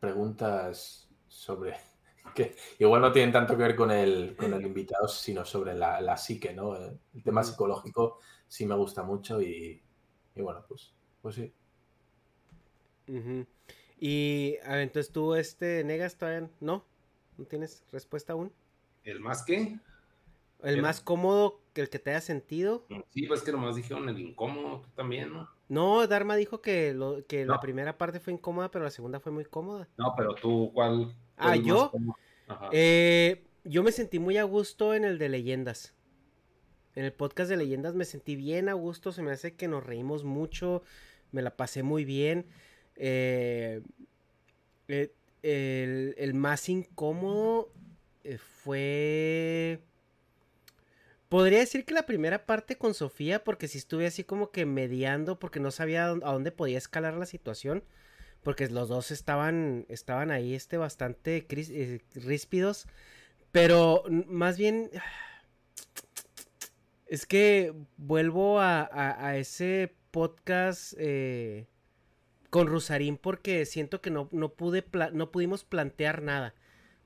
preguntas 0.00 1.08
sobre 1.28 1.76
que 2.34 2.56
igual 2.78 3.02
no 3.02 3.12
tienen 3.12 3.32
tanto 3.32 3.56
que 3.56 3.62
ver 3.62 3.76
con 3.76 3.90
el, 3.90 4.36
con 4.36 4.52
el 4.52 4.66
invitado, 4.66 5.06
sino 5.08 5.44
sobre 5.44 5.74
la, 5.74 6.00
la 6.00 6.16
psique, 6.16 6.52
¿no? 6.52 6.76
El 6.76 7.22
tema 7.22 7.44
psicológico 7.44 8.18
sí 8.48 8.66
me 8.66 8.74
gusta 8.74 9.02
mucho 9.04 9.40
y, 9.40 9.82
y 10.34 10.42
bueno, 10.42 10.64
pues, 10.68 10.94
pues 11.22 11.36
sí. 11.36 11.54
Y, 13.98 14.56
a 14.64 14.72
ver, 14.72 14.80
entonces 14.80 15.12
tú, 15.12 15.34
este, 15.34 15.84
negas 15.84 16.16
todavía, 16.16 16.48
¿no? 16.60 16.84
¿No 17.38 17.44
tienes 17.44 17.84
respuesta 17.92 18.32
aún? 18.32 18.52
¿El 19.04 19.20
más 19.20 19.44
qué? 19.44 19.78
¿El 20.62 20.80
más 20.80 21.00
cómodo 21.00 21.60
que 21.74 21.82
el 21.82 21.90
que 21.90 21.98
te 21.98 22.10
haya 22.10 22.20
sentido? 22.20 22.86
Sí, 23.10 23.26
pues 23.26 23.42
que 23.42 23.52
nomás 23.52 23.76
dijeron 23.76 24.08
el 24.08 24.18
incómodo, 24.18 24.80
tú 24.80 24.88
también, 24.94 25.32
¿no? 25.32 25.48
No, 25.68 26.06
Dharma 26.06 26.36
dijo 26.36 26.60
que, 26.60 26.94
lo, 26.94 27.24
que 27.26 27.44
la 27.44 27.60
primera 27.60 27.98
parte 27.98 28.20
fue 28.20 28.32
incómoda, 28.32 28.70
pero 28.70 28.84
la 28.84 28.90
segunda 28.90 29.20
fue 29.20 29.32
muy 29.32 29.44
cómoda. 29.44 29.88
No, 29.96 30.14
pero 30.16 30.34
tú, 30.34 30.70
¿cuál? 30.72 31.14
Ah, 31.36 31.56
¿yo? 31.56 31.92
Eh, 32.72 33.44
yo 33.64 33.82
me 33.82 33.92
sentí 33.92 34.18
muy 34.18 34.36
a 34.36 34.44
gusto 34.44 34.94
en 34.94 35.04
el 35.04 35.18
de 35.18 35.28
leyendas. 35.28 35.94
En 36.94 37.04
el 37.04 37.12
podcast 37.12 37.50
de 37.50 37.56
leyendas 37.56 37.94
me 37.94 38.04
sentí 38.04 38.36
bien 38.36 38.68
a 38.68 38.74
gusto, 38.74 39.10
se 39.10 39.22
me 39.22 39.32
hace 39.32 39.54
que 39.54 39.68
nos 39.68 39.84
reímos 39.84 40.24
mucho, 40.24 40.82
me 41.32 41.42
la 41.42 41.56
pasé 41.56 41.82
muy 41.82 42.04
bien. 42.04 42.46
Eh, 42.96 43.80
eh, 44.88 46.14
el, 46.16 46.34
más 46.34 46.68
incómodo 46.68 47.70
eh, 48.24 48.38
fue... 48.38 49.80
Podría 51.28 51.58
decir 51.58 51.84
que 51.84 51.94
la 51.94 52.06
primera 52.06 52.46
parte 52.46 52.76
con 52.76 52.94
Sofía, 52.94 53.42
porque 53.42 53.66
sí 53.66 53.78
estuve 53.78 54.06
así 54.06 54.22
como 54.24 54.50
que 54.52 54.66
mediando, 54.66 55.38
porque 55.38 55.58
no 55.58 55.70
sabía 55.70 56.04
a 56.06 56.08
dónde- 56.14 56.52
podía 56.52 56.78
escalar 56.78 57.14
la 57.14 57.26
situación. 57.26 57.82
Porque 58.42 58.68
los 58.68 58.88
dos 58.88 59.10
estaban, 59.10 59.86
estaban 59.88 60.30
ahí 60.30 60.54
este, 60.54 60.76
bastante 60.76 61.46
eh, 61.48 62.00
ríspidos. 62.14 62.86
Pero 63.52 64.04
más 64.28 64.56
bien... 64.58 64.90
Es 67.06 67.26
que 67.26 67.72
vuelvo 67.96 68.60
a, 68.60 68.80
a- 68.80 69.28
a 69.28 69.36
ese 69.36 69.94
podcast 70.10 70.94
eh, 70.96 71.66
con 72.54 72.68
Rusarín 72.68 73.16
porque 73.16 73.66
siento 73.66 74.00
que 74.00 74.10
no, 74.10 74.28
no 74.30 74.50
pude 74.52 74.84
no 75.12 75.32
pudimos 75.32 75.64
plantear 75.64 76.22
nada. 76.22 76.54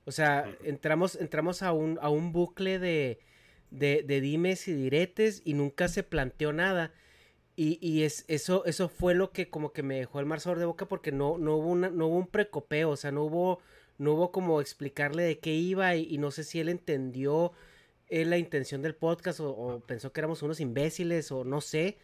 O 0.05 0.13
sea, 0.13 0.45
entramos, 0.63 1.17
entramos 1.17 1.63
a 1.63 1.73
un, 1.73 1.99
a 2.03 2.11
un 2.11 2.33
bucle 2.33 2.79
de, 2.79 3.19
de, 3.71 4.03
de 4.03 4.21
dimes 4.21 4.69
y 4.69 4.75
diretes 4.75 5.41
y 5.47 5.55
nunca 5.55 5.89
se 5.89 6.03
planteó 6.03 6.53
nada. 6.53 6.93
Y, 7.57 7.79
y 7.81 8.03
es, 8.03 8.27
eso, 8.29 8.67
eso 8.67 8.91
fue 8.91 9.15
lo 9.15 9.33
que 9.33 9.49
como 9.49 9.73
que 9.73 9.83
me 9.83 9.97
dejó 9.97 10.21
el 10.21 10.27
mar 10.27 10.41
sabor 10.41 10.59
de 10.59 10.67
boca 10.67 10.87
porque 10.87 11.13
no, 11.13 11.39
no, 11.39 11.57
hubo 11.57 11.69
una, 11.69 11.89
no 11.89 12.09
hubo 12.09 12.19
un 12.19 12.27
precopeo, 12.27 12.91
o 12.91 12.97
sea, 12.99 13.11
no 13.11 13.23
hubo, 13.25 13.61
no 13.97 14.13
hubo 14.13 14.33
como 14.33 14.61
explicarle 14.61 15.23
de 15.23 15.39
qué 15.39 15.55
iba 15.55 15.97
y, 15.97 16.07
y 16.11 16.19
no 16.19 16.31
sé 16.31 16.45
si 16.45 16.61
él 16.61 16.69
entendió 16.69 17.53
eh, 18.09 18.27
la 18.27 18.37
intención 18.37 18.83
del 18.83 18.95
podcast 18.95 19.41
o, 19.41 19.49
o 19.51 19.81
pensó 19.81 20.13
que 20.13 20.21
éramos 20.21 20.43
unos 20.43 20.61
imbéciles 20.61 21.33
o 21.33 21.43
no 21.45 21.63
sé. 21.63 21.97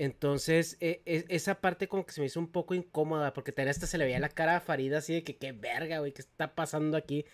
Entonces, 0.00 0.78
eh, 0.80 1.02
esa 1.28 1.60
parte 1.60 1.86
como 1.86 2.06
que 2.06 2.12
se 2.12 2.22
me 2.22 2.26
hizo 2.26 2.40
un 2.40 2.50
poco 2.50 2.74
incómoda 2.74 3.34
porque 3.34 3.52
también 3.52 3.68
hasta 3.68 3.86
se 3.86 3.98
le 3.98 4.06
veía 4.06 4.18
la 4.18 4.30
cara 4.30 4.56
a 4.56 4.60
Farida 4.60 4.96
así 4.96 5.12
de 5.12 5.24
que 5.24 5.36
qué 5.36 5.52
verga, 5.52 5.98
güey, 5.98 6.12
qué 6.12 6.22
está 6.22 6.54
pasando 6.54 6.96
aquí. 6.96 7.26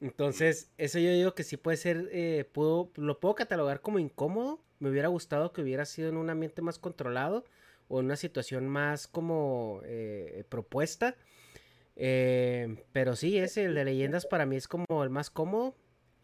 Entonces, 0.00 0.72
eso 0.76 0.98
yo 0.98 1.12
digo 1.12 1.36
que 1.36 1.44
sí 1.44 1.56
puede 1.56 1.76
ser, 1.76 2.08
eh, 2.10 2.44
puedo, 2.52 2.90
lo 2.96 3.20
puedo 3.20 3.36
catalogar 3.36 3.80
como 3.80 4.00
incómodo. 4.00 4.60
Me 4.80 4.90
hubiera 4.90 5.06
gustado 5.06 5.52
que 5.52 5.62
hubiera 5.62 5.84
sido 5.84 6.08
en 6.08 6.16
un 6.16 6.30
ambiente 6.30 6.62
más 6.62 6.80
controlado 6.80 7.44
o 7.86 8.00
en 8.00 8.06
una 8.06 8.16
situación 8.16 8.66
más 8.66 9.06
como 9.06 9.80
eh, 9.84 10.42
propuesta. 10.48 11.14
Eh, 11.94 12.82
pero 12.90 13.14
sí, 13.14 13.38
ese, 13.38 13.66
el 13.66 13.76
de 13.76 13.84
leyendas 13.84 14.26
para 14.26 14.46
mí 14.46 14.56
es 14.56 14.66
como 14.66 15.04
el 15.04 15.10
más 15.10 15.30
cómodo. 15.30 15.76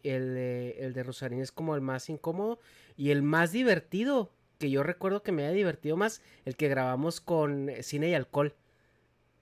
El 0.03 0.33
de, 0.33 0.71
el 0.79 0.91
de 0.91 1.03
Rosarín 1.03 1.39
es 1.39 1.53
como 1.53 1.75
el 1.75 1.81
más 1.81 2.09
incómodo. 2.09 2.59
Y 2.97 3.11
el 3.11 3.21
más 3.23 3.53
divertido, 3.53 4.33
que 4.57 4.69
yo 4.69 4.83
recuerdo 4.83 5.23
que 5.23 5.31
me 5.31 5.43
haya 5.43 5.53
divertido 5.53 5.97
más, 5.97 6.21
el 6.45 6.55
que 6.55 6.67
grabamos 6.67 7.21
con 7.21 7.69
eh, 7.69 7.83
Cine 7.83 8.09
y 8.09 8.13
Alcohol. 8.13 8.55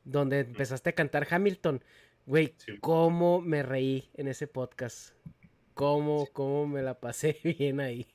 Donde 0.03 0.39
empezaste 0.41 0.91
a 0.91 0.95
cantar 0.95 1.27
Hamilton. 1.29 1.83
Güey, 2.27 2.53
Sí. 2.57 2.77
cómo 2.79 3.41
me 3.41 3.63
reí 3.63 4.09
en 4.15 4.27
ese 4.27 4.47
podcast. 4.47 5.15
Cómo, 5.73 6.27
cómo 6.33 6.67
me 6.67 6.81
la 6.81 6.99
pasé 6.99 7.37
bien 7.59 7.79
ahí. 7.79 8.07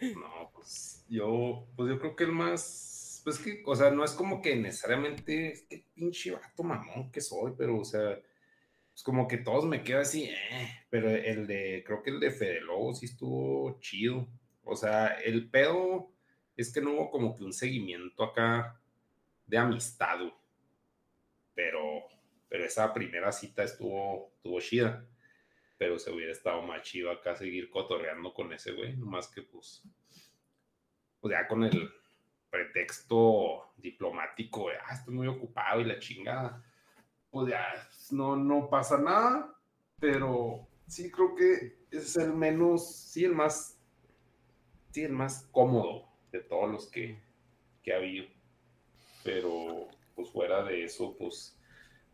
No, 0.00 0.50
pues 0.54 1.04
yo, 1.08 1.66
pues 1.76 1.90
yo 1.90 1.98
creo 1.98 2.14
que 2.16 2.24
el 2.24 2.32
más, 2.32 3.20
pues 3.24 3.38
que, 3.38 3.62
o 3.66 3.74
sea, 3.74 3.90
no 3.90 4.04
es 4.04 4.12
como 4.12 4.40
que 4.40 4.54
necesariamente 4.56 5.52
este 5.52 5.84
pinche 5.94 6.30
vato 6.30 6.62
mamón 6.62 7.10
que 7.10 7.20
soy, 7.20 7.52
pero, 7.58 7.78
o 7.78 7.84
sea, 7.84 8.18
es 8.94 9.02
como 9.02 9.26
que 9.26 9.38
todos 9.38 9.64
me 9.64 9.82
quedan 9.82 10.02
así, 10.02 10.24
eh, 10.24 10.68
pero 10.90 11.10
el 11.10 11.46
de, 11.48 11.82
creo 11.84 12.02
que 12.02 12.10
el 12.10 12.20
de 12.20 12.30
Fede 12.30 12.60
Lobo 12.60 12.94
sí 12.94 13.06
estuvo 13.06 13.78
chido. 13.80 14.28
O 14.68 14.76
sea, 14.76 15.08
el 15.08 15.48
pedo 15.50 16.12
es 16.56 16.72
que 16.72 16.80
no 16.80 16.92
hubo 16.92 17.10
como 17.10 17.34
que 17.34 17.44
un 17.44 17.52
seguimiento 17.52 18.22
acá 18.22 18.80
de 19.46 19.58
amistad, 19.58 20.18
pero, 21.54 22.04
pero 22.48 22.64
esa 22.64 22.92
primera 22.92 23.32
cita 23.32 23.62
estuvo, 23.62 24.32
estuvo 24.36 24.60
chida. 24.60 25.06
Pero 25.78 25.98
se 25.98 26.10
hubiera 26.10 26.32
estado 26.32 26.60
más 26.62 26.82
chido 26.82 27.10
acá 27.10 27.36
seguir 27.36 27.70
cotorreando 27.70 28.34
con 28.34 28.52
ese 28.52 28.72
güey, 28.72 28.96
nomás 28.96 29.28
que 29.28 29.42
pues, 29.42 29.84
pues 31.20 31.32
ya 31.32 31.46
con 31.46 31.62
el 31.62 31.88
pretexto 32.50 33.72
diplomático, 33.76 34.68
ah, 34.70 34.94
estoy 34.94 35.14
muy 35.14 35.28
ocupado 35.28 35.80
y 35.80 35.84
la 35.84 35.98
chingada, 35.98 36.64
pues 37.30 37.50
ya 37.50 37.64
no, 38.10 38.36
no 38.36 38.68
pasa 38.68 38.98
nada, 38.98 39.54
pero 40.00 40.66
sí 40.86 41.10
creo 41.10 41.34
que 41.34 41.78
es 41.90 42.16
el 42.16 42.32
menos, 42.32 42.96
sí, 42.96 43.24
el 43.24 43.34
más, 43.34 43.77
sí, 44.98 45.04
el 45.04 45.12
más 45.12 45.48
cómodo 45.52 46.08
de 46.32 46.40
todos 46.40 46.70
los 46.70 46.86
que, 46.88 47.20
que 47.82 47.92
ha 47.92 47.96
habido, 47.96 48.26
pero 49.22 49.86
pues 50.16 50.28
fuera 50.30 50.64
de 50.64 50.84
eso, 50.84 51.14
pues 51.16 51.56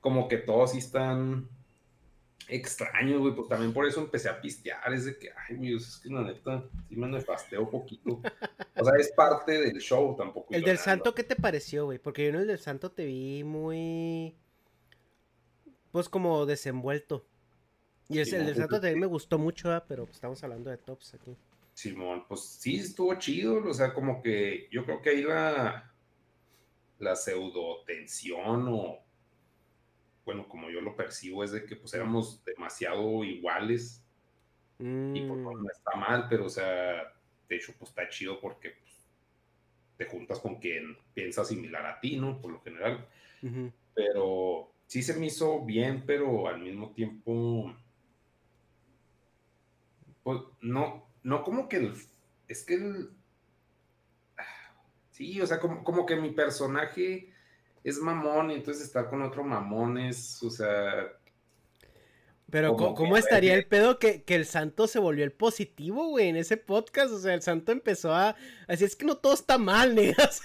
como 0.00 0.28
que 0.28 0.36
todos 0.36 0.72
sí 0.72 0.78
están 0.78 1.48
extraños, 2.46 3.20
güey, 3.20 3.34
pues 3.34 3.48
también 3.48 3.72
por 3.72 3.86
eso 3.86 4.00
empecé 4.00 4.28
a 4.28 4.38
pistear, 4.38 4.92
es 4.92 5.06
de 5.06 5.18
que, 5.18 5.30
ay, 5.30 5.56
güey, 5.56 5.76
es 5.76 5.96
que 5.96 6.10
la 6.10 6.22
neta, 6.22 6.62
sí 6.90 6.96
me 6.96 7.08
nefasteo 7.08 7.62
un 7.62 7.70
poquito. 7.70 8.20
O 8.76 8.84
sea, 8.84 8.94
es 8.98 9.10
parte 9.12 9.52
del 9.52 9.78
show 9.80 10.14
tampoco. 10.14 10.52
El 10.52 10.62
del 10.62 10.74
nada, 10.74 10.84
santo, 10.84 11.14
¿qué 11.14 11.24
te 11.24 11.36
pareció, 11.36 11.86
güey? 11.86 11.98
Porque 11.98 12.24
yo 12.24 12.28
en 12.28 12.34
el 12.34 12.46
del 12.46 12.58
santo 12.58 12.92
te 12.92 13.06
vi 13.06 13.44
muy... 13.44 14.36
Pues 15.90 16.10
como 16.10 16.44
desenvuelto. 16.44 17.24
Y 18.08 18.18
el, 18.18 18.26
Sí, 18.26 18.34
el 18.34 18.44
del 18.44 18.56
santo 18.56 18.78
también 18.80 19.00
me 19.00 19.06
gustó 19.06 19.38
mucho, 19.38 19.68
¿verdad? 19.68 19.86
pero 19.88 20.04
pues, 20.04 20.16
estamos 20.16 20.42
hablando 20.44 20.68
de 20.68 20.76
tops 20.76 21.14
aquí. 21.14 21.34
Simón, 21.74 22.24
pues 22.28 22.40
sí, 22.40 22.76
estuvo 22.76 23.14
chido, 23.16 23.62
o 23.64 23.74
sea, 23.74 23.92
como 23.92 24.22
que 24.22 24.68
yo 24.70 24.84
creo 24.84 25.02
que 25.02 25.10
ahí 25.10 25.22
la, 25.22 25.92
la 27.00 27.16
pseudo 27.16 27.82
tensión 27.84 28.68
o, 28.68 29.04
bueno, 30.24 30.48
como 30.48 30.70
yo 30.70 30.80
lo 30.80 30.94
percibo, 30.96 31.42
es 31.42 31.50
de 31.50 31.66
que 31.66 31.76
pues 31.76 31.92
éramos 31.94 32.44
demasiado 32.44 33.24
iguales 33.24 34.00
y 34.78 35.20
pues 35.20 35.40
no, 35.40 35.52
Mm, 35.52 35.70
está 35.70 35.96
mal, 35.96 36.26
pero 36.28 36.46
o 36.46 36.48
sea, 36.48 37.12
de 37.48 37.56
hecho 37.56 37.72
pues 37.78 37.90
está 37.90 38.08
chido 38.08 38.40
porque 38.40 38.70
pues, 38.70 39.08
te 39.96 40.06
juntas 40.06 40.40
con 40.40 40.56
quien 40.56 40.96
piensa 41.12 41.44
similar 41.44 41.86
a 41.86 42.00
ti, 42.00 42.16
¿no? 42.16 42.40
Por 42.40 42.52
lo 42.52 42.60
general. 42.60 43.06
pero 43.94 44.72
sí 44.86 45.02
se 45.02 45.18
me 45.18 45.26
hizo 45.26 45.64
bien, 45.64 46.04
pero 46.06 46.48
al 46.48 46.60
mismo 46.60 46.92
tiempo, 46.92 47.74
pues 50.22 50.40
no, 50.60 51.06
no 51.24 51.42
como 51.42 51.68
que 51.68 51.78
el, 51.78 51.94
es 52.46 52.64
que 52.64 52.74
el, 52.74 53.10
sí, 55.10 55.40
o 55.40 55.46
sea, 55.46 55.58
como, 55.58 55.82
como 55.82 56.06
que 56.06 56.14
mi 56.14 56.30
personaje 56.30 57.32
es 57.82 57.98
mamón 57.98 58.52
y 58.52 58.54
entonces 58.54 58.84
está 58.84 59.08
con 59.08 59.22
otro 59.22 59.42
mamón 59.42 59.98
es, 59.98 60.40
o 60.42 60.50
sea, 60.50 61.10
pero 62.50 62.76
¿cómo, 62.76 63.16
estaría 63.16 63.54
el 63.54 63.66
pedo 63.66 63.98
que, 63.98 64.22
el 64.28 64.46
santo 64.46 64.86
se 64.86 65.00
volvió 65.00 65.24
el 65.24 65.32
positivo, 65.32 66.06
güey, 66.10 66.28
en 66.28 66.36
ese 66.36 66.56
podcast? 66.56 67.12
O 67.12 67.18
sea, 67.18 67.34
el 67.34 67.42
santo 67.42 67.72
empezó 67.72 68.14
a... 68.14 68.36
Así 68.68 68.84
es 68.84 68.94
que 68.94 69.04
no 69.04 69.16
todo 69.16 69.34
está 69.34 69.58
mal, 69.58 69.94
negas. 69.96 70.40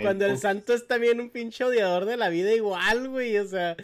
Cuando 0.00 0.26
el 0.26 0.38
santo 0.38 0.72
es 0.72 0.86
también 0.86 1.18
un 1.20 1.30
pinche 1.30 1.64
odiador 1.64 2.04
de 2.04 2.16
la 2.16 2.28
vida 2.28 2.52
igual, 2.52 3.08
güey, 3.08 3.38
o 3.38 3.46
sea... 3.46 3.76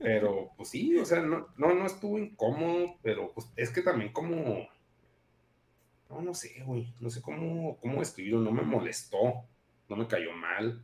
pero, 0.00 0.50
pues 0.56 0.70
sí, 0.70 0.96
o 0.96 1.04
sea, 1.04 1.20
no, 1.20 1.48
no, 1.56 1.74
no 1.74 1.86
estuvo 1.86 2.18
incómodo, 2.18 2.96
pero 3.02 3.32
pues 3.32 3.46
es 3.54 3.70
que 3.70 3.82
también 3.82 4.12
como... 4.12 4.68
No, 6.08 6.22
no 6.22 6.34
sé, 6.34 6.62
güey, 6.64 6.92
no 6.98 7.08
sé 7.08 7.22
cómo, 7.22 7.78
cómo 7.78 8.02
escribirlo, 8.02 8.40
no 8.40 8.50
me 8.50 8.62
molestó, 8.62 9.44
no 9.88 9.96
me 9.96 10.08
cayó 10.08 10.32
mal, 10.32 10.82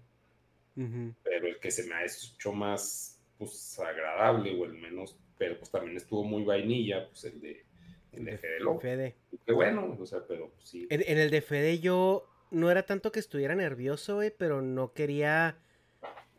pero 1.24 1.46
el 1.48 1.58
que 1.58 1.70
se 1.70 1.86
me 1.88 1.94
ha 1.94 2.04
hecho 2.04 2.52
más 2.52 3.18
pues 3.38 3.78
agradable 3.78 4.54
o 4.54 4.64
el 4.66 4.74
menos, 4.74 5.18
pero 5.38 5.58
pues 5.58 5.70
también 5.70 5.96
estuvo 5.96 6.22
muy 6.22 6.44
vainilla, 6.44 7.08
pues 7.08 7.24
el 7.24 7.40
de, 7.40 7.64
el 8.12 8.24
de 8.24 8.38
Fede 8.38 8.60
Lobo. 8.60 8.80
Fede. 8.80 9.14
Qué 9.44 9.52
bueno, 9.52 9.96
o 9.98 10.06
sea, 10.06 10.20
pero 10.26 10.50
pues, 10.50 10.68
sí. 10.68 10.86
En, 10.90 11.02
el 11.02 11.30
de 11.30 11.40
Fede 11.40 11.78
yo 11.78 12.28
no 12.50 12.70
era 12.70 12.84
tanto 12.84 13.12
que 13.12 13.20
estuviera 13.20 13.54
nervioso, 13.54 14.16
güey, 14.16 14.32
pero 14.36 14.62
no 14.62 14.92
quería, 14.92 15.58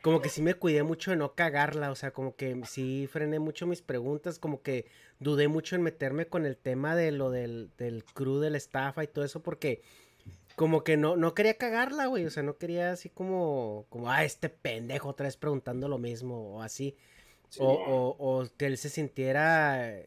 como 0.02 0.22
que 0.22 0.30
sí 0.30 0.42
me 0.42 0.54
cuidé 0.54 0.84
mucho 0.84 1.12
de 1.12 1.18
no 1.18 1.34
cagarla, 1.34 1.92
o 1.92 1.96
sea, 1.96 2.12
como 2.12 2.36
que 2.36 2.62
sí 2.66 3.08
frené 3.12 3.40
mucho 3.40 3.68
mis 3.68 3.82
preguntas, 3.82 4.40
como 4.40 4.62
que 4.62 4.86
dudé 5.20 5.48
mucho 5.48 5.76
en 5.76 5.82
meterme 5.82 6.28
con 6.28 6.46
el 6.46 6.58
tema 6.58 6.96
de 6.96 7.12
lo 7.12 7.32
del, 7.32 7.72
del 7.78 8.04
crew 8.04 8.40
de 8.40 8.52
la 8.52 8.58
estafa 8.58 9.04
y 9.04 9.08
todo 9.08 9.26
eso, 9.26 9.42
porque 9.42 9.82
como 10.58 10.84
que 10.84 10.98
no, 10.98 11.16
no 11.18 11.36
quería 11.36 11.56
cagarla, 11.56 12.08
güey. 12.08 12.26
O 12.26 12.32
sea, 12.32 12.42
no 12.42 12.58
quería 12.58 12.92
así 12.92 13.10
como, 13.10 13.86
como, 13.90 14.10
ah, 14.10 14.26
este 14.26 14.50
pendejo 14.50 15.08
otra 15.08 15.26
vez 15.26 15.38
preguntando 15.38 15.88
lo 15.88 16.00
mismo 16.00 16.56
o 16.56 16.62
así. 16.64 16.96
o, 17.60 18.16
o, 18.18 18.48
que 18.58 18.66
él 18.66 18.78
se 18.78 18.90
sintiera, 18.90 20.02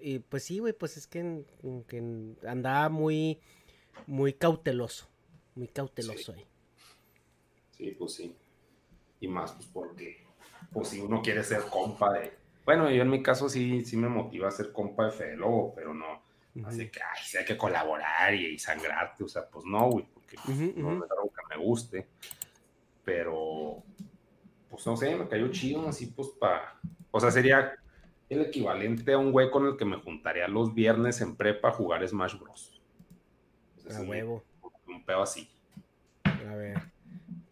y 0.00 0.18
pues 0.18 0.44
sí, 0.44 0.58
güey, 0.58 0.74
pues 0.74 0.98
es 0.98 1.06
que, 1.06 1.44
andaba 2.46 2.90
muy, 2.90 3.40
muy 4.06 4.34
cauteloso, 4.34 5.08
muy 5.54 5.68
cauteloso 5.68 6.34
ahí. 6.34 6.44
Sí, 7.78 7.90
pues 7.98 8.12
sí. 8.12 8.36
Y 9.24 9.28
más, 9.28 9.52
pues 9.52 9.66
porque, 9.72 10.22
pues 10.72 10.88
si 10.88 11.00
uno 11.00 11.22
quiere 11.22 11.42
ser 11.42 11.62
compa 11.70 12.12
de, 12.12 12.32
bueno, 12.64 12.90
yo 12.90 13.02
en 13.02 13.10
mi 13.10 13.22
caso 13.22 13.48
sí, 13.48 13.84
sí 13.84 13.96
me 13.96 14.08
motiva 14.08 14.48
a 14.48 14.50
ser 14.50 14.72
compa 14.72 15.06
de 15.06 15.12
Felo, 15.12 15.72
pero 15.74 15.94
no, 15.94 16.22
Así 16.64 16.88
que, 16.88 17.00
ay, 17.02 17.20
sí 17.24 17.36
hay 17.36 17.44
que 17.44 17.56
colaborar 17.56 18.32
y, 18.32 18.58
sangrarte, 18.58 19.24
o 19.24 19.28
sea, 19.28 19.48
pues 19.48 19.64
no, 19.64 19.90
güey, 19.90 20.06
porque 20.14 20.36
no 20.76 21.04
es 21.04 21.10
algo 21.10 21.32
que 21.32 21.56
me 21.56 21.64
guste. 21.64 22.06
Pero, 23.04 23.82
pues 24.70 24.86
no 24.86 24.96
sé, 24.96 25.16
me 25.16 25.28
cayó 25.28 25.48
chido, 25.48 25.88
así 25.88 26.06
pues 26.06 26.28
para. 26.28 26.78
O 27.10 27.18
sea, 27.18 27.30
sería 27.30 27.74
el 28.28 28.40
equivalente 28.42 29.12
a 29.12 29.18
un 29.18 29.32
güey 29.32 29.50
con 29.50 29.66
el 29.66 29.76
que 29.76 29.84
me 29.84 29.96
juntaría 29.96 30.46
los 30.46 30.72
viernes 30.72 31.20
en 31.20 31.34
prepa 31.34 31.68
a 31.68 31.72
jugar 31.72 32.06
Smash 32.06 32.38
Bros. 32.38 32.80
a 33.90 34.02
huevo. 34.02 34.44
Un 34.86 35.04
pedo 35.04 35.22
así. 35.22 35.50
A 36.24 36.54
ver. 36.54 36.93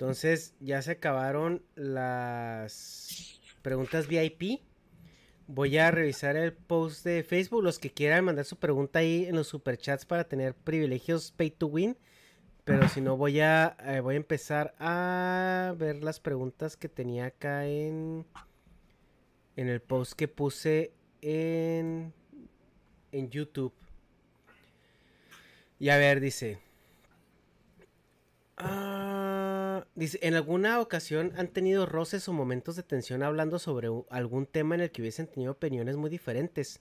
Entonces, 0.02 0.56
ya 0.58 0.82
se 0.82 0.90
acabaron 0.90 1.62
las 1.76 3.40
preguntas 3.62 4.08
VIP. 4.08 4.60
Voy 5.46 5.78
a 5.78 5.92
revisar 5.92 6.34
el 6.34 6.52
post 6.52 7.04
de 7.04 7.22
Facebook. 7.22 7.62
Los 7.62 7.78
que 7.78 7.92
quieran 7.92 8.24
mandar 8.24 8.44
su 8.44 8.56
pregunta 8.56 8.98
ahí 8.98 9.26
en 9.26 9.36
los 9.36 9.46
superchats 9.46 10.04
para 10.04 10.24
tener 10.24 10.56
privilegios 10.56 11.30
pay 11.30 11.52
to 11.52 11.68
win. 11.68 11.96
Pero 12.64 12.88
si 12.88 13.00
no, 13.00 13.16
voy 13.16 13.38
a, 13.38 13.76
eh, 13.78 14.00
voy 14.00 14.14
a 14.14 14.16
empezar 14.16 14.74
a 14.80 15.72
ver 15.78 16.02
las 16.02 16.18
preguntas 16.18 16.76
que 16.76 16.88
tenía 16.88 17.26
acá 17.26 17.68
en, 17.68 18.26
en 19.54 19.68
el 19.68 19.80
post 19.80 20.14
que 20.14 20.26
puse 20.26 20.94
en, 21.20 22.12
en 23.12 23.30
YouTube. 23.30 23.72
Y 25.78 25.90
a 25.90 25.96
ver, 25.96 26.18
dice. 26.18 26.58
Ah, 28.56 29.11
dice, 29.94 30.18
¿en 30.22 30.34
alguna 30.34 30.80
ocasión 30.80 31.32
han 31.36 31.48
tenido 31.48 31.86
roces 31.86 32.28
o 32.28 32.32
momentos 32.32 32.76
de 32.76 32.82
tensión 32.82 33.22
hablando 33.22 33.58
sobre 33.58 33.88
algún 34.10 34.46
tema 34.46 34.74
en 34.74 34.82
el 34.82 34.90
que 34.90 35.02
hubiesen 35.02 35.26
tenido 35.26 35.52
opiniones 35.52 35.96
muy 35.96 36.10
diferentes? 36.10 36.80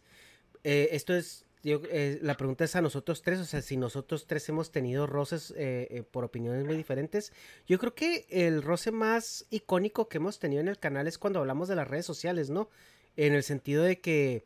Eh, 0.64 0.90
esto 0.92 1.14
es, 1.16 1.46
eh, 1.64 2.20
la 2.22 2.38
pregunta 2.38 2.64
es 2.64 2.76
a 2.76 2.82
nosotros 2.82 3.22
tres, 3.22 3.40
o 3.40 3.46
sea, 3.46 3.62
si 3.62 3.78
nosotros 3.78 4.28
tres 4.28 4.48
hemos 4.50 4.72
tenido 4.72 5.08
roces 5.08 5.54
eh, 5.58 6.04
por 6.12 6.24
opiniones 6.24 6.66
muy 6.66 6.76
diferentes. 6.76 7.34
Yo 7.68 7.80
creo 7.80 7.96
que 7.96 8.26
el 8.30 8.62
roce 8.62 8.92
más 8.92 9.46
icónico 9.50 10.08
que 10.08 10.18
hemos 10.18 10.40
tenido 10.40 10.62
en 10.62 10.68
el 10.68 10.80
canal 10.80 11.08
es 11.08 11.18
cuando 11.18 11.40
hablamos 11.40 11.68
de 11.68 11.76
las 11.76 11.88
redes 11.88 12.06
sociales, 12.06 12.50
¿no? 12.50 12.70
En 13.18 13.34
el 13.34 13.44
sentido 13.44 13.84
de 13.84 14.00
que, 14.00 14.46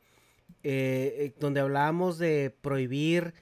donde 1.40 1.60
hablábamos 1.60 2.18
de 2.18 2.54
prohibir 2.62 3.34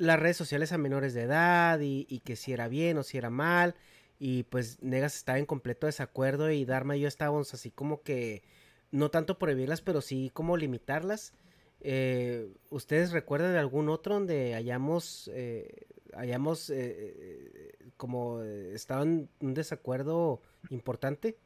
las 0.00 0.18
redes 0.18 0.38
sociales 0.38 0.72
a 0.72 0.78
menores 0.78 1.12
de 1.12 1.22
edad 1.22 1.78
y, 1.80 2.20
que 2.24 2.34
si 2.34 2.52
era 2.52 2.68
bien 2.68 2.96
o 2.96 3.02
si 3.02 3.18
era 3.18 3.28
mal. 3.28 3.74
Y 4.20 4.44
pues 4.44 4.80
Negas 4.82 5.16
estaba 5.16 5.38
en 5.38 5.46
completo 5.46 5.86
desacuerdo 5.86 6.50
y 6.52 6.64
Dharma 6.64 6.96
y 6.96 7.00
yo 7.00 7.08
estábamos 7.08 7.52
así 7.54 7.72
como 7.72 8.02
que 8.02 8.44
no 8.92 9.10
tanto 9.10 9.38
prohibirlas, 9.38 9.80
pero 9.80 10.00
sí 10.00 10.30
como 10.32 10.56
limitarlas. 10.56 11.32
Eh, 11.80 12.52
¿Ustedes 12.68 13.10
recuerdan 13.10 13.52
de 13.52 13.58
algún 13.58 13.88
otro 13.88 14.14
donde 14.14 14.54
hayamos, 14.54 15.28
eh, 15.34 15.86
hayamos 16.14 16.70
eh, 16.70 17.74
como 17.96 18.42
estado 18.42 19.02
en 19.02 19.28
un 19.40 19.54
desacuerdo 19.54 20.40
importante? 20.68 21.36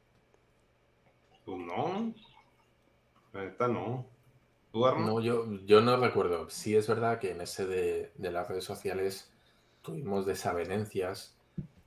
Pues 1.47 1.59
no, 1.59 2.13
la 3.33 3.69
no. 3.69 4.15
No, 4.75 5.21
yo, 5.21 5.47
yo 5.67 5.81
no 5.81 5.97
recuerdo. 5.97 6.51
Sí 6.51 6.75
es 6.75 6.89
verdad 6.89 7.21
que 7.21 7.31
en 7.31 7.41
ese 7.41 7.65
de, 7.67 8.13
las 8.19 8.49
redes 8.49 8.65
sociales 8.65 9.33
tuvimos 9.83 10.27
desavenencias, 10.27 11.34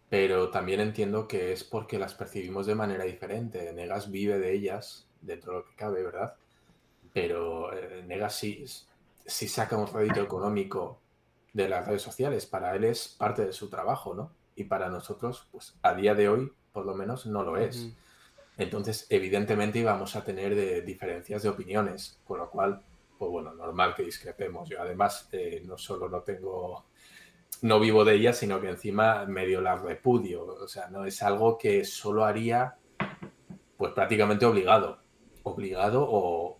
pero 0.09 0.49
también 0.49 0.79
entiendo 0.79 1.27
que 1.27 1.51
es 1.51 1.63
porque 1.63 1.99
las 1.99 2.13
percibimos 2.13 2.65
de 2.65 2.75
manera 2.75 3.03
diferente. 3.03 3.73
Negas 3.73 4.09
vive 4.09 4.39
de 4.39 4.53
ellas, 4.53 5.07
dentro 5.21 5.51
de 5.51 5.59
lo 5.59 5.65
que 5.65 5.75
cabe, 5.75 6.03
¿verdad? 6.03 6.35
Pero 7.13 7.73
eh, 7.73 8.03
Negas 8.05 8.35
sí, 8.35 8.63
sí 9.25 9.47
saca 9.47 9.75
un 9.77 9.87
rédito 9.87 10.21
económico 10.21 10.99
de 11.53 11.67
las 11.67 11.85
redes 11.87 12.01
sociales. 12.01 12.45
Para 12.45 12.75
él 12.75 12.85
es 12.85 13.07
parte 13.07 13.45
de 13.45 13.51
su 13.51 13.69
trabajo, 13.69 14.13
¿no? 14.13 14.31
Y 14.55 14.63
para 14.65 14.89
nosotros, 14.89 15.47
pues 15.51 15.75
a 15.81 15.93
día 15.93 16.15
de 16.15 16.29
hoy, 16.29 16.51
por 16.71 16.85
lo 16.85 16.95
menos, 16.95 17.25
no 17.25 17.43
lo 17.43 17.57
es. 17.57 17.89
Entonces, 18.57 19.05
evidentemente 19.09 19.79
íbamos 19.79 20.15
a 20.15 20.23
tener 20.23 20.55
de 20.55 20.81
diferencias 20.81 21.43
de 21.43 21.49
opiniones, 21.49 22.19
con 22.25 22.39
lo 22.39 22.49
cual, 22.49 22.81
pues 23.17 23.29
bueno, 23.29 23.53
normal 23.53 23.93
que 23.93 24.03
discrepemos. 24.03 24.67
Yo 24.69 24.81
además 24.81 25.29
eh, 25.31 25.61
no 25.65 25.77
solo 25.77 26.09
no 26.09 26.21
tengo, 26.21 26.85
no 27.61 27.79
vivo 27.79 28.05
de 28.05 28.15
ellas, 28.15 28.37
sino 28.37 28.59
que 28.61 28.69
encima 28.69 29.25
medio 29.25 29.61
las 29.61 29.81
repudio. 29.81 30.45
O 30.45 30.67
sea, 30.67 30.89
no 30.89 31.05
es 31.05 31.21
algo 31.23 31.57
que 31.57 31.85
solo 31.85 32.25
haría, 32.25 32.75
pues 33.77 33.93
prácticamente 33.93 34.45
obligado. 34.45 34.99
Obligado 35.43 36.05
o, 36.09 36.57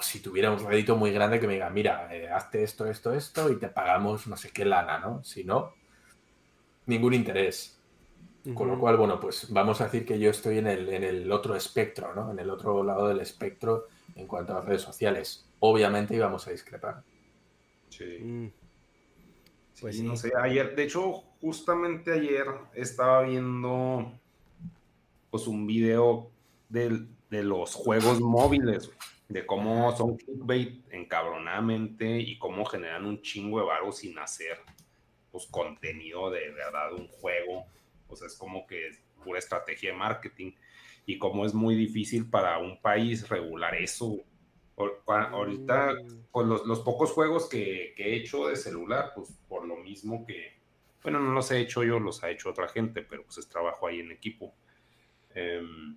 si 0.00 0.20
tuviera 0.20 0.50
un 0.50 0.58
rédito 0.58 0.96
muy 0.96 1.12
grande 1.12 1.40
que 1.40 1.46
me 1.46 1.54
diga, 1.54 1.70
mira, 1.70 2.14
eh, 2.14 2.28
hazte 2.28 2.62
esto, 2.62 2.86
esto, 2.86 3.14
esto 3.14 3.50
y 3.50 3.58
te 3.58 3.68
pagamos 3.68 4.26
no 4.26 4.36
sé 4.36 4.50
qué 4.50 4.64
lana, 4.64 4.98
¿no? 4.98 5.22
Si 5.24 5.44
no, 5.44 5.72
ningún 6.86 7.14
interés. 7.14 7.80
Con 8.52 8.68
lo 8.68 8.78
cual, 8.78 8.98
bueno, 8.98 9.18
pues 9.18 9.50
vamos 9.50 9.80
a 9.80 9.84
decir 9.84 10.04
que 10.04 10.18
yo 10.18 10.28
estoy 10.28 10.58
en 10.58 10.66
el, 10.66 10.90
en 10.90 11.02
el 11.02 11.32
otro 11.32 11.56
espectro, 11.56 12.14
¿no? 12.14 12.30
En 12.30 12.38
el 12.38 12.50
otro 12.50 12.84
lado 12.84 13.08
del 13.08 13.20
espectro 13.20 13.86
en 14.16 14.26
cuanto 14.26 14.52
a 14.52 14.56
las 14.56 14.66
redes 14.66 14.82
sociales. 14.82 15.46
Obviamente 15.60 16.14
íbamos 16.14 16.46
a 16.46 16.50
discrepar. 16.50 17.02
Sí. 17.88 18.18
Mm. 18.20 18.63
Pues 19.84 20.00
no 20.00 20.16
sé, 20.16 20.32
ayer, 20.42 20.74
de 20.74 20.84
hecho, 20.84 21.12
justamente 21.42 22.10
ayer 22.10 22.46
estaba 22.72 23.20
viendo 23.20 24.18
pues 25.30 25.46
un 25.46 25.66
video 25.66 26.30
de, 26.70 27.06
de 27.28 27.42
los 27.42 27.74
juegos 27.74 28.18
móviles, 28.18 28.90
de 29.28 29.44
cómo 29.44 29.94
son 29.94 30.16
clickbait 30.16 30.90
encabronadamente 30.90 32.18
y 32.18 32.38
cómo 32.38 32.64
generan 32.64 33.04
un 33.04 33.20
chingo 33.20 33.60
de 33.60 33.66
varo 33.66 33.92
sin 33.92 34.18
hacer 34.18 34.56
pues 35.30 35.44
contenido 35.48 36.30
de 36.30 36.50
verdad, 36.52 36.94
un 36.94 37.08
juego 37.08 37.66
pues 38.08 38.22
es 38.22 38.38
como 38.38 38.66
que 38.66 38.88
es 38.88 39.02
pura 39.22 39.38
estrategia 39.38 39.90
de 39.90 39.98
marketing 39.98 40.52
y 41.04 41.18
como 41.18 41.44
es 41.44 41.52
muy 41.52 41.74
difícil 41.74 42.30
para 42.30 42.56
un 42.56 42.80
país 42.80 43.28
regular 43.28 43.74
eso. 43.74 44.16
Ahorita, 44.76 45.94
mm. 45.94 46.26
pues 46.32 46.46
los, 46.46 46.80
pocos 46.80 47.12
juegos 47.12 47.48
que, 47.48 47.94
he 47.96 48.16
hecho 48.16 48.48
de 48.48 48.56
celular, 48.56 49.12
pues 49.14 49.32
por 49.48 49.66
lo 49.66 49.76
mismo 49.76 50.26
que, 50.26 50.58
bueno, 51.02 51.20
no 51.20 51.32
los 51.32 51.50
he 51.50 51.60
hecho 51.60 51.84
yo, 51.84 52.00
los 52.00 52.24
ha 52.24 52.30
hecho 52.30 52.50
otra 52.50 52.68
gente, 52.68 53.02
pero 53.02 53.24
pues 53.24 53.38
es 53.38 53.48
trabajo 53.48 53.86
ahí 53.86 54.00
en 54.00 54.10
equipo. 54.10 54.52
Em, 55.34 55.96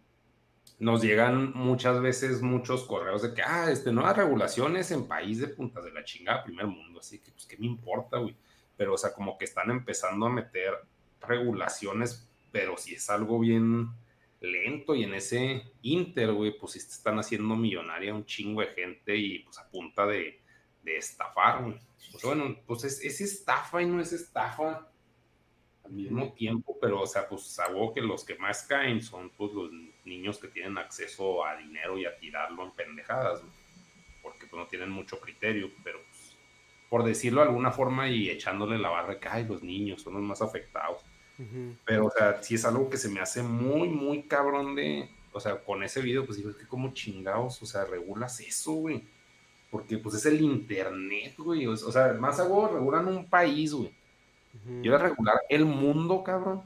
nos 0.80 1.02
llegan 1.02 1.54
muchas 1.54 2.02
veces 2.02 2.42
muchos 2.42 2.84
correos 2.84 3.24
de 3.24 3.34
que, 3.34 3.42
ah, 3.42 3.72
este, 3.72 3.92
nuevas 3.92 4.16
regulaciones 4.16 4.92
en 4.92 5.08
país 5.08 5.40
de 5.40 5.48
puntas 5.48 5.84
de 5.84 5.92
la 5.92 6.04
chingada, 6.04 6.44
primer 6.44 6.68
mundo, 6.68 7.00
así 7.00 7.20
que, 7.20 7.32
pues, 7.32 7.46
¿qué 7.46 7.58
me 7.58 7.66
importa, 7.66 8.18
güey? 8.18 8.36
Pero, 8.76 8.94
o 8.94 8.98
sea, 8.98 9.12
como 9.12 9.38
que 9.40 9.46
están 9.46 9.72
empezando 9.72 10.28
a 10.28 10.30
meter 10.30 10.74
regulaciones, 11.22 12.30
pero 12.52 12.78
si 12.78 12.94
es 12.94 13.10
algo 13.10 13.40
bien 13.40 13.90
lento 14.40 14.96
y 14.96 15.04
en 15.04 15.14
ese 15.14 15.64
inter, 15.82 16.32
güey, 16.32 16.58
pues 16.58 16.74
si 16.74 16.80
están 16.80 17.20
haciendo 17.20 17.56
millonaria 17.56 18.14
un 18.14 18.26
chingo 18.26 18.62
de 18.62 18.68
gente 18.68 19.16
y 19.16 19.40
pues 19.40 19.58
a 19.60 19.70
punta 19.70 20.06
de, 20.06 20.40
de 20.84 20.98
estafar, 20.98 21.64
güey. 21.64 21.78
Pues 22.12 22.24
bueno, 22.24 22.56
pues 22.66 22.84
es, 22.84 23.04
es 23.04 23.22
estafa 23.22 23.82
y 23.82 23.86
no 23.86 24.00
es 24.00 24.14
estafa 24.14 24.90
al 25.84 25.92
mismo 25.92 26.34
tiempo, 26.34 26.78
pero, 26.82 27.02
o 27.02 27.08
sea, 27.08 27.28
pues 27.28 27.44
sabó 27.44 27.94
que 27.94 28.02
los 28.02 28.24
que 28.24 28.36
más 28.36 28.64
caen 28.64 29.02
son 29.02 29.30
pues 29.32 29.54
los 29.54 29.72
niños 30.06 30.38
que 30.38 30.48
tienen 30.50 30.78
acceso 30.78 31.46
a 31.46 31.56
dinero 31.58 31.98
y 31.98 32.06
a 32.06 32.18
tirarlo 32.18 32.64
en 32.64 32.72
pendejadas, 32.72 33.42
porque 34.22 34.48
pues 34.48 34.62
no 34.62 34.68
tienen 34.68 34.90
mucho 34.90 35.20
criterio, 35.20 35.72
pero 35.84 36.00
pues, 36.10 36.38
por 36.90 37.04
decirlo 37.04 37.42
de 37.42 37.48
alguna 37.48 37.72
forma 37.72 38.10
y 38.10 38.30
echándole 38.30 38.78
la 38.78 38.90
barra 38.90 39.20
que, 39.20 39.28
ay, 39.30 39.46
los 39.46 39.64
niños 39.64 40.02
son 40.02 40.14
los 40.14 40.24
más 40.24 40.42
afectados. 40.42 41.02
Pero, 41.86 42.08
o 42.08 42.12
sea, 42.12 42.42
sí 42.42 42.56
es 42.56 42.66
algo 42.66 42.90
que 42.90 42.98
se 42.98 43.10
me 43.10 43.20
hace 43.20 43.44
muy, 43.44 43.90
muy 43.90 44.24
cabrón 44.24 44.76
de, 44.76 45.10
o 45.32 45.40
sea, 45.40 45.64
con 45.64 45.84
ese 45.84 46.02
video, 46.02 46.26
pues 46.26 46.38
digo, 46.38 46.50
es 46.50 46.56
que 46.56 46.68
como 46.68 46.94
chingados, 46.94 47.62
o 47.62 47.66
sea, 47.66 47.86
regulas 47.86 48.40
eso, 48.40 48.74
güey. 48.74 49.04
Porque 49.70 49.98
pues 49.98 50.16
es 50.16 50.26
el 50.26 50.42
internet, 50.42 51.36
güey. 51.38 51.68
O, 51.68 51.76
sea, 51.76 52.14
más 52.14 52.40
algo 52.40 52.68
regulan 52.68 53.08
un 53.08 53.30
país, 53.30 53.74
güey. 53.74 53.92
Yo 54.82 54.96
a 54.96 54.98
regular 54.98 55.36
el 55.50 55.66
mundo, 55.66 56.24
cabrón. 56.24 56.64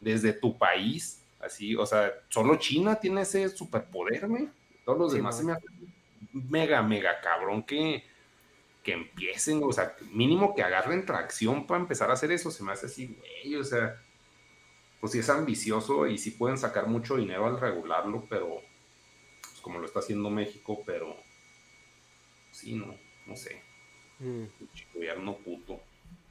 Desde 0.00 0.32
tu 0.32 0.56
país. 0.56 1.22
Así, 1.40 1.74
o 1.76 1.84
sea, 1.84 2.12
solo 2.28 2.56
China 2.56 2.96
tiene 2.96 3.22
ese 3.22 3.48
superpoder, 3.48 4.26
güey. 4.28 4.48
Todos 4.84 4.98
los 4.98 5.12
demás 5.12 5.36
se 5.36 5.44
me 5.44 5.52
hacen 5.52 5.94
mega, 6.32 6.82
mega 6.82 7.20
cabrón 7.20 7.62
que, 7.64 8.04
que 8.82 8.92
empiecen, 8.92 9.60
o 9.62 9.72
sea, 9.72 9.96
mínimo 10.12 10.54
que 10.54 10.62
agarren 10.62 11.04
tracción 11.04 11.66
para 11.66 11.80
empezar 11.80 12.10
a 12.10 12.14
hacer 12.14 12.32
eso. 12.32 12.50
Se 12.50 12.62
me 12.62 12.72
hace 12.72 12.86
así, 12.86 13.18
güey, 13.18 13.56
o 13.56 13.64
sea, 13.64 14.00
pues 15.00 15.12
sí 15.12 15.18
es 15.18 15.28
ambicioso 15.28 16.06
y 16.06 16.18
sí 16.18 16.32
pueden 16.32 16.58
sacar 16.58 16.88
mucho 16.88 17.16
dinero 17.16 17.46
al 17.46 17.60
regularlo, 17.60 18.26
pero 18.28 18.60
pues 19.40 19.60
como 19.60 19.78
lo 19.78 19.86
está 19.86 20.00
haciendo 20.00 20.30
México, 20.30 20.82
pero 20.86 21.16
sí, 22.52 22.74
no, 22.74 22.94
no 23.26 23.36
sé. 23.36 23.62
Mm. 24.18 24.44
Gobierno 24.94 25.36
puto. 25.38 25.80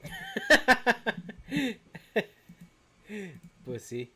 pues 3.66 3.84
sí. 3.84 4.12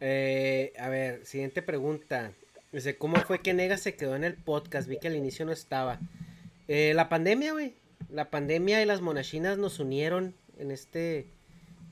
Eh, 0.00 0.72
a 0.78 0.88
ver, 0.88 1.26
siguiente 1.26 1.62
pregunta. 1.62 2.32
Dice, 2.72 2.98
¿cómo 2.98 3.16
fue 3.16 3.40
que 3.40 3.54
Nega 3.54 3.78
se 3.78 3.94
quedó 3.94 4.14
en 4.14 4.24
el 4.24 4.34
podcast? 4.34 4.88
Vi 4.88 4.98
que 4.98 5.08
al 5.08 5.16
inicio 5.16 5.46
no 5.46 5.52
estaba. 5.52 5.98
Eh, 6.68 6.92
la 6.94 7.08
pandemia, 7.08 7.52
güey. 7.52 7.74
La 8.10 8.30
pandemia 8.30 8.82
y 8.82 8.86
las 8.86 9.00
monachinas 9.00 9.58
nos 9.58 9.80
unieron 9.80 10.34
en 10.58 10.70
este, 10.70 11.26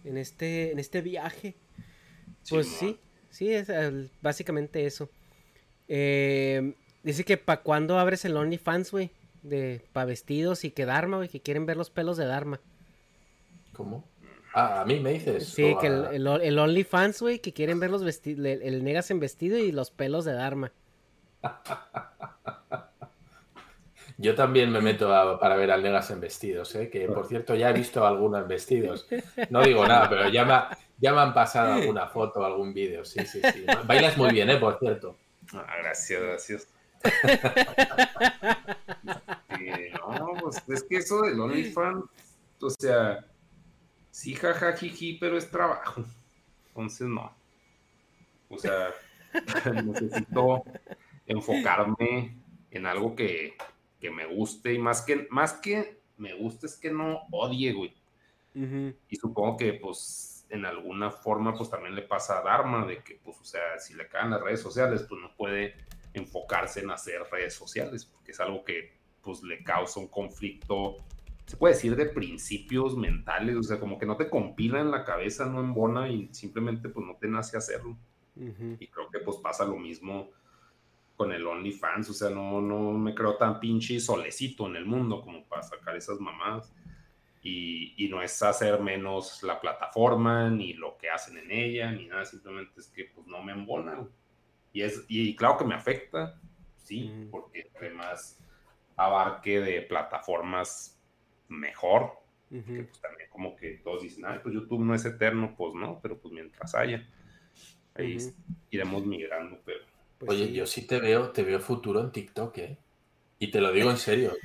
en 0.05 0.18
este, 0.18 0.73
en 0.73 0.78
este 0.78 1.01
viaje. 1.01 1.56
Pues 2.48 2.68
sí, 2.68 2.98
sí, 3.31 3.52
es 3.52 3.68
básicamente 4.23 4.86
eso. 4.86 5.09
Eh, 5.89 6.74
dice 7.02 7.24
que 7.24 7.36
para 7.36 7.62
cuándo 7.62 7.98
abres 7.98 8.24
el 8.24 8.36
OnlyFans, 8.36 8.90
güey 8.90 9.10
de 9.48 9.82
para 9.93 10.06
vestidos 10.06 10.64
y 10.64 10.70
que 10.70 10.85
Dharma, 10.85 11.18
güey, 11.18 11.28
que 11.28 11.40
quieren 11.40 11.66
ver 11.66 11.77
los 11.77 11.90
pelos 11.90 12.16
de 12.16 12.27
Dharma. 12.27 12.60
¿Cómo? 13.73 14.05
Ah, 14.55 14.81
a 14.81 14.85
mí 14.85 15.01
me 15.01 15.12
dices. 15.12 15.48
Sí, 15.48 15.77
que 15.81 15.86
el, 15.86 16.27
el, 16.27 16.59
OnlyFans, 16.59 17.20
güey, 17.20 17.40
que 17.40 17.52
quieren 17.52 17.78
ver 17.78 17.90
los 17.90 18.02
vestidos, 18.02 18.44
el, 18.47 18.85
Negas 18.85 19.10
en 19.10 19.20
vestido 19.20 19.59
y 19.59 19.70
los 19.70 19.90
pelos 19.90 20.24
de 20.24 20.32
Dharma. 20.32 20.73
Yo 24.18 24.34
también 24.34 24.70
me 24.70 24.80
meto 24.80 25.09
para 25.38 25.56
ver 25.56 25.70
al 25.70 25.82
Negas 25.82 26.10
en 26.10 26.20
vestidos, 26.20 26.74
¿eh? 26.74 26.88
que 26.88 27.06
por 27.06 27.26
cierto 27.26 27.55
ya 27.55 27.68
he 27.70 27.72
visto 27.74 28.06
algunos 28.06 28.48
vestidos. 28.48 29.06
No 29.51 29.62
digo 29.62 29.86
nada, 29.86 30.09
pero 30.09 30.28
ya 30.30 30.44
me, 30.44 30.55
ya 30.98 31.12
me 31.12 31.20
han 31.20 31.34
pasado 31.34 31.74
alguna 31.74 32.06
foto, 32.06 32.44
algún 32.44 32.72
vídeo. 32.72 33.05
Sí, 33.05 33.20
sí, 33.26 33.40
sí. 33.52 33.66
Bailas 33.84 34.16
muy 34.16 34.30
bien, 34.30 34.48
¿eh? 34.48 34.56
Por 34.56 34.78
cierto. 34.78 35.18
Ah, 35.52 35.66
gracias, 35.82 36.22
gracias. 36.22 36.68
no, 40.01 40.34
pues 40.40 40.62
es 40.68 40.82
que 40.84 40.97
eso 40.97 41.20
del 41.22 41.38
OnlyFans, 41.38 42.05
o 42.60 42.70
sea, 42.70 43.24
sí, 44.10 44.34
jaja, 44.34 44.74
pero 45.20 45.36
es 45.36 45.51
trabajo. 45.51 46.05
Entonces, 46.68 47.06
no. 47.06 47.32
O 48.48 48.59
sea, 48.59 48.94
necesito 49.84 50.64
enfocarme 51.26 52.34
en 52.70 52.86
algo 52.86 53.14
que, 53.14 53.56
me 54.11 54.27
guste 54.27 54.73
y 54.73 54.78
más 54.78 55.03
que, 55.03 55.27
más 55.31 55.55
que 55.55 56.01
me 56.16 56.35
guste 56.35 56.66
es 56.66 56.77
que 56.77 56.91
no 56.91 57.23
odie, 57.31 57.73
güey. 57.73 57.95
Y 59.09 59.16
supongo 59.16 59.59
que, 59.59 59.74
pues, 59.74 60.47
en 60.49 60.65
alguna 60.65 61.11
forma, 61.11 61.55
pues 61.55 61.69
también 61.69 61.95
le 61.95 62.01
pasa 62.01 62.39
a 62.39 62.43
Dharma 62.43 62.87
de 62.87 63.03
que, 63.03 63.20
pues, 63.23 63.39
o 63.39 63.45
sea, 63.45 63.78
si 63.78 63.93
le 63.93 64.09
caen 64.09 64.31
las 64.31 64.41
redes 64.41 64.62
sociales, 64.62 65.05
pues 65.07 65.20
no 65.20 65.37
puede 65.37 65.74
enfocarse 66.15 66.81
en 66.81 66.91
hacer 66.91 67.23
redes 67.31 67.55
sociales, 67.55 68.07
porque 68.07 68.33
es 68.33 68.41
algo 68.41 68.65
que 68.65 68.97
pues 69.20 69.43
le 69.43 69.62
causa 69.62 70.01
un 70.01 70.09
conflicto, 70.09 70.97
se 71.47 71.57
puede 71.57 71.74
decir 71.74 71.97
de 71.97 72.07
principios 72.07 72.97
mentales, 72.97 73.57
o 73.57 73.62
sea, 73.62 73.78
como 73.78 73.99
que 73.99 74.07
no 74.07 74.16
te 74.16 74.31
compila 74.31 74.81
en 74.81 74.91
la 74.91 75.05
cabeza, 75.05 75.47
no 75.47 75.61
embona 75.61 76.09
y 76.09 76.28
simplemente 76.33 76.89
pues 76.89 77.05
no 77.05 77.16
te 77.16 77.28
nace 77.28 77.57
hacerlo. 77.57 77.97
Y 78.37 78.87
creo 78.89 79.09
que 79.11 79.20
pues 79.20 79.39
pasa 79.39 79.65
lo 79.65 79.77
mismo 79.77 80.31
con 81.16 81.32
el 81.32 81.47
OnlyFans, 81.47 82.10
o 82.10 82.12
sea, 82.12 82.30
no, 82.30 82.60
no 82.60 82.93
me 82.93 83.14
creo 83.14 83.36
tan 83.36 83.59
pinche 83.59 83.98
solecito 83.98 84.66
en 84.66 84.76
el 84.76 84.84
mundo 84.84 85.22
como 85.22 85.44
para 85.48 85.62
sacar 85.62 85.97
esas 85.97 86.20
mamadas. 86.20 86.72
Y, 87.43 87.94
y, 87.97 88.09
no 88.09 88.22
es 88.22 88.43
hacer 88.43 88.80
menos 88.80 89.43
la 89.44 89.60
plataforma, 89.60 90.51
ni 90.51 90.72
lo 90.72 90.97
que 90.98 91.09
hacen 91.09 91.38
en 91.38 91.52
ella, 91.52 91.93
ni 91.93 92.06
nada, 92.06 92.24
simplemente 92.24 92.80
es 92.80 92.88
que 92.88 93.05
pues 93.05 93.24
no 93.28 93.40
me 93.40 93.52
embona. 93.52 94.05
Y, 94.72 94.82
es, 94.82 95.05
y 95.09 95.34
claro 95.36 95.56
que 95.56 95.64
me 95.64 95.76
afecta, 95.76 96.40
sí, 96.76 97.28
porque 97.30 97.70
además 97.76 98.44
abarque 98.97 99.60
de 99.60 99.82
plataformas 99.82 101.01
mejor, 101.48 102.12
que 102.51 102.82
pues 102.82 103.01
también 103.01 103.30
como 103.30 103.55
que 103.55 103.80
todos 103.84 104.02
dicen, 104.02 104.24
pues 104.43 104.55
YouTube 104.55 104.80
no 104.80 104.94
es 104.94 105.05
eterno, 105.05 105.55
pues 105.56 105.72
no, 105.74 106.01
pero 106.02 106.18
pues 106.18 106.34
mientras 106.34 106.74
haya, 106.74 107.09
ahí 107.94 108.18
iremos 108.70 109.06
migrando, 109.06 109.60
pero... 109.64 109.95
Pues 110.18 110.30
Oye, 110.30 110.52
yo 110.52 110.66
sí 110.66 110.86
te 110.86 110.98
veo, 110.98 111.30
te 111.30 111.43
veo 111.43 111.60
futuro 111.60 112.01
en 112.01 112.10
TikTok, 112.10 112.59
¿eh? 112.59 112.78
Y 113.38 113.51
te 113.51 113.60
lo 113.60 113.72
digo 113.72 113.90
en 113.90 113.98
serio. 113.98 114.32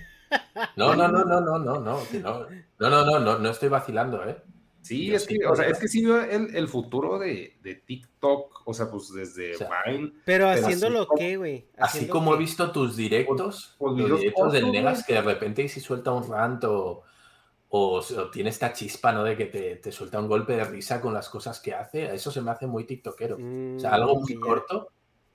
No, 0.77 0.95
no, 0.95 1.09
no, 1.09 1.25
no, 1.25 1.41
no, 1.41 1.59
no, 1.59 1.79
no, 1.81 2.03
no, 2.13 2.47
no, 2.79 2.89
no, 2.89 3.05
no, 3.05 3.19
no, 3.19 3.39
no 3.39 3.49
estoy 3.49 3.67
vacilando, 3.67 4.23
¿eh? 4.23 4.41
Sí, 4.81 5.13
es 5.13 5.27
que, 5.27 5.35
sí, 5.35 5.43
o 5.43 5.55
sea, 5.55 5.67
es 5.67 5.77
que 5.77 5.87
sí 5.87 6.05
veo 6.05 6.23
el, 6.23 6.55
el 6.55 6.67
futuro 6.67 7.19
de, 7.19 7.57
de, 7.61 7.75
TikTok, 7.75 8.63
o 8.65 8.73
sea, 8.73 8.89
pues 8.89 9.13
desde 9.13 9.55
o 9.55 9.69
Vine. 9.85 10.11
Pero, 10.25 10.45
pero 10.47 10.49
haciéndolo 10.49 11.07
qué, 11.15 11.37
güey. 11.37 11.67
Así 11.77 12.07
como 12.07 12.33
he 12.33 12.37
visto 12.37 12.71
tus 12.71 12.95
directos, 12.95 13.75
los 13.79 13.95
directos 13.95 14.47
otro, 14.47 14.51
del 14.51 14.71
Negas, 14.71 15.05
que 15.05 15.13
de 15.13 15.21
repente 15.21 15.67
si 15.69 15.79
suelta 15.79 16.11
un 16.11 16.27
rant 16.27 16.63
o, 16.63 17.03
tiene 18.33 18.49
esta 18.49 18.73
chispa, 18.73 19.11
¿no? 19.11 19.23
De 19.23 19.37
que 19.37 19.45
te, 19.45 19.75
te, 19.75 19.91
suelta 19.91 20.19
un 20.19 20.27
golpe 20.27 20.53
de 20.53 20.65
risa 20.65 20.99
con 20.99 21.13
las 21.13 21.29
cosas 21.29 21.59
que 21.59 21.73
hace, 21.73 22.13
eso 22.13 22.31
se 22.31 22.41
me 22.41 22.51
hace 22.51 22.65
muy 22.65 22.85
tiktokero. 22.85 23.35
O 23.35 23.79
sea, 23.79 23.91
mm, 23.91 23.93
algo 23.93 24.19
muy 24.19 24.35
corto, 24.35 24.91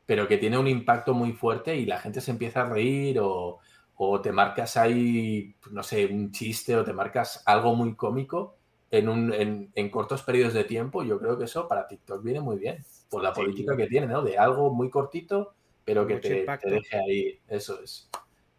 pero 0.07 0.29
que 0.29 0.39
tiene 0.39 0.57
un 0.57 0.69
impacto 0.69 1.13
muy 1.13 1.33
fuerte 1.33 1.77
y 1.77 1.85
la 1.85 1.99
gente 1.99 2.21
se 2.21 2.31
empieza 2.31 2.63
a 2.63 2.71
reír 2.71 3.19
o, 3.21 3.59
o 3.97 4.21
te 4.21 4.33
marcas 4.33 4.77
ahí, 4.77 5.55
no 5.71 5.83
sé, 5.83 6.07
un 6.07 6.31
chiste 6.31 6.77
o 6.77 6.85
te 6.85 6.93
marcas 6.93 7.43
algo 7.45 7.75
muy 7.75 7.95
cómico 7.95 8.57
en, 8.91 9.09
un, 9.09 9.33
en, 9.33 9.71
en, 9.75 9.91
cortos 9.91 10.23
periodos 10.23 10.55
de 10.55 10.65
tiempo, 10.65 11.03
yo 11.03 11.19
creo 11.19 11.37
que 11.37 11.45
eso 11.45 11.67
para 11.67 11.89
TikTok 11.89 12.23
viene 12.23 12.41
muy 12.41 12.57
bien, 12.57 12.85
por 13.11 13.23
la 13.23 13.33
política 13.33 13.77
que 13.77 13.89
tiene, 13.89 14.07
¿no? 14.07 14.23
De 14.23 14.39
algo 14.39 14.73
muy 14.73 14.91
cortito, 14.91 15.55
pero 15.85 16.07
que 16.07 16.17
te, 16.17 16.47
deje 16.65 16.97
ahí, 16.97 17.41
eso 17.49 17.81
es. 17.83 18.09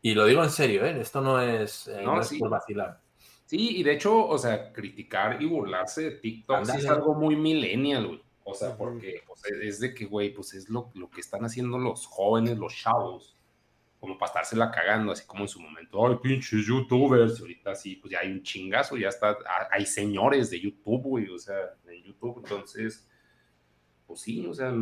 Y 0.02 0.14
lo 0.14 0.26
digo 0.26 0.44
en 0.44 0.50
serio, 0.50 0.86
¿eh? 0.86 1.00
Esto 1.00 1.22
no 1.22 1.42
es, 1.42 1.88
eh, 1.88 2.02
no, 2.04 2.20
por 2.40 2.50
vacilar. 2.50 3.00
Sí, 3.46 3.78
y 3.78 3.84
de 3.84 3.94
hecho, 3.94 4.28
o 4.28 4.38
sea, 4.38 4.74
criticar 4.74 5.42
y 5.42 5.46
burlarse 5.46 6.02
de 6.04 6.12
TikTok 6.12 6.68
es 6.76 6.86
algo 6.86 7.14
muy 7.14 7.36
millennial, 7.36 8.08
güey. 8.08 8.27
O 8.50 8.54
sea, 8.54 8.78
porque 8.78 9.22
es 9.62 9.82
de 9.82 9.94
que, 9.94 10.06
güey, 10.06 10.34
pues 10.34 10.54
es 10.54 10.70
lo, 10.70 10.90
lo 10.94 11.10
que 11.10 11.20
están 11.20 11.44
haciendo 11.44 11.78
los 11.78 12.06
jóvenes, 12.06 12.58
los 12.58 12.74
chavos 12.74 13.36
como 14.00 14.18
para 14.18 14.30
estársela 14.30 14.72
cagando, 14.72 15.12
así 15.12 15.26
como 15.26 15.42
en 15.42 15.50
su 15.50 15.60
momento, 15.60 16.08
ay, 16.08 16.16
pinches 16.22 16.66
youtubers, 16.66 17.40
y 17.40 17.42
ahorita 17.42 17.76
sí, 17.76 17.96
pues 17.98 18.14
ya 18.14 18.20
hay 18.20 18.32
un 18.32 18.42
chingazo, 18.44 18.96
ya 18.96 19.10
está, 19.10 19.38
hay 19.70 19.86
señores 19.86 20.50
de 20.50 20.62
YouTube, 20.62 21.02
güey, 21.02 21.30
o 21.30 21.38
sea, 21.38 21.58
en 21.88 22.04
YouTube, 22.04 22.38
entonces, 22.38 23.06
pues 24.06 24.22
sí, 24.22 24.46
o 24.48 24.54
sea, 24.54 24.74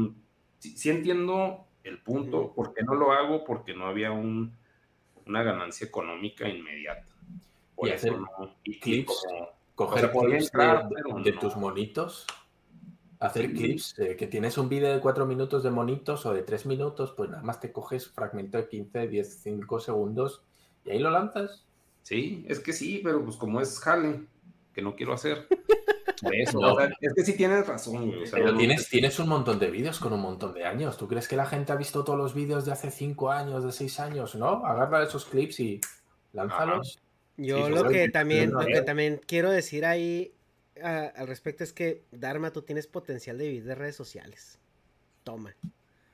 sí, 0.60 0.90
entiendo 0.92 1.66
el 1.84 1.98
punto, 2.04 2.54
¿por 2.54 2.72
qué 2.72 2.84
no 2.84 2.94
lo 2.94 3.14
hago? 3.14 3.46
Porque 3.46 3.74
no 3.74 3.88
había 3.88 4.12
un, 4.12 4.56
una 5.26 5.42
ganancia 5.42 5.88
económica 5.88 6.48
inmediata. 6.48 7.08
y 7.82 7.90
hacer 7.90 8.14
clips, 8.80 9.26
coger 9.74 10.12
clips 10.12 10.52
de, 11.24 11.32
tus 11.40 11.56
monitos, 11.56 12.28
Hacer 13.26 13.52
clips, 13.52 13.98
eh, 14.00 14.16
que 14.16 14.28
tienes 14.28 14.58
un 14.58 14.70
vídeo 14.70 14.94
de 14.94 15.00
cuatro 15.00 15.26
minutos 15.26 15.64
de 15.64 15.72
monitos 15.72 16.26
o 16.26 16.34
de 16.34 16.44
tres 16.44 16.66
minutos, 16.66 17.14
pues 17.16 17.30
nada 17.30 17.44
más 17.44 17.60
te 17.60 17.72
coges 17.72 18.08
fragmento 18.08 18.58
de 18.58 18.68
15, 18.68 19.08
10, 19.08 19.40
5 19.44 19.80
segundos 19.80 20.44
y 20.86 20.92
ahí 20.92 21.00
lo 21.00 21.10
lanzas. 21.10 21.66
Sí, 22.04 22.46
es 22.48 22.60
que 22.60 22.74
sí, 22.74 23.02
pero 23.04 23.24
pues 23.24 23.36
como 23.38 23.62
es 23.62 23.80
jale, 23.80 24.22
que 24.74 24.82
no 24.82 24.96
quiero 24.96 25.14
hacer. 25.14 25.48
eso, 26.34 26.80
es 26.80 27.14
que 27.14 27.26
sí 27.26 27.36
tienes 27.36 27.66
razón, 27.66 28.14
pero 28.32 28.56
tienes, 28.56 28.88
tienes 28.90 29.20
un 29.20 29.28
montón 29.28 29.60
de 29.60 29.72
vídeos 29.72 30.00
con 30.00 30.14
un 30.14 30.22
montón 30.22 30.54
de 30.54 30.66
años. 30.66 30.98
¿Tú 30.98 31.08
crees 31.08 31.28
que 31.28 31.36
la 31.36 31.46
gente 31.46 31.72
ha 31.72 31.76
visto 31.76 32.04
todos 32.04 32.18
los 32.18 32.34
vídeos 32.34 32.66
de 32.66 32.72
hace 32.72 32.92
cinco 32.92 33.32
años, 33.32 33.64
de 33.64 33.72
seis 33.72 34.00
años? 34.00 34.36
¿No? 34.36 34.66
Agarra 34.66 35.04
esos 35.04 35.26
clips 35.26 35.60
y 35.60 35.82
lánzalos. 36.34 37.00
Yo 37.38 37.70
lo 37.70 37.90
que 37.90 38.08
también, 38.10 38.52
lo 38.52 38.66
que 38.66 38.82
también 38.82 39.20
quiero 39.26 39.52
decir 39.52 39.86
ahí 39.86 40.32
al 40.82 41.28
respecto 41.28 41.64
es 41.64 41.74
que, 41.74 42.04
Dharma, 42.12 42.52
tú 42.52 42.62
tienes 42.62 42.88
potencial 42.88 43.38
de 43.38 43.48
vivir 43.48 43.64
de 43.64 43.76
redes 43.76 43.96
sociales. 43.96 44.60
Toma. 45.24 45.56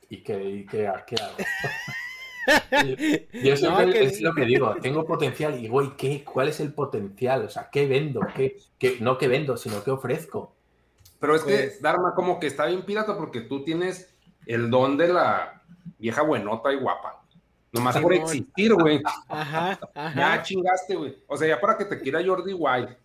¿Y 0.10 0.18
qué, 0.24 0.44
y 0.44 0.66
qué, 0.66 0.92
qué 1.08 1.16
hago? 1.16 1.38
Yo 3.44 3.56
siempre 3.56 4.04
es 4.04 4.22
lo 4.22 4.34
que 4.34 4.46
digo, 4.46 4.76
tengo 4.82 5.06
potencial 5.06 5.64
y 5.64 5.68
güey, 5.68 5.96
¿qué, 5.96 6.24
¿cuál 6.24 6.50
es 6.50 6.60
el 6.60 6.74
potencial? 6.74 7.46
O 7.46 7.50
sea, 7.50 7.70
¿qué 7.72 7.88
vendo? 7.88 8.22
¿Qué, 8.36 8.58
qué, 8.80 8.98
no 9.00 9.18
qué 9.18 9.28
vendo, 9.28 9.58
sino 9.58 9.84
qué 9.84 9.92
ofrezco? 9.92 10.56
Pero 11.20 11.36
es 11.36 11.44
que 11.44 11.56
pues 11.56 11.82
Dharma 11.82 12.16
como 12.16 12.40
que 12.40 12.48
está 12.48 12.66
bien 12.66 12.84
pirata 12.84 13.16
porque 13.16 13.42
tú 13.42 13.64
tienes 13.64 14.14
el 14.48 14.72
don 14.72 14.98
de 14.98 15.10
la 15.10 15.62
vieja 16.00 16.24
buenota 16.24 16.74
y 16.74 16.78
guapa. 16.78 17.24
Nomás 17.72 17.98
por 18.00 18.14
existir, 18.14 18.74
güey. 18.74 19.02
Ajá, 19.30 19.80
ajá. 19.96 20.20
Ya 20.20 20.42
chingaste, 20.42 20.96
güey. 20.96 21.24
O 21.28 21.38
sea, 21.38 21.48
ya 21.48 21.62
para 21.62 21.78
que 21.78 21.86
te 21.86 22.00
quiera 22.02 22.22
Jordi 22.26 22.54
White. 22.54 22.98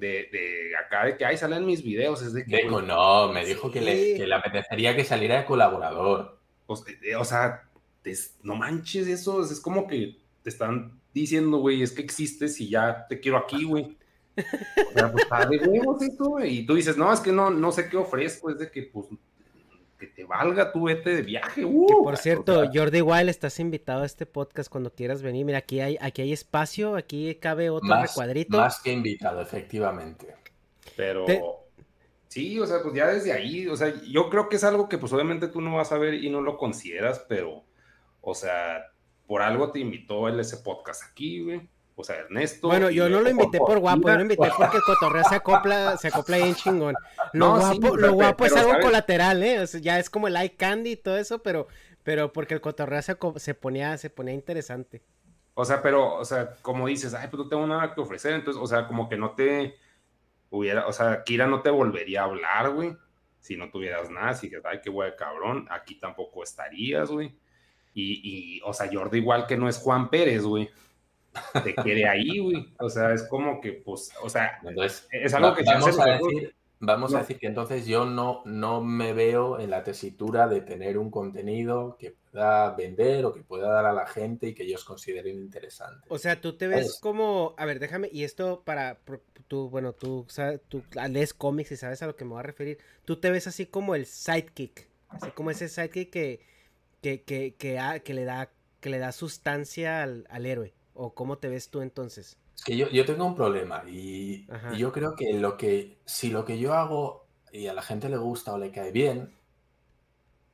De, 0.00 0.28
de 0.32 0.76
acá, 0.76 1.04
de 1.04 1.16
que 1.16 1.24
ahí 1.24 1.36
salen 1.36 1.66
mis 1.66 1.82
videos. 1.82 2.22
Es 2.22 2.32
de 2.32 2.44
que. 2.44 2.64
no, 2.64 3.32
me 3.32 3.44
dijo 3.44 3.70
que, 3.70 3.80
le, 3.80 4.16
que 4.16 4.26
le 4.26 4.34
apetecería 4.34 4.96
que 4.96 5.04
saliera 5.04 5.38
de 5.38 5.44
colaborador. 5.44 6.38
Pues, 6.66 6.84
eh, 7.02 7.16
o 7.16 7.24
sea, 7.24 7.70
no 8.42 8.56
manches 8.56 9.06
eso, 9.06 9.42
es 9.42 9.60
como 9.60 9.86
que 9.86 10.16
te 10.42 10.50
están 10.50 11.00
diciendo, 11.12 11.58
güey, 11.58 11.82
es 11.82 11.92
que 11.92 12.02
existes 12.02 12.60
y 12.60 12.68
ya 12.68 13.06
te 13.08 13.20
quiero 13.20 13.38
aquí, 13.38 13.64
güey. 13.64 13.96
O 14.36 14.92
sea, 14.92 15.12
pues 15.12 15.24
está 15.24 15.46
de 15.46 15.58
huevos 15.58 16.00
esto, 16.02 16.24
güey. 16.30 16.60
Y 16.60 16.66
tú 16.66 16.74
dices, 16.74 16.96
no, 16.96 17.12
es 17.12 17.20
que 17.20 17.32
no, 17.32 17.50
no 17.50 17.72
sé 17.72 17.88
qué 17.88 17.96
ofrezco, 17.96 18.50
es 18.50 18.58
de 18.58 18.70
que, 18.70 18.84
pues, 18.84 19.06
que 20.00 20.06
te 20.06 20.24
valga 20.24 20.72
tu 20.72 20.84
vete 20.84 21.10
de 21.10 21.22
viaje. 21.22 21.64
Uh, 21.64 22.02
por 22.02 22.16
cierto, 22.16 22.68
Jordi 22.72 23.02
Wild, 23.02 23.28
estás 23.28 23.60
invitado 23.60 24.02
a 24.02 24.06
este 24.06 24.24
podcast 24.26 24.70
cuando 24.70 24.92
quieras 24.92 25.22
venir. 25.22 25.44
Mira, 25.44 25.58
aquí 25.58 25.80
hay, 25.80 25.98
aquí 26.00 26.22
hay 26.22 26.32
espacio, 26.32 26.96
aquí 26.96 27.34
cabe 27.36 27.68
otro 27.70 27.88
más, 27.88 28.10
recuadrito. 28.10 28.56
Más 28.56 28.80
que 28.80 28.92
invitado, 28.92 29.40
efectivamente. 29.42 30.34
Pero... 30.96 31.26
Sí, 32.28 32.60
o 32.60 32.66
sea, 32.66 32.80
pues 32.80 32.94
ya 32.94 33.08
desde 33.08 33.32
ahí, 33.32 33.66
o 33.66 33.76
sea, 33.76 33.92
yo 34.04 34.30
creo 34.30 34.48
que 34.48 34.54
es 34.54 34.62
algo 34.62 34.88
que 34.88 34.98
pues 34.98 35.12
obviamente 35.12 35.48
tú 35.48 35.60
no 35.60 35.74
vas 35.74 35.90
a 35.90 35.98
ver 35.98 36.14
y 36.14 36.30
no 36.30 36.40
lo 36.40 36.58
consideras, 36.58 37.26
pero 37.28 37.64
o 38.20 38.34
sea, 38.36 38.84
por 39.26 39.42
algo 39.42 39.72
te 39.72 39.80
invitó 39.80 40.28
él 40.28 40.38
ese 40.38 40.58
podcast 40.58 41.02
aquí, 41.10 41.42
güey. 41.42 41.68
O 42.00 42.04
sea, 42.04 42.16
Ernesto. 42.16 42.68
Bueno, 42.68 42.90
yo 42.90 43.08
no 43.08 43.20
lo 43.20 43.30
invité 43.30 43.58
por, 43.58 43.78
guapo, 43.78 44.08
yo 44.08 44.14
lo 44.16 44.22
invité 44.22 44.48
porque 44.58 44.76
el 44.78 44.82
cotorreo 44.82 45.24
se 45.24 45.34
acopla, 45.34 45.96
se 45.96 46.08
acopla 46.08 46.38
bien 46.38 46.54
chingón. 46.54 46.94
Lo 47.32 47.56
guapo, 47.56 47.96
lo 47.96 48.12
guapo 48.12 48.46
es 48.46 48.56
algo 48.56 48.80
colateral, 48.80 49.42
¿eh? 49.42 49.60
O 49.60 49.66
sea, 49.66 49.80
ya 49.80 49.98
es 49.98 50.10
como 50.10 50.28
el 50.28 50.36
eye 50.36 50.56
candy 50.56 50.92
y 50.92 50.96
todo 50.96 51.16
eso, 51.16 51.42
pero, 51.42 51.68
pero 52.02 52.32
porque 52.32 52.54
el 52.54 52.60
cotorreo 52.60 53.02
se, 53.02 53.16
se, 53.36 53.54
ponía, 53.54 53.96
se 53.98 54.10
ponía 54.10 54.34
interesante. 54.34 55.02
O 55.54 55.64
sea, 55.64 55.82
pero, 55.82 56.14
o 56.14 56.24
sea, 56.24 56.54
como 56.62 56.86
dices, 56.86 57.12
ay, 57.14 57.28
pues 57.30 57.42
no 57.42 57.48
tengo 57.48 57.66
nada 57.66 57.94
que 57.94 58.00
ofrecer, 58.00 58.32
entonces, 58.32 58.62
o 58.62 58.66
sea, 58.66 58.86
como 58.86 59.08
que 59.08 59.16
no 59.16 59.32
te 59.32 59.76
hubiera, 60.48 60.86
o 60.86 60.92
sea, 60.92 61.22
Kira 61.24 61.46
no 61.46 61.60
te 61.60 61.70
volvería 61.70 62.22
a 62.22 62.24
hablar, 62.24 62.70
güey, 62.70 62.96
si 63.40 63.56
no 63.56 63.70
tuvieras 63.70 64.10
nada, 64.10 64.34
si 64.34 64.48
dices, 64.48 64.62
ay, 64.64 64.80
qué 64.82 64.90
güey, 64.90 65.14
cabrón, 65.16 65.66
aquí 65.70 65.96
tampoco 65.96 66.42
estarías, 66.42 67.10
güey. 67.10 67.36
Y, 67.92 68.60
o 68.64 68.72
sea, 68.72 68.88
Jordi 68.90 69.18
igual 69.18 69.46
que 69.46 69.56
no 69.56 69.68
es 69.68 69.78
Juan 69.78 70.10
Pérez, 70.10 70.42
güey. 70.42 70.70
Te 71.64 71.74
quiere 71.74 72.08
ahí, 72.08 72.38
güey. 72.38 72.72
O 72.78 72.88
sea, 72.88 73.12
es 73.12 73.22
como 73.24 73.60
que, 73.60 73.72
pues, 73.72 74.12
o 74.22 74.28
sea, 74.28 74.60
es 75.12 75.34
algo 75.34 75.54
que 75.54 75.64
vamos 75.64 75.98
a 75.98 76.06
decir. 76.06 76.54
Vamos 76.82 77.14
a 77.14 77.18
decir 77.18 77.38
que 77.38 77.46
entonces 77.46 77.84
yo 77.84 78.06
no, 78.06 78.40
no 78.46 78.80
me 78.80 79.12
veo 79.12 79.60
en 79.60 79.68
la 79.68 79.84
tesitura 79.84 80.48
de 80.48 80.62
tener 80.62 80.96
un 80.96 81.10
contenido 81.10 81.98
que 81.98 82.14
pueda 82.32 82.70
vender 82.74 83.26
o 83.26 83.34
que 83.34 83.42
pueda 83.42 83.68
dar 83.68 83.84
a 83.84 83.92
la 83.92 84.06
gente 84.06 84.48
y 84.48 84.54
que 84.54 84.62
ellos 84.62 84.82
consideren 84.84 85.36
interesante. 85.36 86.06
O 86.08 86.16
sea, 86.16 86.40
tú 86.40 86.56
te 86.56 86.68
ves 86.68 86.98
como, 86.98 87.54
a 87.58 87.66
ver, 87.66 87.80
déjame, 87.80 88.08
y 88.10 88.24
esto 88.24 88.62
para, 88.64 88.98
tú, 89.46 89.68
bueno, 89.68 89.92
tú, 89.92 90.26
tú 90.68 90.82
lees 91.10 91.34
cómics 91.34 91.72
y 91.72 91.76
sabes 91.76 92.02
a 92.02 92.06
lo 92.06 92.16
que 92.16 92.24
me 92.24 92.30
voy 92.30 92.40
a 92.40 92.44
referir, 92.44 92.78
tú 93.04 93.20
te 93.20 93.30
ves 93.30 93.46
así 93.46 93.66
como 93.66 93.94
el 93.94 94.06
sidekick, 94.06 94.88
así 95.10 95.30
como 95.32 95.50
ese 95.50 95.68
sidekick 95.68 96.10
que, 96.10 96.40
que, 97.02 97.22
que, 97.22 97.54
que, 97.58 98.14
le, 98.14 98.24
da, 98.24 98.50
que 98.80 98.90
le 98.90 98.98
da 98.98 99.12
sustancia 99.12 100.02
al, 100.02 100.46
héroe? 100.46 100.72
¿O 100.94 101.14
cómo 101.14 101.38
te 101.38 101.48
ves 101.48 101.70
tú 101.70 101.80
entonces? 101.80 102.36
que 102.64 102.76
yo, 102.76 102.88
yo 102.90 103.04
tengo 103.04 103.24
un 103.24 103.34
problema 103.34 103.84
y, 103.88 104.46
yo 104.76 104.92
creo 104.92 105.14
que 105.14 105.32
lo 105.34 105.56
que 105.56 105.98
si 106.04 106.30
lo 106.30 106.44
que 106.44 106.58
yo 106.58 106.74
hago 106.74 107.26
y 107.52 107.66
a 107.66 107.74
la 107.74 107.82
gente 107.82 108.08
le 108.08 108.16
gusta 108.16 108.52
o 108.52 108.58
le 108.58 108.70
cae 108.70 108.92
bien, 108.92 109.34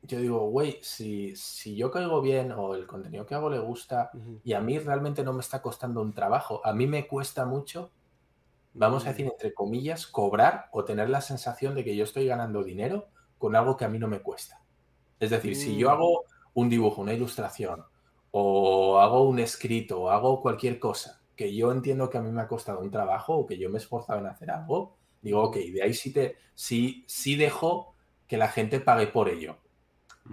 yo 0.03 0.21
digo, 0.21 0.49
güey, 0.49 0.79
si, 0.83 1.35
si 1.35 1.75
yo 1.75 1.91
caigo 1.91 2.21
bien 2.23 2.53
o 2.53 2.75
el 2.75 2.87
contenido 2.87 3.27
que 3.27 3.35
hago 3.35 3.51
le 3.51 3.59
gusta 3.59 4.11
y 4.45 4.53
a 4.53 4.61
mí 4.61 4.79
realmente 4.79 5.25
no 5.25 5.33
me 5.33 5.41
está 5.41 5.61
costando 5.61 6.01
un 6.01 6.13
trabajo, 6.13 6.61
a 6.65 6.73
mí 6.73 6.87
me 6.87 7.09
cuesta 7.09 7.45
mucho, 7.45 7.91
vamos 8.73 9.05
a 9.05 9.11
decir 9.11 9.27
entre 9.27 9.53
comillas, 9.53 10.07
cobrar 10.07 10.69
o 10.73 10.85
tener 10.85 11.11
la 11.11 11.21
sensación 11.21 11.75
de 11.75 11.85
que 11.85 11.97
yo 11.97 12.05
estoy 12.05 12.27
ganando 12.27 12.63
dinero 12.63 13.09
con 13.39 13.57
algo 13.57 13.77
que 13.77 13.85
a 13.85 13.89
mí 13.89 13.99
no 13.99 14.09
me 14.09 14.21
cuesta. 14.21 14.61
Es 15.19 15.31
decir, 15.31 15.57
si 15.57 15.77
yo 15.77 15.89
mm. 15.89 15.93
hago 15.93 16.25
un 16.55 16.69
dibujo, 16.69 17.03
una 17.03 17.13
ilustración, 17.13 17.85
o 18.39 19.01
hago 19.01 19.23
un 19.23 19.39
escrito, 19.39 20.03
o 20.03 20.11
hago 20.11 20.43
cualquier 20.43 20.79
cosa 20.79 21.23
que 21.35 21.55
yo 21.55 21.73
entiendo 21.73 22.11
que 22.11 22.19
a 22.19 22.21
mí 22.21 22.31
me 22.31 22.43
ha 22.43 22.49
costado 22.49 22.81
un 22.81 22.91
trabajo 22.91 23.35
o 23.35 23.47
que 23.47 23.57
yo 23.57 23.71
me 23.71 23.79
he 23.79 23.81
esforzado 23.81 24.19
en 24.21 24.27
hacer 24.27 24.51
algo, 24.51 24.99
digo, 25.23 25.43
ok, 25.45 25.57
de 25.57 25.83
ahí 25.83 25.95
sí, 25.95 26.13
te, 26.13 26.37
sí, 26.55 27.03
sí 27.09 27.37
dejo 27.37 27.95
que 28.27 28.37
la 28.37 28.49
gente 28.49 28.79
pague 28.79 29.07
por 29.07 29.31
ello. 29.31 29.57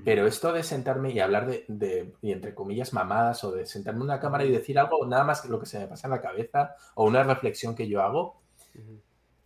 Pero 0.04 0.28
esto 0.28 0.52
de 0.52 0.64
sentarme 0.64 1.12
y 1.12 1.20
hablar 1.22 1.48
de, 1.48 2.14
y 2.22 2.32
entre 2.34 2.54
comillas, 2.54 2.92
mamadas, 2.92 3.42
o 3.46 3.52
de 3.54 3.66
sentarme 3.66 4.00
en 4.00 4.06
una 4.06 4.20
cámara 4.20 4.44
y 4.44 4.52
decir 4.52 4.78
algo, 4.80 5.06
nada 5.06 5.24
más 5.24 5.42
que 5.42 5.48
lo 5.48 5.60
que 5.60 5.66
se 5.66 5.80
me 5.80 5.88
pasa 5.88 6.08
en 6.08 6.12
la 6.12 6.22
cabeza, 6.22 6.76
o 6.96 7.06
una 7.06 7.24
reflexión 7.24 7.74
que 7.74 7.88
yo 7.88 8.02
hago, 8.02 8.42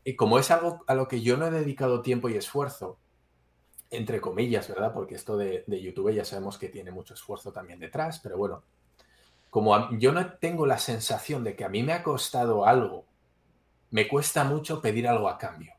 y 0.04 0.16
como 0.16 0.40
es 0.40 0.50
algo 0.50 0.84
a 0.88 0.96
lo 0.96 1.08
que 1.08 1.22
yo 1.22 1.38
no 1.38 1.46
he 1.46 1.52
dedicado 1.52 2.02
tiempo 2.02 2.28
y 2.28 2.38
esfuerzo, 2.38 2.98
entre 3.90 4.22
comillas, 4.22 4.68
¿verdad? 4.68 4.94
Porque 4.94 5.16
esto 5.16 5.38
de, 5.38 5.64
YouTube 5.68 6.14
ya 6.14 6.26
sabemos 6.26 6.58
que 6.58 6.70
tiene 6.70 6.92
mucho 6.92 7.14
esfuerzo 7.14 7.52
también 7.52 7.80
detrás, 7.80 8.20
pero 8.20 8.38
bueno, 8.38 8.64
como 9.50 9.92
yo 9.98 10.12
no 10.12 10.34
tengo 10.34 10.66
la 10.66 10.78
sensación 10.78 11.44
de 11.44 11.56
que 11.56 11.64
a 11.64 11.70
mí 11.70 11.84
me 11.84 11.94
ha 11.94 12.04
costado 12.04 12.66
algo, 12.66 13.06
me 13.92 14.08
cuesta 14.08 14.44
mucho 14.44 14.82
pedir 14.82 15.08
algo 15.08 15.30
a 15.30 15.38
cambio. 15.38 15.74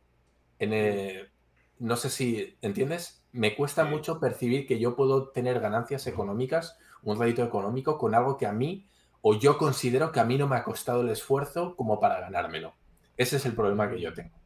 no 1.79 1.97
sé 1.97 2.11
si, 2.11 2.57
¿entiendes? 2.63 3.23
Me 3.33 3.55
cuesta 3.55 3.85
mucho 3.85 4.19
percibir 4.19 4.67
que 4.67 4.79
yo 4.79 4.97
puedo 4.97 5.29
tener 5.29 5.61
ganancias 5.61 6.07
económicas, 6.07 6.79
un 7.03 7.19
rédito 7.19 7.45
económico 7.45 7.99
con 7.99 8.15
algo 8.15 8.37
que 8.37 8.47
a 8.47 8.53
mí, 8.53 8.87
o 9.21 9.35
yo 9.35 9.59
considero 9.59 10.13
que 10.13 10.21
a 10.21 10.25
mí 10.25 10.39
no 10.39 10.49
me 10.49 10.57
ha 10.57 10.65
costado 10.65 11.03
el 11.03 11.11
esfuerzo 11.11 11.77
como 11.77 12.01
para 12.01 12.21
ganármelo. 12.21 12.75
Ese 13.17 13.37
es 13.37 13.47
el 13.47 13.55
problema 13.55 13.91
que 13.91 14.01
yo 14.01 14.15
tengo. 14.15 14.38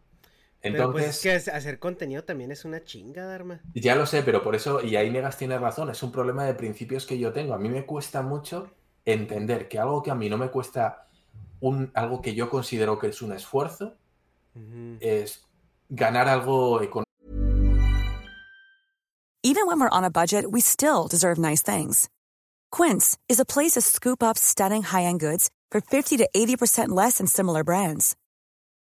Pues, 0.63 0.75
Entonces, 0.75 1.21
que 1.21 1.51
hacer 1.51 1.81
contenido 1.81 2.23
también 2.23 2.53
es 2.53 2.65
una 2.65 2.85
chinga, 2.85 3.27
Dharma. 3.27 3.61
Ya 3.75 3.97
lo 3.97 4.07
sé, 4.07 4.23
pero 4.23 4.45
por 4.45 4.55
eso, 4.55 4.81
y 4.81 4.95
ahí 4.95 5.11
Negas 5.11 5.37
tiene 5.37 5.59
razón, 5.59 5.91
es 5.91 6.01
un 6.05 6.13
problema 6.13 6.45
de 6.45 6.55
principios 6.55 7.05
que 7.05 7.19
yo 7.19 7.33
tengo. 7.33 7.53
A 7.55 7.59
mí 7.59 7.69
me 7.69 7.85
cuesta 7.85 8.23
mucho 8.23 8.71
entender 9.05 9.67
que 9.67 9.81
algo 9.81 10.05
que 10.05 10.13
a 10.13 10.15
mí 10.15 10.31
no 10.31 10.39
me 10.39 10.51
cuesta 10.51 11.09
un, 11.59 11.91
algo 11.95 12.23
que 12.23 12.37
yo 12.37 12.49
considero 12.49 12.97
que 13.01 13.09
es 13.09 13.23
un 13.23 13.33
esfuerzo, 13.33 13.97
es 15.01 15.45
ganar 15.89 16.29
algo 16.29 16.81
económico. 16.81 17.11
Even 19.43 19.67
when 19.67 19.81
we're 19.81 19.89
on 19.89 20.05
a 20.05 20.11
budget, 20.11 20.53
we 20.53 20.61
still 20.61 21.09
deserve 21.09 21.39
nice 21.39 21.63
things. 21.63 22.09
Quince 22.71 23.19
is 23.29 23.41
a 23.41 23.45
place 23.45 23.73
to 23.73 23.81
scoop 23.81 24.23
up 24.23 24.39
stunning 24.39 24.85
high-end 24.85 25.19
goods 25.19 25.51
for 25.73 25.81
50 25.81 26.19
to 26.19 26.29
80% 26.33 26.91
less 26.91 27.19
than 27.19 27.27
similar 27.27 27.65
brands. 27.65 28.15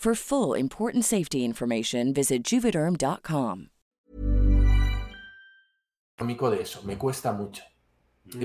For 0.00 0.14
full 0.14 0.56
important 0.56 1.04
safety 1.04 1.44
information, 1.44 2.14
visit 2.14 2.42
juvederm.com. 2.42 3.68
de 6.16 6.62
eso, 6.62 6.82
me 6.84 6.96
cuesta 6.96 7.32
mucho. 7.32 7.62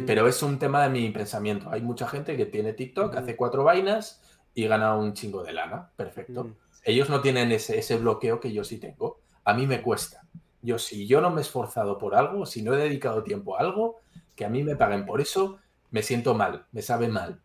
Pero 0.06 0.28
es 0.28 0.44
un 0.44 0.60
tema 0.60 0.84
de 0.84 0.90
mi 0.90 1.12
pensamiento. 1.12 1.70
Hay 1.70 1.82
mucha 1.82 2.10
gente 2.10 2.36
que 2.36 2.46
tiene 2.46 2.74
TikTok, 2.74 3.16
hace 3.16 3.38
cuatro 3.38 3.64
vainas 3.64 4.22
y 4.54 4.68
gana 4.68 4.98
un 4.98 5.14
chingo 5.14 5.46
de 5.46 5.54
lana. 5.54 5.92
Perfecto. 5.96 6.58
Ellos 6.84 7.10
no 7.10 7.22
tienen 7.22 7.54
ese, 7.54 7.80
ese 7.80 7.96
bloqueo 7.96 8.42
que 8.42 8.52
yo 8.52 8.66
sí 8.66 8.78
tengo. 8.78 9.22
A 9.46 9.54
mí 9.54 9.66
me 9.66 9.82
cuesta. 9.82 10.28
Yo, 10.62 10.78
si 10.78 11.08
yo 11.08 11.22
no 11.22 11.30
me 11.30 11.38
he 11.38 11.42
esforzado 11.44 11.98
por 11.98 12.16
algo, 12.16 12.46
si 12.46 12.64
no 12.64 12.74
he 12.74 12.78
dedicado 12.78 13.24
tiempo 13.24 13.56
a 13.56 13.62
algo, 13.62 14.02
que 14.36 14.44
a 14.44 14.50
mí 14.50 14.62
me 14.66 14.76
paguen 14.76 15.06
por 15.06 15.22
eso, 15.22 15.60
me 15.90 16.04
siento 16.04 16.34
mal, 16.34 16.66
me 16.74 16.82
sabe 16.82 17.08
mal. 17.08 17.45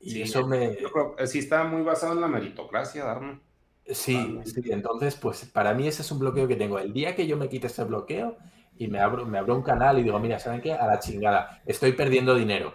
Y 0.00 0.10
Sí, 0.10 0.22
eso 0.22 0.46
me... 0.46 0.76
Yo 0.80 0.90
creo 0.90 1.14
que 1.14 1.26
sí 1.26 1.38
está 1.38 1.64
muy 1.64 1.82
basado 1.82 2.14
en 2.14 2.22
la 2.22 2.28
meritocracia, 2.28 3.04
Dharma. 3.04 3.40
Sí, 3.86 4.40
sí, 4.44 4.62
entonces, 4.70 5.16
pues 5.16 5.44
para 5.46 5.74
mí 5.74 5.86
ese 5.86 6.02
es 6.02 6.12
un 6.12 6.20
bloqueo 6.20 6.46
que 6.48 6.56
tengo. 6.56 6.78
El 6.78 6.92
día 6.92 7.14
que 7.14 7.26
yo 7.26 7.36
me 7.36 7.48
quite 7.48 7.66
ese 7.66 7.84
bloqueo 7.84 8.36
y 8.76 8.88
me 8.88 9.00
abro, 9.00 9.26
me 9.26 9.38
abro 9.38 9.56
un 9.56 9.62
canal 9.62 9.98
y 9.98 10.02
digo, 10.02 10.18
mira, 10.18 10.38
¿saben 10.38 10.60
qué? 10.60 10.72
A 10.72 10.86
la 10.86 11.00
chingada, 11.00 11.60
estoy 11.66 11.92
perdiendo 11.92 12.34
dinero. 12.34 12.74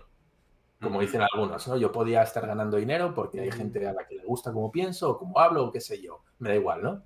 Como 0.81 1.01
dicen 1.01 1.21
algunos, 1.21 1.67
¿no? 1.67 1.77
Yo 1.77 1.91
podía 1.91 2.21
estar 2.21 2.45
ganando 2.45 2.77
dinero 2.77 3.13
porque 3.13 3.39
hay 3.39 3.51
gente 3.51 3.87
a 3.87 3.93
la 3.93 4.05
que 4.05 4.15
le 4.15 4.25
gusta 4.25 4.51
cómo 4.51 4.71
pienso 4.71 5.11
o 5.11 5.17
cómo 5.17 5.39
hablo 5.39 5.65
o 5.65 5.71
qué 5.71 5.79
sé 5.79 6.01
yo. 6.01 6.23
Me 6.39 6.49
da 6.49 6.55
igual, 6.55 6.83
¿no? 6.83 7.03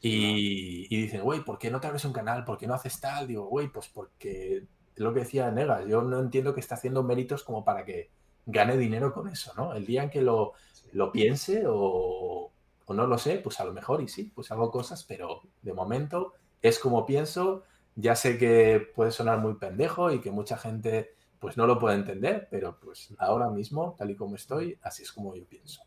Y, 0.00 0.86
y 0.90 1.02
dicen, 1.02 1.22
güey, 1.22 1.44
¿por 1.44 1.58
qué 1.58 1.70
no 1.70 1.80
te 1.80 1.86
abres 1.86 2.04
un 2.04 2.12
canal? 2.12 2.44
¿Por 2.44 2.58
qué 2.58 2.66
no 2.66 2.74
haces 2.74 3.00
tal? 3.00 3.26
Digo, 3.26 3.46
güey, 3.46 3.68
pues 3.68 3.88
porque 3.88 4.66
lo 4.96 5.12
que 5.12 5.20
decía 5.20 5.50
Negas, 5.50 5.86
yo 5.86 6.02
no 6.02 6.18
entiendo 6.20 6.54
que 6.54 6.60
está 6.60 6.76
haciendo 6.76 7.02
méritos 7.02 7.44
como 7.44 7.64
para 7.64 7.84
que 7.84 8.10
gane 8.46 8.76
dinero 8.76 9.12
con 9.12 9.28
eso, 9.28 9.52
¿no? 9.56 9.74
El 9.74 9.86
día 9.86 10.02
en 10.04 10.10
que 10.10 10.22
lo, 10.22 10.52
lo 10.92 11.12
piense 11.12 11.64
o, 11.66 12.52
o 12.86 12.94
no 12.94 13.06
lo 13.06 13.18
sé, 13.18 13.38
pues 13.38 13.60
a 13.60 13.64
lo 13.64 13.72
mejor 13.72 14.02
y 14.02 14.08
sí, 14.08 14.30
pues 14.34 14.50
hago 14.50 14.70
cosas, 14.70 15.04
pero 15.04 15.42
de 15.62 15.72
momento 15.72 16.34
es 16.62 16.78
como 16.78 17.06
pienso, 17.06 17.64
ya 17.94 18.16
sé 18.16 18.38
que 18.38 18.86
puede 18.94 19.10
sonar 19.10 19.38
muy 19.38 19.54
pendejo 19.54 20.10
y 20.12 20.20
que 20.20 20.30
mucha 20.30 20.56
gente 20.56 21.14
pues 21.38 21.58
no 21.58 21.66
lo 21.66 21.78
puede 21.78 21.96
entender, 21.96 22.48
pero 22.50 22.78
pues 22.80 23.14
ahora 23.18 23.50
mismo, 23.50 23.94
tal 23.98 24.10
y 24.10 24.16
como 24.16 24.34
estoy, 24.36 24.78
así 24.82 25.02
es 25.02 25.12
como 25.12 25.36
yo 25.36 25.44
pienso. 25.44 25.82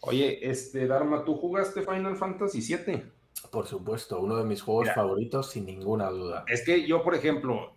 Oye, 0.00 0.48
este, 0.48 0.86
Dharma, 0.86 1.24
¿tú 1.24 1.34
jugaste 1.34 1.82
Final 1.82 2.16
Fantasy 2.16 2.60
VII? 2.60 3.04
Por 3.50 3.66
supuesto, 3.66 4.20
uno 4.20 4.36
de 4.36 4.44
mis 4.44 4.60
juegos 4.60 4.84
Mira. 4.84 4.94
favoritos 4.94 5.50
sin 5.50 5.64
ninguna 5.64 6.10
duda. 6.10 6.44
Es 6.46 6.64
que 6.64 6.86
yo, 6.86 7.02
por 7.02 7.14
ejemplo, 7.14 7.74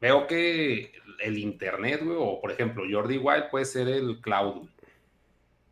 veo 0.00 0.26
que 0.26 0.90
el 1.22 1.38
internet, 1.38 2.00
güey, 2.04 2.16
o 2.18 2.40
por 2.40 2.50
ejemplo, 2.50 2.84
Jordi 2.90 3.18
Wild 3.18 3.50
puede 3.50 3.64
ser 3.64 3.88
el 3.88 4.20
Cloud, 4.20 4.56
güey. 4.56 4.68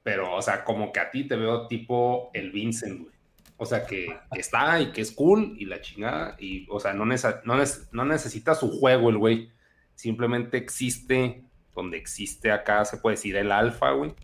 Pero, 0.03 0.35
o 0.35 0.43
sea, 0.43 0.65
como 0.65 0.93
que 0.93 1.01
a 1.01 1.11
ti 1.11 1.25
te 1.29 1.37
veo 1.37 1.67
tipo 1.67 2.31
el 2.33 2.51
Vincent, 2.51 3.03
güey. 3.03 3.15
O 3.59 3.67
sea, 3.67 3.85
que, 3.85 4.07
está 4.35 4.81
y 4.81 4.91
que 4.91 5.03
es 5.03 5.13
cool 5.13 5.55
y 5.59 5.67
la 5.67 5.83
chingada. 5.83 6.35
Y, 6.39 6.67
o 6.71 6.81
sea, 6.81 6.95
no, 6.95 7.05
nece- 7.05 7.43
no, 7.45 7.57
no 7.93 8.05
necesita 8.07 8.55
su 8.55 8.71
juego 8.71 9.11
el 9.11 9.19
güey. 9.19 9.51
Simplemente 9.95 10.57
existe 10.57 11.43
donde 11.75 11.99
existe 11.99 12.51
acá, 12.51 12.87
se 12.87 12.97
puede 12.97 13.17
decir 13.17 13.37
el 13.37 13.53
alfa, 13.53 13.91
güey. 13.91 14.15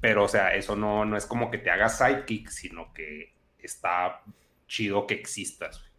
Pero, 0.00 0.24
o 0.24 0.28
sea, 0.28 0.54
eso 0.54 0.76
no, 0.76 1.04
no 1.04 1.16
es 1.16 1.26
como 1.26 1.50
que 1.50 1.58
te 1.58 1.70
haga 1.70 1.88
sidekick, 1.88 2.48
sino 2.48 2.92
que 2.94 3.32
está 3.58 4.22
chido 4.68 5.06
que 5.08 5.14
existas, 5.14 5.80
güey. 5.80 5.89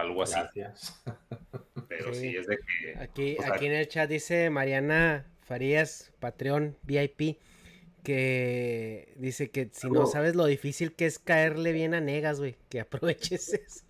Algo 0.00 0.22
así. 0.22 0.34
Gracias. 0.54 1.02
Pero 1.88 2.14
sí, 2.14 2.30
Sí. 2.30 2.36
es 2.36 2.46
de 2.46 2.56
que. 2.58 2.98
Aquí, 2.98 3.36
o 3.38 3.42
sea, 3.42 3.54
aquí 3.54 3.66
en 3.66 3.72
el 3.72 3.88
chat 3.88 4.08
dice 4.08 4.48
Mariana 4.50 5.26
Farías, 5.42 6.12
Patreon 6.20 6.76
VIP, 6.82 7.38
que 8.02 9.12
dice 9.16 9.50
que 9.50 9.70
si 9.72 9.88
no 9.88 10.00
Algo- 10.00 10.06
sabes 10.10 10.34
lo 10.34 10.46
difícil 10.46 10.94
que 10.94 11.06
es 11.06 11.18
caerle 11.18 11.72
bien 11.72 11.94
a 11.94 12.00
Negas, 12.00 12.38
güey, 12.38 12.56
que 12.68 12.80
aproveches 12.80 13.52
eso. 13.54 13.84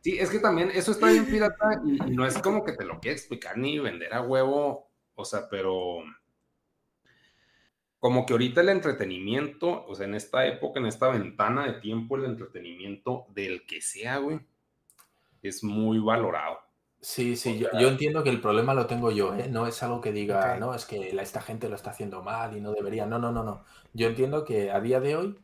Sí, 0.00 0.18
es 0.18 0.28
que 0.30 0.38
también 0.38 0.70
eso 0.74 0.92
está 0.92 1.08
bien 1.08 1.24
pirata 1.26 1.80
y 1.84 2.10
no 2.14 2.26
es 2.26 2.36
como 2.38 2.62
que 2.64 2.72
te 2.72 2.84
lo 2.84 3.00
quiera 3.00 3.16
explicar 3.16 3.56
ni 3.56 3.78
vender 3.78 4.12
a 4.12 4.20
huevo, 4.20 4.90
o 5.14 5.24
sea, 5.24 5.48
pero 5.48 5.98
como 8.04 8.26
que 8.26 8.34
ahorita 8.34 8.60
el 8.60 8.68
entretenimiento, 8.68 9.86
o 9.86 9.94
sea, 9.94 10.04
en 10.06 10.14
esta 10.14 10.46
época, 10.46 10.78
en 10.78 10.84
esta 10.84 11.08
ventana 11.08 11.64
de 11.66 11.80
tiempo, 11.80 12.16
el 12.18 12.26
entretenimiento 12.26 13.24
del 13.30 13.64
que 13.64 13.80
sea, 13.80 14.18
güey, 14.18 14.40
es 15.42 15.62
muy 15.62 16.00
valorado. 16.00 16.58
Sí, 17.00 17.36
sí, 17.36 17.58
yo, 17.58 17.68
yo 17.78 17.88
entiendo 17.88 18.22
que 18.24 18.30
el 18.30 18.40
problema 18.40 18.72
lo 18.72 18.86
tengo 18.86 19.10
yo, 19.10 19.34
¿eh? 19.34 19.48
No 19.50 19.66
es 19.66 19.82
algo 19.82 20.00
que 20.00 20.10
diga, 20.10 20.56
no, 20.56 20.74
es 20.74 20.86
que 20.86 21.12
la- 21.12 21.22
esta 21.22 21.42
gente 21.42 21.68
lo 21.68 21.74
está 21.76 21.90
haciendo 21.90 22.22
mal 22.22 22.56
y 22.56 22.60
no 22.62 22.72
debería. 22.72 23.04
No, 23.04 23.18
no, 23.18 23.30
no, 23.30 23.44
no. 23.44 23.64
Yo 23.92 24.06
entiendo 24.08 24.44
que 24.44 24.70
a 24.70 24.80
día 24.80 25.00
de 25.00 25.14
hoy 25.16 25.38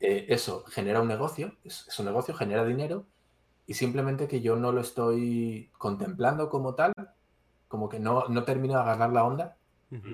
eh, 0.00 0.26
eso 0.30 0.64
genera 0.66 1.00
un 1.00 1.06
negocio, 1.08 1.56
es, 1.62 1.86
es 1.88 1.98
un 2.00 2.06
negocio, 2.06 2.34
genera 2.34 2.64
dinero 2.64 3.06
y 3.66 3.74
simplemente 3.74 4.28
que 4.28 4.40
yo 4.42 4.56
no 4.56 4.72
lo 4.72 4.80
estoy 4.80 5.70
contemplando 5.78 6.48
como 6.50 6.74
tal, 6.74 6.94
como 7.68 7.88
que 7.88 8.00
no, 8.00 8.28
no 8.28 8.44
termino 8.44 8.74
de 8.74 8.80
agarrar 8.80 9.12
la 9.12 9.24
onda 9.24 9.58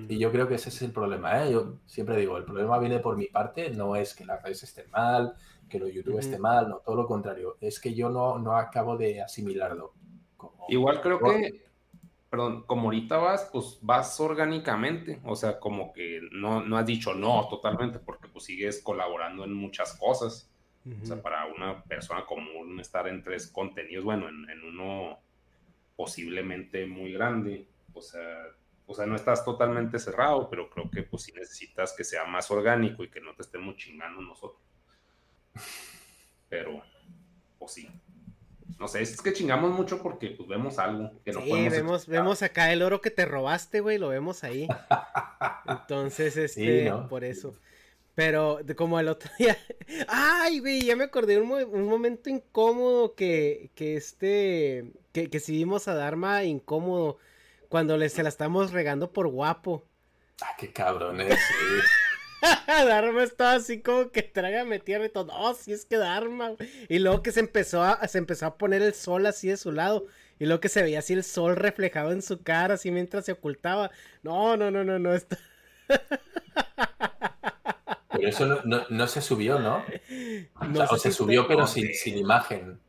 y 0.09 0.17
yo 0.19 0.31
creo 0.31 0.47
que 0.47 0.55
ese 0.55 0.69
es 0.69 0.81
el 0.81 0.91
problema, 0.91 1.43
¿eh? 1.43 1.51
Yo 1.51 1.75
siempre 1.85 2.15
digo, 2.17 2.37
el 2.37 2.43
problema 2.45 2.77
viene 2.79 2.99
por 2.99 3.17
mi 3.17 3.27
parte, 3.27 3.69
no 3.71 3.95
es 3.95 4.13
que 4.13 4.25
las 4.25 4.41
redes 4.43 4.63
estén 4.63 4.89
mal, 4.91 5.33
que 5.69 5.79
lo 5.79 5.87
YouTube 5.87 6.19
esté 6.19 6.37
mal, 6.37 6.69
no, 6.69 6.77
todo 6.77 6.95
lo 6.95 7.07
contrario, 7.07 7.57
es 7.61 7.79
que 7.79 7.93
yo 7.93 8.09
no, 8.09 8.37
no 8.37 8.55
acabo 8.57 8.97
de 8.97 9.21
asimilarlo. 9.21 9.93
como- 10.37 10.65
Igual 10.69 11.01
creo 11.01 11.19
como- 11.19 11.33
que, 11.33 11.63
perdón, 12.29 12.63
como 12.67 12.83
ahorita 12.85 13.17
vas, 13.17 13.49
pues 13.51 13.77
vas 13.81 14.19
orgánicamente, 14.19 15.19
o 15.23 15.35
sea, 15.35 15.59
como 15.59 15.91
que 15.93 16.19
no, 16.31 16.61
no 16.63 16.77
has 16.77 16.85
dicho 16.85 17.13
no 17.13 17.47
totalmente, 17.49 17.99
porque 17.99 18.27
pues 18.27 18.45
sigues 18.45 18.81
colaborando 18.81 19.43
en 19.45 19.53
muchas 19.53 19.93
cosas. 19.97 20.47
O 21.03 21.05
sea, 21.05 21.21
para 21.21 21.45
una 21.45 21.83
persona 21.83 22.25
común 22.25 22.79
estar 22.79 23.07
en 23.07 23.21
tres 23.21 23.45
contenidos, 23.47 24.03
bueno, 24.03 24.27
en, 24.29 24.49
en 24.49 24.63
uno 24.63 25.19
posiblemente 25.95 26.85
muy 26.87 27.11
grande, 27.13 27.67
o 27.93 28.01
sea, 28.01 28.21
o 28.91 28.95
sea, 28.95 29.05
no 29.05 29.15
estás 29.15 29.43
totalmente 29.45 29.97
cerrado, 29.99 30.49
pero 30.49 30.69
creo 30.69 30.89
que 30.91 31.03
pues 31.03 31.23
sí 31.23 31.31
necesitas 31.33 31.93
que 31.93 32.03
sea 32.03 32.25
más 32.25 32.51
orgánico 32.51 33.03
y 33.03 33.09
que 33.09 33.21
no 33.21 33.33
te 33.35 33.41
estemos 33.43 33.75
chingando 33.77 34.21
nosotros. 34.21 34.61
Pero, 36.49 36.81
pues 37.57 37.71
sí. 37.71 37.89
No 38.79 38.87
sé, 38.87 39.01
es 39.01 39.21
que 39.21 39.33
chingamos 39.33 39.71
mucho 39.71 40.01
porque 40.01 40.31
pues 40.31 40.47
vemos 40.49 40.79
algo 40.79 41.11
que 41.23 41.31
no 41.31 41.41
Sí, 41.41 41.49
podemos 41.49 41.71
vemos, 41.71 41.95
explicar. 42.01 42.23
vemos 42.23 42.41
acá 42.41 42.73
el 42.73 42.81
oro 42.81 42.99
que 43.01 43.11
te 43.11 43.25
robaste, 43.25 43.79
güey, 43.79 43.97
lo 43.97 44.09
vemos 44.09 44.43
ahí. 44.43 44.67
Entonces, 45.67 46.35
este, 46.37 46.89
¿no? 46.89 47.07
por 47.07 47.23
eso. 47.23 47.53
Pero 48.15 48.59
como 48.75 48.99
el 48.99 49.07
otro 49.07 49.29
día. 49.39 49.57
Ay, 50.07 50.59
güey, 50.59 50.81
ya 50.83 50.95
me 50.95 51.05
acordé 51.05 51.39
un, 51.39 51.51
un 51.51 51.87
momento 51.87 52.29
incómodo 52.29 53.15
que, 53.15 53.71
que 53.75 53.95
este. 53.95 54.91
Que, 55.13 55.29
que 55.29 55.39
si 55.39 55.53
vimos 55.53 55.87
a 55.87 55.93
Dharma 55.93 56.43
incómodo. 56.43 57.17
Cuando 57.71 57.95
le, 57.95 58.09
se 58.09 58.21
la 58.21 58.27
estamos 58.27 58.73
regando 58.73 59.13
por 59.13 59.29
guapo. 59.29 59.87
Ah, 60.41 60.55
qué 60.57 60.73
cabrón 60.73 61.21
es. 61.21 61.39
Dharma 62.67 63.23
estaba 63.23 63.53
así 63.53 63.79
como 63.79 64.11
que 64.11 64.23
trágame 64.23 64.79
tierra 64.79 65.05
y 65.05 65.09
todo. 65.09 65.27
No, 65.27 65.53
si 65.53 65.71
es 65.71 65.85
que 65.85 65.95
Dharma. 65.95 66.55
Y 66.89 66.99
luego 66.99 67.23
que 67.23 67.31
se 67.31 67.39
empezó 67.39 67.81
a, 67.81 68.05
se 68.09 68.17
empezó 68.17 68.47
a 68.47 68.57
poner 68.57 68.81
el 68.81 68.93
sol 68.93 69.25
así 69.25 69.47
de 69.47 69.55
su 69.55 69.71
lado. 69.71 70.05
Y 70.37 70.47
luego 70.47 70.59
que 70.59 70.67
se 70.67 70.83
veía 70.83 70.99
así 70.99 71.13
el 71.13 71.23
sol 71.23 71.55
reflejado 71.55 72.11
en 72.11 72.21
su 72.21 72.43
cara, 72.43 72.73
así 72.73 72.91
mientras 72.91 73.23
se 73.23 73.31
ocultaba. 73.31 73.89
No, 74.21 74.57
no, 74.57 74.69
no, 74.69 74.83
no, 74.83 74.99
no. 74.99 75.13
Esto... 75.13 75.37
Pero 78.11 78.27
eso 78.27 78.61
no, 78.65 78.85
no, 78.89 79.07
se 79.07 79.21
subió, 79.21 79.59
¿no? 79.59 79.85
O, 80.91 80.97
se 80.97 81.13
subió, 81.13 81.47
pero 81.47 81.65
sin, 81.67 81.93
sin, 81.93 82.17
imagen. 82.17 82.81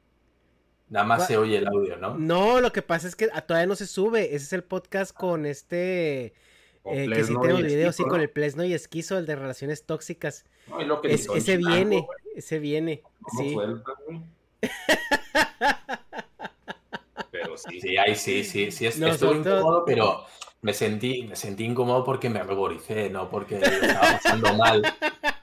Nada 0.92 1.06
más 1.06 1.26
se 1.26 1.38
oye 1.38 1.56
el 1.56 1.66
audio, 1.66 1.96
¿no? 1.96 2.18
No, 2.18 2.60
lo 2.60 2.70
que 2.70 2.82
pasa 2.82 3.08
es 3.08 3.16
que 3.16 3.28
todavía 3.46 3.66
no 3.66 3.76
se 3.76 3.86
sube. 3.86 4.26
Ese 4.26 4.44
es 4.44 4.52
el 4.52 4.62
podcast 4.62 5.16
con 5.16 5.46
este. 5.46 6.34
Eh, 6.84 7.08
que 7.10 7.24
sí 7.24 7.34
tenemos 7.40 7.62
video, 7.62 7.92
sí, 7.92 8.04
con 8.04 8.20
el 8.20 8.28
Plesno 8.28 8.62
y 8.62 8.74
Esquizo, 8.74 9.16
el 9.16 9.24
de 9.24 9.36
relaciones 9.36 9.86
tóxicas. 9.86 10.44
ese 11.04 11.56
viene, 11.56 12.06
ese 12.36 12.58
viene. 12.58 13.02
Sí. 13.38 13.56
pero 17.30 17.56
sí. 17.56 17.80
Sí, 17.80 17.96
ahí 17.96 18.14
sí, 18.14 18.44
sí, 18.44 18.70
sí. 18.70 18.84
Es, 18.84 19.00
Estuvo 19.00 19.34
incómodo, 19.34 19.86
pero 19.86 20.26
me 20.60 20.74
sentí, 20.74 21.22
me 21.22 21.36
sentí 21.36 21.64
incómodo 21.64 22.04
porque 22.04 22.28
me 22.28 22.42
ruboricé, 22.42 23.08
no 23.08 23.30
porque 23.30 23.56
estaba 23.56 24.18
pasando 24.22 24.52
mal. 24.56 24.82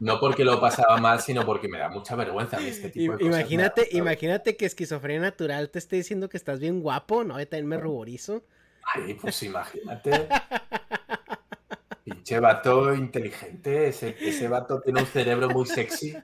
No 0.00 0.20
porque 0.20 0.44
lo 0.44 0.60
pasaba 0.60 0.96
mal, 0.98 1.20
sino 1.20 1.44
porque 1.44 1.68
me 1.68 1.78
da 1.78 1.88
mucha 1.88 2.14
vergüenza 2.14 2.58
este 2.58 2.90
tipo 2.90 3.12
de 3.12 3.18
cosas. 3.18 3.40
Imagínate, 3.40 3.88
imagínate 3.92 4.56
que 4.56 4.66
esquizofrenia 4.66 5.22
natural 5.22 5.70
te 5.70 5.78
esté 5.78 5.96
diciendo 5.96 6.28
que 6.28 6.36
estás 6.36 6.60
bien 6.60 6.80
guapo, 6.80 7.24
¿no? 7.24 7.38
Yo 7.38 7.48
también 7.48 7.66
me 7.66 7.76
ruborizo. 7.78 8.44
Ay, 8.94 9.14
pues 9.14 9.42
imagínate. 9.42 10.28
Pinche 12.04 12.40
vato 12.40 12.94
inteligente, 12.94 13.88
ese, 13.88 14.16
ese 14.20 14.48
vato 14.48 14.80
tiene 14.80 15.00
un 15.00 15.06
cerebro 15.06 15.50
muy 15.50 15.66
sexy. 15.66 16.16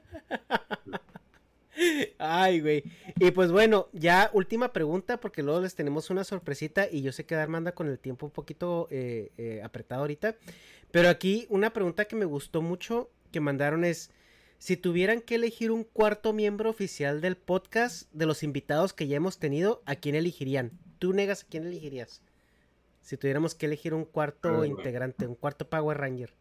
Ay, 2.17 2.61
güey. 2.61 2.83
Y 3.19 3.31
pues 3.31 3.51
bueno, 3.51 3.89
ya 3.91 4.29
última 4.33 4.71
pregunta, 4.71 5.19
porque 5.19 5.43
luego 5.43 5.61
les 5.61 5.75
tenemos 5.75 6.09
una 6.09 6.23
sorpresita 6.23 6.87
y 6.89 7.01
yo 7.01 7.11
sé 7.11 7.25
que 7.25 7.35
Darma 7.35 7.57
anda 7.57 7.73
con 7.73 7.87
el 7.87 7.99
tiempo 7.99 8.25
un 8.25 8.31
poquito 8.31 8.87
eh, 8.89 9.31
eh, 9.37 9.61
apretado 9.63 10.01
ahorita. 10.01 10.35
Pero 10.91 11.09
aquí 11.09 11.45
una 11.49 11.71
pregunta 11.71 12.05
que 12.05 12.15
me 12.15 12.25
gustó 12.25 12.61
mucho 12.61 13.09
que 13.35 13.41
mandaron 13.41 13.83
es, 13.83 14.13
si 14.59 14.77
tuvieran 14.77 15.19
que 15.19 15.35
elegir 15.35 15.69
un 15.69 15.83
cuarto 15.83 16.31
miembro 16.31 16.69
oficial 16.69 17.19
del 17.19 17.35
podcast 17.35 18.09
de 18.13 18.25
los 18.25 18.43
invitados 18.43 18.93
que 18.93 19.07
ya 19.07 19.17
hemos 19.17 19.39
tenido, 19.39 19.83
¿a 19.85 19.95
quién 19.95 20.15
elegirían? 20.15 20.71
¿Tú 20.99 21.11
negas 21.11 21.43
a 21.43 21.47
quién 21.49 21.65
elegirías? 21.65 22.21
Si 23.01 23.17
tuviéramos 23.17 23.53
que 23.53 23.65
elegir 23.65 23.93
un 23.93 24.05
cuarto 24.05 24.63
integrante, 24.63 25.27
un 25.27 25.35
cuarto 25.35 25.69
Power 25.69 25.97
Ranger. 25.97 26.33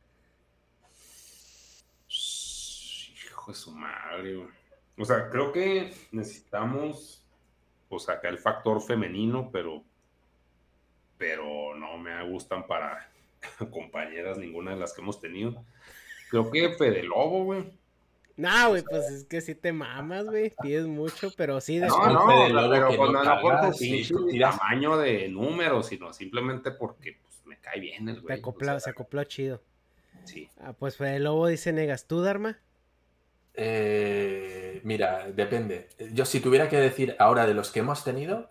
Hijo 3.26 3.50
de 3.50 3.58
su 3.58 3.72
madre, 3.72 4.46
o 4.96 5.04
sea, 5.04 5.30
creo 5.30 5.50
que 5.50 5.92
necesitamos, 6.12 7.26
o 7.88 7.98
sea, 7.98 8.14
acá 8.14 8.28
el 8.28 8.38
factor 8.38 8.80
femenino, 8.80 9.50
pero, 9.52 9.82
pero 11.18 11.74
no 11.74 11.98
me 11.98 12.24
gustan 12.30 12.68
para 12.68 13.10
compañeras 13.72 14.38
ninguna 14.38 14.70
de 14.70 14.76
las 14.76 14.92
que 14.92 15.02
hemos 15.02 15.20
tenido. 15.20 15.64
Creo 16.35 16.51
que 16.51 16.74
Fede 16.77 17.05
Lobo, 17.05 17.44
güey. 17.44 17.65
No, 18.36 18.70
güey, 18.70 18.82
pues 18.82 19.09
es 19.09 19.24
que 19.24 19.40
sí 19.40 19.55
te 19.55 19.73
mamas, 19.73 20.24
güey. 20.24 20.52
Pides 20.61 20.86
mucho, 20.86 21.31
pero 21.36 21.61
sí. 21.61 21.78
De 21.78 21.86
no, 21.86 22.06
no, 22.09 22.27
pero 22.70 22.89
pues 22.89 23.12
no, 23.12 23.23
no 23.23 23.40
por 23.40 23.70
tu 23.70 24.39
tamaño 24.39 24.97
de 24.97 25.28
número, 25.28 25.82
sino 25.85 26.12
simplemente 26.12 26.73
porque 26.73 27.19
pues, 27.23 27.47
me 27.47 27.59
cae 27.59 27.78
bien 27.78 28.09
el 28.09 28.20
güey. 28.20 28.43
Se 28.81 28.90
acopló, 28.90 29.23
chido. 29.24 29.62
Sí. 30.24 30.51
Ah, 30.59 30.73
pues 30.73 30.97
Fede 30.97 31.20
Lobo 31.20 31.47
dice, 31.47 31.73
¿negas 31.73 32.09
tú, 32.09 32.23
Dharma? 32.23 32.59
Eh, 33.55 34.81
mira, 34.82 35.31
depende. 35.31 35.89
Yo 36.12 36.24
si 36.24 36.40
tuviera 36.40 36.69
que 36.69 36.78
decir 36.78 37.15
ahora 37.20 37.47
de 37.47 37.55
los 37.55 37.70
que 37.70 37.78
hemos 37.78 38.02
tenido, 38.02 38.51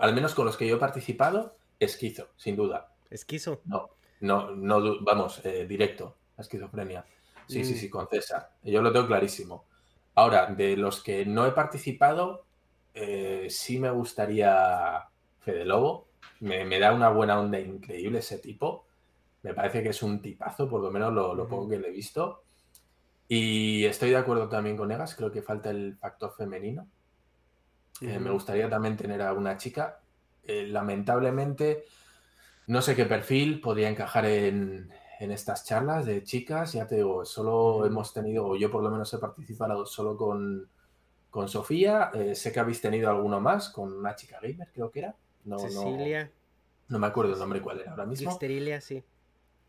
al 0.00 0.14
menos 0.14 0.36
con 0.36 0.44
los 0.44 0.56
que 0.56 0.68
yo 0.68 0.76
he 0.76 0.78
participado, 0.78 1.56
esquizo, 1.80 2.28
sin 2.36 2.54
duda. 2.54 2.92
¿Esquizo? 3.10 3.60
No, 3.64 3.90
no, 4.20 4.52
no, 4.52 5.02
vamos, 5.02 5.40
eh, 5.44 5.66
directo, 5.66 6.16
esquizofrenia. 6.38 7.04
Sí, 7.46 7.64
sí, 7.64 7.74
mm. 7.74 7.76
sí, 7.76 7.90
con 7.90 8.08
César. 8.08 8.50
Yo 8.62 8.82
lo 8.82 8.92
tengo 8.92 9.06
clarísimo. 9.06 9.64
Ahora, 10.14 10.46
de 10.46 10.76
los 10.76 11.02
que 11.02 11.26
no 11.26 11.46
he 11.46 11.52
participado, 11.52 12.44
eh, 12.94 13.48
sí 13.50 13.78
me 13.78 13.90
gustaría 13.90 15.08
Fede 15.40 15.64
Lobo. 15.64 16.08
Me, 16.40 16.64
me, 16.64 16.78
da 16.78 16.92
una 16.92 17.10
buena 17.10 17.38
onda 17.38 17.58
increíble 17.58 18.20
ese 18.20 18.38
tipo. 18.38 18.86
Me 19.42 19.54
parece 19.54 19.82
que 19.82 19.90
es 19.90 20.02
un 20.02 20.22
tipazo, 20.22 20.68
por 20.68 20.80
lo 20.80 20.90
menos 20.90 21.12
lo, 21.12 21.34
lo 21.34 21.46
poco 21.48 21.68
que 21.68 21.78
le 21.78 21.88
he 21.88 21.92
visto. 21.92 22.44
Y 23.28 23.84
estoy 23.84 24.10
de 24.10 24.16
acuerdo 24.16 24.48
también 24.48 24.76
con 24.76 24.90
Egas, 24.90 25.14
creo 25.14 25.32
que 25.32 25.42
falta 25.42 25.70
el 25.70 25.96
factor 25.96 26.34
femenino. 26.36 26.86
Eh, 28.00 28.18
me 28.18 28.30
gustaría 28.30 28.68
también 28.68 28.96
tener 28.96 29.22
a 29.22 29.32
una 29.32 29.56
chica. 29.56 30.00
Eh, 30.42 30.66
lamentablemente, 30.66 31.84
no 32.66 32.82
sé 32.82 32.94
qué 32.94 33.06
perfil 33.06 33.60
podría 33.60 33.88
encajar 33.88 34.26
en, 34.26 34.92
estas 35.18 35.64
charlas 35.64 36.06
de 36.06 36.22
chicas. 36.22 36.72
Ya 36.72 36.86
te 36.86 36.96
digo, 36.96 37.24
solo 37.24 37.86
hemos 37.86 38.12
tenido, 38.12 38.46
o 38.46 38.56
yo 38.56 38.70
por 38.70 38.82
lo 38.82 38.90
menos 38.90 39.12
he 39.14 39.18
participado 39.18 39.86
solo 39.86 40.16
con, 40.16 40.68
con 41.30 41.48
Sofía. 41.48 42.10
Eh, 42.14 42.34
sé 42.34 42.52
que 42.52 42.60
habéis 42.60 42.80
tenido 42.80 43.10
alguno 43.10 43.40
más, 43.40 43.68
con 43.68 43.92
una 43.92 44.14
chica 44.14 44.38
gamer, 44.40 44.68
creo 44.72 44.90
que 44.90 45.00
era. 45.00 45.14
No, 45.44 45.58
Cecilia. 45.58 46.30
No, 46.88 46.98
me 46.98 47.06
acuerdo 47.06 47.32
el 47.32 47.38
nombre 47.38 47.60
cuál 47.60 47.80
era 47.80 47.90
ahora 47.90 48.06
mismo. 48.06 48.30
Esterilia, 48.30 48.80
sí. 48.80 49.02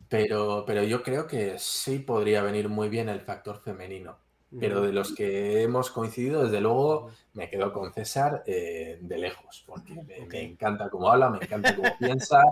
Pero, 0.08 0.64
pero 0.66 0.84
yo 0.84 1.02
creo 1.02 1.26
que 1.26 1.58
sí 1.58 1.98
podría 1.98 2.42
venir 2.42 2.68
muy 2.68 2.88
bien 2.88 3.08
el 3.08 3.20
factor 3.20 3.58
femenino. 3.58 4.18
Pero 4.58 4.80
de 4.80 4.92
los 4.92 5.12
que 5.12 5.62
hemos 5.62 5.90
coincidido, 5.90 6.44
desde 6.44 6.60
luego 6.60 7.10
me 7.34 7.50
quedo 7.50 7.72
con 7.72 7.92
César 7.92 8.44
eh, 8.46 8.96
de 9.02 9.18
lejos, 9.18 9.64
porque 9.66 9.92
me, 9.92 10.40
encanta 10.40 10.88
cómo 10.88 11.10
habla, 11.10 11.28
me 11.30 11.38
encanta 11.38 11.74
cómo 11.74 11.88
piensa 11.98 12.42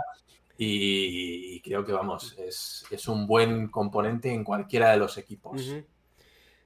y, 0.56 1.60
creo 1.60 1.84
que, 1.84 1.92
vamos, 1.92 2.36
es, 2.38 2.84
es, 2.90 3.08
un 3.08 3.26
buen 3.26 3.68
componente 3.68 4.32
en 4.32 4.44
cualquiera 4.44 4.92
de 4.92 4.98
los 4.98 5.18
equipos. 5.18 5.74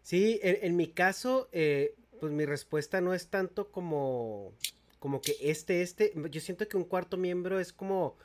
Sí, 0.02 0.40
en, 0.42 0.76
mi 0.76 0.88
caso, 0.88 1.48
eh, 1.52 1.94
pues 2.20 2.32
mi 2.32 2.44
respuesta 2.44 3.00
no 3.00 3.14
es 3.14 3.28
tanto 3.28 3.70
como, 3.70 4.52
como 4.98 5.20
que 5.20 5.36
este, 5.40 5.82
este, 5.82 6.12
yo 6.30 6.40
siento 6.40 6.68
que 6.68 6.76
un 6.76 6.84
cuarto 6.84 7.16
miembro 7.16 7.60
es 7.60 7.72
como, 7.72 8.16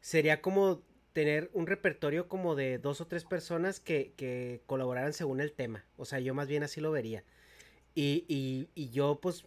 sería 0.00 0.40
como 0.40 0.82
tener 1.12 1.50
un 1.52 1.66
repertorio 1.66 2.28
como 2.28 2.54
de 2.54 2.78
dos 2.78 3.00
o 3.00 3.06
tres 3.06 3.24
personas 3.24 3.80
que, 3.80 4.12
que 4.16 4.60
colaboraran 4.66 5.12
según 5.12 5.40
el 5.40 5.52
tema. 5.52 5.84
O 5.96 6.04
sea, 6.04 6.20
yo 6.20 6.34
más 6.34 6.48
bien 6.48 6.62
así 6.62 6.80
lo 6.80 6.90
vería. 6.90 7.24
Y, 7.94 8.24
y, 8.28 8.68
y 8.74 8.90
yo, 8.90 9.18
pues, 9.20 9.46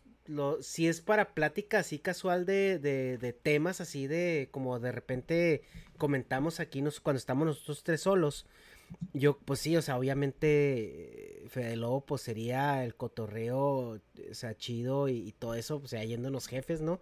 si 0.62 0.88
es 0.88 1.02
para 1.02 1.34
plática 1.34 1.80
así 1.80 2.00
casual 2.00 2.46
de, 2.46 2.80
de, 2.80 3.34
temas 3.34 3.82
así 3.82 4.08
de 4.08 4.50
como 4.52 4.80
de 4.80 4.92
repente 4.92 5.64
comentamos 5.98 6.60
aquí 6.60 6.84
cuando 7.02 7.18
estamos 7.18 7.46
nosotros 7.46 7.84
tres 7.84 8.02
solos. 8.02 8.46
Yo, 9.14 9.38
pues 9.38 9.60
sí, 9.60 9.78
o 9.78 9.82
sea, 9.84 9.98
obviamente 9.98 11.46
Fede 11.50 11.76
Lobo, 11.76 12.06
pues 12.06 12.22
sería 12.22 12.84
el 12.84 12.96
cotorreo, 12.96 13.60
o 13.62 14.00
sea, 14.32 14.56
chido 14.56 15.10
y, 15.10 15.32
todo 15.38 15.54
eso, 15.54 15.82
o 15.84 15.88
sea, 15.88 16.04
yéndonos 16.04 16.48
jefes, 16.48 16.82
¿no? 16.82 17.00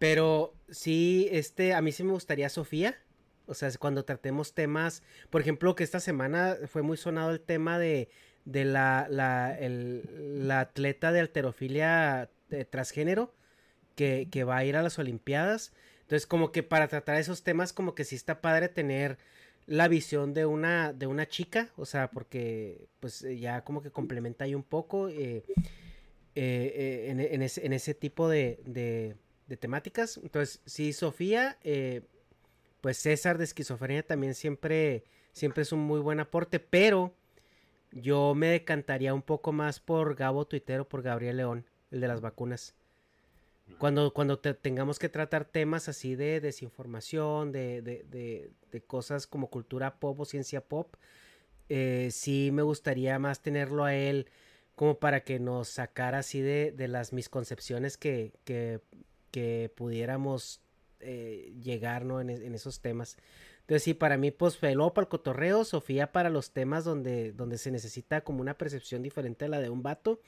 Pero 0.00 0.52
sí, 0.68 1.28
este, 1.30 1.74
a 1.74 1.82
mí 1.82 1.92
sí 1.92 2.02
me 2.02 2.12
gustaría 2.12 2.48
Sofía, 2.48 2.98
o 3.46 3.54
sea, 3.54 3.70
cuando 3.78 4.04
tratemos 4.04 4.52
temas, 4.52 5.04
por 5.30 5.40
ejemplo, 5.40 5.76
que 5.76 5.84
esta 5.84 6.00
semana 6.00 6.56
fue 6.66 6.82
muy 6.82 6.96
sonado 6.96 7.30
el 7.30 7.40
tema 7.40 7.78
de, 7.78 8.08
de 8.44 8.64
la, 8.64 9.06
la, 9.08 9.56
el, 9.56 10.48
la 10.48 10.60
atleta 10.60 11.12
de 11.12 11.20
alterofilia 11.20 12.30
de 12.56 12.64
transgénero 12.64 13.34
que, 13.94 14.44
va 14.44 14.58
a 14.58 14.64
ir 14.64 14.76
a 14.76 14.82
las 14.82 14.98
Olimpiadas. 14.98 15.72
Entonces, 16.02 16.26
como 16.26 16.52
que 16.52 16.62
para 16.62 16.88
tratar 16.88 17.16
esos 17.16 17.42
temas, 17.42 17.72
como 17.72 17.94
que 17.94 18.04
sí 18.04 18.16
está 18.16 18.40
padre 18.40 18.68
tener 18.68 19.18
la 19.66 19.88
visión 19.88 20.34
de 20.34 20.44
una, 20.46 20.92
de 20.92 21.06
una 21.06 21.28
chica, 21.28 21.70
o 21.76 21.86
sea, 21.86 22.10
porque 22.10 22.88
pues 23.00 23.24
ya 23.38 23.62
como 23.62 23.82
que 23.82 23.90
complementa 23.90 24.44
ahí 24.44 24.54
un 24.54 24.64
poco 24.64 25.08
eh, 25.08 25.44
eh, 26.34 27.04
eh, 27.04 27.06
en, 27.10 27.20
en, 27.20 27.42
ese, 27.72 27.94
tipo 27.94 28.28
de, 28.28 28.60
de, 28.66 29.16
de, 29.46 29.56
temáticas. 29.56 30.18
Entonces, 30.22 30.60
sí, 30.66 30.92
Sofía, 30.92 31.58
pues 32.80 32.98
César 32.98 33.38
de 33.38 33.44
esquizofrenia 33.44 34.04
también 34.04 34.34
siempre, 34.34 35.04
siempre 35.32 35.62
es 35.62 35.72
un 35.72 35.80
muy 35.80 36.00
buen 36.00 36.18
aporte, 36.18 36.58
pero 36.58 37.14
yo 37.92 38.34
me 38.34 38.48
decantaría 38.48 39.14
un 39.14 39.22
poco 39.22 39.52
más 39.52 39.78
por 39.78 40.16
Gabo 40.16 40.46
Tuitero, 40.46 40.88
por 40.88 41.02
Gabriel 41.02 41.36
León, 41.36 41.66
el 41.92 42.00
de 42.00 42.08
las 42.08 42.20
vacunas. 42.20 42.74
Cuando, 43.78 44.12
cuando 44.12 44.38
tengamos 44.38 44.98
que 44.98 45.08
tratar 45.08 45.44
temas 45.44 45.88
así 45.88 46.14
de 46.14 46.40
desinformación, 46.40 47.52
de, 47.52 47.80
de, 47.80 48.50
de, 48.70 48.80
cosas 48.82 49.26
como 49.26 49.48
cultura 49.48 49.98
pop 49.98 50.18
o 50.20 50.24
ciencia 50.24 50.60
pop, 50.62 50.94
eh, 51.68 52.08
sí 52.10 52.50
me 52.52 52.62
gustaría 52.62 53.18
más 53.18 53.40
tenerlo 53.40 53.84
a 53.84 53.94
él 53.94 54.28
como 54.74 54.98
para 54.98 55.24
que 55.24 55.38
nos 55.38 55.68
sacara 55.68 56.18
así 56.18 56.40
de, 56.40 56.72
de 56.72 56.88
las 56.88 57.12
misconcepciones 57.12 57.96
que, 57.96 58.32
que, 58.44 58.80
que 59.30 59.72
pudiéramos 59.74 60.60
eh, 61.00 61.54
llegar 61.62 62.04
¿no? 62.04 62.20
en, 62.20 62.30
en, 62.30 62.54
esos 62.54 62.80
temas. 62.80 63.16
Entonces 63.60 63.84
sí, 63.84 63.94
para 63.94 64.16
mí 64.16 64.30
pues 64.30 64.58
fue 64.58 64.74
luego 64.74 64.92
para 64.92 65.04
el 65.04 65.08
cotorreo, 65.08 65.64
Sofía 65.64 66.12
para 66.12 66.30
los 66.30 66.50
temas 66.50 66.84
donde, 66.84 67.32
donde 67.32 67.58
se 67.58 67.70
necesita 67.70 68.22
como 68.22 68.40
una 68.40 68.58
percepción 68.58 69.02
diferente 69.02 69.44
a 69.44 69.48
la 69.48 69.60
de 69.60 69.70
un 69.70 69.82
vato 69.82 70.20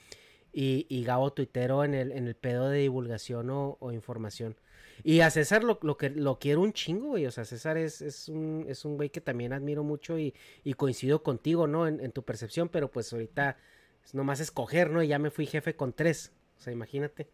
y, 0.54 0.86
y 0.88 1.04
Gabo 1.04 1.32
tuitero 1.32 1.84
en 1.84 1.94
el, 1.94 2.12
en 2.12 2.28
el 2.28 2.36
pedo 2.36 2.68
de 2.68 2.80
divulgación 2.80 3.50
o, 3.50 3.76
o 3.80 3.92
información. 3.92 4.56
Y 5.02 5.20
a 5.20 5.30
César 5.30 5.64
lo, 5.64 5.78
lo, 5.82 5.96
que 5.96 6.10
lo 6.10 6.38
quiero 6.38 6.60
un 6.60 6.72
chingo, 6.72 7.08
güey. 7.08 7.26
O 7.26 7.30
sea, 7.30 7.44
César 7.44 7.76
es, 7.76 8.00
es 8.00 8.28
un, 8.28 8.64
es 8.68 8.84
un 8.84 8.96
güey 8.96 9.10
que 9.10 9.20
también 9.20 9.52
admiro 9.52 9.82
mucho 9.82 10.18
y, 10.18 10.34
y 10.62 10.74
coincido 10.74 11.22
contigo, 11.22 11.66
¿no? 11.66 11.88
En, 11.88 12.00
en, 12.00 12.12
tu 12.12 12.22
percepción, 12.24 12.68
pero 12.68 12.90
pues 12.90 13.12
ahorita 13.12 13.56
es 14.04 14.14
nomás 14.14 14.40
escoger, 14.40 14.90
¿no? 14.90 15.02
Y 15.02 15.08
ya 15.08 15.18
me 15.18 15.30
fui 15.30 15.46
jefe 15.46 15.74
con 15.74 15.92
tres. 15.92 16.32
O 16.58 16.62
sea, 16.62 16.72
imagínate. 16.72 17.28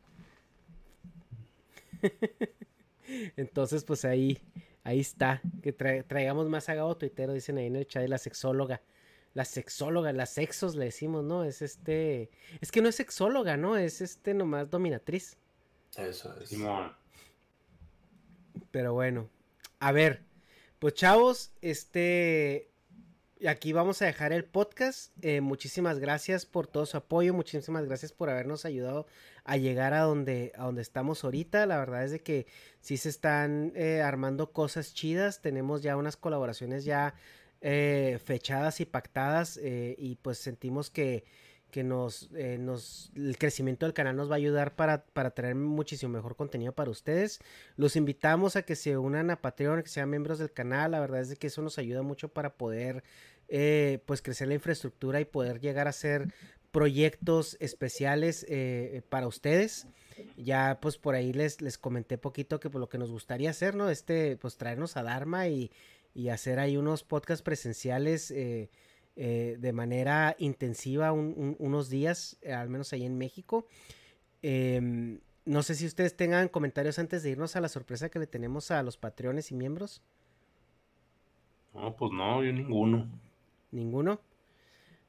Entonces, 3.36 3.84
pues 3.84 4.04
ahí, 4.04 4.38
ahí 4.82 5.00
está. 5.00 5.42
Que 5.62 5.72
tra 5.72 6.02
traigamos 6.04 6.48
más 6.48 6.68
a 6.68 6.74
Gabo 6.74 6.96
Tuitero, 6.96 7.34
dicen 7.34 7.58
ahí 7.58 7.66
en 7.66 7.76
el 7.76 7.86
chat 7.86 8.02
de 8.02 8.08
la 8.08 8.18
sexóloga. 8.18 8.80
La 9.32 9.44
sexóloga, 9.44 10.12
las 10.12 10.30
sexos 10.30 10.74
le 10.74 10.86
decimos, 10.86 11.24
¿no? 11.24 11.44
Es 11.44 11.62
este. 11.62 12.30
Es 12.60 12.72
que 12.72 12.82
no 12.82 12.88
es 12.88 12.96
sexóloga, 12.96 13.56
¿no? 13.56 13.76
Es 13.76 14.00
este 14.00 14.34
nomás 14.34 14.70
dominatriz. 14.70 15.36
Eso 15.96 16.36
es. 16.40 16.48
Simón. 16.48 16.92
Pero 18.72 18.92
bueno. 18.92 19.28
A 19.78 19.92
ver. 19.92 20.24
Pues 20.80 20.94
chavos, 20.94 21.52
este. 21.60 22.70
Aquí 23.46 23.72
vamos 23.72 24.02
a 24.02 24.06
dejar 24.06 24.32
el 24.32 24.44
podcast. 24.44 25.12
Eh, 25.22 25.40
muchísimas 25.40 25.98
gracias 25.98 26.44
por 26.44 26.66
todo 26.66 26.84
su 26.84 26.96
apoyo. 26.96 27.32
Muchísimas 27.32 27.86
gracias 27.86 28.12
por 28.12 28.28
habernos 28.28 28.64
ayudado 28.64 29.06
a 29.44 29.56
llegar 29.56 29.94
a 29.94 30.00
donde, 30.00 30.52
a 30.56 30.64
donde 30.64 30.82
estamos 30.82 31.24
ahorita. 31.24 31.64
La 31.66 31.78
verdad 31.78 32.04
es 32.04 32.10
de 32.10 32.20
que 32.20 32.46
sí 32.80 32.98
se 32.98 33.08
están 33.08 33.72
eh, 33.76 34.02
armando 34.02 34.52
cosas 34.52 34.92
chidas. 34.92 35.40
Tenemos 35.40 35.82
ya 35.82 35.96
unas 35.96 36.16
colaboraciones 36.18 36.84
ya 36.84 37.14
eh, 37.60 38.18
fechadas 38.24 38.80
y 38.80 38.86
pactadas. 38.86 39.58
Eh, 39.62 39.94
y 39.98 40.16
pues 40.16 40.38
sentimos 40.38 40.90
que, 40.90 41.24
que 41.70 41.84
nos, 41.84 42.30
eh, 42.34 42.56
nos, 42.58 43.12
el 43.14 43.36
crecimiento 43.36 43.86
del 43.86 43.92
canal 43.92 44.16
nos 44.16 44.30
va 44.30 44.34
a 44.34 44.38
ayudar 44.38 44.76
para, 44.76 45.04
para 45.04 45.30
traer 45.30 45.54
muchísimo 45.54 46.12
mejor 46.12 46.36
contenido 46.36 46.72
para 46.72 46.90
ustedes. 46.90 47.40
Los 47.76 47.96
invitamos 47.96 48.56
a 48.56 48.62
que 48.62 48.76
se 48.76 48.96
unan 48.96 49.30
a 49.30 49.40
Patreon, 49.42 49.82
que 49.82 49.88
sean 49.88 50.10
miembros 50.10 50.38
del 50.38 50.52
canal. 50.52 50.92
La 50.92 51.00
verdad 51.00 51.20
es 51.20 51.38
que 51.38 51.48
eso 51.48 51.62
nos 51.62 51.78
ayuda 51.78 52.02
mucho 52.02 52.28
para 52.28 52.54
poder 52.54 53.04
pues 54.06 54.22
crecer 54.22 54.46
la 54.46 54.54
infraestructura 54.54 55.20
y 55.20 55.24
poder 55.24 55.58
llegar 55.58 55.88
a 55.88 55.90
hacer 55.90 56.32
proyectos 56.70 57.56
especiales 57.58 58.46
para 59.08 59.26
ustedes. 59.26 59.88
Ya 60.36 60.78
pues 60.80 60.98
por 60.98 61.16
ahí 61.16 61.32
les, 61.32 61.60
les 61.60 61.76
comenté 61.76 62.16
poquito 62.16 62.60
que 62.60 62.70
por 62.70 62.80
lo 62.80 62.88
que 62.88 62.98
nos 62.98 63.10
gustaría 63.10 63.50
hacer, 63.50 63.74
¿no? 63.74 63.90
Este, 63.90 64.36
pues 64.36 64.56
traernos 64.56 64.96
a 64.96 65.02
Dharma 65.02 65.48
y, 65.48 65.72
y 66.14 66.28
hacer 66.28 66.58
ahí 66.58 66.76
unos 66.76 67.04
podcasts 67.04 67.42
presenciales 67.42 68.30
eh, 68.30 68.70
eh, 69.16 69.56
de 69.58 69.72
manera 69.72 70.34
intensiva 70.38 71.12
un, 71.12 71.34
un, 71.36 71.56
unos 71.58 71.90
días, 71.90 72.38
eh, 72.42 72.52
al 72.52 72.68
menos 72.68 72.92
ahí 72.92 73.04
en 73.04 73.18
México. 73.18 73.66
Eh, 74.42 75.20
no 75.44 75.62
sé 75.62 75.74
si 75.74 75.86
ustedes 75.86 76.16
tengan 76.16 76.48
comentarios 76.48 76.98
antes 76.98 77.22
de 77.22 77.30
irnos 77.30 77.56
a 77.56 77.60
la 77.60 77.68
sorpresa 77.68 78.08
que 78.08 78.18
le 78.18 78.26
tenemos 78.26 78.70
a 78.70 78.82
los 78.82 78.96
patreones 78.96 79.50
y 79.50 79.54
miembros. 79.54 80.02
No, 81.74 81.94
pues 81.96 82.12
no, 82.12 82.42
yo 82.42 82.52
ninguno. 82.52 83.08
¿Ninguno? 83.72 84.20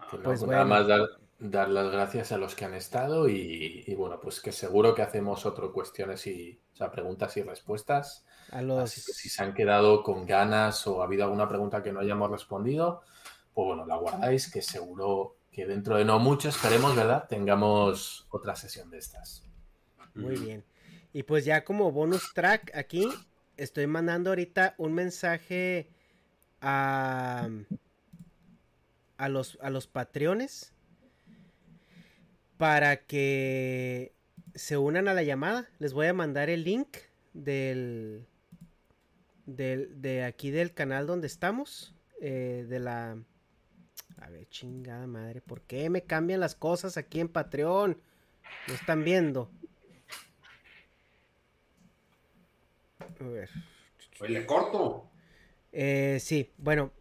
Pues, 0.09 0.21
pues 0.23 0.39
bueno. 0.39 0.53
nada 0.53 0.65
más 0.65 0.87
dar, 0.87 1.01
dar, 1.39 1.69
las 1.69 1.91
gracias 1.91 2.31
a 2.31 2.37
los 2.37 2.55
que 2.55 2.65
han 2.65 2.73
estado 2.73 3.29
y, 3.29 3.83
y, 3.85 3.95
bueno, 3.95 4.19
pues 4.19 4.41
que 4.41 4.51
seguro 4.51 4.95
que 4.95 5.03
hacemos 5.03 5.45
otro 5.45 5.71
cuestiones 5.71 6.25
y, 6.27 6.59
o 6.73 6.75
sea, 6.75 6.91
preguntas 6.91 7.37
y 7.37 7.43
respuestas. 7.43 8.25
A 8.51 8.61
los... 8.61 8.83
Así 8.83 9.01
que 9.03 9.13
si 9.13 9.29
se 9.29 9.43
han 9.43 9.53
quedado 9.53 10.03
con 10.03 10.25
ganas 10.25 10.85
o 10.87 11.01
ha 11.01 11.05
habido 11.05 11.23
alguna 11.23 11.47
pregunta 11.47 11.81
que 11.81 11.91
no 11.91 11.99
hayamos 11.99 12.29
respondido, 12.29 13.01
pues 13.53 13.65
bueno, 13.65 13.85
la 13.85 13.95
guardáis, 13.95 14.51
que 14.51 14.61
seguro 14.61 15.37
que 15.51 15.65
dentro 15.65 15.97
de 15.97 16.05
no 16.05 16.19
mucho, 16.19 16.49
esperemos, 16.49 16.95
¿verdad? 16.95 17.27
Tengamos 17.27 18.27
otra 18.29 18.55
sesión 18.55 18.89
de 18.89 18.97
estas. 18.99 19.43
Muy 20.13 20.37
bien. 20.37 20.63
Y 21.13 21.23
pues 21.23 21.43
ya 21.45 21.63
como 21.63 21.91
bonus 21.91 22.33
track 22.33 22.71
aquí, 22.75 23.09
estoy 23.57 23.87
mandando 23.87 24.29
ahorita 24.29 24.75
un 24.77 24.93
mensaje 24.93 25.89
a, 26.61 27.49
a, 29.17 29.29
los, 29.29 29.57
a 29.61 29.69
los 29.69 29.87
patreones 29.87 30.73
para 32.57 32.97
que 32.97 34.13
se 34.55 34.77
unan 34.77 35.07
a 35.07 35.13
la 35.13 35.23
llamada. 35.23 35.69
Les 35.79 35.93
voy 35.93 36.07
a 36.07 36.13
mandar 36.13 36.49
el 36.49 36.63
link 36.63 36.97
del, 37.33 38.25
del 39.45 40.01
de 40.01 40.23
aquí 40.23 40.51
del 40.51 40.73
canal 40.73 41.07
donde 41.07 41.27
estamos, 41.27 41.95
eh, 42.21 42.65
de 42.67 42.79
la 42.79 43.17
a 44.17 44.29
ver, 44.29 44.47
chingada 44.49 45.07
madre, 45.07 45.41
¿por 45.41 45.61
qué 45.61 45.89
me 45.89 46.03
cambian 46.03 46.39
las 46.39 46.55
cosas 46.55 46.97
aquí 46.97 47.19
en 47.19 47.27
Patreon? 47.27 47.97
¿No 48.67 48.73
están 48.73 49.03
viendo? 49.03 49.49
A 53.19 53.23
ver. 53.23 53.49
Oye, 54.19 54.45
corto. 54.45 55.09
Eh, 55.71 56.17
sí, 56.19 56.51
bueno, 56.57 56.91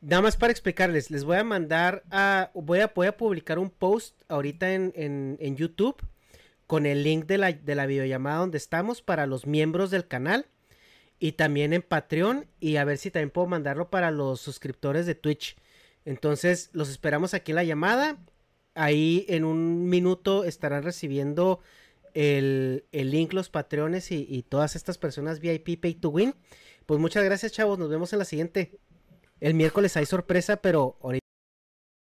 nada 0.00 0.22
más 0.22 0.36
para 0.36 0.52
explicarles, 0.52 1.10
les 1.10 1.24
voy 1.24 1.36
a 1.36 1.44
mandar 1.44 2.04
a. 2.10 2.50
Voy 2.54 2.80
a, 2.80 2.92
voy 2.94 3.06
a 3.06 3.16
publicar 3.16 3.58
un 3.58 3.70
post 3.70 4.20
ahorita 4.28 4.72
en, 4.72 4.92
en, 4.96 5.36
en 5.40 5.56
YouTube 5.56 5.96
con 6.66 6.86
el 6.86 7.02
link 7.02 7.26
de 7.26 7.38
la, 7.38 7.52
de 7.52 7.74
la 7.74 7.86
videollamada 7.86 8.38
donde 8.38 8.58
estamos 8.58 9.02
para 9.02 9.26
los 9.26 9.46
miembros 9.46 9.90
del 9.90 10.08
canal 10.08 10.46
y 11.22 11.32
también 11.32 11.72
en 11.72 11.82
Patreon 11.82 12.48
y 12.58 12.76
a 12.78 12.84
ver 12.84 12.98
si 12.98 13.12
también 13.12 13.30
puedo 13.30 13.46
mandarlo 13.46 13.90
para 13.90 14.10
los 14.10 14.40
suscriptores 14.40 15.06
de 15.06 15.14
Twitch. 15.14 15.56
Entonces, 16.04 16.70
los 16.72 16.90
esperamos 16.90 17.32
aquí 17.32 17.52
en 17.52 17.56
la 17.56 17.62
llamada. 17.62 18.18
Ahí 18.74 19.24
en 19.28 19.44
un 19.44 19.88
minuto 19.88 20.42
estarán 20.42 20.82
recibiendo 20.82 21.60
el, 22.12 22.86
el 22.90 23.12
link 23.12 23.34
los 23.34 23.50
patreones 23.50 24.10
y, 24.10 24.26
y, 24.28 24.42
todas 24.42 24.74
estas 24.74 24.98
personas 24.98 25.38
VIP 25.38 25.80
Pay 25.80 25.94
to 25.94 26.08
Win. 26.08 26.34
Pues 26.86 26.98
muchas 26.98 27.22
gracias, 27.22 27.52
chavos. 27.52 27.78
Nos 27.78 27.88
vemos 27.88 28.12
en 28.12 28.18
la 28.18 28.24
siguiente. 28.24 28.80
El 29.38 29.54
miércoles 29.54 29.96
hay 29.96 30.06
sorpresa, 30.06 30.56
pero 30.56 30.98
ahorita. 31.02 31.21